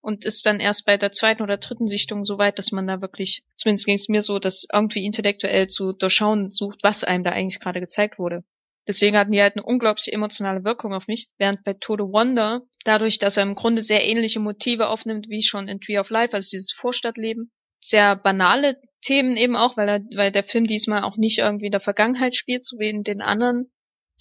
und 0.09 0.25
ist 0.25 0.47
dann 0.47 0.59
erst 0.59 0.87
bei 0.87 0.97
der 0.97 1.13
zweiten 1.13 1.43
oder 1.43 1.59
dritten 1.59 1.87
Sichtung 1.87 2.25
so 2.25 2.39
weit, 2.39 2.59
dass 2.59 2.73
man 2.73 2.87
da 2.87 3.03
wirklich, 3.03 3.43
zumindest 3.57 3.85
ging 3.85 3.97
es 3.97 4.09
mir 4.09 4.23
so, 4.23 4.39
das 4.39 4.67
irgendwie 4.73 5.05
intellektuell 5.05 5.67
zu 5.69 5.93
durchschauen 5.93 6.51
sucht, 6.51 6.79
was 6.83 7.05
einem 7.05 7.25
da 7.25 7.33
eigentlich 7.33 7.61
gerade 7.61 7.81
gezeigt 7.81 8.19
wurde. 8.19 8.43
Deswegen 8.87 9.19
hatten 9.19 9.33
die 9.33 9.43
halt 9.43 9.57
eine 9.57 9.67
unglaubliche 9.67 10.11
emotionale 10.11 10.65
Wirkung 10.65 10.95
auf 10.95 11.09
mich. 11.09 11.29
Während 11.37 11.63
bei 11.63 11.75
Total 11.75 12.07
Wonder, 12.07 12.63
dadurch, 12.85 13.19
dass 13.19 13.37
er 13.37 13.43
im 13.43 13.55
Grunde 13.55 13.83
sehr 13.83 14.03
ähnliche 14.03 14.41
Motive 14.41 14.89
aufnimmt 14.89 15.29
wie 15.29 15.43
schon 15.43 15.69
in 15.69 15.79
Tree 15.79 15.99
of 15.99 16.09
Life, 16.09 16.33
also 16.33 16.49
dieses 16.51 16.73
Vorstadtleben, 16.73 17.51
sehr 17.79 18.17
banale 18.17 18.79
Themen 19.03 19.37
eben 19.37 19.57
auch, 19.57 19.77
weil 19.77 19.91
er, 19.91 20.01
weil 20.17 20.33
der 20.33 20.43
Film 20.43 20.67
diesmal 20.67 21.03
auch 21.03 21.19
nicht 21.19 21.37
irgendwie 21.37 21.67
in 21.67 21.73
der 21.73 21.81
Vergangenheit 21.81 22.35
spielt, 22.35 22.65
so 22.65 22.79
wie 22.79 22.89
in 22.89 23.05
den 23.05 23.21
anderen 23.21 23.71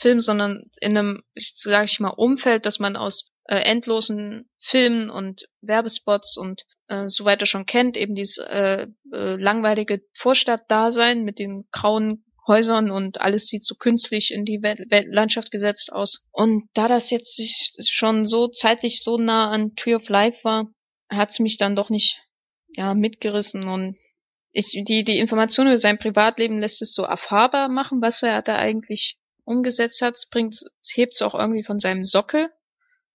Filmen, 0.01 0.19
sondern 0.19 0.65
in 0.81 0.97
einem, 0.97 1.23
sage 1.37 1.85
ich 1.85 2.01
mal, 2.01 2.09
Umfeld, 2.09 2.65
das 2.65 2.77
man 2.77 2.97
aus 2.97 3.31
äh, 3.47 3.59
endlosen 3.59 4.49
Filmen 4.59 5.09
und 5.09 5.47
Werbespots 5.61 6.37
und 6.37 6.63
äh, 6.87 7.05
so 7.07 7.25
weiter 7.25 7.45
schon 7.45 7.65
kennt, 7.65 7.97
eben 7.97 8.15
dieses 8.15 8.37
äh, 8.37 8.87
äh, 9.11 9.35
langweilige 9.35 10.01
Vorstadtdasein 10.17 11.23
mit 11.23 11.39
den 11.39 11.65
grauen 11.71 12.23
Häusern 12.47 12.91
und 12.91 13.19
alles 13.19 13.47
sieht 13.47 13.65
so 13.65 13.75
künstlich 13.75 14.31
in 14.31 14.45
die 14.45 14.61
Welt 14.61 15.07
Landschaft 15.09 15.51
gesetzt 15.51 15.91
aus. 15.91 16.25
Und 16.31 16.69
da 16.73 16.87
das 16.87 17.09
jetzt 17.09 17.35
sich 17.35 17.73
schon 17.89 18.25
so 18.25 18.47
zeitlich 18.47 19.01
so 19.01 19.17
nah 19.17 19.51
an 19.51 19.75
Tree 19.75 19.95
of 19.95 20.07
Life 20.07 20.37
war, 20.43 20.67
hat's 21.09 21.39
mich 21.39 21.57
dann 21.57 21.75
doch 21.75 21.89
nicht 21.89 22.21
ja 22.69 22.93
mitgerissen 22.93 23.67
und 23.67 23.97
ich, 24.51 24.71
die, 24.87 25.03
die 25.03 25.19
Information 25.19 25.67
über 25.67 25.77
sein 25.77 25.99
Privatleben 25.99 26.59
lässt 26.59 26.81
es 26.81 26.93
so 26.93 27.03
erfahrbar 27.03 27.69
machen, 27.69 28.01
was 28.01 28.23
er 28.23 28.41
da 28.41 28.55
eigentlich 28.55 29.17
umgesetzt 29.43 30.01
hat, 30.01 30.17
bringt, 30.31 30.57
hebt 30.93 31.13
es 31.13 31.21
auch 31.21 31.35
irgendwie 31.35 31.63
von 31.63 31.79
seinem 31.79 32.03
Sockel. 32.03 32.49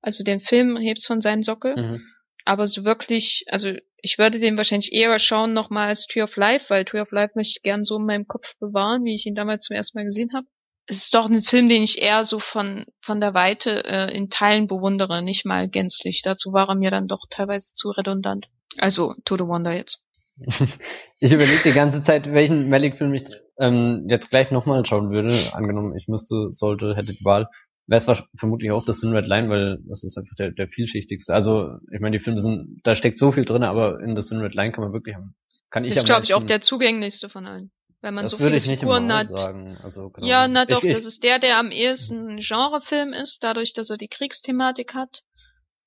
Also 0.03 0.25
den 0.25 0.41
Film 0.41 0.77
hebt 0.77 0.99
es 0.99 1.07
von 1.07 1.21
seinem 1.21 1.43
Sockel. 1.43 1.77
Mhm. 1.77 2.03
Aber 2.45 2.67
so 2.67 2.85
wirklich, 2.85 3.45
also 3.49 3.73
ich 4.03 4.19
würde 4.19 4.41
den 4.41 4.57
wahrscheinlich 4.57 4.93
eher 4.93 5.17
schauen 5.21 5.53
nochmal 5.53 5.89
als 5.89 6.07
Tree 6.07 6.23
of 6.23 6.37
Life, 6.37 6.67
weil 6.69 6.85
Tree 6.85 7.01
of 7.01 7.13
Life 7.13 7.33
möchte 7.37 7.55
ich 7.57 7.63
gern 7.63 7.85
so 7.85 7.97
in 7.97 8.05
meinem 8.05 8.27
Kopf 8.27 8.59
bewahren, 8.59 9.05
wie 9.05 9.15
ich 9.15 9.27
ihn 9.27 9.37
damals 9.37 9.65
zum 9.65 9.77
ersten 9.77 9.99
Mal 9.99 10.05
gesehen 10.05 10.33
habe. 10.35 10.47
Es 10.87 11.05
ist 11.05 11.15
doch 11.15 11.31
ein 11.31 11.45
Film, 11.45 11.69
den 11.69 11.85
ich 11.85 12.03
eher 12.03 12.25
so 12.25 12.41
von, 12.41 12.85
von 13.01 13.21
der 13.21 13.35
Weite 13.35 13.85
äh, 13.85 14.17
in 14.17 14.29
Teilen 14.29 14.67
bewundere, 14.67 15.23
nicht 15.23 15.45
mal 15.45 15.69
gänzlich. 15.69 16.23
Dazu 16.25 16.53
war 16.53 16.69
er 16.69 16.75
mir 16.75 16.91
dann 16.91 17.07
doch 17.07 17.23
teilweise 17.31 17.73
zu 17.77 17.91
redundant. 17.91 18.49
Also 18.79 19.15
To 19.25 19.37
the 19.37 19.45
Wonder 19.45 19.73
jetzt. 19.73 20.05
ich 21.21 21.33
überlege 21.33 21.63
die 21.63 21.73
ganze 21.73 22.03
Zeit, 22.03 22.33
welchen 22.33 22.69
Malik-Film 22.69 23.15
ich 23.15 23.25
ähm, 23.59 24.07
jetzt 24.09 24.31
gleich 24.31 24.51
nochmal 24.51 24.85
schauen 24.85 25.11
würde. 25.11 25.53
Angenommen, 25.53 25.97
ich 25.97 26.09
müsste, 26.09 26.49
sollte, 26.51 26.97
hätte 26.97 27.15
die 27.15 27.25
Wahl. 27.25 27.49
Wäre 27.87 27.99
es 27.99 28.23
vermutlich 28.39 28.71
auch 28.71 28.85
das 28.85 29.01
Sin 29.01 29.13
Red 29.13 29.27
Line, 29.27 29.49
weil 29.49 29.79
das 29.89 30.05
ist 30.05 30.17
einfach 30.17 30.37
der, 30.37 30.53
der 30.53 30.69
vielschichtigste. 30.69 31.35
Also, 31.35 31.79
ich 31.93 32.01
meine, 32.01 32.17
die 32.17 32.23
Filme 32.23 32.39
sind, 32.39 32.81
da 32.85 32.95
steckt 32.95 33.19
so 33.19 33.33
viel 33.33 33.45
drin, 33.45 33.65
aber 33.65 34.01
in 34.01 34.15
das 34.15 34.29
Sin 34.29 34.39
Red 34.39 34.55
Line 34.55 34.73
kann 34.73 34.85
man 34.85 34.93
wirklich 34.93 35.17
haben. 35.17 35.35
Kann 35.71 35.85
ich 35.85 35.95
das 35.95 36.03
ist, 36.03 36.07
glaube 36.07 36.25
ich, 36.25 36.35
auch 36.35 36.45
der 36.45 36.61
zugänglichste 36.61 37.29
von 37.29 37.47
allen. 37.47 37.73
Weil 38.01 38.13
man 38.13 38.25
das 38.25 38.33
so 38.33 38.41
würde 38.41 38.53
viele 38.53 38.59
ich 38.59 38.67
nicht 38.67 38.81
Figuren 38.81 39.13
hat. 39.13 39.29
sagen. 39.29 39.77
Also, 39.83 40.11
genau. 40.11 40.27
Ja, 40.27 40.49
na 40.49 40.65
doch, 40.65 40.83
ich, 40.83 40.91
ich, 40.91 40.97
das 40.97 41.07
ist 41.07 41.25
der, 41.25 41.39
der 41.39 41.59
am 41.59 41.71
ehesten 41.71 42.39
Genrefilm 42.39 43.13
ist, 43.13 43.43
dadurch, 43.43 43.73
dass 43.73 43.91
er 43.91 43.97
die 43.97 44.09
Kriegsthematik 44.09 44.95
hat 44.95 45.23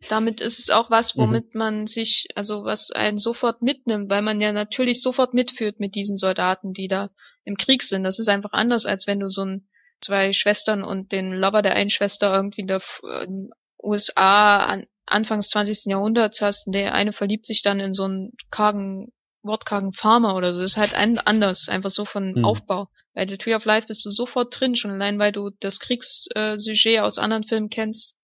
damit 0.09 0.41
ist 0.41 0.59
es 0.59 0.69
auch 0.69 0.89
was, 0.89 1.15
mhm. 1.15 1.21
womit 1.21 1.53
mhm. 1.53 1.59
man 1.59 1.87
sich, 1.87 2.27
also 2.35 2.63
was 2.63 2.91
einen 2.91 3.17
sofort 3.17 3.61
mitnimmt, 3.61 4.09
weil 4.09 4.21
man 4.21 4.41
ja 4.41 4.51
natürlich 4.51 5.01
sofort 5.01 5.33
mitführt 5.33 5.79
mit 5.79 5.95
diesen 5.95 6.17
Soldaten, 6.17 6.73
die 6.73 6.87
da 6.87 7.09
im 7.43 7.57
Krieg 7.57 7.83
sind. 7.83 8.03
Das 8.03 8.19
ist 8.19 8.29
einfach 8.29 8.53
anders, 8.53 8.85
als 8.85 9.07
wenn 9.07 9.19
du 9.19 9.27
so 9.27 9.43
ein 9.43 9.67
zwei 10.01 10.33
Schwestern 10.33 10.83
und 10.83 11.11
den 11.11 11.33
Lover 11.33 11.61
der 11.61 11.75
einen 11.75 11.89
Schwester 11.89 12.33
irgendwie 12.33 12.61
in 12.61 12.67
der 12.67 12.81
in 13.23 13.49
USA 13.81 14.65
an, 14.65 14.85
Anfangs 15.07 15.49
20. 15.49 15.85
Jahrhunderts 15.85 16.41
hast, 16.41 16.65
der 16.67 16.93
eine 16.93 17.13
verliebt 17.13 17.45
sich 17.45 17.61
dann 17.61 17.79
in 17.79 17.93
so 17.93 18.05
einen 18.05 18.31
kargen, 18.49 19.11
wortkargen 19.43 19.93
Farmer 19.93 20.35
oder 20.35 20.53
so. 20.53 20.61
Das 20.61 20.71
ist 20.71 20.77
halt 20.77 20.95
ein, 20.95 21.19
anders, 21.19 21.69
einfach 21.69 21.91
so 21.91 22.05
von 22.05 22.33
mhm. 22.33 22.45
Aufbau. 22.45 22.87
Bei 23.13 23.27
The 23.27 23.37
Tree 23.37 23.53
of 23.53 23.65
Life 23.65 23.87
bist 23.87 24.03
du 24.03 24.09
sofort 24.09 24.59
drin, 24.59 24.75
schon 24.75 24.91
allein 24.91 25.19
weil 25.19 25.31
du 25.31 25.51
das 25.59 25.79
Kriegssujet 25.79 27.01
aus 27.01 27.19
anderen 27.19 27.43
Filmen 27.43 27.69
kennst 27.69 28.15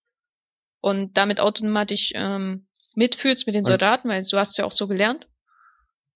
und 0.80 1.16
damit 1.16 1.38
automatisch 1.38 2.10
ähm, 2.14 2.66
mitfühlst 2.94 3.46
mit 3.46 3.54
den 3.54 3.64
Soldaten, 3.64 4.08
weil 4.08 4.24
du 4.24 4.36
hast 4.36 4.58
ja 4.58 4.64
auch 4.64 4.72
so 4.72 4.88
gelernt. 4.88 5.28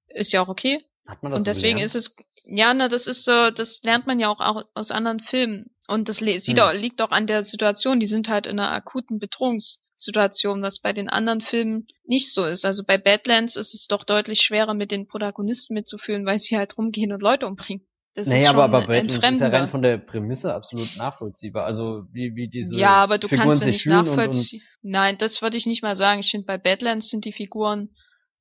Ist 0.09 0.33
ja 0.33 0.43
auch 0.43 0.49
okay. 0.49 0.85
Hat 1.07 1.23
man 1.23 1.31
das 1.31 1.41
und 1.41 1.47
deswegen 1.47 1.77
gelernt? 1.77 1.95
ist 1.95 2.09
es, 2.09 2.17
ja, 2.47 2.73
na, 2.73 2.89
das 2.89 3.07
ist 3.07 3.25
so, 3.25 3.51
das 3.51 3.81
lernt 3.83 4.07
man 4.07 4.21
ja 4.21 4.29
auch, 4.29 4.65
aus 4.75 4.91
anderen 4.91 5.21
Filmen. 5.21 5.71
Und 5.89 6.09
das 6.09 6.21
hm. 6.21 6.59
auch, 6.61 6.73
liegt 6.73 7.03
auch 7.03 7.11
an 7.11 7.27
der 7.27 7.45
Situation. 7.45 8.01
Die 8.01 8.07
sind 8.07 8.29
halt 8.29 8.47
in 8.47 8.59
einer 8.59 8.73
akuten 8.73 9.19
Bedrohungssituation, 9.19 10.63
was 10.63 10.81
bei 10.81 10.93
den 10.93 11.09
anderen 11.09 11.41
Filmen 11.41 11.87
nicht 12.05 12.33
so 12.33 12.45
ist. 12.45 12.65
Also 12.65 12.85
bei 12.87 12.99
Badlands 12.99 13.57
ist 13.57 13.75
es 13.75 13.87
doch 13.89 14.05
deutlich 14.05 14.43
schwerer, 14.43 14.75
mit 14.75 14.91
den 14.91 15.07
Protagonisten 15.07 15.75
mitzufühlen, 15.75 16.25
weil 16.25 16.39
sie 16.39 16.57
halt 16.57 16.79
rumgehen 16.79 17.13
und 17.13 17.21
Leute 17.21 17.47
umbringen. 17.47 17.87
Das 18.15 18.29
naja, 18.29 18.51
aber, 18.51 18.65
aber 18.65 18.87
Badlands 18.87 19.13
ist 19.13 19.41
ja 19.41 19.49
rein 19.49 19.69
von 19.69 19.83
der 19.83 19.99
Prämisse 19.99 20.55
absolut 20.55 20.97
nachvollziehbar. 20.97 21.67
Also 21.67 22.05
wie, 22.13 22.35
wie 22.35 22.49
diese 22.49 22.75
Ja, 22.75 22.95
aber 22.95 23.19
du 23.19 23.29
Figuren 23.29 23.49
kannst 23.49 23.65
ja 23.65 23.71
nicht 23.71 23.87
nachvollziehen. 23.87 24.63
Nein, 24.83 25.19
das 25.19 25.43
würde 25.43 25.57
ich 25.57 25.67
nicht 25.67 25.83
mal 25.83 25.97
sagen. 25.97 26.21
Ich 26.21 26.31
finde, 26.31 26.47
bei 26.47 26.57
Badlands 26.57 27.11
sind 27.11 27.27
die 27.27 27.33
Figuren 27.33 27.91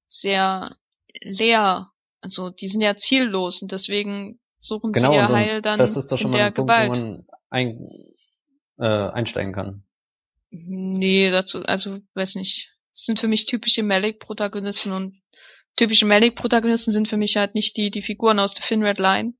sehr 0.07 0.77
leer. 1.21 1.91
Also 2.21 2.49
die 2.49 2.67
sind 2.67 2.81
ja 2.81 2.95
ziellos 2.95 3.61
und 3.61 3.71
deswegen 3.71 4.39
suchen 4.59 4.91
genau, 4.91 5.11
sie 5.11 5.17
ihr 5.17 5.29
Heil 5.29 5.61
dann 5.61 5.77
das 5.77 5.95
ist 5.95 6.11
doch 6.11 6.17
schon 6.17 6.31
in 6.31 6.37
der 6.37 6.41
mal 6.41 6.47
ein 6.47 6.53
Punkt, 6.53 6.69
Gewalt. 6.69 6.89
Wo 6.89 6.95
man 6.95 7.25
ein, 7.49 7.89
äh, 8.77 9.11
einsteigen 9.11 9.53
kann. 9.53 9.83
Nee, 10.49 11.31
dazu, 11.31 11.63
also 11.63 11.99
weiß 12.13 12.35
nicht. 12.35 12.71
Das 12.93 13.03
sind 13.03 13.19
für 13.19 13.27
mich 13.27 13.45
typische 13.45 13.83
Malik-Protagonisten 13.83 14.91
und 14.91 15.21
typische 15.75 16.05
Malik-Protagonisten 16.05 16.91
sind 16.91 17.07
für 17.07 17.17
mich 17.17 17.35
halt 17.35 17.55
nicht 17.55 17.75
die, 17.77 17.91
die 17.91 18.01
Figuren 18.01 18.39
aus 18.39 18.53
der 18.53 18.63
Fin 18.63 18.83
Red 18.83 18.99
Line, 18.99 19.33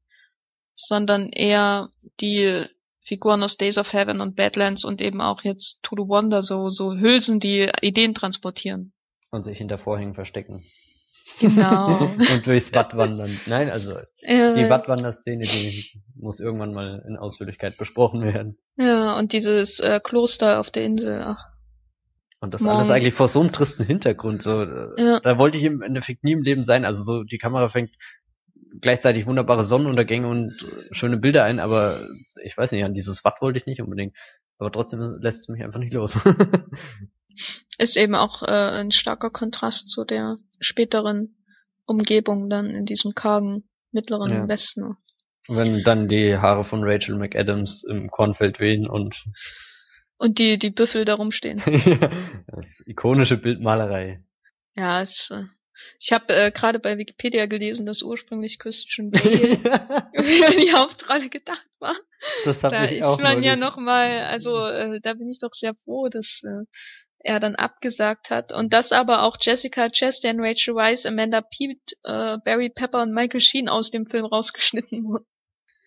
sondern 0.75 1.29
eher 1.29 1.89
die 2.19 2.65
Figuren 3.01 3.43
aus 3.43 3.57
Days 3.57 3.77
of 3.77 3.93
Heaven 3.93 4.19
und 4.19 4.35
Badlands 4.35 4.83
und 4.83 4.99
eben 4.99 5.21
auch 5.21 5.43
jetzt 5.43 5.79
To 5.83 5.95
the 5.95 6.07
Wonder, 6.07 6.43
so, 6.43 6.69
so 6.69 6.93
Hülsen, 6.95 7.39
die 7.39 7.71
Ideen 7.81 8.13
transportieren. 8.13 8.93
Und 9.31 9.43
sich 9.43 9.57
hinter 9.57 9.77
Vorhängen 9.77 10.15
verstecken. 10.15 10.65
Genau. 11.39 12.03
und 12.33 12.47
durchs 12.47 12.73
Watt 12.73 12.95
wandern. 12.95 13.39
Nein, 13.45 13.69
also 13.69 13.97
äh, 14.21 14.53
die 14.53 14.69
Wattwanderszene, 14.69 15.43
die 15.43 16.01
muss 16.15 16.39
irgendwann 16.39 16.73
mal 16.73 17.03
in 17.07 17.17
Ausführlichkeit 17.17 17.77
besprochen 17.77 18.21
werden. 18.21 18.57
Ja, 18.77 19.17
und 19.17 19.33
dieses 19.33 19.79
äh, 19.79 19.99
Kloster 20.01 20.59
auf 20.59 20.71
der 20.71 20.85
Insel, 20.85 21.21
ach. 21.23 21.43
Und 22.39 22.53
das 22.53 22.61
Morgen. 22.61 22.77
alles 22.77 22.89
eigentlich 22.89 23.13
vor 23.13 23.27
so 23.27 23.39
einem 23.39 23.51
tristen 23.51 23.83
Hintergrund. 23.83 24.41
So, 24.41 24.61
äh, 24.61 24.89
ja. 24.97 25.19
Da 25.19 25.37
wollte 25.37 25.57
ich 25.57 25.63
im 25.63 25.81
Endeffekt 25.81 26.23
nie 26.23 26.33
im 26.33 26.43
Leben 26.43 26.63
sein. 26.63 26.85
Also 26.85 27.01
so, 27.01 27.23
die 27.23 27.37
Kamera 27.37 27.69
fängt 27.69 27.91
gleichzeitig 28.81 29.25
wunderbare 29.25 29.63
Sonnenuntergänge 29.63 30.27
und 30.27 30.65
schöne 30.91 31.17
Bilder 31.17 31.43
ein, 31.43 31.59
aber 31.59 32.07
ich 32.43 32.57
weiß 32.57 32.71
nicht, 32.71 32.83
an 32.83 32.93
dieses 32.93 33.23
Watt 33.23 33.41
wollte 33.41 33.57
ich 33.57 33.65
nicht 33.65 33.81
unbedingt. 33.81 34.15
Aber 34.57 34.71
trotzdem 34.71 35.17
lässt 35.21 35.41
es 35.41 35.47
mich 35.47 35.63
einfach 35.63 35.79
nicht 35.79 35.93
los. 35.93 36.17
Ist 37.77 37.97
eben 37.97 38.15
auch 38.15 38.43
äh, 38.43 38.79
ein 38.79 38.91
starker 38.91 39.29
Kontrast 39.29 39.89
zu 39.89 40.05
der 40.05 40.37
späteren 40.59 41.35
Umgebung 41.85 42.49
dann 42.49 42.69
in 42.69 42.85
diesem 42.85 43.13
kargen 43.13 43.63
mittleren 43.91 44.31
ja. 44.31 44.47
Westen. 44.47 44.97
Wenn 45.47 45.83
dann 45.83 46.07
die 46.07 46.37
Haare 46.37 46.63
von 46.63 46.83
Rachel 46.83 47.15
McAdams 47.15 47.83
im 47.83 48.09
Kornfeld 48.09 48.59
wehen 48.59 48.87
und 48.87 49.23
und 50.17 50.39
die 50.39 50.57
die 50.57 50.71
Büffel 50.71 51.05
da 51.05 51.15
rumstehen. 51.15 51.61
das 52.47 52.81
ikonische 52.85 53.37
Bildmalerei. 53.37 54.23
Ja, 54.75 55.01
es 55.01 55.29
äh, 55.31 55.43
ich 55.99 56.11
habe 56.11 56.33
äh, 56.33 56.51
gerade 56.51 56.79
bei 56.79 56.97
Wikipedia 56.97 57.45
gelesen, 57.45 57.85
dass 57.85 58.01
ursprünglich 58.01 58.59
Christian 58.59 59.11
Bale 59.11 59.23
für 60.15 60.55
die 60.55 60.73
Hauptrolle 60.73 61.29
gedacht 61.29 61.67
war. 61.79 61.95
Das 62.43 62.63
hab 62.63 62.71
da 62.71 62.85
ich 62.85 62.99
ist 62.99 63.03
auch 63.03 63.19
man 63.19 63.43
ja 63.43 63.55
noch 63.55 63.77
mal, 63.77 64.21
also 64.21 64.65
äh, 64.65 64.99
da 65.01 65.13
bin 65.13 65.29
ich 65.29 65.39
doch 65.39 65.53
sehr 65.53 65.75
froh, 65.75 66.09
dass 66.09 66.41
äh, 66.43 66.65
er 67.25 67.39
dann 67.39 67.55
abgesagt 67.55 68.29
hat 68.29 68.53
und 68.53 68.73
dass 68.73 68.91
aber 68.91 69.23
auch 69.23 69.37
Jessica 69.39 69.89
Chastain, 69.89 70.39
Rachel 70.39 70.75
Weisz, 70.75 71.05
Amanda 71.05 71.41
Peet, 71.41 71.79
äh, 72.03 72.37
Barry 72.43 72.69
Pepper 72.69 73.01
und 73.01 73.13
Michael 73.13 73.41
Sheen 73.41 73.67
aus 73.67 73.89
dem 73.91 74.05
Film 74.05 74.25
rausgeschnitten 74.25 75.03
wurden. 75.05 75.25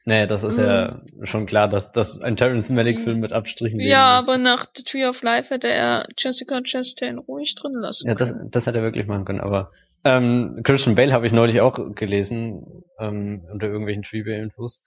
Nee, 0.05 0.27
das 0.27 0.43
ist 0.43 0.57
mhm. 0.57 0.65
ja 0.65 1.01
schon 1.25 1.47
klar, 1.47 1.69
dass 1.69 1.93
das 1.93 2.21
ein 2.21 2.37
Terrence 2.37 2.71
Malick 2.71 3.03
Film 3.03 3.21
mit 3.21 3.33
Abstrichen 3.33 3.79
Ja, 3.79 4.19
ist. 4.19 4.29
aber 4.29 4.39
nach 4.39 4.67
The 4.75 4.83
Tree 4.83 5.07
of 5.07 5.23
Life 5.23 5.55
hätte 5.55 5.69
er 5.69 6.07
Jessica 6.17 6.61
Chastain 6.63 7.19
ruhig 7.19 7.55
drin 7.55 7.73
lassen 7.75 8.09
Ja, 8.09 8.15
das, 8.15 8.35
das 8.51 8.67
hätte 8.67 8.79
er 8.79 8.85
wirklich 8.85 9.07
machen 9.07 9.27
können, 9.27 9.41
aber 9.41 9.71
ähm, 10.05 10.61
Christian 10.65 10.95
Bale 10.95 11.13
habe 11.13 11.27
ich 11.27 11.33
neulich 11.33 11.61
auch 11.61 11.95
gelesen, 11.95 12.85
ähm, 12.99 13.45
unter 13.53 13.67
irgendwelchen 13.67 14.03
Trivia-Infos. 14.03 14.83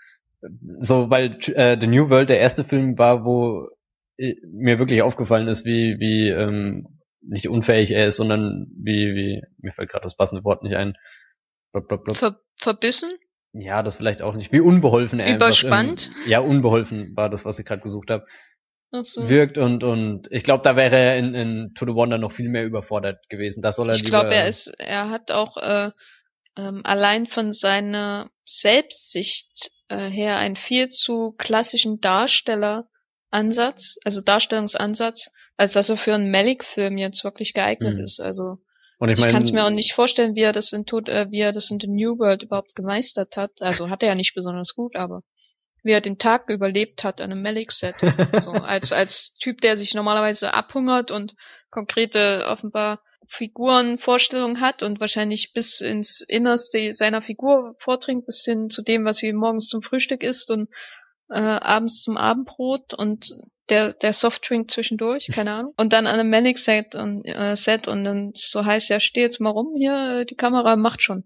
So, 0.80 1.10
weil 1.10 1.38
äh, 1.54 1.78
The 1.80 1.88
New 1.88 2.10
World 2.10 2.30
der 2.30 2.40
erste 2.40 2.64
Film 2.64 2.98
war, 2.98 3.24
wo 3.24 3.68
mir 4.18 4.80
wirklich 4.80 5.02
aufgefallen 5.02 5.48
ist, 5.48 5.66
wie, 5.66 6.00
wie 6.00 6.30
ähm, 6.30 7.00
nicht 7.22 7.48
unfähig 7.48 7.92
er 7.92 8.08
ist, 8.08 8.18
sondern 8.18 8.68
wie, 8.76 9.16
wie, 9.16 9.42
mir 9.60 9.74
fällt 9.74 9.90
gerade 9.90 10.04
das 10.04 10.16
passende 10.16 10.44
Wort 10.44 10.64
nicht 10.64 10.76
ein. 10.76 10.96
Blub, 11.72 11.88
blub, 11.88 12.04
blub. 12.04 12.18
Ver 12.18 12.40
verbissen? 12.58 13.12
Ja, 13.54 13.84
das 13.84 13.98
vielleicht 13.98 14.22
auch 14.22 14.36
nicht. 14.36 14.52
Wie 14.52 14.60
unbeholfen 14.60 15.20
er 15.20 15.36
Überspannt? 15.36 16.08
Einfach, 16.08 16.26
ähm, 16.26 16.32
ja, 16.32 16.40
unbeholfen 16.40 17.16
war 17.16 17.30
das, 17.30 17.46
was 17.46 17.60
ich 17.60 17.66
gerade 17.66 17.82
gesucht 17.82 18.10
habe. 18.10 18.26
So. 19.04 19.30
wirkt 19.30 19.58
und 19.58 19.86
und 19.86 20.28
ich 20.32 20.44
glaube, 20.44 20.64
da 20.64 20.76
wäre 20.76 20.98
er 20.98 21.18
in, 21.18 21.34
in 21.34 21.74
To 21.76 21.86
the 21.86 21.94
Wonder 21.94 22.18
noch 22.18 22.34
viel 22.34 22.50
mehr 22.50 22.66
überfordert 22.66 23.30
gewesen. 23.30 23.62
Da 23.62 23.72
soll 23.72 23.90
er 23.90 23.96
Ich 23.96 24.04
glaube, 24.04 24.34
er 24.34 24.50
ist, 24.50 24.68
er 24.80 25.10
hat 25.10 25.32
auch 25.32 25.56
äh, 25.56 25.92
ähm, 26.58 26.82
allein 26.84 27.26
von 27.26 27.54
seiner 27.54 28.30
Selbstsicht 28.44 29.72
äh, 29.88 30.10
her 30.10 30.38
einen 30.38 30.58
viel 30.58 30.90
zu 30.90 31.34
klassischen 31.38 32.02
Darstelleransatz, 33.32 33.98
also 34.04 34.22
Darstellungsansatz, 34.22 35.32
als 35.58 35.74
dass 35.74 35.90
er 35.90 35.98
für 35.98 36.14
einen 36.14 36.32
Malik-Film 36.32 36.98
jetzt 36.98 37.24
wirklich 37.24 37.54
geeignet 37.54 37.98
mhm. 37.98 38.04
ist. 38.04 38.20
Also 38.20 38.58
und 39.00 39.10
ich, 39.10 39.18
mein, 39.18 39.30
ich 39.30 39.34
kann 39.34 39.44
es 39.44 39.52
mir 39.52 39.66
auch 39.66 39.70
nicht 39.72 39.94
vorstellen, 39.94 40.36
wie 40.36 40.42
er 40.42 40.54
das 40.54 40.74
in 40.74 40.86
Tod, 40.86 41.10
äh, 41.10 41.32
wie 41.32 41.40
er 41.40 41.52
das 41.52 41.72
in 41.72 41.80
The 41.80 41.88
New 41.88 42.20
World 42.20 42.44
überhaupt 42.44 42.76
gemeistert 42.76 43.36
hat. 43.38 43.52
Also 43.62 43.90
hat 43.90 44.04
er 44.04 44.10
ja 44.10 44.16
nicht 44.16 44.36
besonders 44.36 44.76
gut, 44.76 44.96
aber 44.96 45.24
wie 45.84 45.92
er 45.92 46.02
den 46.02 46.20
Tag 46.20 46.50
überlebt 46.50 47.04
hat 47.04 47.22
an 47.22 47.32
einem 47.32 47.42
Malik-Set. 47.42 47.96
so, 48.44 48.52
als, 48.52 48.92
als 48.92 49.34
Typ, 49.40 49.62
der 49.62 49.78
sich 49.78 49.96
normalerweise 49.96 50.54
abhungert 50.54 51.10
und 51.10 51.34
konkrete, 51.72 52.46
offenbar 52.48 53.02
Figurenvorstellungen 53.28 54.60
hat 54.60 54.84
und 54.84 55.00
wahrscheinlich 55.00 55.54
bis 55.54 55.80
ins 55.80 56.22
Innerste 56.28 56.94
seiner 56.94 57.22
Figur 57.22 57.76
vordringt, 57.80 58.26
bis 58.26 58.44
hin 58.44 58.70
zu 58.70 58.84
dem, 58.84 59.06
was 59.06 59.18
sie 59.18 59.32
morgens 59.32 59.68
zum 59.68 59.82
Frühstück 59.82 60.22
isst 60.22 60.52
und 60.52 60.70
äh, 61.32 61.40
abends 61.40 62.02
zum 62.02 62.18
Abendbrot 62.18 62.94
und 62.94 63.34
der, 63.70 63.94
der 63.94 64.14
Softdrink 64.14 64.70
zwischendurch, 64.70 65.30
keine 65.34 65.54
Ahnung. 65.56 65.74
Und 65.78 65.94
dann 65.94 66.06
an 66.06 66.20
einem 66.20 66.30
Manic-Set 66.30 66.96
und, 66.96 67.26
äh, 67.26 67.56
Set 67.56 67.88
und 67.88 68.04
dann 68.04 68.32
so 68.36 68.66
heißt 68.66 68.90
ja, 68.90 69.00
steh 69.00 69.22
jetzt 69.22 69.40
mal 69.40 69.50
rum 69.50 69.74
hier, 69.76 70.26
die 70.26 70.36
Kamera 70.36 70.76
macht 70.76 71.02
schon. 71.02 71.24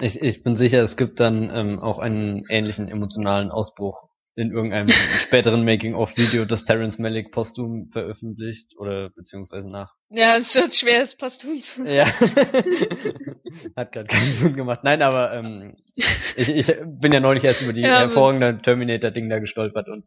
Ich, 0.00 0.20
ich 0.22 0.44
bin 0.44 0.54
sicher, 0.54 0.82
es 0.82 0.96
gibt 0.96 1.18
dann 1.18 1.50
ähm, 1.52 1.80
auch 1.80 1.98
einen 1.98 2.44
ähnlichen 2.48 2.88
emotionalen 2.88 3.50
Ausbruch 3.50 4.07
in 4.38 4.52
irgendeinem 4.52 4.88
späteren 5.18 5.64
Making-of-Video, 5.64 6.44
das 6.44 6.64
Terence 6.64 6.98
Malick 6.98 7.32
posthum 7.32 7.90
veröffentlicht 7.90 8.76
oder 8.78 9.10
beziehungsweise 9.10 9.68
nach. 9.70 9.92
Ja, 10.10 10.36
es 10.38 10.54
wird 10.54 10.74
schwer, 10.74 11.02
es 11.02 11.14
posthum 11.16 11.60
zu. 11.60 11.82
Ja. 11.84 12.06
Hat 13.76 13.92
gerade 13.92 14.06
keinen 14.08 14.32
Sinn 14.36 14.56
gemacht. 14.56 14.80
Nein, 14.84 15.02
aber 15.02 15.32
ähm, 15.34 15.76
ich, 16.36 16.48
ich 16.48 16.66
bin 16.86 17.12
ja 17.12 17.20
neulich 17.20 17.44
erst 17.44 17.62
über 17.62 17.72
die 17.72 17.82
Ja, 17.82 18.00
hervorragende 18.00 18.60
Terminator-Ding 18.62 19.28
da 19.28 19.38
gestolpert 19.38 19.88
und 19.88 20.04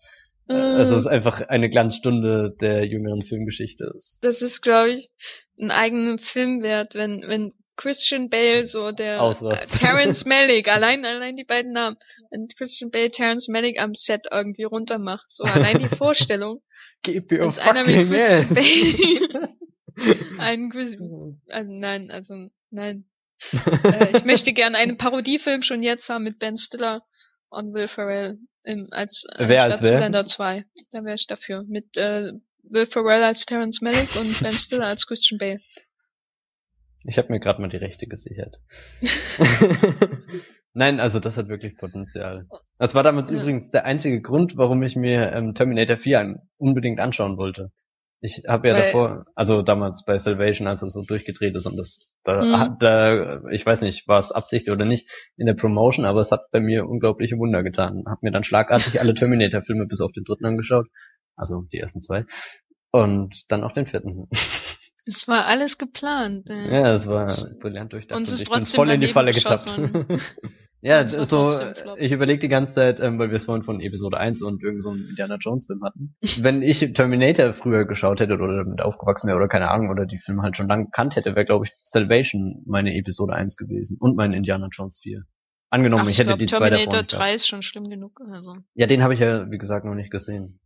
äh, 0.50 0.54
Äh. 0.54 0.82
es 0.82 0.90
ist 0.90 1.06
einfach 1.08 1.42
eine 1.42 1.70
Glanzstunde 1.70 2.56
der 2.60 2.86
jüngeren 2.86 3.22
Filmgeschichte. 3.24 3.92
Es- 3.96 4.18
Das 4.22 4.42
ist, 4.42 4.62
glaube 4.62 4.92
ich, 4.92 5.10
ein 5.60 5.72
eigener 5.72 6.18
Film 6.18 6.62
wert, 6.64 6.96
wenn, 6.96 7.24
wenn 7.28 7.54
Christian 7.82 8.30
Bale 8.30 8.66
so 8.66 8.92
der 8.92 9.22
Ausrast. 9.22 9.74
äh, 9.76 9.80
Terrence 9.80 10.26
Malick, 10.26 10.68
allein, 10.68 11.04
allein 11.04 11.36
die 11.36 11.44
beiden 11.44 11.74
Namen, 11.74 11.98
wenn 12.30 12.48
Christian 12.48 12.92
Bale 12.92 13.10
Terrence 13.10 13.48
Malick 13.48 13.82
am 13.82 13.96
Set 13.96 14.28
irgendwie 14.32 14.64
runtermacht, 14.64 15.26
so 15.30 15.44
allein 15.44 15.80
die 15.80 15.88
Vorstellung, 15.98 16.62
Gib 17.02 17.32
mir 17.32 17.40
dass 17.40 17.58
einer 17.58 17.84
mit 17.84 17.96
fucking 17.96 18.12
Christian. 18.12 18.54
Bale 18.54 19.50
einen 20.38 20.70
Chris, 20.70 20.96
äh, 21.48 21.64
nein, 21.64 22.12
also 22.12 22.50
nein. 22.70 23.06
äh, 23.52 24.18
ich 24.18 24.24
möchte 24.26 24.54
gerne 24.54 24.78
einen 24.78 24.98
Parodiefilm 24.98 25.64
schon 25.64 25.82
jetzt 25.82 26.08
haben 26.10 26.24
mit 26.24 26.38
Ben 26.38 26.58
Stiller 26.58 27.04
und 27.50 27.74
Will 27.74 27.88
Ferrell 27.88 28.38
im, 28.64 28.88
als 28.92 29.26
Wer 29.38 29.64
als 29.64 29.82
wer? 29.82 29.94
Zoolander 29.94 30.26
2. 30.28 30.66
Da 30.92 31.04
wäre 31.04 31.16
ich 31.16 31.26
dafür. 31.26 31.64
Mit 31.68 31.98
äh, 31.98 32.32
Will 32.64 32.86
Ferrell 32.86 33.24
als 33.24 33.46
Terrence 33.46 33.82
Malick 33.82 34.16
und 34.16 34.40
Ben 34.42 34.54
Stiller 34.54 34.86
als 34.86 35.08
Christian 35.08 35.40
Bale. 35.40 35.60
Ich 37.04 37.18
habe 37.18 37.32
mir 37.32 37.40
gerade 37.40 37.62
mal 37.62 37.70
die 37.70 37.78
Rechte 37.78 38.08
gesichert. 38.08 38.60
Nein, 40.74 41.00
also 41.00 41.20
das 41.20 41.38
hat 41.38 41.50
wirklich 41.50 41.78
Potenzial. 41.78 42.48
Das 42.78 42.96
war 42.96 43.04
damals 43.04 43.30
Ja. 43.30 43.42
übrigens 43.42 43.70
der 43.70 43.86
einzige 43.86 44.22
Grund, 44.22 44.56
warum 44.56 44.82
ich 44.84 44.96
mir 44.96 45.34
ähm, 45.34 45.54
Terminator 45.54 45.98
4 45.98 46.20
an, 46.20 46.40
unbedingt 46.58 47.00
anschauen 47.00 47.38
wollte. 47.38 47.72
Ich 48.24 48.44
habe 48.48 48.68
ja 48.70 48.76
Weil- 48.76 48.84
davor, 48.86 49.26
also 49.36 49.64
damals 49.64 50.06
bei 50.06 50.18
Salvation, 50.18 50.68
als 50.68 50.84
es 50.84 50.94
so 50.94 51.02
durchgedreht 51.02 51.56
ist 51.56 51.66
und 51.66 51.76
das, 51.76 52.08
da, 52.24 52.42
Mhm. 52.44 52.60
hat- 52.60 52.84
da, 52.84 53.42
ich 53.50 53.66
weiß 53.66 53.82
nicht, 53.82 54.08
war 54.08 54.20
es 54.20 54.32
Absicht 54.32 54.70
oder 54.70 54.86
nicht 54.86 55.10
in 55.38 55.48
der 55.48 55.56
Promotion, 55.56 56.06
aber 56.06 56.20
es 56.22 56.32
hat 56.32 56.52
bei 56.52 56.60
mir 56.62 56.88
unglaubliche 56.88 57.38
Wunder 57.38 57.64
getan. 57.64 58.04
Hab 58.06 58.22
mir 58.22 58.32
dann 58.32 58.44
schlagartig 58.44 59.02
alle 59.02 59.14
Terminator-Filme 59.16 59.88
bis 59.88 60.02
auf 60.02 60.12
den 60.12 60.24
dritten 60.24 60.46
angeschaut, 60.46 60.88
also 61.36 61.64
die 61.74 61.80
ersten 61.80 62.02
zwei, 62.04 62.26
und 62.92 63.44
dann 63.52 63.64
auch 63.64 63.72
den 63.74 63.88
vierten. 63.88 64.30
Es 65.06 65.28
war 65.28 65.46
alles 65.46 65.78
geplant. 65.78 66.50
Äh. 66.50 66.72
Ja, 66.72 66.94
es 66.94 67.08
war 67.08 67.28
brillant 67.60 67.92
durchdacht. 67.94 68.18
Und 68.18 68.28
es 68.28 68.34
ist 68.34 68.42
ich 68.42 68.50
bin 68.50 68.66
voll 68.66 68.90
in 68.90 69.02
die 69.02 69.08
Falle 69.08 69.32
getappt. 69.32 69.66
ja, 70.82 71.08
so, 71.08 71.52
ich 71.98 72.12
überlege 72.12 72.40
die 72.40 72.48
ganze 72.48 72.74
Zeit, 72.74 73.00
ähm, 73.00 73.18
weil 73.18 73.30
wir 73.30 73.38
es 73.38 73.46
vorhin 73.46 73.64
von 73.64 73.82
Episode 73.82 74.18
1 74.18 74.44
und 74.44 74.62
irgend 74.62 74.84
so 74.84 74.92
Indiana 74.94 75.38
Jones 75.40 75.66
Film 75.66 75.84
hatten. 75.84 76.16
Wenn 76.44 76.62
ich 76.62 76.80
Terminator 76.94 77.54
früher 77.54 77.86
geschaut 77.86 78.20
hätte 78.20 78.34
oder 78.34 78.64
damit 78.64 78.82
aufgewachsen 78.82 79.28
wäre 79.28 79.38
oder 79.38 79.48
keine 79.48 79.72
Ahnung 79.72 79.90
oder 79.90 80.06
die 80.06 80.20
Filme 80.20 80.44
halt 80.44 80.56
schon 80.56 80.68
lange 80.68 80.86
gekannt 80.86 81.16
hätte, 81.16 81.36
wäre 81.36 81.46
glaube 81.46 81.66
ich 81.66 81.72
Salvation 81.84 82.64
meine 82.68 82.96
Episode 82.96 83.34
1 83.34 83.58
gewesen 83.58 83.98
und 84.00 84.16
mein 84.16 84.34
Indiana 84.34 84.70
Jones 84.72 85.00
4. 85.02 85.24
Angenommen, 85.72 86.04
Ach, 86.06 86.10
ich 86.10 86.20
hätte 86.20 86.28
glaub, 86.28 86.40
die 86.40 86.48
zwei 86.48 86.70
davon. 86.70 86.90
Terminator 86.90 87.02
nicht 87.02 87.14
3 87.14 87.18
gehabt. 87.18 87.36
ist 87.36 87.48
schon 87.48 87.62
schlimm 87.64 87.90
genug. 87.90 88.20
Also. 88.30 88.58
Ja, 88.76 88.88
den 88.88 89.02
habe 89.02 89.14
ich 89.14 89.22
ja, 89.22 89.50
wie 89.50 89.58
gesagt, 89.58 89.86
noch 89.86 89.96
nicht 89.96 90.12
gesehen. 90.12 90.60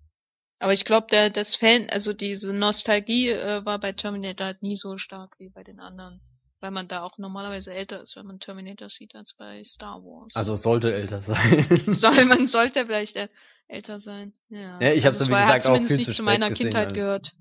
Aber 0.60 0.74
ich 0.74 0.86
glaube, 0.86 1.08
der 1.12 1.30
das 1.30 1.56
Fan, 1.56 1.90
also 1.90 2.14
diese 2.14 2.54
Nostalgie 2.54 3.30
äh, 3.30 3.66
war 3.66 3.80
bei 3.80 3.92
Terminator 3.92 4.48
halt 4.48 4.64
nie 4.64 4.78
so 4.78 4.98
stark 4.98 5.36
wie 5.38 5.50
bei 5.50 5.64
den 5.64 5.80
anderen. 5.80 6.22
Weil 6.62 6.72
man 6.72 6.88
da 6.88 7.04
auch 7.04 7.18
normalerweise 7.18 7.74
älter 7.74 8.02
ist, 8.02 8.16
wenn 8.16 8.26
man 8.26 8.40
Terminator 8.40 8.90
sieht, 8.90 9.16
als 9.16 9.36
bei 9.38 9.64
Star 9.66 10.02
Wars. 10.04 10.36
Also 10.36 10.56
sollte 10.56 10.94
älter 10.94 11.22
sein. 11.22 11.68
soll 11.88 12.26
man 12.26 12.48
sollte 12.48 12.86
vielleicht 12.86 13.18
äh, 13.18 13.28
älter 13.68 14.00
sein. 14.00 14.34
Ja, 14.50 14.80
Ja, 14.80 14.94
ich 14.94 15.06
hab's 15.06 15.20
also 15.20 15.26
so, 15.26 15.32
wie 15.32 15.42
gesagt, 15.42 15.66
auch 15.66 15.74
zumindest 15.74 15.90
viel 15.90 15.98
nicht 15.98 16.06
zu 16.08 16.14
zu 16.14 16.24
meiner 16.24 16.50
Kindheit 16.52 16.94
gehört. 16.94 17.34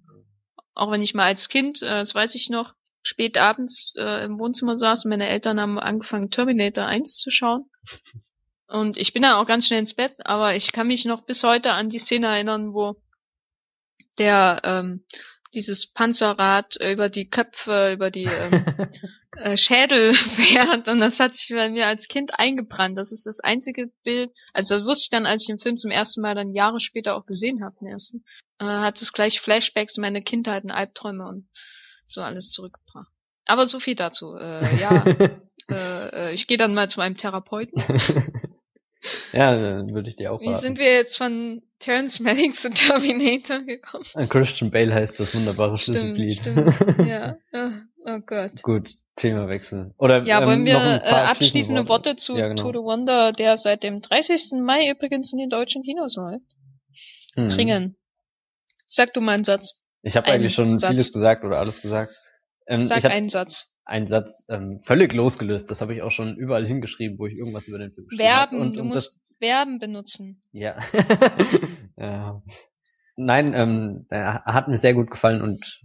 Auch 0.75 0.91
wenn 0.91 1.03
ich 1.03 1.15
mal 1.15 1.27
als 1.27 1.49
Kind, 1.49 1.83
äh, 1.83 1.87
das 1.87 2.15
weiß 2.15 2.35
ich 2.35 2.51
noch, 2.51 2.75
spät 3.03 3.37
abends 3.37 3.95
äh, 3.97 4.25
im 4.25 4.39
Wohnzimmer 4.39 4.77
saß 4.77 5.05
und 5.05 5.11
meine 5.11 5.29
Eltern 5.29 5.61
haben 5.61 5.79
angefangen 5.79 6.31
Terminator 6.31 6.85
1 6.87 7.21
zu 7.21 7.31
schauen. 7.31 7.67
Und 8.67 8.97
ich 8.97 9.12
bin 9.12 9.23
dann 9.23 9.35
auch 9.35 9.47
ganz 9.47 9.67
schnell 9.67 9.79
ins 9.79 9.95
Bett, 9.95 10.15
aber 10.25 10.57
ich 10.57 10.73
kann 10.73 10.89
mich 10.89 11.05
noch 11.05 11.27
bis 11.27 11.45
heute 11.45 11.73
an 11.73 11.91
die 11.91 11.99
Szene 11.99 12.29
erinnern, 12.29 12.73
wo 12.73 12.97
der 14.19 14.61
ähm, 14.65 15.05
dieses 15.55 15.87
Panzerrad 15.87 16.77
über 16.81 17.09
die 17.09 17.29
Köpfe, 17.29 17.93
über 17.93 18.11
die 18.11 18.25
ähm, 18.25 18.65
äh, 19.37 19.57
Schädel 19.57 20.15
fährt 20.37 20.89
und 20.89 21.01
das 21.01 21.21
hat 21.21 21.35
sich 21.35 21.55
bei 21.55 21.71
mir 21.71 21.87
als 21.87 22.09
Kind 22.09 22.39
eingebrannt. 22.39 22.99
Das 22.99 23.12
ist 23.12 23.27
das 23.27 23.41
einzige 23.41 23.91
Bild, 24.03 24.31
also 24.53 24.77
das 24.77 24.85
wusste 24.85 25.07
ich 25.07 25.11
dann, 25.11 25.27
als 25.27 25.43
ich 25.43 25.49
den 25.49 25.61
Film 25.61 25.77
zum 25.77 25.91
ersten 25.91 26.21
Mal 26.21 26.35
dann 26.35 26.53
Jahre 26.53 26.81
später 26.81 27.17
auch 27.17 27.27
gesehen 27.27 27.65
habe, 27.65 27.77
den 27.81 27.89
ersten, 27.89 28.25
äh, 28.59 28.65
hat 28.65 29.01
es 29.01 29.12
gleich 29.12 29.41
Flashbacks 29.41 29.97
in 29.97 30.03
meine 30.03 30.23
Kindheit 30.23 30.65
und 30.65 30.71
Albträume 30.71 31.27
und 31.27 31.49
so 32.07 32.21
alles 32.21 32.51
zurückgebracht. 32.51 33.09
Aber 33.47 33.67
so 33.67 33.79
viel 33.79 33.95
dazu. 33.95 34.35
Äh, 34.37 34.81
ja, 34.81 35.05
äh, 35.71 36.09
äh, 36.09 36.35
ich 36.35 36.47
gehe 36.47 36.59
dann 36.59 36.75
mal 36.75 36.89
zu 36.89 37.01
einem 37.01 37.17
Therapeuten. 37.17 37.83
Ja, 39.32 39.86
würde 39.86 40.09
ich 40.09 40.16
dir 40.16 40.32
auch 40.32 40.40
Wie 40.40 40.48
raten. 40.48 40.61
sind 40.61 40.78
wir 40.78 40.92
jetzt 40.92 41.16
von 41.16 41.62
Terrence 41.78 42.20
Malick 42.20 42.55
zu 42.55 42.70
Terminator 42.70 43.61
gekommen? 43.61 44.05
Äh, 44.14 44.26
Christian 44.26 44.70
Bale 44.70 44.94
heißt 44.94 45.18
das 45.20 45.34
wunderbare 45.34 45.78
Schlüsselglied. 45.78 46.40
stimmt. 46.40 47.07
Ja, 47.07 47.36
oh, 47.52 47.70
oh 48.07 48.18
Gott. 48.26 48.62
Gut, 48.62 48.90
Themawechsel. 49.16 49.94
Oder 49.98 50.22
Ja, 50.22 50.40
ähm, 50.40 50.48
wollen 50.48 50.64
wir 50.64 50.74
noch 50.74 50.80
ein 50.82 51.00
äh, 51.00 51.09
paar 51.11 51.30
abschließende 51.30 51.88
Worte 51.88 52.16
zu 52.16 52.36
Ja, 52.36 52.48
genau. 52.48 52.62
To 52.62 52.72
the 52.72 52.84
Wonder, 52.84 53.32
der 53.32 53.57
seit 53.57 53.82
dem 53.82 54.00
30. 54.00 54.61
Mai 54.62 54.90
übrigens 54.90 55.32
in 55.32 55.38
den 55.38 55.50
deutschen 55.50 55.82
Kinos 55.82 56.16
läuft, 56.16 56.44
Hm. 57.36 57.48
bringen? 57.48 57.96
Sag 58.88 59.12
du 59.14 59.20
mal 59.20 59.32
einen 59.32 59.44
Satz. 59.44 59.80
Ich 60.02 60.16
habe 60.16 60.26
eigentlich 60.28 60.55
schon 60.55 60.78
Satz. 60.78 60.90
vieles 60.90 61.12
gesagt 61.12 61.44
oder 61.44 61.59
alles 61.59 61.82
gesagt. 61.82 62.14
Ähm, 62.66 62.82
Sag 62.82 62.98
ich 62.98 63.05
habe 63.05 63.14
einen 63.14 63.28
Satz. 63.28 63.66
Einen 63.85 64.07
Satz 64.07 64.45
ähm, 64.49 64.80
völlig 64.82 65.12
losgelöst. 65.12 65.70
Das 65.70 65.80
habe 65.80 65.95
ich 65.95 66.03
auch 66.03 66.11
schon 66.11 66.37
überall 66.37 66.66
hingeschrieben, 66.66 67.18
wo 67.18 67.26
ich 67.26 67.35
irgendwas 67.35 67.68
über 67.68 67.78
den 67.78 67.93
Film 67.93 68.07
geschrieben. 68.09 68.30
Verben, 68.30 68.61
Und, 68.61 68.76
du 68.76 68.80
und 68.80 68.89
musst 68.89 69.20
Verben 69.39 69.78
benutzen. 69.78 70.43
das, 70.53 70.61
ja. 70.61 70.78
ja. 71.97 72.43
Nein, 73.16 73.53
ähm, 73.55 74.07
er 74.09 74.45
hat 74.45 74.68
mir 74.68 74.76
sehr 74.76 74.95
gut 74.95 75.11
gefallen 75.11 75.43
und 75.43 75.82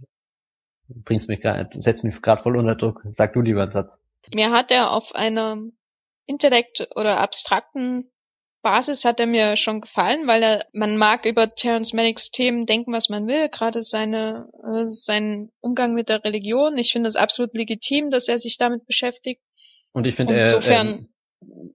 bringst 0.88 1.28
mich 1.28 1.40
gerade, 1.40 1.68
setzt 1.80 2.02
mich 2.04 2.20
gerade 2.22 2.42
voll 2.42 2.56
unter 2.56 2.74
Druck. 2.74 3.02
Sag 3.10 3.34
du 3.34 3.40
lieber 3.40 3.62
einen 3.62 3.70
Satz. 3.70 3.98
Mir 4.34 4.50
hat 4.50 4.70
er 4.70 4.90
auf 4.90 5.14
einer 5.14 5.58
Intellekt- 6.26 6.88
oder 6.94 7.18
abstrakten 7.18 8.10
Basis 8.62 9.04
hat 9.04 9.20
er 9.20 9.26
mir 9.26 9.56
schon 9.56 9.80
gefallen, 9.80 10.26
weil 10.26 10.42
er, 10.42 10.66
man 10.72 10.96
mag 10.96 11.24
über 11.24 11.54
Terence 11.54 11.92
Malicks 11.92 12.30
Themen 12.30 12.66
denken, 12.66 12.92
was 12.92 13.08
man 13.08 13.26
will, 13.26 13.48
gerade 13.48 13.82
seine, 13.82 14.48
äh, 14.62 14.92
seinen 14.92 15.50
Umgang 15.60 15.94
mit 15.94 16.08
der 16.08 16.24
Religion. 16.24 16.76
Ich 16.78 16.92
finde 16.92 17.08
es 17.08 17.16
absolut 17.16 17.54
legitim, 17.54 18.10
dass 18.10 18.28
er 18.28 18.38
sich 18.38 18.58
damit 18.58 18.86
beschäftigt. 18.86 19.40
Und 19.92 20.06
ich 20.06 20.14
finde, 20.14 20.34
er, 20.34 20.56
Insofern- 20.56 20.88
ähm, 20.88 21.06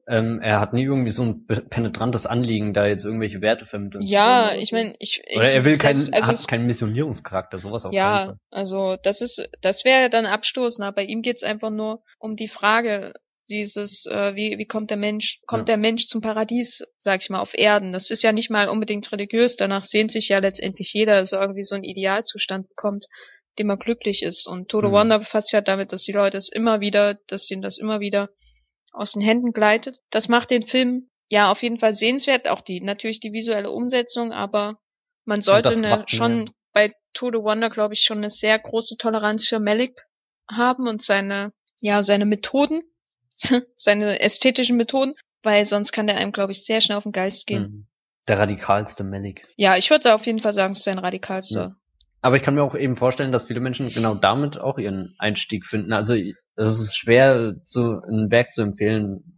ähm, 0.08 0.42
er 0.42 0.60
hat 0.60 0.74
nie 0.74 0.84
irgendwie 0.84 1.10
so 1.10 1.24
ein 1.24 1.48
penetrantes 1.48 2.28
Anliegen, 2.28 2.74
da 2.76 2.86
jetzt 2.86 3.04
irgendwelche 3.04 3.42
Werte 3.42 3.66
vermitteln 3.66 4.06
zu 4.08 4.14
Ja, 4.14 4.44
wollen 4.44 4.52
oder 4.52 4.62
ich 4.62 4.70
so. 4.70 4.76
meine, 4.76 4.96
ich, 5.00 5.24
ich 5.28 5.38
Oder 5.38 5.52
er 5.52 5.66
will 5.66 5.78
keinen, 5.80 5.98
selbst- 5.98 6.14
also 6.14 6.42
hat 6.44 6.48
keinen 6.48 6.68
Missionierungscharakter, 6.68 7.58
sowas 7.58 7.84
auch 7.86 7.92
Ja, 7.92 8.36
also 8.52 8.96
das 9.02 9.22
ist, 9.22 9.50
das 9.62 9.84
wäre 9.84 10.12
dann 10.12 10.28
abstoßend, 10.28 10.86
aber 10.86 10.98
bei 10.98 11.06
ihm 11.06 11.24
geht's 11.24 11.42
einfach 11.44 11.72
nur 11.72 12.04
um 12.20 12.36
die 12.36 12.48
Frage 12.48 13.14
dieses, 13.50 14.06
äh, 14.06 14.36
wie, 14.36 14.58
wie 14.58 14.66
kommt 14.66 14.90
der 14.90 14.98
Mensch, 14.98 15.40
kommt 15.46 15.62
Ja. 15.70 15.76
der 15.76 15.78
Mensch 15.78 16.08
zum 16.08 16.22
Paradies, 16.22 16.84
sag 17.00 17.22
ich 17.22 17.30
mal, 17.30 17.40
auf 17.40 17.54
Erden. 17.54 17.94
Das 17.94 18.10
ist 18.10 18.24
ja 18.24 18.32
nicht 18.32 18.50
mal 18.50 18.70
unbedingt 18.70 19.12
religiös, 19.12 19.56
danach 19.56 19.84
sehnt 19.84 20.12
sich 20.12 20.30
ja 20.30 20.40
letztendlich 20.40 20.92
jeder, 20.94 21.20
dass 21.20 21.32
er 21.32 21.42
irgendwie 21.42 21.64
so 21.64 21.76
einen 21.76 21.84
Idealzustand 21.84 22.68
bekommt, 22.70 23.06
dem 23.60 23.70
er 23.70 23.78
glücklich 23.78 24.24
ist. 24.24 24.48
Und 24.48 24.70
Todo 24.70 24.90
Mhm. 24.90 24.94
Wonder 24.94 25.20
befasst 25.20 25.48
sich 25.48 25.56
halt 25.56 25.68
damit, 25.68 25.92
dass 25.92 26.04
die 26.04 26.12
Leute 26.12 26.38
es 26.38 26.50
immer 26.52 26.80
wieder, 26.80 27.20
dass 27.28 27.46
denen 27.46 27.62
das 27.62 27.78
immer 27.78 28.00
wieder 28.00 28.30
aus 28.92 29.12
den 29.14 29.22
Händen 29.22 29.52
gleitet. 29.54 29.98
Das 30.10 30.28
macht 30.28 30.50
den 30.52 30.64
Film 30.64 31.10
ja 31.30 31.52
auf 31.52 31.62
jeden 31.62 31.78
Fall 31.80 31.94
sehenswert, 31.94 32.48
auch 32.48 32.62
die, 32.62 32.82
natürlich 32.82 33.20
die 33.20 33.34
visuelle 33.34 33.72
Umsetzung, 33.72 34.32
aber 34.32 34.78
man 35.26 35.42
sollte 35.42 35.70
eine, 35.70 36.04
schon 36.08 36.52
bei 36.72 36.94
To 37.14 37.28
the 37.32 37.40
Wonder, 37.40 37.70
glaube 37.70 37.94
ich, 37.94 38.02
schon 38.02 38.20
eine 38.20 38.30
sehr 38.30 38.60
große 38.60 38.98
Toleranz 38.98 39.48
für 39.48 39.60
Malik 39.60 40.02
haben 40.50 40.88
und 40.88 41.02
seine, 41.02 41.52
ja, 41.82 42.04
seine 42.04 42.26
Methoden, 42.26 42.84
seine 43.78 44.20
ästhetischen 44.20 44.78
Methoden, 44.78 45.14
weil 45.44 45.66
sonst 45.66 45.92
kann 45.92 46.08
der 46.08 46.18
einem, 46.18 46.32
glaube 46.32 46.52
ich, 46.52 46.66
sehr 46.66 46.82
schnell 46.82 46.98
auf 46.98 47.04
den 47.04 47.12
Geist 47.12 47.48
gehen. 47.48 47.62
Mhm. 47.64 47.88
Der 48.28 48.40
radikalste 48.40 49.04
Malik. 49.04 49.46
Ja, 49.56 49.78
ich 49.78 49.90
würde 49.92 50.16
auf 50.16 50.26
jeden 50.26 50.40
Fall 50.40 50.54
sagen, 50.54 50.74
es 50.74 50.80
ist 50.80 50.86
sein 50.86 50.98
radikalster. 50.98 51.60
Ja. 51.60 51.76
Aber 52.22 52.38
ich 52.38 52.42
kann 52.42 52.56
mir 52.56 52.64
auch 52.64 52.74
eben 52.74 52.98
vorstellen, 52.98 53.32
dass 53.32 53.46
viele 53.46 53.60
Menschen 53.60 53.88
genau 53.90 54.16
damit 54.16 54.60
auch 54.60 54.80
ihren 54.80 55.14
Einstieg 55.20 55.68
finden. 55.68 55.94
Also 55.94 56.16
es 56.16 56.80
ist 56.80 56.98
schwer, 56.98 57.56
zu, 57.64 58.02
ein 58.02 58.32
Werk 58.32 58.52
zu 58.52 58.64
empfehlen 58.64 59.36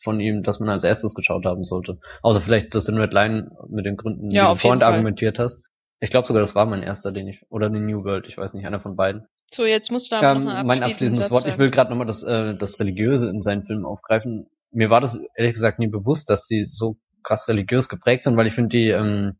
von 0.00 0.20
ihm, 0.20 0.44
das 0.44 0.60
man 0.60 0.68
als 0.68 0.84
erstes 0.84 1.14
geschaut 1.14 1.44
haben 1.44 1.64
sollte. 1.64 1.98
Außer 2.22 2.40
vielleicht 2.40 2.74
das 2.76 2.88
in 2.88 2.98
Red 2.98 3.12
Line 3.12 3.50
mit 3.68 3.84
den 3.84 3.96
Gründen, 3.96 4.30
Ja, 4.30 4.50
die 4.50 4.54
du 4.54 4.60
vorhin 4.60 4.82
argumentiert 4.82 5.40
hast. 5.40 5.64
Ich 5.98 6.10
glaube 6.10 6.28
sogar, 6.28 6.40
das 6.40 6.54
war 6.54 6.66
mein 6.66 6.84
erster, 6.84 7.10
den 7.12 7.26
ich, 7.26 7.44
oder 7.50 7.70
The 7.70 7.80
New 7.80 8.04
World, 8.04 8.26
ich 8.28 8.38
weiß 8.38 8.54
nicht, 8.54 8.64
einer 8.64 8.80
von 8.80 8.94
beiden. 8.94 9.26
So, 9.52 9.64
jetzt 9.64 9.90
musst 9.90 10.12
du 10.12 10.16
aber 10.16 10.38
ähm, 10.38 10.44
noch 10.44 10.54
ein 10.54 10.66
mein 10.66 10.82
abschließendes 10.82 11.30
Wort. 11.30 11.46
Ich 11.46 11.58
will 11.58 11.70
gerade 11.70 11.90
nochmal 11.90 12.06
das, 12.06 12.22
äh, 12.22 12.54
das 12.54 12.78
Religiöse 12.78 13.28
in 13.28 13.42
seinen 13.42 13.64
Filmen 13.64 13.84
aufgreifen. 13.84 14.46
Mir 14.70 14.90
war 14.90 15.00
das 15.00 15.20
ehrlich 15.34 15.54
gesagt 15.54 15.80
nie 15.80 15.88
bewusst, 15.88 16.30
dass 16.30 16.46
die 16.46 16.64
so 16.64 16.96
krass 17.24 17.48
religiös 17.48 17.88
geprägt 17.88 18.24
sind, 18.24 18.36
weil 18.36 18.46
ich 18.46 18.54
finde, 18.54 18.68
die 18.68 18.88
ähm, 18.88 19.38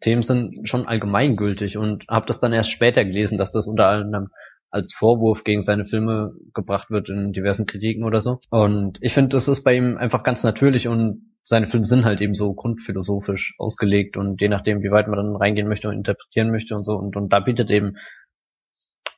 Themen 0.00 0.22
sind 0.22 0.68
schon 0.68 0.86
allgemeingültig 0.86 1.76
und 1.76 2.04
habe 2.08 2.26
das 2.26 2.38
dann 2.38 2.52
erst 2.52 2.70
später 2.70 3.04
gelesen, 3.04 3.36
dass 3.36 3.50
das 3.50 3.66
unter 3.66 3.88
anderem 3.88 4.28
als 4.70 4.94
Vorwurf 4.94 5.44
gegen 5.44 5.60
seine 5.60 5.84
Filme 5.84 6.32
gebracht 6.54 6.90
wird 6.90 7.10
in 7.10 7.32
diversen 7.32 7.66
Kritiken 7.66 8.04
oder 8.04 8.20
so. 8.20 8.40
Und 8.50 8.98
ich 9.02 9.12
finde, 9.12 9.28
das 9.36 9.46
ist 9.48 9.62
bei 9.62 9.76
ihm 9.76 9.98
einfach 9.98 10.22
ganz 10.22 10.42
natürlich 10.44 10.88
und 10.88 11.36
seine 11.44 11.66
Filme 11.66 11.84
sind 11.84 12.04
halt 12.04 12.20
eben 12.20 12.34
so 12.34 12.54
grundphilosophisch 12.54 13.54
ausgelegt 13.58 14.16
und 14.16 14.40
je 14.40 14.48
nachdem, 14.48 14.82
wie 14.82 14.90
weit 14.90 15.08
man 15.08 15.18
dann 15.18 15.36
reingehen 15.36 15.68
möchte 15.68 15.88
und 15.88 15.96
interpretieren 15.96 16.50
möchte 16.50 16.74
und 16.74 16.84
so. 16.84 16.96
Und, 16.96 17.16
und 17.16 17.32
da 17.32 17.40
bietet 17.40 17.70
eben 17.70 17.96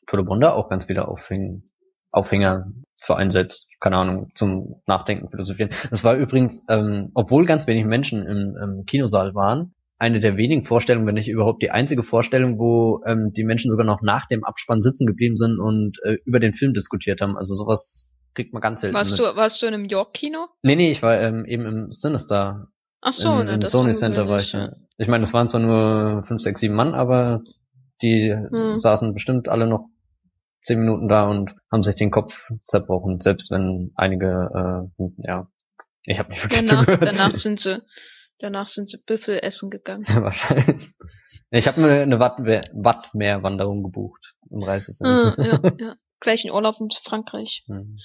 Bonda 0.06 0.52
auch 0.52 0.68
ganz 0.68 0.86
viele 0.86 1.08
Aufhäng 1.08 1.64
Aufhänger 2.14 2.66
für 3.00 3.16
einen 3.16 3.30
selbst, 3.30 3.68
keine 3.80 3.96
Ahnung, 3.96 4.30
zum 4.34 4.80
Nachdenken, 4.86 5.28
Philosophieren. 5.30 5.70
Das 5.90 6.04
war 6.04 6.14
übrigens, 6.14 6.64
ähm, 6.68 7.10
obwohl 7.14 7.44
ganz 7.44 7.66
wenig 7.66 7.84
Menschen 7.84 8.24
im, 8.24 8.56
im 8.56 8.84
Kinosaal 8.86 9.34
waren, 9.34 9.74
eine 9.98 10.20
der 10.20 10.36
wenigen 10.36 10.64
Vorstellungen, 10.64 11.06
wenn 11.06 11.14
nicht 11.14 11.28
überhaupt 11.28 11.62
die 11.62 11.70
einzige 11.70 12.02
Vorstellung, 12.02 12.58
wo 12.58 13.02
ähm, 13.04 13.32
die 13.32 13.44
Menschen 13.44 13.70
sogar 13.70 13.84
noch 13.84 14.00
nach 14.02 14.26
dem 14.26 14.44
Abspann 14.44 14.80
sitzen 14.80 15.06
geblieben 15.06 15.36
sind 15.36 15.58
und 15.58 15.98
äh, 16.04 16.16
über 16.24 16.40
den 16.40 16.54
Film 16.54 16.72
diskutiert 16.72 17.20
haben. 17.20 17.36
Also 17.36 17.54
sowas 17.54 18.14
kriegt 18.34 18.52
man 18.52 18.62
ganz 18.62 18.80
selten. 18.80 18.96
Warst 18.96 19.18
mit. 19.18 19.20
du, 19.20 19.36
warst 19.36 19.60
du 19.60 19.66
in 19.66 19.74
einem 19.74 19.84
York-Kino? 19.84 20.48
Nee, 20.62 20.76
nee, 20.76 20.90
ich 20.90 21.02
war 21.02 21.20
ähm, 21.20 21.44
eben 21.46 21.66
im 21.66 21.90
Sinister. 21.90 22.68
Ach 23.00 23.12
so, 23.12 23.40
Im, 23.40 23.46
ne, 23.46 23.54
im 23.54 23.60
das 23.60 23.70
Sony 23.70 23.92
Center 23.92 24.28
war 24.28 24.40
ich. 24.40 24.52
Ja. 24.52 24.72
Ich 24.98 25.08
meine, 25.08 25.24
es 25.24 25.34
waren 25.34 25.48
zwar 25.48 25.60
nur 25.60 26.24
fünf, 26.26 26.40
sechs, 26.40 26.60
sieben 26.60 26.74
Mann, 26.74 26.94
aber 26.94 27.42
die 28.02 28.32
Hm. 28.34 28.76
saßen 28.76 29.14
bestimmt 29.14 29.48
alle 29.48 29.66
noch 29.66 29.88
zehn 30.64 30.80
Minuten 30.80 31.08
da 31.08 31.28
und 31.28 31.54
haben 31.70 31.82
sich 31.82 31.94
den 31.96 32.10
Kopf 32.10 32.50
zerbrochen, 32.66 33.20
selbst 33.20 33.50
wenn 33.50 33.92
einige, 33.94 34.90
äh, 34.98 35.04
ja, 35.26 35.46
ich 36.04 36.18
habe 36.18 36.30
nicht 36.30 36.42
wirklich 36.42 36.68
Danach, 36.68 36.80
zugehört. 36.84 37.02
danach 37.06 37.30
sind 37.32 37.60
sie, 37.60 37.82
danach 38.38 38.68
sind 38.68 38.90
sie 38.90 38.98
Büffel 39.06 39.38
essen 39.42 39.70
gegangen. 39.70 40.04
Wahrscheinlich. 40.08 40.94
Ich 41.50 41.68
habe 41.68 41.80
mir 41.80 42.02
eine 42.02 42.18
Wattmeer- 42.18 42.68
Wattmeerwanderung 42.74 43.82
gebucht 43.84 44.34
im 44.50 44.62
Ah, 44.62 44.66
Reisecenter. 44.66 45.34
ja, 45.38 45.72
ja. 45.88 45.94
Gleich 46.20 46.44
ein 46.44 46.50
Urlaub 46.52 46.76
in 46.80 46.88
Frankreich. 47.04 47.64
Hm. 47.66 47.96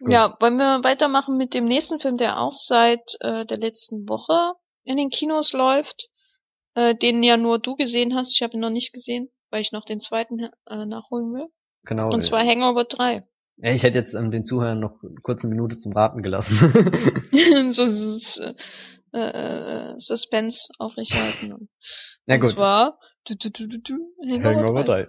Gut. 0.00 0.12
Ja, 0.12 0.36
wollen 0.40 0.56
wir 0.56 0.82
weitermachen 0.84 1.36
mit 1.36 1.54
dem 1.54 1.64
nächsten 1.66 2.00
Film, 2.00 2.16
der 2.16 2.40
auch 2.40 2.52
seit 2.52 3.02
äh, 3.20 3.44
der 3.44 3.58
letzten 3.58 4.08
Woche 4.08 4.54
in 4.84 4.96
den 4.96 5.10
Kinos 5.10 5.52
läuft, 5.52 6.08
äh, 6.74 6.94
den 6.94 7.22
ja 7.22 7.36
nur 7.36 7.58
du 7.58 7.76
gesehen 7.76 8.14
hast. 8.14 8.34
Ich 8.36 8.42
habe 8.42 8.54
ihn 8.54 8.60
noch 8.60 8.70
nicht 8.70 8.92
gesehen, 8.92 9.28
weil 9.50 9.60
ich 9.60 9.72
noch 9.72 9.84
den 9.84 10.00
zweiten 10.00 10.40
äh, 10.40 10.86
nachholen 10.86 11.32
will. 11.32 11.46
Genau. 11.84 12.10
Und 12.10 12.22
zwar 12.22 12.40
Hangover 12.44 12.84
3. 12.84 13.24
ja, 13.56 13.72
ich 13.72 13.82
hätte 13.82 13.98
jetzt 13.98 14.14
ähm, 14.14 14.30
den 14.30 14.44
Zuhörern 14.44 14.80
noch 14.80 15.00
kurz 15.22 15.44
eine 15.44 15.54
Minute 15.54 15.78
zum 15.78 15.92
Raten 15.92 16.22
gelassen. 16.22 16.56
so 17.70 17.84
dieses 17.84 18.40
äh, 19.12 19.18
äh, 19.18 19.94
Suspense 19.98 20.68
aufrechterhalten. 20.78 21.52
Und 21.52 21.68
Na 22.26 22.36
gut. 22.36 22.50
zwar 22.50 22.98
du, 23.24 23.36
du, 23.36 23.50
du, 23.50 23.68
du, 23.68 23.78
du, 23.78 23.94
Hangover, 24.26 24.48
Hangover 24.48 24.84
3. 24.84 25.02
3. 25.04 25.08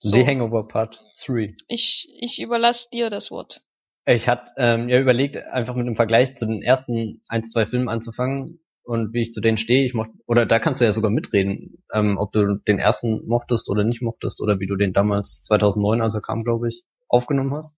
So. 0.00 0.14
The 0.14 0.26
Hangover 0.26 0.66
Part 0.66 0.98
3. 1.26 1.54
Ich, 1.68 2.08
ich 2.20 2.40
überlasse 2.40 2.88
dir 2.90 3.10
das 3.10 3.30
Wort. 3.30 3.62
Ich 4.06 4.28
hatte 4.28 4.50
ähm, 4.56 4.88
ja 4.88 4.98
überlegt, 4.98 5.36
einfach 5.36 5.74
mit 5.74 5.86
einem 5.86 5.96
Vergleich 5.96 6.36
zu 6.36 6.46
den 6.46 6.62
ersten 6.62 7.22
ein, 7.28 7.44
zwei 7.44 7.66
Filmen 7.66 7.88
anzufangen 7.88 8.60
und 8.90 9.14
wie 9.14 9.22
ich 9.22 9.30
zu 9.30 9.40
denen 9.40 9.56
stehe. 9.56 9.86
Ich 9.86 9.94
mochte, 9.94 10.12
oder 10.26 10.46
da 10.46 10.58
kannst 10.58 10.80
du 10.80 10.84
ja 10.84 10.90
sogar 10.90 11.12
mitreden, 11.12 11.84
ähm, 11.94 12.18
ob 12.18 12.32
du 12.32 12.56
den 12.56 12.80
ersten 12.80 13.24
mochtest 13.28 13.70
oder 13.70 13.84
nicht 13.84 14.02
mochtest 14.02 14.42
oder 14.42 14.58
wie 14.58 14.66
du 14.66 14.74
den 14.74 14.92
damals 14.92 15.42
2009, 15.44 16.00
also 16.00 16.20
kam, 16.20 16.42
glaube 16.42 16.68
ich, 16.68 16.82
aufgenommen 17.08 17.54
hast. 17.54 17.76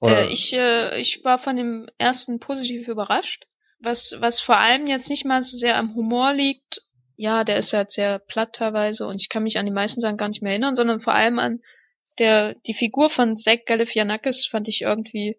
Oder, 0.00 0.28
Äh, 0.28 0.32
ich, 0.32 0.52
äh, 0.52 1.00
ich 1.00 1.24
war 1.24 1.40
von 1.40 1.56
dem 1.56 1.88
ersten 1.98 2.38
positiv 2.38 2.86
überrascht. 2.86 3.44
Was, 3.80 4.14
was 4.20 4.40
vor 4.40 4.56
allem 4.56 4.86
jetzt 4.86 5.10
nicht 5.10 5.24
mal 5.24 5.42
so 5.42 5.56
sehr 5.56 5.76
am 5.76 5.96
Humor 5.96 6.32
liegt, 6.32 6.82
ja, 7.16 7.42
der 7.42 7.56
ist 7.56 7.72
halt 7.72 7.90
sehr 7.90 8.20
platt 8.20 8.52
teilweise 8.52 9.08
und 9.08 9.20
ich 9.20 9.28
kann 9.28 9.42
mich 9.42 9.58
an 9.58 9.66
die 9.66 9.72
meisten 9.72 10.00
Sachen 10.00 10.16
gar 10.16 10.28
nicht 10.28 10.42
mehr 10.42 10.52
erinnern, 10.52 10.76
sondern 10.76 11.00
vor 11.00 11.14
allem 11.14 11.40
an 11.40 11.58
der, 12.20 12.54
die 12.68 12.74
Figur 12.74 13.10
von 13.10 13.36
Zack 13.36 13.66
Galifianakis 13.66 14.46
fand 14.48 14.68
ich 14.68 14.82
irgendwie 14.82 15.36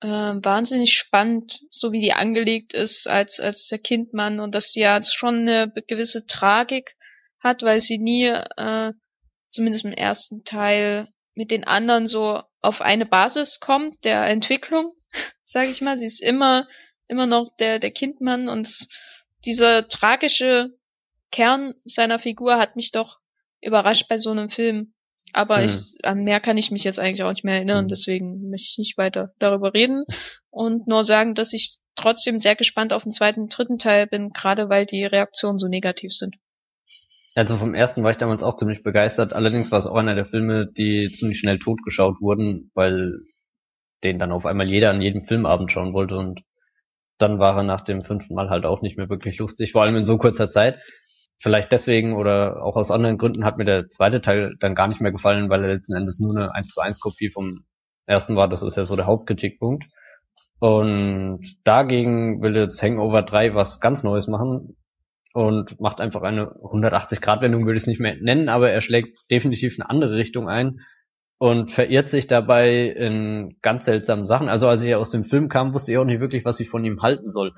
äh, 0.00 0.06
wahnsinnig 0.06 0.92
spannend, 0.92 1.60
so 1.70 1.92
wie 1.92 2.00
die 2.00 2.12
angelegt 2.12 2.72
ist 2.72 3.06
als, 3.06 3.40
als 3.40 3.68
der 3.68 3.78
Kindmann 3.78 4.40
und 4.40 4.54
dass 4.54 4.72
sie 4.72 4.80
ja 4.80 5.02
schon 5.02 5.48
eine 5.48 5.72
gewisse 5.86 6.26
Tragik 6.26 6.96
hat, 7.38 7.62
weil 7.62 7.80
sie 7.80 7.98
nie, 7.98 8.26
äh, 8.26 8.92
zumindest 9.50 9.84
im 9.84 9.92
ersten 9.92 10.44
Teil, 10.44 11.08
mit 11.34 11.50
den 11.50 11.64
anderen 11.64 12.06
so 12.06 12.42
auf 12.60 12.80
eine 12.80 13.06
Basis 13.06 13.60
kommt, 13.60 14.04
der 14.04 14.26
Entwicklung, 14.26 14.92
sage 15.44 15.70
ich 15.70 15.80
mal. 15.80 15.98
Sie 15.98 16.06
ist 16.06 16.20
immer, 16.20 16.68
immer 17.08 17.26
noch 17.26 17.54
der, 17.58 17.78
der 17.78 17.90
Kindmann 17.90 18.48
und 18.48 18.68
dieser 19.44 19.88
tragische 19.88 20.70
Kern 21.30 21.74
seiner 21.84 22.18
Figur 22.18 22.58
hat 22.58 22.76
mich 22.76 22.92
doch 22.92 23.18
überrascht 23.60 24.08
bei 24.08 24.18
so 24.18 24.30
einem 24.30 24.50
Film. 24.50 24.92
Aber 25.32 25.58
Hm. 25.58 25.64
ich, 25.64 25.96
an 26.02 26.24
mehr 26.24 26.40
kann 26.40 26.58
ich 26.58 26.70
mich 26.70 26.84
jetzt 26.84 26.98
eigentlich 26.98 27.22
auch 27.22 27.30
nicht 27.30 27.44
mehr 27.44 27.54
erinnern, 27.54 27.82
Hm. 27.84 27.88
deswegen 27.88 28.50
möchte 28.50 28.66
ich 28.70 28.78
nicht 28.78 28.98
weiter 28.98 29.32
darüber 29.38 29.74
reden 29.74 30.04
und 30.50 30.86
nur 30.86 31.04
sagen, 31.04 31.34
dass 31.34 31.52
ich 31.52 31.78
trotzdem 31.96 32.38
sehr 32.38 32.56
gespannt 32.56 32.92
auf 32.92 33.02
den 33.02 33.12
zweiten, 33.12 33.48
dritten 33.48 33.78
Teil 33.78 34.06
bin, 34.06 34.30
gerade 34.30 34.68
weil 34.68 34.86
die 34.86 35.04
Reaktionen 35.04 35.58
so 35.58 35.68
negativ 35.68 36.12
sind. 36.12 36.36
also 37.34 37.56
vom 37.56 37.74
ersten 37.74 38.02
war 38.02 38.10
ich 38.10 38.16
damals 38.16 38.42
auch 38.42 38.56
ziemlich 38.56 38.82
begeistert. 38.82 39.32
Allerdings 39.32 39.70
war 39.70 39.78
es 39.78 39.86
auch 39.86 39.94
einer 39.96 40.14
der 40.14 40.26
Filme, 40.26 40.66
die 40.66 41.10
ziemlich 41.12 41.38
schnell 41.38 41.58
totgeschaut 41.58 42.20
wurden, 42.20 42.70
weil 42.74 43.20
den 44.02 44.18
dann 44.18 44.32
auf 44.32 44.46
einmal 44.46 44.68
jeder 44.68 44.90
an 44.90 45.02
jedem 45.02 45.26
Filmabend 45.26 45.70
schauen 45.70 45.92
wollte 45.92 46.16
und 46.16 46.40
dann 47.18 47.38
war 47.38 47.56
er 47.56 47.62
nach 47.64 47.82
dem 47.82 48.02
fünften 48.02 48.34
Mal 48.34 48.48
halt 48.48 48.64
auch 48.64 48.80
nicht 48.82 48.96
mehr 48.96 49.10
wirklich 49.10 49.38
lustig, 49.38 49.72
vor 49.72 49.82
allem 49.82 49.96
in 49.96 50.04
so 50.04 50.16
kurzer 50.16 50.50
Zeit. 50.50 50.78
Vielleicht 51.42 51.72
deswegen 51.72 52.14
oder 52.14 52.62
auch 52.62 52.76
aus 52.76 52.90
anderen 52.90 53.16
Gründen 53.16 53.44
hat 53.44 53.56
mir 53.56 53.64
der 53.64 53.88
zweite 53.88 54.20
Teil 54.20 54.56
dann 54.60 54.74
gar 54.74 54.88
nicht 54.88 55.00
mehr 55.00 55.10
gefallen, 55.10 55.48
weil 55.48 55.62
er 55.64 55.74
letzten 55.74 55.96
Endes 55.96 56.20
nur 56.20 56.36
eine 56.36 56.54
1 56.54 56.68
zu 56.68 56.80
1 56.82 57.00
Kopie 57.00 57.30
vom 57.30 57.64
ersten 58.06 58.36
war. 58.36 58.46
Das 58.48 58.62
ist 58.62 58.76
ja 58.76 58.84
so 58.84 58.94
der 58.94 59.06
Hauptkritikpunkt. 59.06 59.84
Und 60.58 61.40
dagegen 61.64 62.42
will 62.42 62.54
jetzt 62.54 62.82
Hangover 62.82 63.22
3 63.22 63.54
was 63.54 63.80
ganz 63.80 64.02
Neues 64.02 64.28
machen 64.28 64.76
und 65.32 65.80
macht 65.80 66.02
einfach 66.02 66.20
eine 66.20 66.48
180-Grad-Wendung, 66.48 67.64
würde 67.64 67.76
ich 67.76 67.84
es 67.84 67.86
nicht 67.86 68.00
mehr 68.00 68.16
nennen, 68.20 68.50
aber 68.50 68.70
er 68.70 68.82
schlägt 68.82 69.18
definitiv 69.30 69.78
eine 69.78 69.88
andere 69.88 70.16
Richtung 70.16 70.48
ein 70.48 70.80
und 71.38 71.70
verirrt 71.70 72.10
sich 72.10 72.26
dabei 72.26 72.84
in 72.84 73.56
ganz 73.62 73.86
seltsamen 73.86 74.26
Sachen. 74.26 74.50
Also 74.50 74.68
als 74.68 74.82
ich 74.82 74.94
aus 74.94 75.08
dem 75.08 75.24
Film 75.24 75.48
kam, 75.48 75.72
wusste 75.72 75.92
ich 75.92 75.96
auch 75.96 76.04
nicht 76.04 76.20
wirklich, 76.20 76.44
was 76.44 76.60
ich 76.60 76.68
von 76.68 76.84
ihm 76.84 77.00
halten 77.00 77.30
soll. 77.30 77.52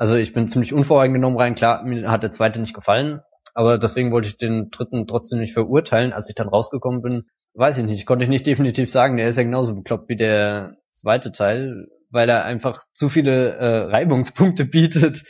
Also 0.00 0.14
ich 0.14 0.32
bin 0.32 0.48
ziemlich 0.48 0.72
unvoreingenommen 0.72 1.38
rein. 1.38 1.54
Klar, 1.54 1.84
mir 1.84 2.10
hat 2.10 2.22
der 2.22 2.32
zweite 2.32 2.58
nicht 2.58 2.72
gefallen, 2.72 3.20
aber 3.52 3.76
deswegen 3.76 4.12
wollte 4.12 4.28
ich 4.28 4.38
den 4.38 4.70
dritten 4.70 5.06
trotzdem 5.06 5.40
nicht 5.40 5.52
verurteilen. 5.52 6.14
Als 6.14 6.30
ich 6.30 6.34
dann 6.34 6.48
rausgekommen 6.48 7.02
bin, 7.02 7.24
weiß 7.52 7.76
ich 7.76 7.84
nicht, 7.84 8.06
konnte 8.06 8.24
ich 8.24 8.30
nicht 8.30 8.46
definitiv 8.46 8.90
sagen, 8.90 9.18
der 9.18 9.28
ist 9.28 9.36
ja 9.36 9.42
genauso 9.42 9.74
bekloppt 9.74 10.08
wie 10.08 10.16
der 10.16 10.76
zweite 10.92 11.32
Teil, 11.32 11.86
weil 12.08 12.30
er 12.30 12.46
einfach 12.46 12.84
zu 12.94 13.10
viele 13.10 13.50
äh, 13.56 13.76
Reibungspunkte 13.90 14.64
bietet, 14.70 15.22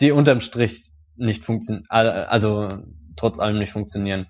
die 0.00 0.10
unterm 0.10 0.40
Strich 0.40 0.90
nicht 1.16 1.44
funktionieren, 1.44 1.86
also 1.90 2.68
trotz 3.16 3.38
allem 3.38 3.58
nicht 3.58 3.72
funktionieren. 3.72 4.26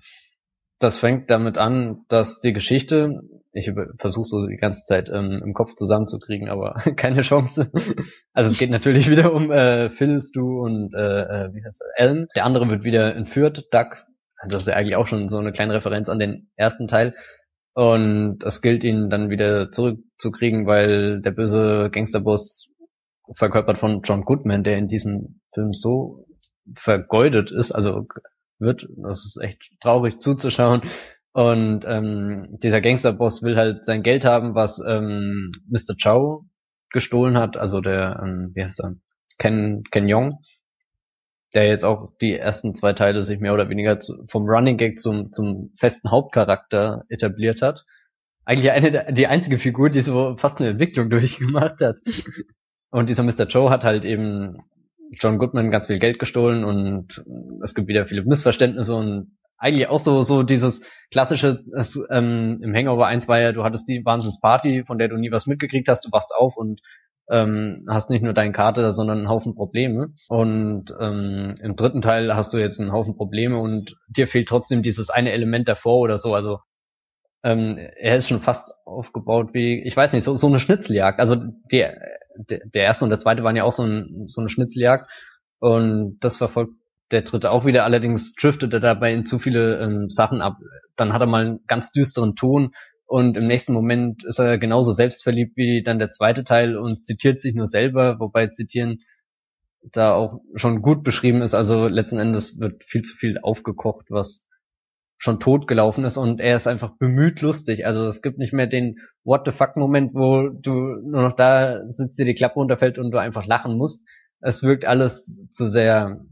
Das 0.77 0.99
fängt 0.99 1.31
damit 1.31 1.57
an, 1.57 2.01
dass 2.09 2.41
die 2.41 2.51
Geschichte, 2.51 3.21
ich 3.57 3.71
versuche 3.99 4.25
so 4.25 4.47
die 4.47 4.57
ganze 4.57 4.83
Zeit 4.83 5.09
ähm, 5.09 5.41
im 5.43 5.53
Kopf 5.53 5.75
zusammenzukriegen, 5.75 6.49
aber 6.49 6.73
keine 6.97 7.21
Chance. 7.21 7.71
Also 8.33 8.49
es 8.49 8.57
geht 8.57 8.69
natürlich 8.69 9.09
wieder 9.09 9.33
um 9.33 9.49
äh, 9.49 9.89
Phil, 9.89 10.21
Stu 10.21 10.61
und 10.61 10.93
äh, 10.93 11.21
äh, 11.21 11.53
wie 11.53 11.63
heißt 11.63 11.81
er, 11.81 12.03
Alan. 12.03 12.27
Der 12.35 12.45
andere 12.45 12.69
wird 12.69 12.83
wieder 12.83 13.15
entführt, 13.15 13.67
Doug. 13.71 14.03
Das 14.47 14.63
ist 14.63 14.67
ja 14.67 14.75
eigentlich 14.75 14.97
auch 14.97 15.07
schon 15.07 15.29
so 15.29 15.37
eine 15.37 15.53
kleine 15.53 15.73
Referenz 15.73 16.09
an 16.09 16.19
den 16.19 16.51
ersten 16.57 16.87
Teil. 16.87 17.15
Und 17.73 18.43
es 18.43 18.61
gilt 18.61 18.83
ihn 18.83 19.09
dann 19.09 19.29
wieder 19.29 19.71
zurückzukriegen, 19.71 20.67
weil 20.67 21.21
der 21.21 21.31
böse 21.31 21.89
Gangsterboss 21.91 22.73
verkörpert 23.33 23.77
von 23.77 24.01
John 24.03 24.23
Goodman, 24.23 24.63
der 24.65 24.77
in 24.77 24.87
diesem 24.87 25.39
Film 25.53 25.71
so 25.71 26.25
vergeudet 26.75 27.51
ist, 27.51 27.71
also 27.71 28.05
wird, 28.59 28.87
das 28.97 29.25
ist 29.25 29.41
echt 29.41 29.71
traurig 29.81 30.19
zuzuschauen. 30.19 30.81
Und 31.35 31.83
ähm, 31.85 32.47
dieser 32.63 32.79
Gangsterboss 32.79 33.43
will 33.43 33.57
halt 33.57 33.83
sein 33.83 34.03
Geld 34.03 34.23
haben, 34.23 34.55
was 34.55 34.79
ähm, 34.79 35.51
Mr. 35.67 35.93
Chow 36.01 36.45
gestohlen 36.91 37.37
hat, 37.37 37.57
also 37.57 37.81
der, 37.81 38.21
ähm, 38.23 38.51
wie 38.53 38.63
heißt 38.63 38.79
er, 38.79 38.95
Ken, 39.37 39.83
Ken 39.91 40.07
Yong, 40.07 40.39
der 41.53 41.67
jetzt 41.67 41.83
auch 41.83 42.13
die 42.21 42.37
ersten 42.37 42.73
zwei 42.73 42.93
Teile 42.93 43.21
sich 43.21 43.41
mehr 43.41 43.53
oder 43.53 43.67
weniger 43.67 43.99
zu, 43.99 44.25
vom 44.29 44.45
Running 44.47 44.77
Gag 44.77 44.97
zum, 44.97 45.33
zum 45.33 45.71
festen 45.75 46.09
Hauptcharakter 46.09 47.03
etabliert 47.09 47.61
hat. 47.61 47.83
Eigentlich 48.45 48.71
eine 48.71 48.91
der, 48.91 49.11
die 49.11 49.27
einzige 49.27 49.59
Figur, 49.59 49.89
die 49.89 49.99
so 49.99 50.37
fast 50.37 50.59
eine 50.59 50.69
Entwicklung 50.69 51.09
durchgemacht 51.09 51.81
hat. 51.81 51.99
Und 52.91 53.09
dieser 53.09 53.23
Mr. 53.23 53.45
Joe 53.45 53.69
hat 53.69 53.83
halt 53.83 54.05
eben 54.05 54.59
John 55.19 55.37
Goodman 55.37 55.69
ganz 55.69 55.87
viel 55.87 55.99
Geld 55.99 56.17
gestohlen 56.17 56.63
und 56.63 57.25
es 57.61 57.75
gibt 57.75 57.89
wieder 57.89 58.05
viele 58.05 58.23
Missverständnisse 58.23 58.95
und 58.95 59.35
eigentlich 59.57 59.87
auch 59.87 59.99
so, 59.99 60.21
so 60.21 60.43
dieses 60.43 60.81
klassische, 61.11 61.63
das, 61.71 61.99
ähm, 62.11 62.59
im 62.61 62.75
Hangover 62.75 63.07
1 63.07 63.27
war 63.27 63.39
ja, 63.39 63.51
du 63.51 63.63
hattest 63.63 63.87
die 63.87 64.03
Wahnsinnsparty, 64.03 64.83
von 64.85 64.97
der 64.97 65.07
du 65.07 65.17
nie 65.17 65.31
was 65.31 65.47
mitgekriegt 65.47 65.87
hast, 65.87 66.05
du 66.05 66.11
wachst 66.11 66.33
auf 66.35 66.57
und 66.57 66.81
ähm, 67.29 67.85
hast 67.89 68.09
nicht 68.09 68.21
nur 68.21 68.33
deine 68.33 68.51
Karte, 68.51 68.93
sondern 68.93 69.19
einen 69.19 69.29
Haufen 69.29 69.55
Probleme. 69.55 70.13
Und 70.27 70.93
ähm, 70.99 71.55
im 71.61 71.75
dritten 71.75 72.01
Teil 72.01 72.35
hast 72.35 72.53
du 72.53 72.57
jetzt 72.57 72.79
einen 72.79 72.91
Haufen 72.91 73.15
Probleme 73.15 73.57
und 73.59 73.97
dir 74.07 74.27
fehlt 74.27 74.47
trotzdem 74.47 74.83
dieses 74.83 75.09
eine 75.09 75.31
Element 75.31 75.67
davor 75.67 75.99
oder 75.99 76.17
so. 76.17 76.35
Also 76.35 76.59
ähm, 77.43 77.77
er 77.77 78.17
ist 78.17 78.27
schon 78.27 78.41
fast 78.41 78.73
aufgebaut 78.85 79.53
wie, 79.53 79.81
ich 79.83 79.95
weiß 79.95 80.13
nicht, 80.13 80.23
so, 80.23 80.35
so 80.35 80.47
eine 80.47 80.59
Schnitzeljagd. 80.59 81.19
Also 81.19 81.35
der, 81.71 81.97
der, 82.35 82.83
erste 82.83 83.05
und 83.05 83.09
der 83.09 83.19
zweite 83.19 83.43
waren 83.43 83.55
ja 83.55 83.63
auch 83.63 83.71
so, 83.71 83.83
ein, 83.83 84.25
so 84.27 84.41
eine 84.41 84.49
Schnitzeljagd. 84.49 85.09
Und 85.59 86.17
das 86.19 86.37
verfolgt 86.37 86.73
der 87.11 87.21
dritte 87.21 87.51
auch 87.51 87.65
wieder, 87.65 87.83
allerdings 87.83 88.33
driftet 88.33 88.73
er 88.73 88.79
dabei 88.79 89.13
in 89.13 89.25
zu 89.25 89.39
viele 89.39 89.79
ähm, 89.79 90.09
Sachen 90.09 90.41
ab. 90.41 90.57
Dann 90.95 91.13
hat 91.13 91.21
er 91.21 91.27
mal 91.27 91.45
einen 91.45 91.59
ganz 91.67 91.91
düsteren 91.91 92.35
Ton 92.35 92.73
und 93.05 93.37
im 93.37 93.47
nächsten 93.47 93.73
Moment 93.73 94.23
ist 94.23 94.39
er 94.39 94.57
genauso 94.57 94.91
selbstverliebt 94.91 95.55
wie 95.55 95.83
dann 95.83 95.99
der 95.99 96.09
zweite 96.09 96.43
Teil 96.43 96.77
und 96.77 97.05
zitiert 97.05 97.39
sich 97.39 97.53
nur 97.53 97.67
selber, 97.67 98.19
wobei 98.19 98.47
zitieren 98.47 99.01
da 99.91 100.13
auch 100.13 100.41
schon 100.55 100.81
gut 100.81 101.03
beschrieben 101.03 101.43
ist. 101.43 101.53
Also 101.53 101.87
letzten 101.87 102.19
Endes 102.19 102.59
wird 102.59 102.83
viel 102.83 103.03
zu 103.03 103.15
viel 103.15 103.37
aufgekocht, 103.39 104.07
was 104.09 104.47
schon 105.17 105.39
tot 105.39 105.67
gelaufen 105.67 106.03
ist 106.03 106.17
und 106.17 106.41
er 106.41 106.55
ist 106.55 106.67
einfach 106.67 106.97
bemüht 106.97 107.41
lustig. 107.41 107.85
Also 107.85 108.07
es 108.07 108.21
gibt 108.21 108.37
nicht 108.37 108.53
mehr 108.53 108.67
den 108.67 108.97
What 109.23 109.43
the 109.45 109.51
fuck 109.51 109.77
Moment, 109.77 110.13
wo 110.13 110.49
du 110.49 110.71
nur 110.71 111.21
noch 111.21 111.35
da 111.35 111.87
sitzt, 111.87 112.19
dir 112.19 112.25
die 112.25 112.33
Klappe 112.33 112.55
runterfällt 112.55 112.97
und 112.97 113.11
du 113.11 113.19
einfach 113.19 113.45
lachen 113.45 113.77
musst. 113.77 114.07
Es 114.41 114.63
wirkt 114.63 114.85
alles 114.85 115.41
zu 115.51 115.67
sehr 115.67 116.25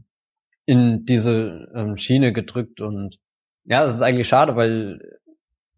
in 0.66 1.04
diese 1.04 1.70
ähm, 1.74 1.96
Schiene 1.96 2.32
gedrückt 2.32 2.80
und 2.80 3.18
ja, 3.64 3.84
es 3.84 3.94
ist 3.94 4.02
eigentlich 4.02 4.28
schade, 4.28 4.56
weil 4.56 5.00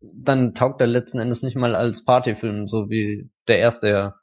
dann 0.01 0.55
taugt 0.55 0.81
er 0.81 0.87
letzten 0.87 1.19
Endes 1.19 1.43
nicht 1.43 1.57
mal 1.57 1.75
als 1.75 2.05
Partyfilm, 2.05 2.69
so 2.69 2.91
wie 2.91 3.31
der 3.49 3.59
erste 3.59 3.89
ja 3.89 4.15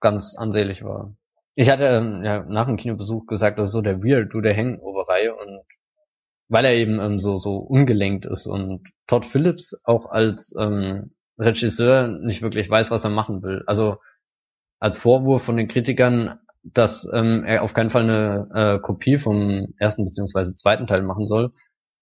ganz 0.00 0.36
ansehlich 0.36 0.84
war. 0.84 1.16
Ich 1.54 1.70
hatte 1.70 1.84
ähm, 1.84 2.24
ja 2.24 2.44
nach 2.44 2.66
dem 2.66 2.76
Kinobesuch 2.76 3.26
gesagt, 3.26 3.58
das 3.58 3.68
ist 3.68 3.72
so 3.72 3.80
der 3.80 4.02
Weird 4.02 4.32
du 4.32 4.40
der 4.40 4.56
Hangover-Reihe 4.56 5.34
und 5.34 5.62
weil 6.48 6.64
er 6.64 6.74
eben 6.74 7.00
ähm, 7.00 7.18
so 7.18 7.38
so 7.38 7.56
ungelenkt 7.56 8.26
ist 8.26 8.46
und 8.46 8.82
Todd 9.06 9.24
Phillips 9.24 9.80
auch 9.84 10.06
als 10.06 10.54
ähm, 10.58 11.14
Regisseur 11.38 12.06
nicht 12.08 12.42
wirklich 12.42 12.68
weiß, 12.70 12.90
was 12.90 13.04
er 13.04 13.10
machen 13.10 13.42
will. 13.42 13.62
Also 13.66 13.98
als 14.78 14.98
Vorwurf 14.98 15.42
von 15.42 15.56
den 15.56 15.68
Kritikern, 15.68 16.38
dass 16.64 17.08
ähm, 17.12 17.44
er 17.44 17.62
auf 17.62 17.74
keinen 17.74 17.90
Fall 17.90 18.02
eine 18.02 18.48
äh, 18.54 18.78
Kopie 18.80 19.18
vom 19.18 19.74
ersten 19.78 20.04
beziehungsweise 20.04 20.56
zweiten 20.56 20.86
Teil 20.86 21.02
machen 21.02 21.26
soll, 21.26 21.52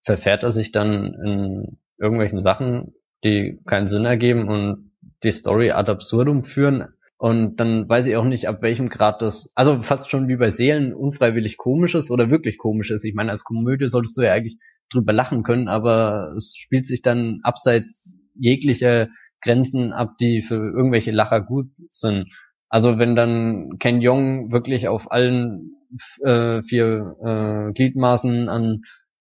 verfährt 0.05 0.43
er 0.43 0.51
sich 0.51 0.73
dann 0.73 1.15
in 1.15 1.79
irgendwelchen 1.99 2.39
Sachen, 2.39 2.95
die 3.25 3.61
keinen 3.67 3.89
Sinn 3.89 4.05
ergeben 4.05 4.49
und 4.49 4.93
die 5.23 5.31
Story 5.31 5.71
ad 5.71 5.91
absurdum 5.91 6.45
führen. 6.45 6.89
Und 7.19 7.57
dann 7.57 7.89
weiß 7.89 8.07
ich 8.07 8.17
auch 8.17 8.25
nicht, 8.25 8.49
ab 8.49 8.63
welchem 8.63 8.89
Grad 8.89 9.23
das, 9.23 9.53
also 9.55 9.81
fast 9.83 10.11
schon 10.11 10.27
wie 10.27 10.37
bei 10.37 10.51
Seelen 10.51 10.93
unfreiwillig 10.93 11.57
komisches 11.57 12.11
oder 12.11 12.31
wirklich 12.31 12.59
komisches. 12.59 13.05
Ich 13.05 13.15
meine, 13.15 13.31
als 13.31 13.45
Komödie 13.45 13.87
solltest 13.87 14.17
du 14.19 14.23
ja 14.23 14.33
eigentlich 14.33 14.59
drüber 14.91 15.13
lachen 15.13 15.45
können, 15.45 15.69
aber 15.69 16.33
es 16.37 16.57
spielt 16.57 16.87
sich 16.87 17.01
dann 17.01 17.39
abseits 17.45 18.17
jeglicher 18.35 19.09
Grenzen 19.41 19.93
ab, 19.93 20.17
die 20.21 20.43
für 20.43 20.55
irgendwelche 20.55 21.13
Lacher 21.13 21.41
gut 21.41 21.67
sind. 21.91 22.29
Also 22.73 22.99
wenn 22.99 23.15
dann 23.15 23.79
Ken 23.79 24.01
Jong 24.01 24.51
wirklich 24.51 24.89
auf 24.89 25.13
allen 25.13 25.77
äh, 26.25 26.63
vier 26.63 27.17
äh, 27.23 27.73
Gliedmaßen 27.75 28.49
an 28.49 28.81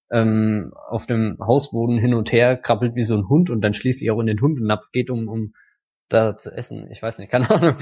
ähm, 0.09 0.71
auf 0.87 1.05
dem 1.05 1.37
Hausboden 1.37 1.97
hin 1.97 2.13
und 2.13 2.31
her 2.31 2.55
krabbelt 2.55 2.95
wie 2.95 3.03
so 3.03 3.13
ein 3.13 3.27
Hund 3.27 3.49
und 3.49 3.59
dann 3.59 3.73
schließlich 3.73 4.09
auch 4.09 4.21
in 4.21 4.27
den 4.27 4.39
Hundennapf 4.39 4.89
geht, 4.93 5.09
um, 5.09 5.27
um 5.27 5.53
da 6.07 6.37
zu 6.37 6.55
essen. 6.55 6.89
Ich 6.91 7.03
weiß 7.03 7.17
nicht, 7.17 7.29
keine 7.29 7.49
Ahnung. 7.51 7.75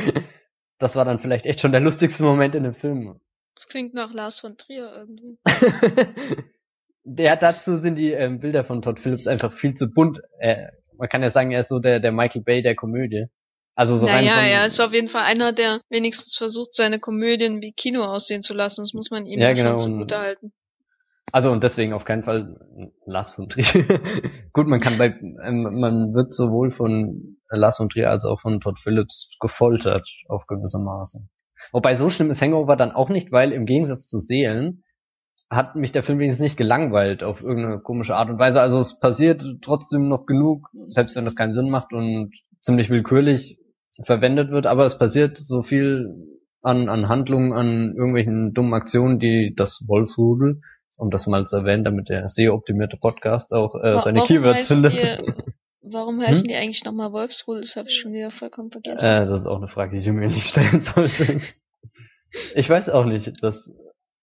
Das 0.80 0.96
war 0.96 1.06
dann 1.06 1.20
vielleicht 1.20 1.46
echt 1.46 1.60
schon 1.60 1.72
der 1.72 1.82
lustigste 1.82 2.24
Moment 2.24 2.56
in 2.56 2.64
dem 2.64 2.74
Film. 2.74 3.20
Das 3.54 3.68
klingt 3.68 3.94
nach 3.94 4.12
Lars 4.12 4.40
von 4.40 4.58
Trier 4.58 4.92
irgendwie. 4.92 5.38
ja, 7.04 7.36
dazu 7.36 7.76
sind 7.78 8.00
die 8.00 8.14
ähm, 8.14 8.40
Bilder 8.40 8.64
von 8.64 8.82
Todd 8.82 9.00
Phillips 9.00 9.28
einfach 9.28 9.54
viel 9.54 9.76
zu 9.76 9.92
bunt. 9.92 10.20
Äh, 10.40 10.66
man 10.98 11.10
kann 11.10 11.22
ja 11.22 11.30
sagen, 11.30 11.52
er 11.52 11.60
ist 11.60 11.70
so 11.70 11.78
der, 11.78 12.00
der 12.00 12.12
Michael 12.12 12.42
Bay 12.42 12.64
der 12.64 12.74
Komödie. 12.74 13.28
Also 13.80 13.96
so 13.96 14.08
naja, 14.08 14.34
rein 14.34 14.44
von, 14.44 14.52
er 14.52 14.66
ist 14.66 14.80
auf 14.82 14.92
jeden 14.92 15.08
Fall 15.08 15.24
einer, 15.24 15.54
der 15.54 15.80
wenigstens 15.90 16.36
versucht, 16.36 16.76
seine 16.76 17.00
Komödien 17.00 17.62
wie 17.62 17.72
Kino 17.72 18.04
aussehen 18.04 18.42
zu 18.42 18.54
lassen. 18.54 18.82
Das 18.82 18.94
muss 18.94 19.10
man 19.10 19.26
ihm 19.26 19.40
ja, 19.40 19.54
genau, 19.54 19.80
schon 19.80 19.94
zugute 19.94 20.20
halten. 20.20 20.52
Also 21.32 21.50
und 21.50 21.64
deswegen 21.64 21.94
auf 21.94 22.04
keinen 22.04 22.26
Fall 22.26 22.60
Lars 23.06 23.32
von 23.32 23.48
Trier. 23.48 23.64
Gut, 24.52 24.68
man 24.68 24.82
kann 24.82 24.98
bei, 24.98 25.18
ähm, 25.46 25.80
man 25.80 26.14
wird 26.14 26.34
sowohl 26.34 26.72
von 26.72 27.38
Lars 27.50 27.78
von 27.78 27.88
Trier 27.88 28.10
als 28.10 28.26
auch 28.26 28.42
von 28.42 28.60
Todd 28.60 28.78
Phillips 28.80 29.30
gefoltert 29.40 30.10
auf 30.28 30.46
gewisse 30.46 30.80
Maße. 30.80 31.30
Wobei 31.72 31.96
so 31.96 32.10
schlimm 32.10 32.32
ist 32.32 32.42
Hangover 32.42 32.76
dann 32.76 32.92
auch 32.92 33.08
nicht, 33.08 33.32
weil 33.32 33.54
im 33.54 33.66
Gegensatz 33.66 34.10
zu 34.10 34.20
Seelen 34.20 34.84
hat 35.50 35.78
mich 35.78 35.94
der 35.94 36.04
Film 36.04 36.20
wenigstens 36.20 36.44
nicht 36.44 36.58
gelangweilt 36.58 37.24
auf 37.24 37.42
irgendeine 37.42 37.80
komische 37.80 38.18
Art 38.18 38.30
und 38.30 38.40
Weise. 38.40 38.60
Also 38.60 38.78
es 38.78 39.00
passiert 39.00 39.42
trotzdem 39.62 40.10
noch 40.10 40.26
genug, 40.26 40.68
selbst 40.88 41.16
wenn 41.16 41.24
das 41.24 41.38
keinen 41.38 41.54
Sinn 41.54 41.70
macht 41.70 41.94
und 41.94 42.34
ziemlich 42.60 42.90
willkürlich 42.90 43.58
verwendet 44.04 44.52
wird, 44.52 44.66
aber 44.66 44.86
es 44.86 44.98
passiert 44.98 45.38
so 45.38 45.64
viel 45.64 46.16
an, 46.62 46.90
an 46.90 47.10
Handlungen, 47.10 47.54
an 47.54 47.96
irgendwelchen 47.96 48.54
dummen 48.54 48.74
Aktionen, 48.74 49.20
die 49.20 49.54
das 49.56 49.86
Wolfsrudel 49.88 50.62
um 51.00 51.10
das 51.10 51.28
mal 51.28 51.46
zu 51.46 51.58
erwähnen, 51.58 51.86
damit 51.86 52.10
der 52.10 52.28
SEO-optimierte 52.28 52.98
Podcast 52.98 53.54
auch 53.54 53.74
äh, 53.82 54.00
seine 54.00 54.24
Keywords 54.24 54.66
findet. 54.66 54.94
Die, 55.02 55.34
warum 55.82 56.22
heißen 56.22 56.42
hm? 56.42 56.48
die 56.48 56.56
eigentlich 56.56 56.84
nochmal 56.84 57.14
Wolfsrudel? 57.14 57.62
Das 57.62 57.76
habe 57.78 57.88
ich 57.88 57.98
schon 57.98 58.12
wieder 58.14 58.32
vollkommen 58.32 58.70
vergessen. 58.70 59.06
Äh, 59.06 59.26
das 59.26 59.42
ist 59.42 59.48
auch 59.48 59.58
eine 59.58 59.70
Frage, 59.70 59.92
die 59.92 59.98
ich 60.06 60.14
mir 60.14 60.28
nicht 60.28 60.48
stellen 60.48 60.82
sollte. 60.82 61.42
ich 62.56 62.70
weiß 62.70 62.90
auch 62.90 63.06
nicht, 63.06 63.42
dass 63.42 63.72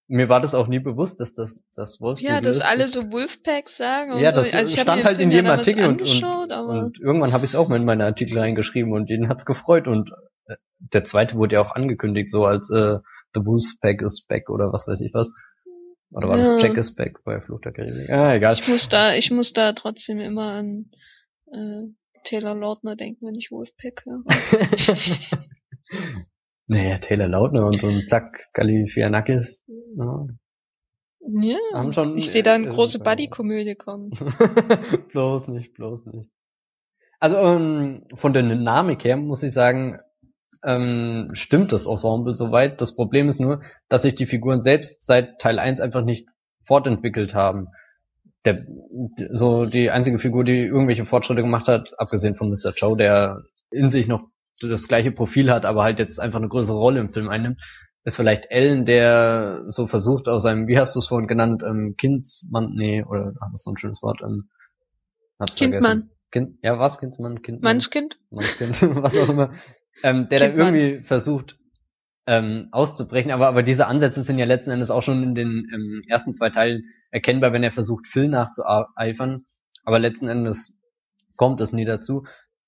mir 0.08 0.28
war 0.28 0.40
das 0.40 0.54
auch 0.54 0.68
nie 0.68 0.78
bewusst, 0.78 1.20
dass 1.20 1.34
das 1.34 1.62
das 1.74 2.00
Wolfsrudel 2.00 2.34
Ja, 2.34 2.40
dass 2.40 2.58
ist, 2.58 2.64
alle 2.64 2.86
so 2.86 3.10
Wolfpacks 3.10 3.76
sagen. 3.76 4.18
ja, 4.18 4.32
das 4.32 4.52
so. 4.52 4.58
also 4.58 4.76
stand 4.76 5.04
halt 5.04 5.20
in 5.20 5.30
jedem 5.30 5.50
Artikel 5.50 5.86
und, 5.86 6.02
und, 6.02 6.52
und, 6.52 7.00
irgendwann 7.00 7.32
habe 7.32 7.44
ich 7.44 7.50
es 7.50 7.56
auch 7.56 7.68
mal 7.68 7.76
in 7.76 7.84
meine 7.84 8.04
Artikel 8.04 8.38
reingeschrieben 8.38 8.92
und 8.92 9.10
jeden 9.10 9.28
hat's 9.28 9.44
gefreut 9.44 9.88
und 9.88 10.12
äh, 10.46 10.56
der 10.78 11.04
zweite 11.04 11.36
wurde 11.36 11.56
ja 11.56 11.60
auch 11.60 11.74
angekündigt, 11.74 12.30
so 12.30 12.46
als 12.46 12.70
äh, 12.70 12.98
The 13.34 13.44
Wolfpack 13.44 14.02
is 14.02 14.24
back 14.26 14.48
oder 14.48 14.72
was 14.72 14.86
weiß 14.86 15.00
ich 15.00 15.12
was. 15.12 15.32
Oder 16.12 16.28
war 16.28 16.38
ja. 16.38 16.52
das 16.52 16.62
Jack 16.62 16.76
is 16.76 16.94
Back 16.94 17.24
bei 17.24 17.40
Fluch 17.40 17.60
der 17.60 17.72
Karibik? 17.72 18.08
Ah, 18.10 18.34
egal. 18.34 18.54
Ich 18.54 18.68
muss 18.68 18.88
da, 18.88 19.14
ich 19.14 19.32
muss 19.32 19.52
da 19.52 19.72
trotzdem 19.72 20.20
immer 20.20 20.52
an 20.52 20.90
äh, 21.52 21.82
Taylor 22.24 22.54
Lautner 22.54 22.94
denken, 22.94 23.26
wenn 23.26 23.34
ich 23.34 23.50
Wolfpack 23.50 24.04
höre. 24.06 24.22
naja, 26.66 26.98
Taylor 26.98 27.28
Lautner 27.28 27.66
und, 27.66 27.82
und 27.82 28.08
Zack 28.08 28.48
Galifianakis. 28.52 29.64
Ja. 29.96 30.26
Ja, 31.28 31.58
haben 31.74 31.92
schon, 31.92 32.16
ich 32.16 32.30
sehe 32.30 32.42
da 32.42 32.54
eine 32.54 32.68
äh, 32.68 32.70
große 32.70 33.00
Buddy-Komödie 33.00 33.74
kommen. 33.74 34.10
bloß 35.10 35.48
nicht, 35.48 35.74
bloß 35.74 36.06
nicht. 36.06 36.30
Also 37.18 37.36
ähm, 37.36 38.04
von 38.14 38.32
der 38.32 38.42
Dynamik 38.42 39.04
her 39.04 39.16
muss 39.16 39.42
ich 39.42 39.52
sagen, 39.52 39.98
ähm, 40.62 41.30
stimmt 41.32 41.72
das 41.72 41.86
Ensemble 41.86 42.34
soweit. 42.34 42.80
Das 42.80 42.94
Problem 42.94 43.28
ist 43.28 43.40
nur, 43.40 43.62
dass 43.88 44.02
sich 44.02 44.14
die 44.14 44.26
Figuren 44.26 44.60
selbst 44.60 45.04
seit 45.04 45.40
Teil 45.40 45.58
1 45.58 45.80
einfach 45.80 46.04
nicht 46.04 46.28
fortentwickelt 46.64 47.34
haben. 47.34 47.68
Der, 48.44 48.64
so 49.30 49.66
die 49.66 49.90
einzige 49.90 50.18
Figur, 50.18 50.44
die 50.44 50.58
irgendwelche 50.64 51.06
Fortschritte 51.06 51.42
gemacht 51.42 51.66
hat, 51.68 51.98
abgesehen 51.98 52.36
von 52.36 52.50
Mr. 52.50 52.72
Chow, 52.78 52.96
der 52.96 53.42
in 53.70 53.90
sich 53.90 54.06
noch 54.06 54.28
das 54.60 54.88
gleiche 54.88 55.12
Profil 55.12 55.50
hat, 55.50 55.64
aber 55.64 55.82
halt 55.82 55.98
jetzt 55.98 56.18
einfach 56.18 56.38
eine 56.38 56.48
größere 56.48 56.76
Rolle 56.76 57.00
im 57.00 57.10
Film 57.10 57.28
einnimmt, 57.28 57.60
ist 58.04 58.16
vielleicht 58.16 58.46
Ellen, 58.50 58.84
der 58.86 59.64
so 59.66 59.86
versucht 59.86 60.28
aus 60.28 60.42
seinem, 60.42 60.68
wie 60.68 60.78
hast 60.78 60.94
du 60.94 61.00
es 61.00 61.08
vorhin 61.08 61.28
genannt, 61.28 61.62
ähm, 61.66 61.94
Kindsmann, 61.98 62.72
nee, 62.74 63.02
oder 63.02 63.32
das 63.40 63.52
ist 63.54 63.64
so 63.64 63.72
ein 63.72 63.78
schönes 63.78 64.02
Wort, 64.02 64.20
ähm, 64.22 64.48
hab's 65.38 65.56
Kindmann. 65.56 65.82
vergessen. 65.82 66.10
Kind, 66.30 66.58
ja, 66.62 66.78
was, 66.78 66.98
Kindsmann, 66.98 67.42
Kindmann? 67.42 67.72
Mannskind? 67.72 68.18
Mannskind, 68.30 68.82
was 69.02 69.16
auch 69.16 69.28
immer 69.28 69.52
ähm, 70.02 70.28
der 70.28 70.40
da 70.40 70.46
irgendwie 70.46 71.02
versucht 71.04 71.58
ähm, 72.26 72.68
auszubrechen. 72.72 73.30
Aber, 73.30 73.48
aber 73.48 73.62
diese 73.62 73.86
Ansätze 73.86 74.22
sind 74.22 74.38
ja 74.38 74.44
letzten 74.44 74.70
Endes 74.70 74.90
auch 74.90 75.02
schon 75.02 75.22
in 75.22 75.34
den 75.34 75.70
ähm, 75.72 76.02
ersten 76.08 76.34
zwei 76.34 76.50
Teilen 76.50 76.84
erkennbar, 77.10 77.52
wenn 77.52 77.62
er 77.62 77.72
versucht, 77.72 78.06
Phil 78.06 78.28
nachzueifern. 78.28 79.44
Aber 79.84 79.98
letzten 79.98 80.28
Endes 80.28 80.76
kommt 81.36 81.60
es 81.60 81.72
nie 81.72 81.84
dazu. 81.84 82.26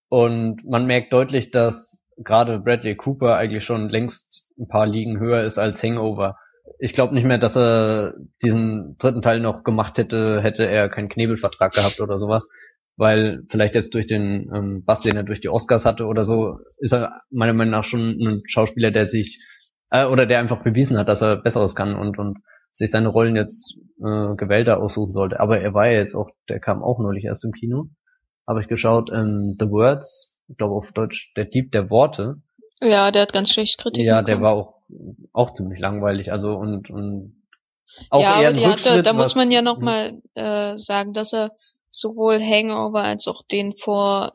Und 0.09 0.64
man 0.64 0.86
merkt 0.86 1.12
deutlich, 1.12 1.51
dass 1.51 2.02
gerade 2.16 2.59
Bradley 2.59 2.97
Cooper 2.97 3.36
eigentlich 3.36 3.64
schon 3.64 3.89
längst 3.89 4.51
ein 4.59 4.68
paar 4.68 4.86
Ligen 4.86 5.20
höher 5.20 5.44
ist 5.44 5.59
als 5.59 5.82
Hangover. 5.82 6.36
Ich 6.78 6.93
glaube 6.93 7.14
nicht 7.14 7.24
mehr, 7.24 7.39
dass 7.39 7.56
er 7.56 8.14
diesen 8.43 8.97
dritten 8.98 9.22
Teil 9.22 9.40
noch 9.40 9.64
gemacht 9.64 9.98
hätte, 9.98 10.43
hätte 10.43 10.66
er 10.66 10.89
keinen 10.89 11.09
Knebelvertrag 11.09 11.72
gehabt 11.72 12.01
oder 12.01 12.18
sowas 12.18 12.48
weil 12.98 13.44
vielleicht 13.48 13.76
jetzt 13.76 13.94
durch 13.94 14.09
den 14.09 14.51
ähm, 14.52 14.85
Bass, 14.85 15.01
den 15.01 15.16
er 15.16 15.22
durch 15.22 15.40
die 15.40 15.48
Oscars 15.48 15.86
hatte 15.86 16.06
oder 16.06 16.24
so, 16.24 16.59
ist 16.78 16.93
er 16.93 17.22
meiner 17.30 17.52
Meinung 17.52 17.70
nach 17.70 17.85
schon 17.85 18.18
ein 18.20 18.43
Schauspieler, 18.47 18.90
der 18.90 19.05
sich 19.05 19.40
äh, 19.90 20.05
oder 20.05 20.26
der 20.26 20.40
einfach 20.40 20.64
bewiesen 20.64 20.98
hat, 20.98 21.09
dass 21.09 21.22
er 21.22 21.36
Besseres 21.36 21.76
kann 21.76 21.94
und 21.94 22.18
und 22.18 22.39
sich 22.72 22.90
seine 22.90 23.09
Rollen 23.09 23.36
jetzt 23.36 23.78
äh, 24.01 24.35
gewählter 24.35 24.82
aussuchen 24.82 25.12
sollte. 25.12 25.39
Aber 25.39 25.60
er 25.60 25.74
war 25.74 25.86
ja 25.86 25.98
jetzt 25.98 26.16
auch, 26.16 26.30
der 26.48 26.59
kam 26.59 26.82
auch 26.82 26.98
neulich 26.98 27.24
erst 27.24 27.44
im 27.44 27.52
Kino. 27.52 27.86
Habe 28.49 28.62
ich 28.62 28.69
geschaut, 28.69 29.11
ähm, 29.12 29.57
The 29.61 29.69
Words, 29.69 30.41
ich 30.49 30.57
glaube 30.57 30.75
auf 30.75 30.91
Deutsch, 30.93 31.33
der 31.37 31.45
Dieb 31.45 31.70
der 31.70 31.91
Worte. 31.91 32.41
Ja, 32.81 33.11
der 33.11 33.23
hat 33.23 33.33
ganz 33.35 33.53
schlecht 33.53 33.79
Kritik. 33.79 34.03
Ja, 34.03 34.23
der 34.23 34.41
war 34.41 34.55
auch, 34.55 34.75
auch 35.35 35.53
ziemlich 35.53 35.81
langweilig. 35.81 36.33
Also 36.33 36.55
und, 36.55 36.89
und 36.89 37.43
auch 38.09 38.23
ja, 38.23 38.41
eher 38.41 38.49
ein 38.49 38.59
aber 38.59 38.73
hatte, 38.73 39.03
da 39.03 39.12
muss 39.12 39.35
man 39.35 39.51
ja 39.51 39.61
nochmal 39.61 40.12
hm. 40.12 40.23
äh, 40.35 40.79
sagen, 40.79 41.12
dass 41.12 41.35
er 41.35 41.53
sowohl 41.91 42.41
Hangover 42.41 43.03
als 43.03 43.27
auch 43.27 43.43
den 43.43 43.77
vor 43.77 44.33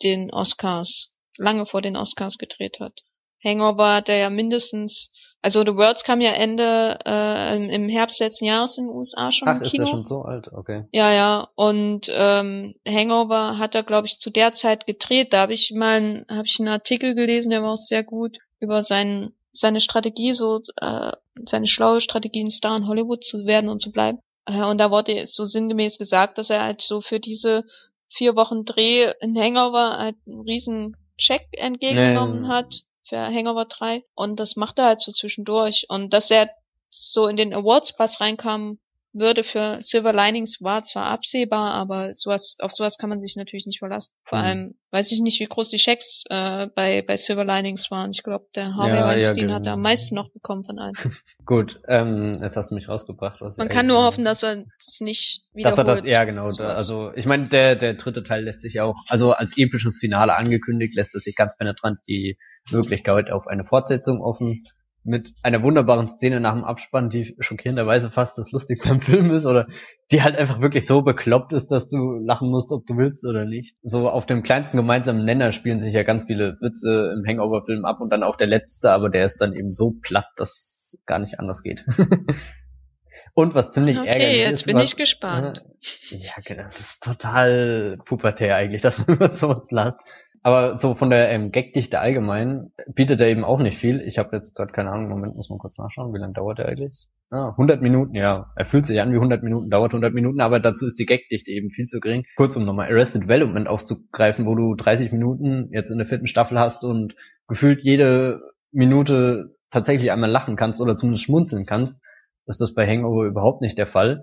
den 0.00 0.30
Oscars, 0.32 1.16
lange 1.36 1.66
vor 1.66 1.82
den 1.82 1.96
Oscars 1.96 2.38
gedreht 2.38 2.78
hat. 2.78 3.00
Hangover 3.42 3.94
hat 3.94 4.08
er 4.08 4.18
ja 4.18 4.30
mindestens 4.30 5.12
also 5.46 5.62
The 5.62 5.76
Words 5.76 6.02
kam 6.02 6.20
ja 6.20 6.32
Ende 6.32 6.98
äh, 7.06 7.72
im 7.72 7.88
Herbst 7.88 8.18
letzten 8.18 8.46
Jahres 8.46 8.78
in 8.78 8.86
den 8.86 8.96
USA 8.96 9.30
schon 9.30 9.46
Ach, 9.46 9.60
im 9.60 9.62
Kino. 9.62 9.66
ist 9.66 9.78
er 9.78 9.86
schon 9.86 10.04
so 10.04 10.22
alt, 10.22 10.52
okay. 10.52 10.86
Ja, 10.90 11.12
ja. 11.12 11.46
Und 11.54 12.08
ähm, 12.10 12.74
Hangover 12.84 13.56
hat 13.56 13.76
er, 13.76 13.84
glaube 13.84 14.08
ich, 14.08 14.18
zu 14.18 14.30
der 14.30 14.54
Zeit 14.54 14.86
gedreht. 14.86 15.32
Da 15.32 15.42
habe 15.42 15.54
ich 15.54 15.70
mal 15.72 16.26
hab 16.28 16.46
ich 16.46 16.56
einen 16.58 16.66
Artikel 16.66 17.14
gelesen, 17.14 17.50
der 17.50 17.62
war 17.62 17.74
auch 17.74 17.76
sehr 17.76 18.02
gut 18.02 18.38
über 18.58 18.82
seinen 18.82 19.34
seine 19.52 19.80
Strategie, 19.80 20.32
so 20.32 20.62
äh, 20.80 21.12
seine 21.44 21.68
schlaue 21.68 22.00
Strategie, 22.00 22.42
ein 22.42 22.50
Star 22.50 22.76
in 22.76 22.88
Hollywood 22.88 23.24
zu 23.24 23.46
werden 23.46 23.70
und 23.70 23.80
zu 23.80 23.92
bleiben. 23.92 24.18
Äh, 24.46 24.64
und 24.64 24.78
da 24.78 24.90
wurde 24.90 25.28
so 25.28 25.44
sinngemäß 25.44 25.96
gesagt, 25.96 26.38
dass 26.38 26.50
er 26.50 26.64
halt 26.64 26.82
so 26.82 27.00
für 27.02 27.20
diese 27.20 27.62
vier 28.08 28.34
Wochen 28.34 28.64
Dreh 28.64 29.12
in 29.20 29.38
Hangover 29.38 29.96
halt 29.96 30.16
einen 30.26 30.40
riesen 30.40 30.96
Check 31.18 31.46
entgegengenommen 31.52 32.42
nee. 32.42 32.48
hat 32.48 32.82
für 33.08 33.18
Hangover 33.18 33.64
3 33.66 34.04
und 34.14 34.38
das 34.40 34.56
macht 34.56 34.78
er 34.78 34.86
halt 34.86 35.00
so 35.00 35.12
zwischendurch. 35.12 35.86
Und 35.88 36.12
dass 36.12 36.30
er 36.30 36.50
so 36.90 37.26
in 37.26 37.36
den 37.36 37.54
Awards 37.54 37.96
Pass 37.96 38.20
reinkam 38.20 38.78
würde 39.18 39.44
für 39.44 39.78
Silver 39.80 40.12
Linings 40.12 40.58
war 40.60 40.82
zwar 40.82 41.06
absehbar, 41.06 41.72
aber 41.72 42.14
sowas, 42.14 42.56
auf 42.60 42.72
sowas 42.72 42.98
kann 42.98 43.10
man 43.10 43.20
sich 43.20 43.36
natürlich 43.36 43.66
nicht 43.66 43.78
verlassen. 43.78 44.12
Vor 44.24 44.38
mhm. 44.38 44.44
allem 44.44 44.74
weiß 44.90 45.12
ich 45.12 45.20
nicht, 45.20 45.40
wie 45.40 45.46
groß 45.46 45.70
die 45.70 45.78
Schecks 45.78 46.24
äh, 46.28 46.68
bei, 46.74 47.02
bei 47.06 47.16
Silver 47.16 47.44
Linings 47.44 47.90
waren. 47.90 48.10
Ich 48.12 48.22
glaube, 48.22 48.46
der 48.54 48.74
Harvey 48.74 48.96
ja, 48.96 49.06
Weinstein 49.06 49.36
ja, 49.36 49.42
genau. 49.42 49.54
hat 49.54 49.66
am 49.66 49.80
meisten 49.80 50.14
noch 50.14 50.30
bekommen 50.32 50.64
von 50.64 50.78
allen. 50.78 50.94
Gut, 51.46 51.80
ähm, 51.88 52.38
jetzt 52.42 52.56
hast 52.56 52.70
du 52.70 52.74
mich 52.74 52.88
rausgebracht. 52.88 53.40
Was 53.40 53.56
man 53.56 53.68
kann 53.68 53.86
nur 53.86 54.02
hoffen, 54.02 54.24
dass 54.24 54.42
er 54.42 54.64
es 54.78 55.00
nicht 55.00 55.42
wiederholt. 55.52 55.78
Dass 55.78 55.96
er 55.96 56.02
das, 56.02 56.04
ja 56.04 56.24
genau. 56.24 56.46
Da, 56.52 56.68
also 56.68 57.12
ich 57.14 57.26
meine, 57.26 57.48
der, 57.48 57.76
der 57.76 57.94
dritte 57.94 58.22
Teil 58.22 58.44
lässt 58.44 58.62
sich 58.62 58.80
auch, 58.80 58.94
also 59.08 59.32
als 59.32 59.56
episches 59.56 59.98
Finale 59.98 60.34
angekündigt, 60.34 60.94
lässt 60.94 61.14
es 61.14 61.24
sich 61.24 61.36
ganz 61.36 61.56
penetrant 61.56 61.98
die 62.06 62.38
Möglichkeit 62.70 63.30
auf 63.30 63.46
eine 63.46 63.64
Fortsetzung 63.64 64.20
offen 64.20 64.64
mit 65.06 65.32
einer 65.42 65.62
wunderbaren 65.62 66.08
Szene 66.08 66.40
nach 66.40 66.54
dem 66.54 66.64
Abspann, 66.64 67.10
die 67.10 67.36
schockierenderweise 67.38 68.10
fast 68.10 68.36
das 68.38 68.50
lustigste 68.52 68.90
am 68.90 69.00
Film 69.00 69.30
ist 69.30 69.46
oder 69.46 69.66
die 70.10 70.22
halt 70.22 70.36
einfach 70.36 70.60
wirklich 70.60 70.86
so 70.86 71.02
bekloppt 71.02 71.52
ist, 71.52 71.68
dass 71.68 71.88
du 71.88 72.18
lachen 72.18 72.50
musst, 72.50 72.72
ob 72.72 72.84
du 72.86 72.96
willst 72.96 73.24
oder 73.24 73.44
nicht. 73.44 73.76
So 73.82 74.10
auf 74.10 74.26
dem 74.26 74.42
kleinsten 74.42 74.76
gemeinsamen 74.76 75.24
Nenner 75.24 75.52
spielen 75.52 75.80
sich 75.80 75.94
ja 75.94 76.02
ganz 76.02 76.24
viele 76.24 76.58
Witze 76.60 77.14
im 77.16 77.24
Hangover-Film 77.26 77.84
ab 77.84 78.00
und 78.00 78.10
dann 78.10 78.22
auch 78.22 78.36
der 78.36 78.48
letzte, 78.48 78.90
aber 78.90 79.08
der 79.08 79.24
ist 79.24 79.38
dann 79.40 79.54
eben 79.54 79.72
so 79.72 79.94
platt, 80.02 80.26
dass 80.36 80.98
gar 81.06 81.18
nicht 81.18 81.38
anders 81.38 81.62
geht. 81.62 81.84
und 83.34 83.54
was 83.54 83.70
ziemlich 83.70 83.98
okay, 83.98 84.08
ärgerlich 84.08 84.42
ist. 84.42 84.50
jetzt 84.50 84.66
bin 84.66 84.76
was, 84.76 84.84
ich 84.84 84.96
gespannt. 84.96 85.62
Äh, 86.10 86.16
ja, 86.16 86.34
genau, 86.44 86.64
das 86.64 86.80
ist 86.80 87.02
total 87.02 87.98
pubertär 88.04 88.56
eigentlich, 88.56 88.82
dass 88.82 88.98
man 88.98 89.16
über 89.16 89.32
sowas 89.34 89.70
lacht. 89.70 90.00
Aber 90.46 90.76
so 90.76 90.94
von 90.94 91.10
der 91.10 91.28
ähm, 91.30 91.50
Gagdichte 91.50 91.98
allgemein 91.98 92.70
bietet 92.94 93.20
er 93.20 93.26
eben 93.26 93.42
auch 93.42 93.58
nicht 93.58 93.78
viel. 93.78 94.00
Ich 94.02 94.16
habe 94.16 94.36
jetzt 94.36 94.54
gerade 94.54 94.70
keine 94.70 94.92
Ahnung, 94.92 95.08
Moment, 95.08 95.34
muss 95.34 95.50
man 95.50 95.58
kurz 95.58 95.76
nachschauen, 95.76 96.14
wie 96.14 96.20
lange 96.20 96.34
dauert 96.34 96.60
er 96.60 96.68
eigentlich? 96.68 97.08
Ah, 97.30 97.48
100 97.48 97.82
Minuten, 97.82 98.14
ja. 98.14 98.52
Er 98.54 98.64
fühlt 98.64 98.86
sich 98.86 99.00
an 99.00 99.10
wie 99.10 99.16
100 99.16 99.42
Minuten, 99.42 99.70
dauert 99.70 99.90
100 99.90 100.14
Minuten, 100.14 100.40
aber 100.40 100.60
dazu 100.60 100.86
ist 100.86 101.00
die 101.00 101.04
Gagdichte 101.04 101.50
eben 101.50 101.70
viel 101.70 101.86
zu 101.86 101.98
gering. 101.98 102.26
Kurz, 102.36 102.54
um 102.54 102.64
nochmal 102.64 102.88
Arrested 102.88 103.24
Development 103.24 103.66
aufzugreifen, 103.66 104.46
wo 104.46 104.54
du 104.54 104.76
30 104.76 105.10
Minuten 105.10 105.68
jetzt 105.72 105.90
in 105.90 105.98
der 105.98 106.06
vierten 106.06 106.28
Staffel 106.28 106.60
hast 106.60 106.84
und 106.84 107.16
gefühlt 107.48 107.82
jede 107.82 108.40
Minute 108.70 109.56
tatsächlich 109.70 110.12
einmal 110.12 110.30
lachen 110.30 110.54
kannst 110.54 110.80
oder 110.80 110.96
zumindest 110.96 111.24
schmunzeln 111.24 111.66
kannst, 111.66 112.00
ist 112.46 112.60
das 112.60 112.72
bei 112.72 112.86
Hangover 112.86 113.24
überhaupt 113.24 113.62
nicht 113.62 113.78
der 113.78 113.88
Fall. 113.88 114.22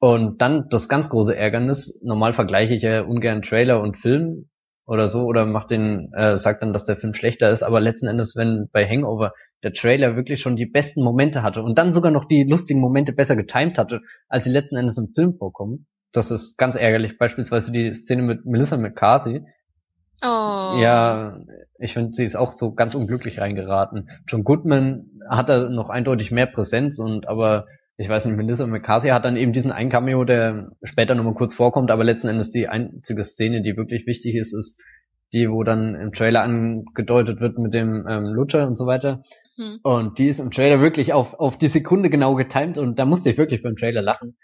Und 0.00 0.42
dann 0.42 0.68
das 0.68 0.90
ganz 0.90 1.08
große 1.08 1.34
Ärgernis, 1.34 1.98
normal 2.04 2.34
vergleiche 2.34 2.74
ich 2.74 2.82
ja 2.82 3.00
ungern 3.00 3.40
Trailer 3.40 3.80
und 3.80 3.96
Film, 3.96 4.50
oder 4.86 5.08
so 5.08 5.24
oder 5.24 5.46
macht 5.46 5.70
den, 5.70 6.12
äh, 6.14 6.36
sagt 6.36 6.62
dann, 6.62 6.72
dass 6.72 6.84
der 6.84 6.96
Film 6.96 7.14
schlechter 7.14 7.50
ist, 7.50 7.62
aber 7.62 7.80
letzten 7.80 8.08
Endes, 8.08 8.36
wenn 8.36 8.68
bei 8.72 8.86
Hangover 8.86 9.32
der 9.62 9.72
Trailer 9.72 10.16
wirklich 10.16 10.40
schon 10.40 10.56
die 10.56 10.66
besten 10.66 11.02
Momente 11.02 11.42
hatte 11.42 11.62
und 11.62 11.78
dann 11.78 11.92
sogar 11.92 12.10
noch 12.10 12.24
die 12.24 12.44
lustigen 12.44 12.80
Momente 12.80 13.12
besser 13.12 13.36
getimed 13.36 13.78
hatte, 13.78 14.00
als 14.28 14.44
sie 14.44 14.50
letzten 14.50 14.76
Endes 14.76 14.98
im 14.98 15.12
Film 15.14 15.36
vorkommen, 15.36 15.86
das 16.12 16.30
ist 16.30 16.58
ganz 16.58 16.74
ärgerlich. 16.74 17.18
Beispielsweise 17.18 17.72
die 17.72 17.92
Szene 17.94 18.22
mit 18.22 18.44
Melissa 18.44 18.76
McCarthy. 18.76 19.44
Oh. 20.20 20.76
Ja, 20.78 21.40
ich 21.78 21.94
finde, 21.94 22.12
sie 22.12 22.24
ist 22.24 22.36
auch 22.36 22.52
so 22.52 22.74
ganz 22.74 22.94
unglücklich 22.94 23.40
reingeraten. 23.40 24.08
John 24.28 24.44
Goodman 24.44 25.06
hat 25.28 25.48
da 25.48 25.68
noch 25.68 25.90
eindeutig 25.90 26.30
mehr 26.30 26.46
Präsenz 26.46 26.98
und 26.98 27.26
aber 27.28 27.66
ich 27.96 28.08
weiß 28.08 28.24
nicht, 28.26 28.36
Melissa 28.36 28.66
McCarthy 28.66 29.08
hat 29.08 29.24
dann 29.24 29.36
eben 29.36 29.52
diesen 29.52 29.72
einen 29.72 29.90
Cameo, 29.90 30.24
der 30.24 30.70
später 30.82 31.14
nochmal 31.14 31.34
kurz 31.34 31.54
vorkommt, 31.54 31.90
aber 31.90 32.04
letzten 32.04 32.28
Endes 32.28 32.50
die 32.50 32.68
einzige 32.68 33.22
Szene, 33.22 33.62
die 33.62 33.76
wirklich 33.76 34.06
wichtig 34.06 34.34
ist, 34.34 34.52
ist 34.52 34.82
die, 35.32 35.50
wo 35.50 35.62
dann 35.62 35.94
im 35.94 36.12
Trailer 36.12 36.42
angedeutet 36.42 37.40
wird 37.40 37.58
mit 37.58 37.72
dem 37.74 38.06
ähm, 38.06 38.24
Lutscher 38.24 38.66
und 38.66 38.76
so 38.76 38.86
weiter. 38.86 39.22
Hm. 39.56 39.80
Und 39.82 40.18
die 40.18 40.28
ist 40.28 40.40
im 40.40 40.50
Trailer 40.50 40.80
wirklich 40.80 41.12
auf, 41.12 41.34
auf 41.34 41.56
die 41.58 41.68
Sekunde 41.68 42.10
genau 42.10 42.34
getimt 42.34 42.78
und 42.78 42.98
da 42.98 43.04
musste 43.04 43.30
ich 43.30 43.38
wirklich 43.38 43.62
beim 43.62 43.76
Trailer 43.76 44.02
lachen. 44.02 44.36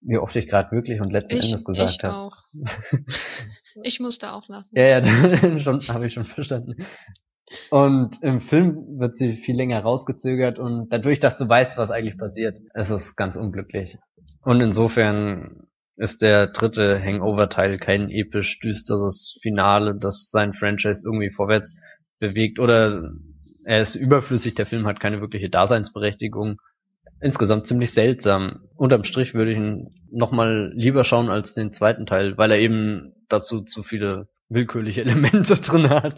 Wie 0.00 0.18
oft 0.18 0.34
ich 0.34 0.48
gerade 0.48 0.72
wirklich 0.72 1.00
und 1.00 1.12
letzten 1.12 1.36
ich, 1.36 1.44
Endes 1.44 1.64
gesagt 1.64 2.02
habe. 2.02 2.30
Ich 2.30 2.64
auch. 2.64 3.82
ich 3.84 4.00
musste 4.00 4.32
auch 4.32 4.48
lachen. 4.48 4.70
Ja, 4.74 4.98
ja, 4.98 5.02
habe 5.88 6.06
ich 6.06 6.14
schon 6.14 6.24
verstanden. 6.24 6.84
Und 7.70 8.22
im 8.22 8.40
Film 8.40 8.98
wird 8.98 9.16
sie 9.16 9.32
viel 9.32 9.56
länger 9.56 9.80
rausgezögert 9.80 10.58
und 10.58 10.92
dadurch, 10.92 11.20
dass 11.20 11.36
du 11.36 11.48
weißt, 11.48 11.78
was 11.78 11.90
eigentlich 11.90 12.18
passiert, 12.18 12.58
ist 12.74 12.90
es 12.90 13.16
ganz 13.16 13.36
unglücklich. 13.36 13.98
Und 14.42 14.60
insofern 14.60 15.66
ist 15.96 16.22
der 16.22 16.48
dritte 16.48 17.00
Hangover-Teil 17.00 17.78
kein 17.78 18.10
episch 18.10 18.58
düsteres 18.60 19.38
Finale, 19.42 19.96
das 19.98 20.30
sein 20.30 20.52
Franchise 20.52 21.02
irgendwie 21.04 21.30
vorwärts 21.30 21.76
bewegt 22.18 22.58
oder 22.58 23.12
er 23.64 23.80
ist 23.80 23.94
überflüssig, 23.94 24.54
der 24.54 24.66
Film 24.66 24.86
hat 24.86 25.00
keine 25.00 25.20
wirkliche 25.20 25.48
Daseinsberechtigung. 25.48 26.60
Insgesamt 27.20 27.66
ziemlich 27.66 27.92
seltsam. 27.92 28.68
Unterm 28.74 29.04
Strich 29.04 29.34
würde 29.34 29.52
ich 29.52 29.58
ihn 29.58 29.88
nochmal 30.10 30.72
lieber 30.74 31.04
schauen 31.04 31.30
als 31.30 31.54
den 31.54 31.72
zweiten 31.72 32.04
Teil, 32.04 32.36
weil 32.36 32.50
er 32.50 32.58
eben 32.58 33.12
dazu 33.28 33.62
zu 33.62 33.84
viele 33.84 34.28
willkürliche 34.48 35.02
Elemente 35.02 35.54
drin 35.60 35.88
hat. 35.88 36.16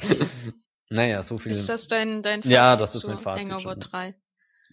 Naja, 0.90 1.22
so 1.22 1.38
viel. 1.38 1.52
Ist 1.52 1.68
das 1.68 1.88
dein, 1.88 2.22
dein 2.22 2.42
Fazit 2.42 2.52
Ja, 2.52 2.76
das 2.76 2.94
ist 2.94 3.04
mein 3.04 3.18
Fazit. 3.18 3.50
Hangover 3.50 3.76
3? 3.76 4.14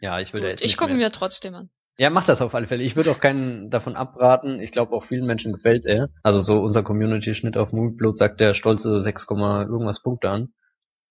Ja, 0.02 0.20
ich 0.20 0.34
würde 0.34 0.50
jetzt. 0.50 0.64
Ich 0.64 0.78
gucke 0.78 0.94
mir 0.94 1.12
trotzdem 1.12 1.56
an. 1.56 1.70
Ja, 1.98 2.10
mach 2.10 2.26
das 2.26 2.42
auf 2.42 2.56
alle 2.56 2.68
Fälle. 2.68 2.84
Ich 2.84 2.96
würde 2.96 3.12
auch 3.12 3.20
keinen 3.20 3.70
davon 3.70 3.96
abraten. 3.96 4.60
Ich 4.60 4.72
glaube, 4.72 4.96
auch 4.96 5.04
vielen 5.04 5.26
Menschen 5.26 5.54
gefällt 5.54 5.86
er. 5.86 6.10
Also 6.24 6.40
so 6.40 6.60
unser 6.60 6.84
Community-Schnitt 6.84 7.58
auf 7.58 7.74
Moonblood 7.74 8.18
sagt 8.18 8.40
der 8.40 8.54
stolze 8.54 9.00
6, 9.00 9.28
irgendwas 9.30 10.02
Punkte 10.02 10.30
an. 10.30 10.54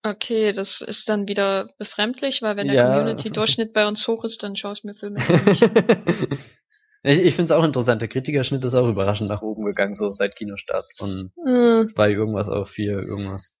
Okay, 0.03 0.51
das 0.51 0.81
ist 0.81 1.07
dann 1.09 1.27
wieder 1.27 1.69
befremdlich, 1.77 2.41
weil 2.41 2.57
wenn 2.57 2.67
der 2.67 2.75
ja. 2.75 2.93
Community-Durchschnitt 2.93 3.71
bei 3.71 3.87
uns 3.87 4.07
hoch 4.07 4.23
ist, 4.23 4.41
dann 4.41 4.55
schaue 4.55 4.73
ich 4.73 4.83
mir 4.83 4.95
Filme 4.95 5.19
nicht. 5.19 5.61
ich 7.03 7.19
ich 7.19 7.35
finde 7.35 7.43
es 7.43 7.51
auch 7.51 7.63
interessant. 7.63 8.01
Der 8.01 8.09
Kritikerschnitt 8.09 8.65
ist 8.65 8.73
auch 8.73 8.89
überraschend 8.89 9.29
nach 9.29 9.43
oben 9.43 9.63
gegangen, 9.63 9.93
so 9.93 10.11
seit 10.11 10.35
Kinostart. 10.35 10.85
Von 10.97 11.31
äh. 11.45 11.85
zwei 11.85 12.11
irgendwas 12.11 12.49
auf 12.49 12.69
vier 12.69 12.97
irgendwas. 12.97 13.59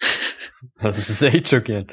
Das 0.80 1.10
ist 1.10 1.22
echt 1.22 1.48
schockierend. 1.48 1.92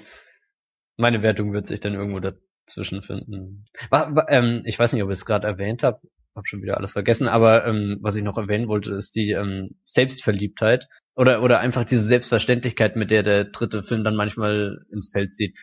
Meine 0.97 1.21
Wertung 1.21 1.53
wird 1.53 1.67
sich 1.67 1.79
dann 1.79 1.93
irgendwo 1.95 2.19
dazwischen 2.19 3.01
finden. 3.01 3.65
War, 3.89 4.15
war, 4.15 4.29
ähm, 4.29 4.61
ich 4.65 4.77
weiß 4.77 4.93
nicht, 4.93 5.03
ob 5.03 5.09
ich 5.09 5.17
es 5.17 5.25
gerade 5.25 5.47
erwähnt 5.47 5.83
habe, 5.83 6.01
habe 6.35 6.47
schon 6.47 6.61
wieder 6.61 6.77
alles 6.77 6.93
vergessen, 6.93 7.27
aber 7.27 7.65
ähm, 7.65 7.99
was 8.01 8.15
ich 8.15 8.23
noch 8.23 8.37
erwähnen 8.37 8.67
wollte, 8.67 8.93
ist 8.93 9.15
die 9.15 9.31
ähm, 9.31 9.75
Selbstverliebtheit 9.85 10.87
oder 11.15 11.43
oder 11.43 11.59
einfach 11.59 11.85
diese 11.85 12.05
Selbstverständlichkeit, 12.05 12.95
mit 12.95 13.11
der 13.11 13.23
der 13.23 13.45
dritte 13.45 13.83
Film 13.83 14.03
dann 14.03 14.15
manchmal 14.15 14.85
ins 14.91 15.09
Feld 15.11 15.35
zieht. 15.35 15.57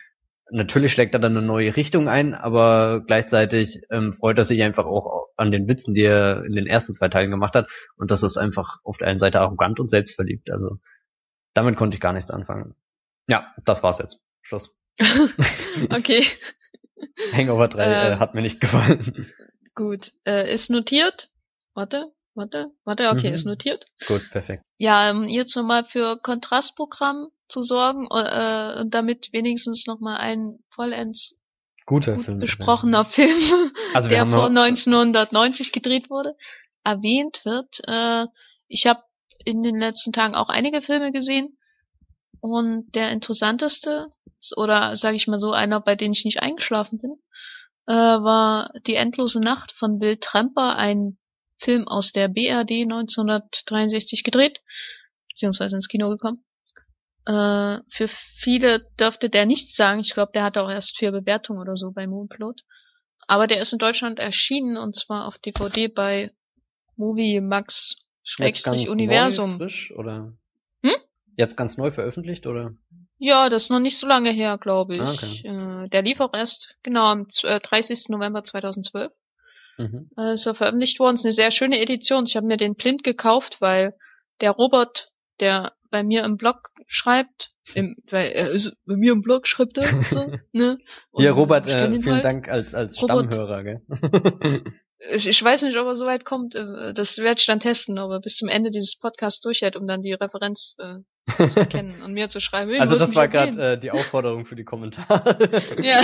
Natürlich 0.49 0.91
schlägt 0.91 1.13
er 1.13 1.19
dann 1.19 1.37
eine 1.37 1.45
neue 1.45 1.75
Richtung 1.77 2.09
ein, 2.09 2.33
aber 2.33 3.03
gleichzeitig 3.05 3.81
ähm, 3.89 4.13
freut 4.13 4.37
er 4.37 4.43
sich 4.43 4.61
einfach 4.63 4.85
auch 4.85 5.27
an 5.37 5.51
den 5.51 5.67
Witzen, 5.67 5.93
die 5.93 6.03
er 6.03 6.43
in 6.45 6.53
den 6.55 6.67
ersten 6.67 6.93
zwei 6.93 7.07
Teilen 7.07 7.31
gemacht 7.31 7.55
hat. 7.55 7.69
Und 7.95 8.11
das 8.11 8.21
ist 8.21 8.37
einfach 8.37 8.79
auf 8.83 8.97
der 8.97 9.07
einen 9.07 9.17
Seite 9.17 9.39
arrogant 9.39 9.79
und 9.79 9.89
selbstverliebt. 9.89 10.51
Also 10.51 10.77
damit 11.53 11.77
konnte 11.77 11.95
ich 11.95 12.01
gar 12.01 12.13
nichts 12.13 12.31
anfangen. 12.31 12.75
Ja, 13.31 13.55
das 13.63 13.81
war's 13.81 13.97
jetzt. 13.99 14.19
Schluss. 14.41 14.75
okay. 15.89 16.25
Hangover 17.31 17.69
3 17.69 17.83
äh, 17.83 18.11
äh, 18.11 18.17
hat 18.17 18.35
mir 18.35 18.41
nicht 18.41 18.59
gefallen. 18.59 19.31
Gut. 19.73 20.11
Äh, 20.27 20.51
ist 20.53 20.69
notiert. 20.69 21.29
Warte, 21.73 22.11
warte, 22.35 22.71
warte, 22.83 23.07
okay, 23.09 23.29
mhm. 23.29 23.33
ist 23.33 23.45
notiert. 23.45 23.85
Gut, 24.05 24.21
perfekt. 24.31 24.65
Ja, 24.77 25.11
um 25.11 25.23
jetzt 25.29 25.55
nochmal 25.55 25.85
für 25.85 26.17
Kontrastprogramm 26.21 27.29
zu 27.47 27.63
sorgen, 27.63 28.07
äh, 28.11 28.83
damit 28.89 29.29
wenigstens 29.31 29.85
nochmal 29.87 30.17
ein 30.17 30.59
vollends 30.75 31.39
Guter 31.85 32.17
gut 32.17 32.25
Film. 32.25 32.39
besprochener 32.39 33.05
Film, 33.15 33.71
Also 33.93 34.09
wir 34.09 34.17
der 34.17 34.25
vor 34.27 34.49
noch- 34.49 34.61
1990 34.63 35.71
gedreht 35.71 36.09
wurde, 36.09 36.35
erwähnt 36.83 37.45
wird. 37.45 37.79
Äh, 37.87 38.27
ich 38.67 38.85
habe 38.87 39.01
in 39.45 39.63
den 39.63 39.79
letzten 39.79 40.11
Tagen 40.11 40.35
auch 40.35 40.49
einige 40.49 40.81
Filme 40.81 41.13
gesehen 41.13 41.57
und 42.41 42.93
der 42.95 43.11
interessanteste 43.11 44.11
oder 44.57 44.95
sage 44.97 45.15
ich 45.15 45.27
mal 45.27 45.39
so 45.39 45.51
einer, 45.51 45.79
bei 45.79 45.95
dem 45.95 46.11
ich 46.11 46.25
nicht 46.25 46.41
eingeschlafen 46.41 46.99
bin, 46.99 47.11
äh, 47.87 47.93
war 47.93 48.71
Die 48.87 48.95
endlose 48.95 49.39
Nacht 49.39 49.71
von 49.71 49.99
Bill 49.99 50.17
Tremper, 50.17 50.75
ein 50.75 51.17
Film 51.57 51.87
aus 51.87 52.11
der 52.11 52.27
BRD 52.27 52.85
1963 52.85 54.23
gedreht, 54.23 54.59
beziehungsweise 55.29 55.75
ins 55.75 55.87
Kino 55.87 56.09
gekommen. 56.09 56.43
Äh, 57.25 57.79
für 57.89 58.07
viele 58.37 58.87
dürfte 58.99 59.29
der 59.29 59.45
nichts 59.45 59.75
sagen. 59.75 59.99
Ich 59.99 60.13
glaube, 60.13 60.31
der 60.33 60.43
hatte 60.43 60.63
auch 60.63 60.71
erst 60.71 60.97
vier 60.97 61.11
Bewertungen 61.11 61.59
oder 61.59 61.75
so 61.75 61.91
bei 61.91 62.07
Moonplot. 62.07 62.61
Aber 63.27 63.45
der 63.45 63.61
ist 63.61 63.73
in 63.73 63.79
Deutschland 63.79 64.17
erschienen 64.17 64.77
und 64.77 64.95
zwar 64.95 65.27
auf 65.27 65.37
DVD 65.37 65.87
bei 65.87 66.31
Movie 66.95 67.39
Max 67.41 67.95
Schrägstrich 68.23 68.89
Universum. 68.89 69.51
Neu, 69.51 69.57
frisch, 69.57 69.91
oder? 69.91 70.33
Jetzt 71.37 71.55
ganz 71.57 71.77
neu 71.77 71.91
veröffentlicht, 71.91 72.45
oder? 72.47 72.71
Ja, 73.17 73.49
das 73.49 73.63
ist 73.63 73.69
noch 73.69 73.79
nicht 73.79 73.97
so 73.97 74.07
lange 74.07 74.31
her, 74.31 74.57
glaube 74.57 74.95
ich. 74.95 75.01
Ah, 75.01 75.13
okay. 75.13 75.41
äh, 75.85 75.89
der 75.89 76.01
lief 76.01 76.19
auch 76.19 76.33
erst 76.33 76.75
genau 76.83 77.05
am 77.05 77.29
z- 77.29 77.43
äh, 77.49 77.59
30. 77.59 78.05
November 78.09 78.43
2012. 78.43 79.11
Mhm. 79.77 80.09
Äh, 80.17 80.33
ist 80.33 80.45
er 80.45 80.55
veröffentlicht 80.55 80.99
worden. 80.99 81.15
Ist 81.15 81.25
eine 81.25 81.33
sehr 81.33 81.51
schöne 81.51 81.79
Edition. 81.79 82.25
Ich 82.25 82.35
habe 82.35 82.47
mir 82.47 82.57
den 82.57 82.75
blind 82.75 83.03
gekauft, 83.03 83.57
weil 83.61 83.93
der 84.41 84.51
Robert, 84.51 85.09
der 85.39 85.73
bei 85.89 86.03
mir 86.03 86.23
im 86.23 86.37
Blog 86.37 86.69
schreibt, 86.87 87.51
im, 87.75 87.95
weil 88.09 88.31
er 88.31 88.49
ist 88.49 88.75
bei 88.85 88.95
mir 88.95 89.11
im 89.13 89.21
Blog 89.21 89.47
schreibt 89.47 89.77
er 89.77 90.03
so, 90.03 90.31
ne? 90.51 90.77
Und 91.11 91.21
Hier, 91.21 91.31
Robert, 91.31 91.67
äh, 91.67 91.89
vielen 92.01 92.15
halt. 92.15 92.25
Dank 92.25 92.49
als, 92.49 92.73
als 92.73 93.01
Robert- 93.01 93.27
Stammhörer, 93.31 93.63
gell? 93.63 93.81
Ich, 95.09 95.25
ich 95.25 95.43
weiß 95.43 95.63
nicht, 95.63 95.77
ob 95.77 95.87
er 95.87 95.95
so 95.95 96.05
weit 96.05 96.25
kommt. 96.25 96.53
äh, 96.55 96.93
Das 96.93 97.17
werde 97.17 97.39
ich 97.39 97.45
dann 97.47 97.59
testen, 97.59 97.97
ob 97.97 98.11
er 98.11 98.19
bis 98.19 98.35
zum 98.35 98.47
Ende 98.47 98.69
dieses 98.71 98.97
Podcasts 98.99 99.41
durchhält, 99.41 99.75
um 99.75 99.87
dann 99.87 100.01
die 100.03 100.13
Referenz 100.13 100.75
äh, 100.79 100.97
zu 101.51 101.59
erkennen 101.59 102.01
und 102.03 102.13
mir 102.13 102.29
zu 102.29 102.39
schreiben. 102.39 102.79
also 102.79 102.97
das 102.97 103.15
war 103.15 103.27
gerade 103.27 103.73
äh, 103.73 103.79
die 103.79 103.89
Aufforderung 103.91 104.45
für 104.45 104.55
die 104.55 104.63
Kommentare. 104.63 105.37
Ja. 105.81 106.01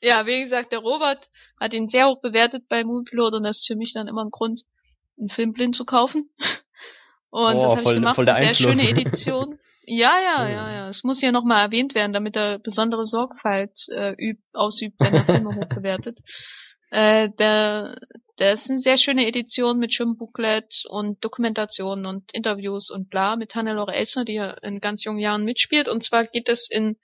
ja, 0.00 0.26
wie 0.26 0.42
gesagt, 0.42 0.70
der 0.72 0.78
Robert 0.80 1.28
hat 1.58 1.74
ihn 1.74 1.88
sehr 1.88 2.06
hoch 2.08 2.20
bewertet 2.20 2.68
bei 2.68 2.84
Moonpilot 2.84 3.34
und 3.34 3.42
das 3.42 3.58
ist 3.58 3.66
für 3.66 3.76
mich 3.76 3.92
dann 3.92 4.06
immer 4.08 4.24
ein 4.24 4.30
Grund, 4.30 4.62
einen 5.18 5.28
Film 5.30 5.52
blind 5.52 5.74
zu 5.74 5.84
kaufen. 5.84 6.30
Und 7.30 7.56
Oh, 7.56 7.62
das 7.62 7.72
habe 7.76 7.82
ich 7.82 7.94
gemacht. 7.94 8.16
voll 8.16 8.24
der 8.26 8.34
Eine 8.36 8.54
sehr 8.54 8.68
Einfluss. 8.68 8.82
schöne 8.84 9.00
Edition. 9.00 9.58
Ja, 9.84 10.12
ja, 10.22 10.48
ja, 10.48 10.72
ja. 10.72 10.88
Es 10.88 11.02
muss 11.02 11.20
ja 11.22 11.32
nochmal 11.32 11.64
erwähnt 11.64 11.94
werden, 11.94 12.12
damit 12.12 12.36
er 12.36 12.58
besondere 12.58 13.06
Sorgfalt 13.06 13.72
äh, 13.88 14.12
üb, 14.18 14.38
ausübt, 14.52 14.96
wenn 15.00 15.14
er 15.14 15.24
Filme 15.24 15.54
hochbewertet. 15.56 16.18
Äh, 16.92 17.30
der, 17.38 17.96
der 18.38 18.52
ist 18.52 18.68
eine 18.68 18.78
sehr 18.78 18.98
schöne 18.98 19.26
Edition 19.26 19.78
mit 19.78 19.94
schönem 19.94 20.18
Booklet 20.18 20.84
und 20.90 21.24
Dokumentationen 21.24 22.04
und 22.04 22.30
Interviews 22.34 22.90
und 22.90 23.08
bla 23.08 23.36
mit 23.36 23.54
Hannelore 23.54 23.94
Elsner, 23.94 24.26
die 24.26 24.34
ja 24.34 24.50
in 24.50 24.78
ganz 24.78 25.02
jungen 25.02 25.18
Jahren 25.18 25.46
mitspielt. 25.46 25.88
Und 25.88 26.04
zwar 26.04 26.26
geht 26.26 26.50
es 26.50 26.68
in 26.70 26.98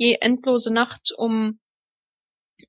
die 0.00 0.20
endlose 0.20 0.72
Nacht 0.72 1.12
um 1.16 1.60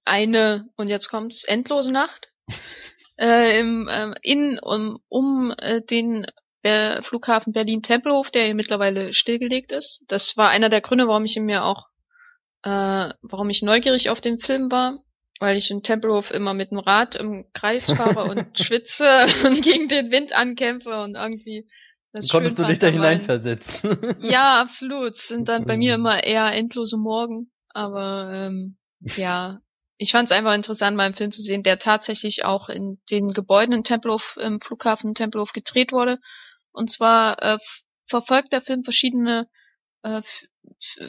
eine, 0.03 0.69
und 0.75 0.87
jetzt 0.87 1.09
kommt's, 1.09 1.45
endlose 1.45 1.91
Nacht, 1.91 2.29
äh, 3.17 3.59
im, 3.59 3.89
ähm, 3.91 4.13
in, 4.21 4.59
um, 4.59 4.99
um 5.09 5.51
äh, 5.57 5.81
den 5.81 6.27
äh, 6.61 7.01
Flughafen 7.01 7.53
Berlin-Tempelhof, 7.53 8.29
der 8.29 8.45
hier 8.45 8.53
mittlerweile 8.53 9.15
stillgelegt 9.15 9.71
ist. 9.71 10.03
Das 10.09 10.37
war 10.37 10.49
einer 10.49 10.69
der 10.69 10.81
Gründe, 10.81 11.07
warum 11.07 11.25
ich 11.25 11.35
ihn 11.37 11.45
mir 11.45 11.63
auch, 11.63 11.87
äh, 12.61 13.09
warum 13.23 13.49
ich 13.49 13.63
neugierig 13.63 14.11
auf 14.11 14.21
den 14.21 14.37
Film 14.37 14.69
war, 14.69 14.99
weil 15.39 15.57
ich 15.57 15.69
in 15.71 15.83
Tempelhof 15.83 16.31
immer 16.31 16.53
mit 16.53 16.71
dem 16.71 16.79
Rad 16.79 17.15
im 17.15 17.45
Kreis 17.53 17.91
fahre 17.91 18.23
und 18.25 18.45
schwitze 18.59 19.25
und 19.45 19.61
gegen 19.61 19.87
den 19.87 20.11
Wind 20.11 20.33
ankämpfe 20.33 21.01
und 21.01 21.15
irgendwie 21.15 21.67
das 22.15 22.29
Konntest 22.29 22.57
du 22.57 22.63
dich 22.63 22.79
da 22.79 22.87
hineinversetzen? 22.87 24.15
ja, 24.19 24.61
absolut. 24.61 25.17
Sind 25.17 25.49
dann 25.49 25.65
bei 25.65 25.75
mir 25.75 25.95
immer 25.95 26.23
eher 26.23 26.49
endlose 26.53 26.95
Morgen. 26.95 27.51
Aber 27.67 28.31
ähm, 28.31 28.77
ja, 29.01 29.59
ich 29.97 30.13
fand 30.13 30.29
es 30.29 30.31
einfach 30.31 30.53
interessant, 30.53 30.95
mal 30.95 31.03
einen 31.03 31.13
Film 31.13 31.31
zu 31.31 31.41
sehen, 31.41 31.61
der 31.61 31.77
tatsächlich 31.77 32.45
auch 32.45 32.69
in 32.69 33.01
den 33.11 33.33
Gebäuden 33.33 33.73
in 33.73 33.83
Tempelhof, 33.83 34.37
im 34.39 34.61
Flughafen 34.61 35.13
Tempelhof 35.13 35.51
gedreht 35.51 35.91
wurde. 35.91 36.19
Und 36.71 36.89
zwar 36.89 37.43
äh, 37.43 37.57
verfolgt 38.07 38.53
der 38.53 38.61
Film 38.61 38.85
verschiedene 38.85 39.49
äh, 40.03 40.21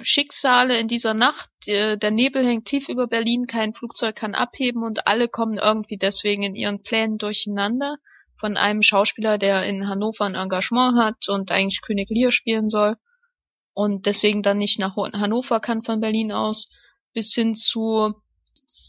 Schicksale 0.02 0.78
in 0.78 0.88
dieser 0.88 1.14
Nacht. 1.14 1.50
Äh, 1.66 1.96
der 1.96 2.10
Nebel 2.10 2.44
hängt 2.46 2.66
tief 2.66 2.88
über 2.88 3.06
Berlin, 3.06 3.46
kein 3.46 3.74
Flugzeug 3.74 4.16
kann 4.16 4.34
abheben 4.34 4.82
und 4.82 5.06
alle 5.06 5.28
kommen 5.28 5.58
irgendwie 5.58 5.98
deswegen 5.98 6.42
in 6.42 6.54
ihren 6.54 6.82
Plänen 6.82 7.18
durcheinander. 7.18 7.96
Von 8.38 8.56
einem 8.56 8.82
Schauspieler, 8.82 9.38
der 9.38 9.64
in 9.64 9.88
Hannover 9.88 10.24
ein 10.24 10.34
Engagement 10.34 10.98
hat 10.98 11.28
und 11.28 11.50
eigentlich 11.50 11.80
König 11.80 12.10
Lear 12.10 12.30
spielen 12.30 12.68
soll 12.68 12.96
und 13.76 14.06
deswegen 14.06 14.42
dann 14.42 14.56
nicht 14.58 14.78
nach 14.78 14.96
Hannover 14.96 15.60
kann 15.60 15.82
von 15.82 16.00
Berlin 16.00 16.32
aus, 16.32 16.70
bis 17.12 17.34
hin 17.34 17.54
zu 17.54 18.14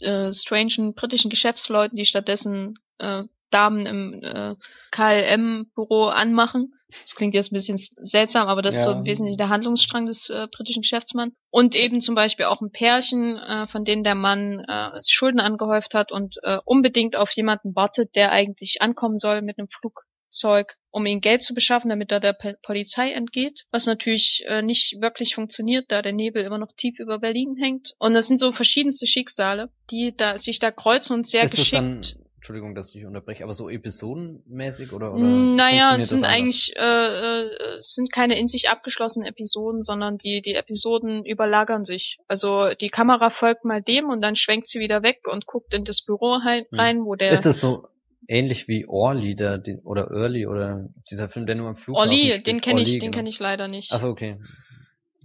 äh, 0.01 0.33
strangen 0.33 0.95
britischen 0.95 1.29
Geschäftsleuten, 1.29 1.97
die 1.97 2.05
stattdessen 2.05 2.79
äh, 2.99 3.23
Damen 3.49 3.85
im 3.85 4.21
äh, 4.23 4.55
KLM-Büro 4.91 6.05
anmachen. 6.05 6.73
Das 6.89 7.15
klingt 7.15 7.35
jetzt 7.35 7.51
ein 7.51 7.55
bisschen 7.55 7.77
seltsam, 7.77 8.47
aber 8.47 8.61
das 8.61 8.75
ist 8.75 8.83
so 8.83 8.91
Ja. 8.91 8.97
im 8.99 9.05
Wesentlichen 9.05 9.37
der 9.37 9.49
Handlungsstrang 9.49 10.05
des 10.05 10.29
äh, 10.29 10.47
britischen 10.49 10.83
Geschäftsmanns. 10.83 11.33
Und 11.51 11.75
eben 11.75 11.99
zum 11.99 12.15
Beispiel 12.15 12.45
auch 12.45 12.61
ein 12.61 12.71
Pärchen, 12.71 13.37
äh, 13.37 13.67
von 13.67 13.83
denen 13.83 14.03
der 14.05 14.15
Mann 14.15 14.63
äh, 14.67 14.91
Schulden 15.05 15.39
angehäuft 15.41 15.93
hat 15.93 16.11
und 16.13 16.37
äh, 16.43 16.59
unbedingt 16.63 17.15
auf 17.17 17.29
jemanden 17.31 17.75
wartet, 17.75 18.15
der 18.15 18.31
eigentlich 18.31 18.77
ankommen 18.79 19.17
soll 19.17 19.41
mit 19.41 19.57
einem 19.59 19.67
Flugzeug, 19.67 20.75
um 20.91 21.05
ihm 21.05 21.19
Geld 21.19 21.43
zu 21.43 21.53
beschaffen, 21.53 21.89
damit 21.89 22.09
er 22.11 22.21
der 22.21 22.33
Pe 22.33 22.55
Polizei 22.63 23.11
entgeht. 23.11 23.65
Was 23.69 23.85
natürlich 23.85 24.45
äh, 24.47 24.61
nicht 24.61 24.95
wirklich 25.01 25.35
funktioniert, 25.35 25.85
da 25.89 26.01
der 26.01 26.13
Nebel 26.13 26.45
immer 26.45 26.57
noch 26.57 26.71
tief 26.77 26.99
über 26.99 27.19
Berlin 27.19 27.57
hängt. 27.59 27.95
Und 27.99 28.13
das 28.13 28.27
sind 28.27 28.37
so 28.37 28.53
verschiedenste 28.53 29.07
Schicksale, 29.07 29.69
die 29.91 30.15
da 30.15 30.37
sich 30.37 30.59
da 30.59 30.71
kreuzen 30.71 31.15
und 31.15 31.27
sehr 31.27 31.43
ist 31.43 31.51
geschickt 31.55 32.17
Entschuldigung, 32.47 32.75
dass 32.75 32.95
ich 32.95 33.05
unterbreche, 33.05 33.43
aber 33.43 33.53
so 33.53 33.69
episodenmäßig 33.69 34.93
oder? 34.93 35.11
oder 35.11 35.19
naja, 35.19 35.89
funktioniert 35.89 36.01
es 36.01 36.09
sind 36.09 36.23
eigentlich 36.23 36.73
äh, 36.77 36.81
äh, 36.81 37.77
es 37.77 37.93
sind 37.93 38.09
keine 38.09 38.39
in 38.39 38.47
sich 38.47 38.69
abgeschlossenen 38.69 39.27
Episoden, 39.27 39.81
sondern 39.81 40.17
die 40.17 40.41
die 40.41 40.53
Episoden 40.53 41.25
überlagern 41.25 41.83
sich. 41.83 42.19
Also 42.29 42.69
die 42.79 42.87
Kamera 42.87 43.31
folgt 43.31 43.65
mal 43.65 43.81
dem 43.81 44.05
und 44.05 44.21
dann 44.21 44.37
schwenkt 44.37 44.67
sie 44.67 44.79
wieder 44.79 45.03
weg 45.03 45.27
und 45.29 45.45
guckt 45.45 45.73
in 45.73 45.83
das 45.83 46.05
Büro 46.05 46.39
hein- 46.41 46.63
Hm. 46.71 46.79
rein, 46.79 47.03
wo 47.03 47.15
der 47.15 47.31
Ist 47.31 47.45
das 47.45 47.59
so 47.59 47.89
ähnlich 48.29 48.69
wie 48.69 48.85
Orly, 48.87 49.35
der, 49.35 49.57
den, 49.57 49.79
oder 49.79 50.09
Early, 50.11 50.47
oder 50.47 50.87
dieser 51.11 51.27
Film, 51.27 51.47
der 51.47 51.55
nur 51.55 51.67
am 51.67 51.75
Flughafen 51.75 52.09
Olli, 52.09 52.31
spielt? 52.31 52.47
den 52.47 52.61
kenne 52.61 52.79
ich, 52.79 52.87
Orly, 52.87 52.99
den 52.99 53.11
genau. 53.11 53.17
kenne 53.17 53.29
ich 53.29 53.39
leider 53.39 53.67
nicht. 53.67 53.91
Achso, 53.91 54.07
okay. 54.07 54.37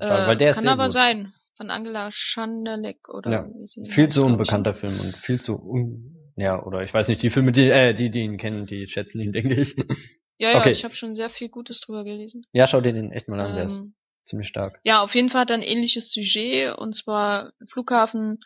äh, 0.01 0.07
Schade, 0.09 0.27
weil 0.27 0.39
der 0.39 0.51
ist 0.51 0.57
kann 0.57 0.65
sehr 0.65 0.73
aber 0.73 0.87
gut. 0.87 0.93
sein. 0.93 1.33
Von 1.57 1.71
Angela 1.71 2.09
Schandelek 2.11 3.09
oder 3.09 3.31
Ja, 3.31 3.47
wie 3.55 3.67
sie 3.67 3.89
Viel 3.89 4.09
zu 4.09 4.25
unbekannter 4.25 4.75
Film 4.75 4.99
und 4.99 5.15
viel 5.19 5.41
zu 5.41 5.63
un 5.63 6.17
ja, 6.43 6.63
oder 6.63 6.83
ich 6.83 6.93
weiß 6.93 7.09
nicht, 7.09 7.23
die 7.23 7.31
Filme, 7.31 7.53
die, 7.53 7.69
äh, 7.71 7.95
die, 7.95 8.11
die 8.11 8.21
ihn 8.21 8.37
kennen, 8.39 8.67
die 8.67 8.87
schätzen 8.89 9.21
ihn, 9.21 9.33
denke 9.39 9.55
ich. 9.61 9.75
Ja, 10.39 10.51
ja, 10.51 10.59
Okay. 10.61 10.73
ich 10.73 10.85
habe 10.85 10.95
schon 10.95 11.15
sehr 11.15 11.31
viel 11.31 11.49
Gutes 11.49 11.81
drüber 11.81 12.05
gelesen. 12.05 12.45
Ja, 12.53 12.67
schau 12.67 12.81
dir 12.81 12.93
den 12.93 13.13
echt 13.13 13.29
mal 13.29 13.41
an, 13.41 13.55
der 13.55 13.65
ist 13.65 13.77
Ähm, 13.77 13.95
ziemlich 14.25 14.49
stark. 14.49 14.81
Ja, 14.85 15.03
auf 15.03 15.15
jeden 15.15 15.31
Fall 15.31 15.43
hat 15.43 15.51
er 15.51 15.57
ein 15.57 15.63
ähnliches 15.63 16.13
Sujet 16.13 16.77
und 16.79 16.95
zwar 16.95 17.53
Flughafen 17.69 18.41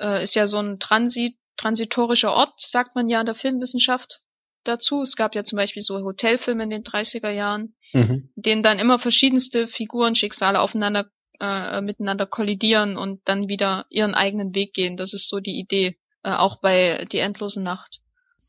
äh, 0.00 0.22
ist 0.22 0.34
ja 0.34 0.46
so 0.46 0.58
ein 0.58 0.78
Transit, 0.80 1.36
transitorischer 1.56 2.32
Ort, 2.32 2.54
sagt 2.60 2.94
man 2.96 3.08
ja 3.08 3.20
in 3.20 3.26
der 3.26 3.34
Filmwissenschaft 3.34 4.20
dazu. 4.64 5.02
Es 5.02 5.16
gab 5.16 5.34
ja 5.34 5.44
zum 5.44 5.56
Beispiel 5.56 5.82
so 5.82 5.98
Hotelfilme 6.02 6.64
in 6.64 6.70
den 6.70 6.82
30er 6.82 7.30
Jahren, 7.30 7.74
Mhm. 7.92 8.30
in 8.36 8.42
denen 8.42 8.62
dann 8.62 8.78
immer 8.78 8.98
verschiedenste 8.98 9.68
Figuren, 9.68 10.14
Schicksale 10.14 10.60
aufeinander 10.60 11.10
äh, 11.40 11.80
miteinander 11.80 12.26
kollidieren 12.26 12.96
und 12.96 13.20
dann 13.24 13.48
wieder 13.48 13.86
ihren 13.90 14.14
eigenen 14.14 14.54
Weg 14.54 14.72
gehen. 14.72 14.96
Das 14.96 15.12
ist 15.12 15.28
so 15.28 15.40
die 15.40 15.58
Idee, 15.58 15.96
äh, 16.24 16.32
auch 16.32 16.60
bei 16.60 17.06
Die 17.12 17.18
endlose 17.18 17.62
Nacht. 17.62 18.00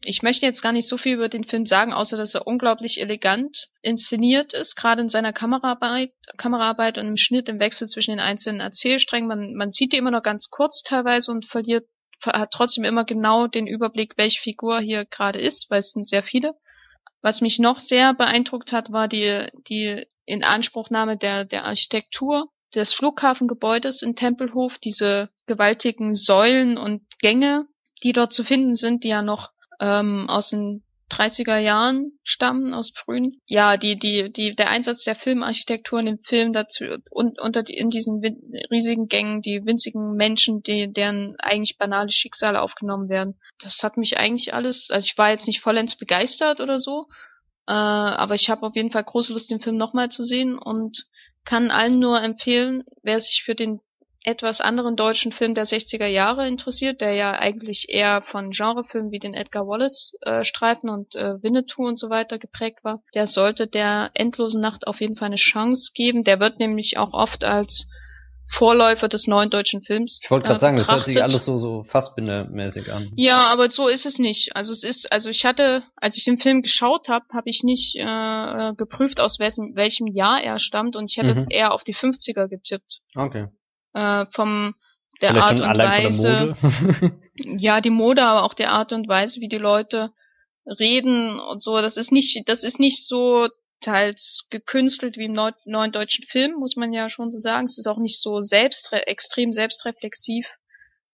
Ich 0.07 0.21
möchte 0.21 0.45
jetzt 0.45 0.61
gar 0.61 0.71
nicht 0.71 0.87
so 0.87 0.97
viel 0.97 1.15
über 1.15 1.29
den 1.29 1.43
Film 1.43 1.65
sagen, 1.65 1.91
außer 1.91 2.15
dass 2.15 2.35
er 2.35 2.45
unglaublich 2.45 3.01
elegant 3.01 3.69
inszeniert 3.81 4.53
ist, 4.53 4.75
gerade 4.75 5.01
in 5.01 5.09
seiner 5.09 5.33
Kameraarbeit, 5.33 6.11
Kameraarbeit 6.37 6.97
und 6.97 7.07
im 7.07 7.17
Schnitt, 7.17 7.49
im 7.49 7.59
Wechsel 7.59 7.87
zwischen 7.87 8.11
den 8.11 8.19
einzelnen 8.19 8.59
Erzählsträngen. 8.59 9.27
Man, 9.27 9.55
man 9.55 9.71
sieht 9.71 9.93
die 9.93 9.97
immer 9.97 10.11
noch 10.11 10.21
ganz 10.21 10.49
kurz 10.51 10.83
teilweise 10.83 11.31
und 11.31 11.45
verliert, 11.45 11.85
ver- 12.19 12.39
hat 12.39 12.51
trotzdem 12.51 12.83
immer 12.83 13.03
genau 13.03 13.47
den 13.47 13.65
Überblick, 13.65 14.13
welche 14.17 14.41
Figur 14.41 14.79
hier 14.79 15.05
gerade 15.05 15.39
ist, 15.39 15.67
weil 15.69 15.79
es 15.79 15.91
sind 15.91 16.07
sehr 16.07 16.23
viele. 16.23 16.53
Was 17.21 17.41
mich 17.41 17.57
noch 17.57 17.79
sehr 17.79 18.13
beeindruckt 18.13 18.71
hat, 18.71 18.91
war 18.91 19.07
die, 19.07 19.47
die 19.67 20.05
Inanspruchnahme 20.25 21.17
der, 21.17 21.45
der 21.45 21.65
Architektur 21.65 22.49
des 22.73 22.93
Flughafengebäudes 22.93 24.01
in 24.01 24.15
Tempelhof, 24.15 24.77
diese 24.77 25.29
gewaltigen 25.45 26.13
Säulen 26.13 26.77
und 26.77 27.03
Gänge, 27.19 27.67
die 28.03 28.13
dort 28.13 28.33
zu 28.33 28.43
finden 28.43 28.75
sind, 28.75 29.03
die 29.03 29.09
ja 29.09 29.21
noch 29.21 29.51
ähm, 29.79 30.25
aus 30.29 30.49
den 30.49 30.83
30er 31.11 31.57
Jahren 31.57 32.13
stammen, 32.23 32.73
aus 32.73 32.91
frühen. 32.95 33.39
Ja, 33.45 33.77
die, 33.77 33.97
die, 33.97 34.31
die, 34.31 34.55
der 34.55 34.69
Einsatz 34.69 35.03
der 35.03 35.15
Filmarchitektur 35.15 35.99
in 35.99 36.07
dem 36.07 36.19
Film 36.19 36.51
dazu 36.51 36.85
und 37.11 37.39
unter 37.39 37.61
die, 37.61 37.75
in 37.75 37.89
diesen 37.89 38.21
riesigen 38.71 39.07
Gängen, 39.07 39.41
die 39.41 39.65
winzigen 39.65 40.15
Menschen, 40.15 40.61
die, 40.63 40.91
deren 40.91 41.35
eigentlich 41.39 41.77
banale 41.77 42.11
Schicksale 42.11 42.61
aufgenommen 42.61 43.07
werden. 43.07 43.39
Das 43.61 43.83
hat 43.83 43.97
mich 43.97 44.17
eigentlich 44.17 44.53
alles, 44.53 44.89
also 44.89 45.05
ich 45.05 45.17
war 45.17 45.29
jetzt 45.29 45.47
nicht 45.47 45.61
vollends 45.61 45.95
begeistert 45.95 46.59
oder 46.59 46.79
so, 46.79 47.07
äh, 47.67 47.73
aber 47.73 48.33
ich 48.33 48.49
habe 48.49 48.65
auf 48.65 48.75
jeden 48.75 48.91
Fall 48.91 49.03
große 49.03 49.31
Lust, 49.31 49.51
den 49.51 49.61
Film 49.61 49.77
nochmal 49.77 50.09
zu 50.09 50.23
sehen 50.23 50.57
und 50.57 51.05
kann 51.45 51.71
allen 51.71 51.99
nur 51.99 52.21
empfehlen, 52.21 52.83
wer 53.03 53.19
sich 53.19 53.43
für 53.45 53.55
den 53.55 53.79
etwas 54.25 54.59
anderen 54.59 54.95
deutschen 54.95 55.31
Film 55.31 55.53
der 55.53 55.65
60er 55.65 56.07
Jahre 56.07 56.47
interessiert, 56.47 56.99
der 56.99 57.13
ja 57.13 57.33
eigentlich 57.33 57.85
eher 57.89 58.23
von 58.23 58.49
Genrefilmen 58.49 59.11
wie 59.11 59.19
den 59.19 59.35
Edgar 59.35 59.67
Wallace 59.67 60.17
äh, 60.21 60.43
Streifen 60.43 60.89
und 60.89 61.13
äh, 61.15 61.41
Winnetou 61.43 61.85
und 61.87 61.99
so 61.99 62.09
weiter 62.09 62.39
geprägt 62.39 62.83
war, 62.83 63.03
der 63.13 63.27
sollte 63.27 63.67
der 63.67 64.09
endlosen 64.15 64.61
Nacht 64.61 64.87
auf 64.87 64.99
jeden 64.99 65.15
Fall 65.15 65.27
eine 65.27 65.35
Chance 65.35 65.91
geben. 65.93 66.23
Der 66.23 66.39
wird 66.39 66.59
nämlich 66.59 66.97
auch 66.97 67.13
oft 67.13 67.43
als 67.43 67.87
Vorläufer 68.47 69.07
des 69.07 69.27
neuen 69.27 69.49
deutschen 69.49 69.81
Films. 69.81 70.19
Ich 70.21 70.29
wollte 70.29 70.45
gerade 70.45 70.57
äh, 70.57 70.59
sagen, 70.59 70.77
das 70.77 70.91
hört 70.91 71.05
sich 71.05 71.21
alles 71.21 71.45
so 71.45 71.57
so 71.57 71.83
fassbindermäßig 71.83 72.91
an. 72.91 73.11
Ja, 73.15 73.47
aber 73.49 73.69
so 73.69 73.87
ist 73.87 74.05
es 74.05 74.19
nicht. 74.19 74.55
Also 74.55 74.71
es 74.71 74.83
ist, 74.83 75.11
also 75.11 75.29
ich 75.29 75.45
hatte, 75.45 75.83
als 75.95 76.15
ich 76.17 76.25
den 76.25 76.37
Film 76.37 76.61
geschaut 76.61 77.09
habe, 77.09 77.25
habe 77.33 77.49
ich 77.49 77.63
nicht 77.63 77.95
äh, 77.95 78.73
geprüft, 78.75 79.19
aus 79.19 79.39
welchem, 79.39 79.75
welchem 79.75 80.07
Jahr 80.07 80.41
er 80.41 80.59
stammt 80.59 80.95
und 80.95 81.09
ich 81.09 81.17
hätte 81.17 81.33
mhm. 81.33 81.47
eher 81.49 81.73
auf 81.73 81.83
die 81.83 81.95
50er 81.95 82.47
getippt. 82.47 82.99
Okay 83.15 83.47
äh, 83.95 84.25
vom 84.31 84.75
der 85.21 85.31
Vielleicht 85.31 85.61
Art 85.61 85.61
und 85.61 85.77
Weise. 85.77 86.55
ja, 87.57 87.81
die 87.81 87.89
Mode, 87.89 88.23
aber 88.23 88.43
auch 88.43 88.53
der 88.53 88.71
Art 88.71 88.93
und 88.93 89.07
Weise, 89.07 89.39
wie 89.39 89.47
die 89.47 89.57
Leute 89.57 90.11
reden 90.65 91.39
und 91.39 91.63
so. 91.63 91.81
Das 91.81 91.97
ist 91.97 92.11
nicht, 92.11 92.47
das 92.47 92.63
ist 92.63 92.79
nicht 92.79 93.05
so 93.07 93.47
teils 93.85 94.47
gekünstelt 94.49 95.17
wie 95.17 95.25
im 95.25 95.33
neu, 95.33 95.51
neuen 95.65 95.91
deutschen 95.91 96.25
Film, 96.25 96.55
muss 96.55 96.75
man 96.75 96.91
ja 96.91 97.07
schon 97.09 97.31
so 97.31 97.37
sagen. 97.37 97.65
Es 97.65 97.77
ist 97.77 97.87
auch 97.87 97.99
nicht 97.99 98.21
so 98.21 98.41
selbst 98.41 98.91
extrem 98.91 99.51
selbstreflexiv 99.51 100.47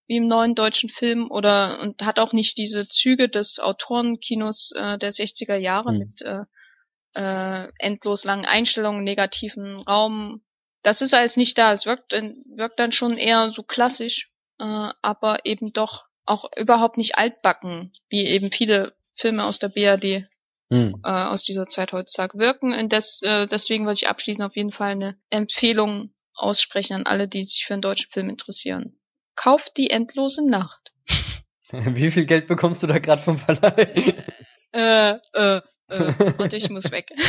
wie 0.08 0.18
im 0.18 0.28
neuen 0.28 0.56
deutschen 0.56 0.90
Film 0.90 1.30
oder 1.30 1.80
und 1.82 2.02
hat 2.02 2.20
auch 2.20 2.34
nicht 2.34 2.58
diese 2.58 2.88
Züge 2.88 3.30
des 3.30 3.60
Autorenkinos 3.60 4.72
äh, 4.76 4.98
der 4.98 5.12
60er 5.12 5.56
Jahre 5.56 5.90
hm. 5.90 5.98
mit 6.00 6.22
äh, 6.22 6.44
äh, 7.14 7.68
endlos 7.78 8.24
langen 8.24 8.46
Einstellungen, 8.46 9.04
negativen 9.04 9.82
Raum, 9.82 10.42
das 10.84 11.02
ist 11.02 11.14
alles 11.14 11.38
nicht 11.38 11.58
da. 11.58 11.74
Es 11.74 11.86
wirkt, 11.86 12.14
wirkt 12.14 12.80
dann 12.80 12.92
schon 12.92 13.18
eher 13.18 13.52
so 13.52 13.64
klassisch, 13.64 14.32
äh, 14.60 14.90
aber 15.02 15.46
eben 15.46 15.74
doch 15.74 16.06
auch 16.26 16.46
überhaupt 16.56 16.98
nicht 16.98 17.16
altbacken, 17.16 17.92
wie 18.10 18.26
eben 18.26 18.52
viele 18.52 18.94
Filme 19.14 19.44
aus 19.44 19.60
der 19.60 19.70
BRD 19.70 20.28
hm. 20.72 21.02
äh, 21.04 21.10
aus 21.10 21.44
dieser 21.44 21.68
Zeit 21.68 21.92
heutzutage 21.92 22.40
wirken. 22.40 22.74
Und 22.74 22.92
des, 22.94 23.22
äh, 23.24 23.46
deswegen 23.48 23.86
wollte 23.86 24.04
ich 24.04 24.10
abschließend 24.10 24.46
auf 24.46 24.56
jeden 24.56 24.72
Fall 24.72 24.92
eine 24.92 25.18
Empfehlung 25.30 26.14
aussprechen 26.34 26.94
an 26.96 27.06
alle, 27.06 27.28
die 27.28 27.44
sich 27.44 27.66
für 27.68 27.74
einen 27.74 27.82
deutschen 27.82 28.10
Film 28.10 28.30
interessieren. 28.30 28.98
Kauft 29.36 29.78
die 29.78 29.90
endlose 29.90 30.48
Nacht. 30.48 30.94
Wie 31.72 32.10
viel 32.10 32.26
Geld 32.26 32.48
bekommst 32.48 32.84
du 32.84 32.88
da 32.88 33.00
gerade 33.00 33.22
vom 33.22 33.38
Verleih? 33.38 34.16
äh, 34.72 35.16
äh, 35.34 35.62
äh, 35.90 36.34
und 36.38 36.54
ich 36.54 36.70
muss 36.70 36.92
weg. 36.92 37.12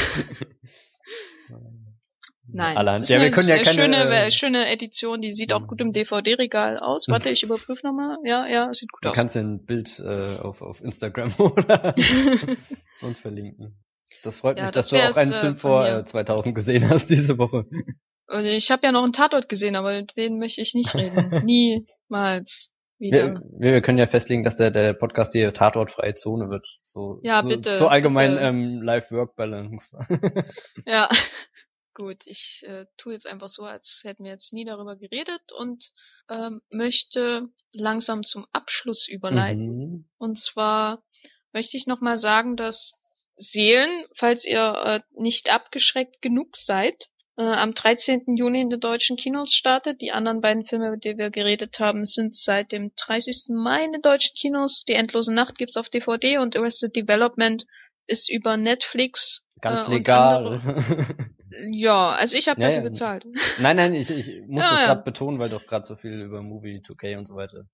Nein. 2.52 2.76
Allerhand. 2.76 3.08
Ja, 3.08 3.20
wir 3.20 3.30
können 3.30 3.48
ja 3.48 3.62
keine, 3.62 3.74
schöne, 3.74 3.96
äh, 4.08 4.30
schöne 4.30 4.70
Edition, 4.70 5.20
die 5.20 5.32
sieht 5.32 5.52
auch 5.52 5.66
gut 5.66 5.80
im 5.80 5.92
DVD-Regal 5.92 6.78
aus. 6.78 7.06
Warte, 7.08 7.28
ich 7.30 7.42
überprüfe 7.42 7.86
nochmal. 7.86 8.18
Ja, 8.24 8.46
ja, 8.46 8.72
sieht 8.72 8.92
gut 8.92 9.04
du 9.04 9.08
aus. 9.08 9.14
Du 9.14 9.20
kannst 9.20 9.36
ein 9.36 9.64
Bild 9.64 9.98
äh, 9.98 10.36
auf, 10.36 10.60
auf 10.60 10.80
Instagram 10.82 11.34
oder 11.38 11.94
und 13.00 13.18
verlinken. 13.18 13.78
Das 14.22 14.38
freut 14.38 14.58
ja, 14.58 14.64
mich, 14.64 14.72
das 14.72 14.88
dass 14.88 15.00
du 15.00 15.10
auch 15.10 15.16
einen 15.16 15.32
äh, 15.32 15.40
Film 15.40 15.56
vor 15.56 15.86
äh, 15.86 16.04
2000 16.04 16.54
gesehen 16.54 16.88
hast 16.88 17.08
diese 17.08 17.38
Woche. 17.38 17.64
Und 18.28 18.44
ich 18.44 18.70
habe 18.70 18.86
ja 18.86 18.92
noch 18.92 19.04
einen 19.04 19.12
Tatort 19.12 19.48
gesehen, 19.48 19.74
aber 19.74 20.02
den 20.02 20.38
möchte 20.38 20.60
ich 20.60 20.74
nicht 20.74 20.94
reden. 20.94 21.44
Niemals. 21.44 22.72
Wir, 22.98 23.42
wir, 23.58 23.82
können 23.82 23.98
ja 23.98 24.06
festlegen, 24.06 24.44
dass 24.44 24.54
der, 24.54 24.70
der 24.70 24.92
Podcast 24.92 25.34
die 25.34 25.50
tatortfreie 25.50 26.14
Zone 26.14 26.50
wird. 26.50 26.64
So, 26.84 27.18
ja, 27.24 27.42
so, 27.42 27.48
bitte. 27.48 27.74
So 27.74 27.88
allgemein 27.88 28.34
bitte. 28.34 28.44
Ähm, 28.44 28.82
Life-Work-Balance. 28.82 29.98
ja. 30.86 31.08
Gut, 31.94 32.22
ich 32.24 32.62
äh, 32.66 32.86
tue 32.96 33.12
jetzt 33.12 33.26
einfach 33.26 33.48
so, 33.48 33.64
als 33.64 34.00
hätten 34.04 34.24
wir 34.24 34.30
jetzt 34.30 34.52
nie 34.52 34.64
darüber 34.64 34.96
geredet 34.96 35.52
und 35.56 35.90
ähm, 36.30 36.62
möchte 36.70 37.48
langsam 37.72 38.22
zum 38.22 38.46
Abschluss 38.52 39.08
überleiten. 39.08 39.76
Mhm. 39.76 40.04
Und 40.16 40.38
zwar 40.38 41.02
möchte 41.52 41.76
ich 41.76 41.86
nochmal 41.86 42.16
sagen, 42.16 42.56
dass 42.56 42.94
Seelen, 43.36 44.04
falls 44.14 44.44
ihr 44.44 44.74
äh, 44.84 45.00
nicht 45.20 45.50
abgeschreckt 45.50 46.22
genug 46.22 46.56
seid, 46.56 47.08
äh, 47.36 47.42
am 47.42 47.74
13. 47.74 48.36
Juni 48.36 48.60
in 48.60 48.70
den 48.70 48.80
deutschen 48.80 49.16
Kinos 49.16 49.52
startet. 49.52 50.00
Die 50.00 50.12
anderen 50.12 50.40
beiden 50.40 50.64
Filme, 50.64 50.88
über 50.88 50.96
die 50.96 51.18
wir 51.18 51.30
geredet 51.30 51.78
haben, 51.78 52.04
sind 52.04 52.34
seit 52.34 52.72
dem 52.72 52.92
30. 52.96 53.48
Mai 53.50 53.84
in 53.84 53.92
den 53.92 54.02
deutschen 54.02 54.34
Kinos. 54.34 54.84
Die 54.86 54.94
Endlose 54.94 55.32
Nacht 55.32 55.58
gibt's 55.58 55.76
auf 55.76 55.88
DVD 55.88 56.38
und 56.38 56.56
Arrested 56.56 56.94
Development 56.94 57.66
ist 58.06 58.30
über 58.30 58.56
Netflix. 58.56 59.42
Ganz 59.60 59.88
äh, 59.88 59.92
legal. 59.92 60.60
Ja, 61.70 62.10
also 62.10 62.36
ich 62.36 62.48
habe 62.48 62.60
ja, 62.60 62.68
dafür 62.68 62.82
bezahlt. 62.82 63.26
Nein, 63.58 63.76
nein, 63.76 63.94
ich, 63.94 64.10
ich 64.10 64.42
muss 64.46 64.64
ja, 64.64 64.70
das 64.70 64.80
gerade 64.80 65.02
betonen, 65.02 65.38
weil 65.38 65.48
doch 65.48 65.66
gerade 65.66 65.84
so 65.84 65.96
viel 65.96 66.20
über 66.22 66.42
Movie 66.42 66.82
2K 66.84 67.18
und 67.18 67.26
so 67.26 67.36
weiter 67.36 67.66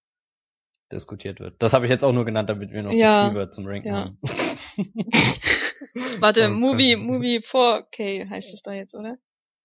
diskutiert 0.90 1.40
wird. 1.40 1.62
Das 1.62 1.72
habe 1.74 1.84
ich 1.84 1.90
jetzt 1.90 2.04
auch 2.04 2.12
nur 2.12 2.24
genannt, 2.24 2.48
damit 2.48 2.72
wir 2.72 2.82
noch 2.82 2.92
ja, 2.92 3.24
das 3.24 3.32
Keyword 3.32 3.54
zum 3.54 3.66
Ranken 3.66 3.92
haben. 3.92 4.18
warte, 6.20 6.48
Movie, 6.48 6.96
Movie 6.96 7.38
4K 7.38 8.30
heißt 8.30 8.54
es 8.54 8.62
da 8.62 8.72
jetzt, 8.72 8.94
oder? 8.94 9.18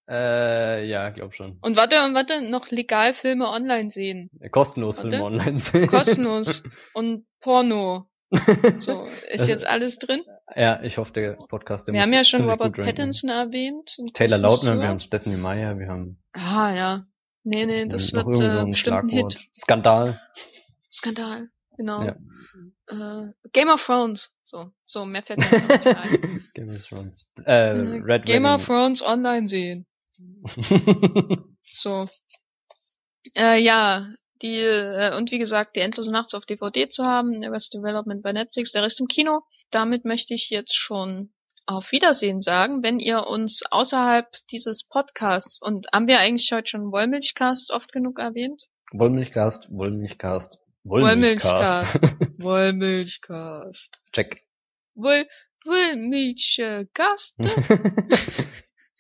Äh, 0.10 0.86
ja, 0.86 1.10
glaub 1.12 1.34
schon. 1.34 1.58
Und 1.62 1.78
warte, 1.78 2.04
und 2.04 2.14
warte, 2.14 2.42
noch 2.42 2.72
legal 2.72 3.14
Filme 3.14 3.48
online 3.50 3.90
sehen. 3.90 4.30
Kostenlos 4.52 4.98
warte. 4.98 5.12
Filme 5.12 5.26
online 5.26 5.60
sehen. 5.60 5.88
Kostenlos. 5.88 6.64
Und 6.94 7.26
Porno. 7.40 8.10
So, 8.78 9.08
ist 9.30 9.48
jetzt 9.48 9.66
alles 9.66 10.00
drin? 10.00 10.24
Ja, 10.56 10.82
ich 10.84 10.98
hoffe, 10.98 11.14
der 11.14 11.34
Podcast, 11.50 11.88
der 11.88 11.94
Wir 11.94 12.02
haben 12.02 12.14
ja 12.14 12.24
schon 12.24 12.50
Robert 12.50 12.76
Pattinson 12.76 13.30
erwähnt. 13.30 13.96
Taylor 14.14 14.38
Lautner, 14.38 14.80
wir 14.80 14.88
haben 14.88 15.00
Stephanie 15.00 15.38
Meyer, 15.38 15.80
wir 15.80 15.88
haben... 15.88 16.20
Ah, 16.34 16.76
ja. 16.76 17.04
Nee, 17.44 17.66
nee, 17.66 17.88
das 17.88 18.14
wird 18.14 18.40
äh, 18.40 18.50
so 18.50 18.66
bestimmt 18.66 18.98
ein 18.98 19.10
Hit. 19.10 19.38
Skandal. 19.54 20.22
Skandal, 20.92 21.50
genau. 21.78 22.04
Ja. 22.04 22.16
Äh, 22.88 23.34
Game 23.52 23.70
of 23.70 23.84
Thrones. 23.84 24.32
So, 24.44 24.72
so, 24.86 25.06
mehr 25.06 25.24
fällt 25.24 25.40
mir 25.40 25.50
nicht 25.50 25.88
ein. 25.88 26.50
Game 26.54 26.70
of 26.70 26.86
Thrones. 26.86 27.30
Äh, 27.46 27.52
äh 27.52 28.02
Red 28.04 28.26
Game 28.26 28.44
Wedding. 28.44 28.46
of 28.46 28.66
Thrones 28.66 29.02
online 29.02 29.48
sehen. 29.48 29.86
so. 31.72 32.08
Äh, 33.36 33.62
ja, 33.62 34.08
die, 34.42 34.60
äh, 34.60 35.18
und 35.18 35.32
wie 35.32 35.40
gesagt, 35.40 35.76
die 35.76 35.80
endlose 35.80 36.12
Nachts 36.12 36.34
auf 36.34 36.46
DVD 36.46 36.88
zu 36.88 37.04
haben, 37.04 37.44
Arrested 37.44 37.80
Development 37.82 38.22
bei 38.22 38.32
Netflix, 38.32 38.72
der 38.72 38.84
Rest 38.84 39.00
im 39.00 39.08
Kino. 39.08 39.42
Damit 39.74 40.06
möchte 40.06 40.36
ich 40.36 40.52
jetzt 40.52 40.76
schon 40.76 41.34
auf 41.66 41.92
Wiedersehen 41.92 42.42
sagen, 42.42 42.84
wenn 42.84 43.00
ihr 43.00 43.26
uns 43.26 43.64
außerhalb 43.72 44.28
dieses 44.52 44.88
Podcasts 44.88 45.60
und 45.60 45.88
haben 45.92 46.06
wir 46.06 46.20
eigentlich 46.20 46.52
heute 46.52 46.68
schon 46.68 46.92
Wollmilchcast 46.92 47.72
oft 47.72 47.92
genug 47.92 48.20
erwähnt? 48.20 48.62
Wollmilchcast, 48.92 49.72
Wollmilchcast, 49.72 50.60
Wollmilchcast, 50.84 52.02
Wollmilchcast. 52.38 53.90
Check. 54.12 54.44
Woll, 54.94 55.26
Wollmilchcast. 55.66 57.36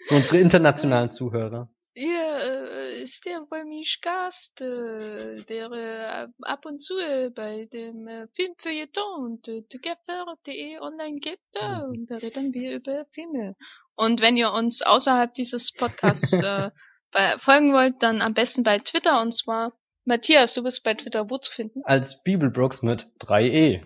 Für 0.07 0.15
unsere 0.15 0.39
internationalen 0.39 1.11
Zuhörer. 1.11 1.69
Ja, 1.93 2.39
äh, 2.39 2.82
ist 3.03 3.25
der 3.25 3.41
Wollmilchcast, 3.51 4.61
äh, 4.61 5.43
der 5.43 5.71
äh, 5.71 6.27
ab 6.43 6.65
und 6.65 6.79
zu 6.79 6.97
äh, 6.97 7.29
bei 7.29 7.65
dem 7.65 8.07
äh, 8.07 8.27
Filmfeuilleton 8.33 9.25
und 9.25 9.45
Gaffer.de 9.81 10.79
online 10.79 11.19
geht 11.19 11.39
äh, 11.55 11.81
und 11.83 12.09
da 12.09 12.15
reden 12.15 12.53
wir 12.53 12.75
über 12.75 13.05
Filme. 13.11 13.55
Und 13.95 14.21
wenn 14.21 14.37
ihr 14.37 14.53
uns 14.53 14.81
außerhalb 14.81 15.33
dieses 15.33 15.73
Podcasts 15.73 16.31
äh, 16.31 16.71
folgen 17.39 17.73
wollt, 17.73 18.01
dann 18.01 18.21
am 18.21 18.33
besten 18.33 18.63
bei 18.63 18.79
Twitter 18.79 19.21
und 19.21 19.33
zwar 19.33 19.73
Matthias, 20.05 20.53
du 20.53 20.63
bist 20.63 20.81
bei 20.83 20.93
Twitter 20.93 21.29
wo 21.29 21.37
zu 21.37 21.51
finden? 21.51 21.81
Als 21.83 22.23
Bibelbrooks 22.23 22.83
mit 22.83 23.07
3e. 23.19 23.83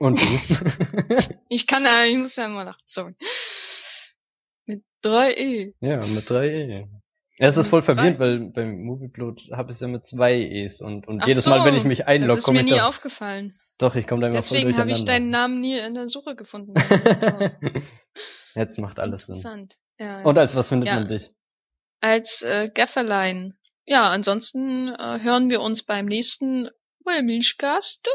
Und 0.00 0.20
du? 0.20 1.34
ich 1.48 1.68
kann 1.68 1.84
ja, 1.84 2.04
ich 2.04 2.16
muss 2.16 2.34
ja 2.34 2.46
immer 2.46 2.64
nach, 2.64 2.78
sorry. 2.84 3.14
Mit 4.66 4.82
3e. 5.04 5.72
Ja, 5.80 6.04
mit 6.04 6.28
3e. 6.28 6.88
Ja, 7.38 7.48
es 7.48 7.56
ist 7.56 7.68
voll 7.68 7.82
verwirrend, 7.82 8.18
weil 8.18 8.50
beim 8.50 8.82
Movieblood 8.82 9.50
habe 9.52 9.70
ich 9.70 9.76
es 9.76 9.80
ja 9.80 9.88
mit 9.88 10.06
zwei 10.06 10.34
E's 10.34 10.80
und, 10.80 11.06
und 11.06 11.26
jedes 11.26 11.44
so, 11.44 11.50
Mal, 11.50 11.64
wenn 11.66 11.74
ich 11.74 11.84
mich 11.84 12.06
einlogge, 12.06 12.40
komme 12.40 12.60
ich 12.60 12.64
Das 12.64 12.72
ist 12.72 12.76
mir 12.76 12.82
nie 12.82 12.88
aufgefallen. 12.88 13.54
Doch, 13.78 13.94
ich 13.94 14.06
komme 14.06 14.22
da 14.22 14.28
immer 14.28 14.36
Deswegen 14.36 14.62
voll 14.62 14.72
durcheinander. 14.72 14.94
Deswegen 14.94 15.06
habe 15.06 15.18
ich 15.18 15.22
deinen 15.22 15.30
Namen 15.30 15.60
nie 15.60 15.78
in 15.78 15.94
der 15.94 16.08
Suche 16.08 16.34
gefunden. 16.34 16.72
Jetzt 18.54 18.78
macht 18.78 18.98
alles 18.98 19.26
Sinn. 19.26 19.36
Interessant. 19.36 19.76
Ja, 19.98 20.20
ja. 20.20 20.22
Und 20.22 20.38
als 20.38 20.56
was 20.56 20.70
findet 20.70 20.88
ja. 20.88 20.94
man 20.94 21.08
dich? 21.08 21.30
Als 22.00 22.40
äh, 22.40 22.70
Gafferlein. 22.72 23.54
Ja, 23.84 24.08
ansonsten 24.08 24.88
äh, 24.88 25.20
hören 25.20 25.50
wir 25.50 25.60
uns 25.60 25.84
beim 25.84 26.06
nächsten 26.06 26.70
Wollmilchcast. 27.04 28.08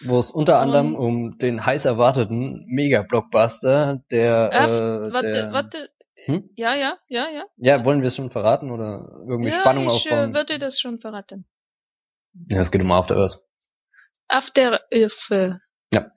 wo 0.00 0.18
es 0.18 0.32
unter 0.32 0.58
anderem 0.58 0.96
um 0.96 1.38
den 1.38 1.64
heiß 1.64 1.84
erwarteten 1.84 2.64
Mega-Blockbuster, 2.66 4.02
der, 4.10 4.50
äh, 4.52 5.12
warte, 5.12 5.32
der 5.32 5.52
warte. 5.52 5.88
Hm? 6.26 6.48
Ja, 6.56 6.74
ja, 6.74 6.96
ja, 7.08 7.28
ja. 7.30 7.44
Ja, 7.56 7.84
wollen 7.84 8.00
wir 8.00 8.06
es 8.08 8.16
schon 8.16 8.30
verraten 8.30 8.70
oder 8.70 9.06
irgendwie 9.28 9.50
ja, 9.50 9.60
Spannung 9.60 9.84
ich 9.84 9.90
aufbauen? 9.90 10.30
Äh, 10.30 10.34
würde 10.34 10.58
das 10.58 10.78
schon 10.80 10.98
verraten. 10.98 11.46
ja, 12.48 12.60
es 12.60 12.70
geht 12.70 12.80
um 12.82 12.90
After 12.92 13.16
Earth. 13.16 13.40
After 14.28 14.80
Earth. 14.92 15.60
Ja. 15.92 16.10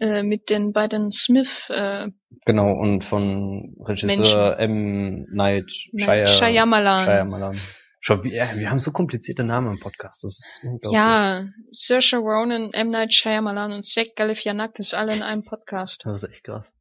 Äh, 0.00 0.22
mit 0.22 0.48
den 0.48 0.72
beiden 0.72 1.12
Smith 1.12 1.68
äh, 1.68 2.08
Genau, 2.46 2.72
und 2.72 3.04
von 3.04 3.76
Regisseur 3.84 4.58
M. 4.58 5.26
Night 5.30 5.70
Shia, 5.70 6.26
Shyamalan. 6.26 7.04
Shyamalan. 7.04 7.60
Schon, 8.00 8.22
wie- 8.24 8.34
ja, 8.34 8.54
wir 8.56 8.70
haben 8.70 8.78
so 8.78 8.92
komplizierte 8.92 9.44
Namen 9.44 9.74
im 9.74 9.80
Podcast, 9.80 10.24
das 10.24 10.38
ist 10.38 10.60
unglaublich. 10.62 10.98
Ja, 10.98 11.44
Saoirse 11.72 12.16
Ronan, 12.16 12.70
M. 12.72 12.90
Night 12.90 13.12
Shyamalan 13.14 13.72
und 13.72 13.86
Zach 13.86 14.06
Galifianakis 14.16 14.94
alle 14.94 15.14
in 15.14 15.22
einem 15.22 15.44
Podcast. 15.44 16.02
Das 16.04 16.22
ist 16.22 16.30
echt 16.30 16.44
krass. 16.44 16.74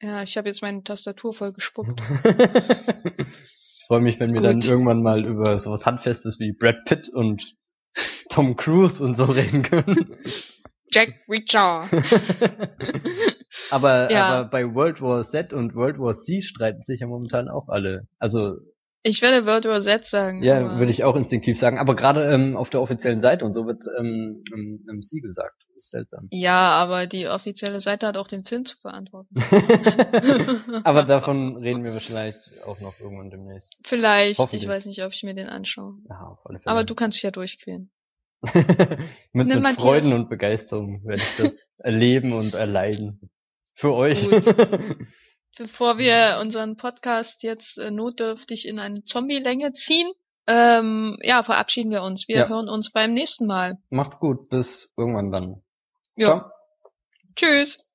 Ja, 0.00 0.22
ich 0.22 0.36
habe 0.36 0.48
jetzt 0.48 0.62
meine 0.62 0.82
Tastatur 0.82 1.32
voll 1.34 1.52
gespuckt. 1.52 2.00
ich 2.00 3.26
freue 3.86 4.00
mich, 4.00 4.20
wenn 4.20 4.34
wir 4.34 4.42
dann 4.42 4.60
Gut. 4.60 4.68
irgendwann 4.68 5.02
mal 5.02 5.24
über 5.24 5.58
sowas 5.58 5.86
Handfestes 5.86 6.38
wie 6.38 6.52
Brad 6.52 6.84
Pitt 6.84 7.08
und 7.08 7.54
Tom 8.28 8.56
Cruise 8.56 9.02
und 9.02 9.16
so 9.16 9.24
reden 9.24 9.62
können. 9.62 10.16
Jack 10.92 11.14
Reacher. 11.28 11.88
aber, 13.70 14.10
Ja. 14.12 14.26
aber 14.26 14.50
bei 14.50 14.74
World 14.74 15.00
War 15.00 15.22
Z 15.22 15.52
und 15.52 15.74
World 15.74 15.98
War 15.98 16.12
C 16.12 16.42
streiten 16.42 16.82
sich 16.82 17.00
ja 17.00 17.06
momentan 17.06 17.48
auch 17.48 17.68
alle. 17.68 18.06
Also 18.18 18.56
Ich 19.08 19.22
werde 19.22 19.46
World 19.46 19.66
War 19.66 19.80
Z 19.82 20.04
sagen. 20.04 20.42
ja, 20.42 20.78
würde 20.78 20.90
ich 20.90 21.04
auch 21.04 21.14
instinktiv 21.14 21.56
sagen. 21.56 21.78
Aber 21.78 21.94
gerade 21.94 22.24
ähm, 22.24 22.56
auf 22.56 22.70
der 22.70 22.82
offiziellen 22.82 23.20
Seite 23.20 23.44
und 23.44 23.52
so 23.52 23.64
wird 23.64 23.84
ähm, 23.98 24.42
im, 24.52 24.84
im 24.90 25.00
Sie 25.00 25.20
gesagt. 25.20 25.54
Das 25.68 25.84
ist 25.84 25.90
seltsam. 25.90 26.26
Ja, 26.32 26.70
aber 26.72 27.06
die 27.06 27.28
offizielle 27.28 27.80
Seite 27.80 28.08
hat 28.08 28.16
auch 28.16 28.26
den 28.26 28.44
Film 28.44 28.64
zu 28.64 28.76
verantworten. 28.78 29.32
aber 30.84 31.02
davon 31.04 31.56
reden 31.58 31.84
wir 31.84 31.92
wahrscheinlich 31.92 32.36
auch 32.64 32.80
noch 32.80 32.98
irgendwann 32.98 33.30
demnächst. 33.30 33.80
Vielleicht, 33.86 34.52
ich 34.52 34.66
weiß 34.66 34.86
nicht, 34.86 35.04
ob 35.04 35.12
ich 35.12 35.22
mir 35.22 35.34
den 35.34 35.48
anschaue. 35.48 35.94
Ja. 36.08 36.36
Aber 36.64 36.82
du 36.82 36.96
kannst 36.96 37.18
dich 37.18 37.22
ja 37.22 37.30
durchqueren. 37.30 37.92
mit, 39.32 39.46
mit. 39.46 39.76
Freuden 39.76 40.14
und 40.14 40.28
Begeisterung 40.28 41.04
werde 41.04 41.22
ich 41.22 41.36
das 41.36 41.54
erleben 41.78 42.32
und 42.32 42.54
erleiden. 42.54 43.30
Für 43.74 43.94
euch. 43.94 44.26
Bevor 45.58 45.96
wir 45.98 46.38
unseren 46.40 46.76
Podcast 46.76 47.42
jetzt 47.42 47.78
äh, 47.78 47.90
notdürftig 47.90 48.66
in 48.68 48.78
eine 48.78 49.04
Zombie-Länge 49.04 49.72
ziehen, 49.72 50.10
ähm, 50.46 51.18
ja, 51.22 51.42
verabschieden 51.42 51.90
wir 51.90 52.02
uns. 52.02 52.28
Wir 52.28 52.36
Ja. 52.36 52.48
hören 52.48 52.68
uns 52.68 52.92
beim 52.92 53.14
nächsten 53.14 53.46
Mal. 53.46 53.78
Macht's 53.90 54.18
gut, 54.18 54.48
bis 54.48 54.88
irgendwann 54.96 55.30
dann. 55.32 55.62
Ja. 56.14 56.26
Ciao. 56.26 56.50
Tschüss. 57.34 57.85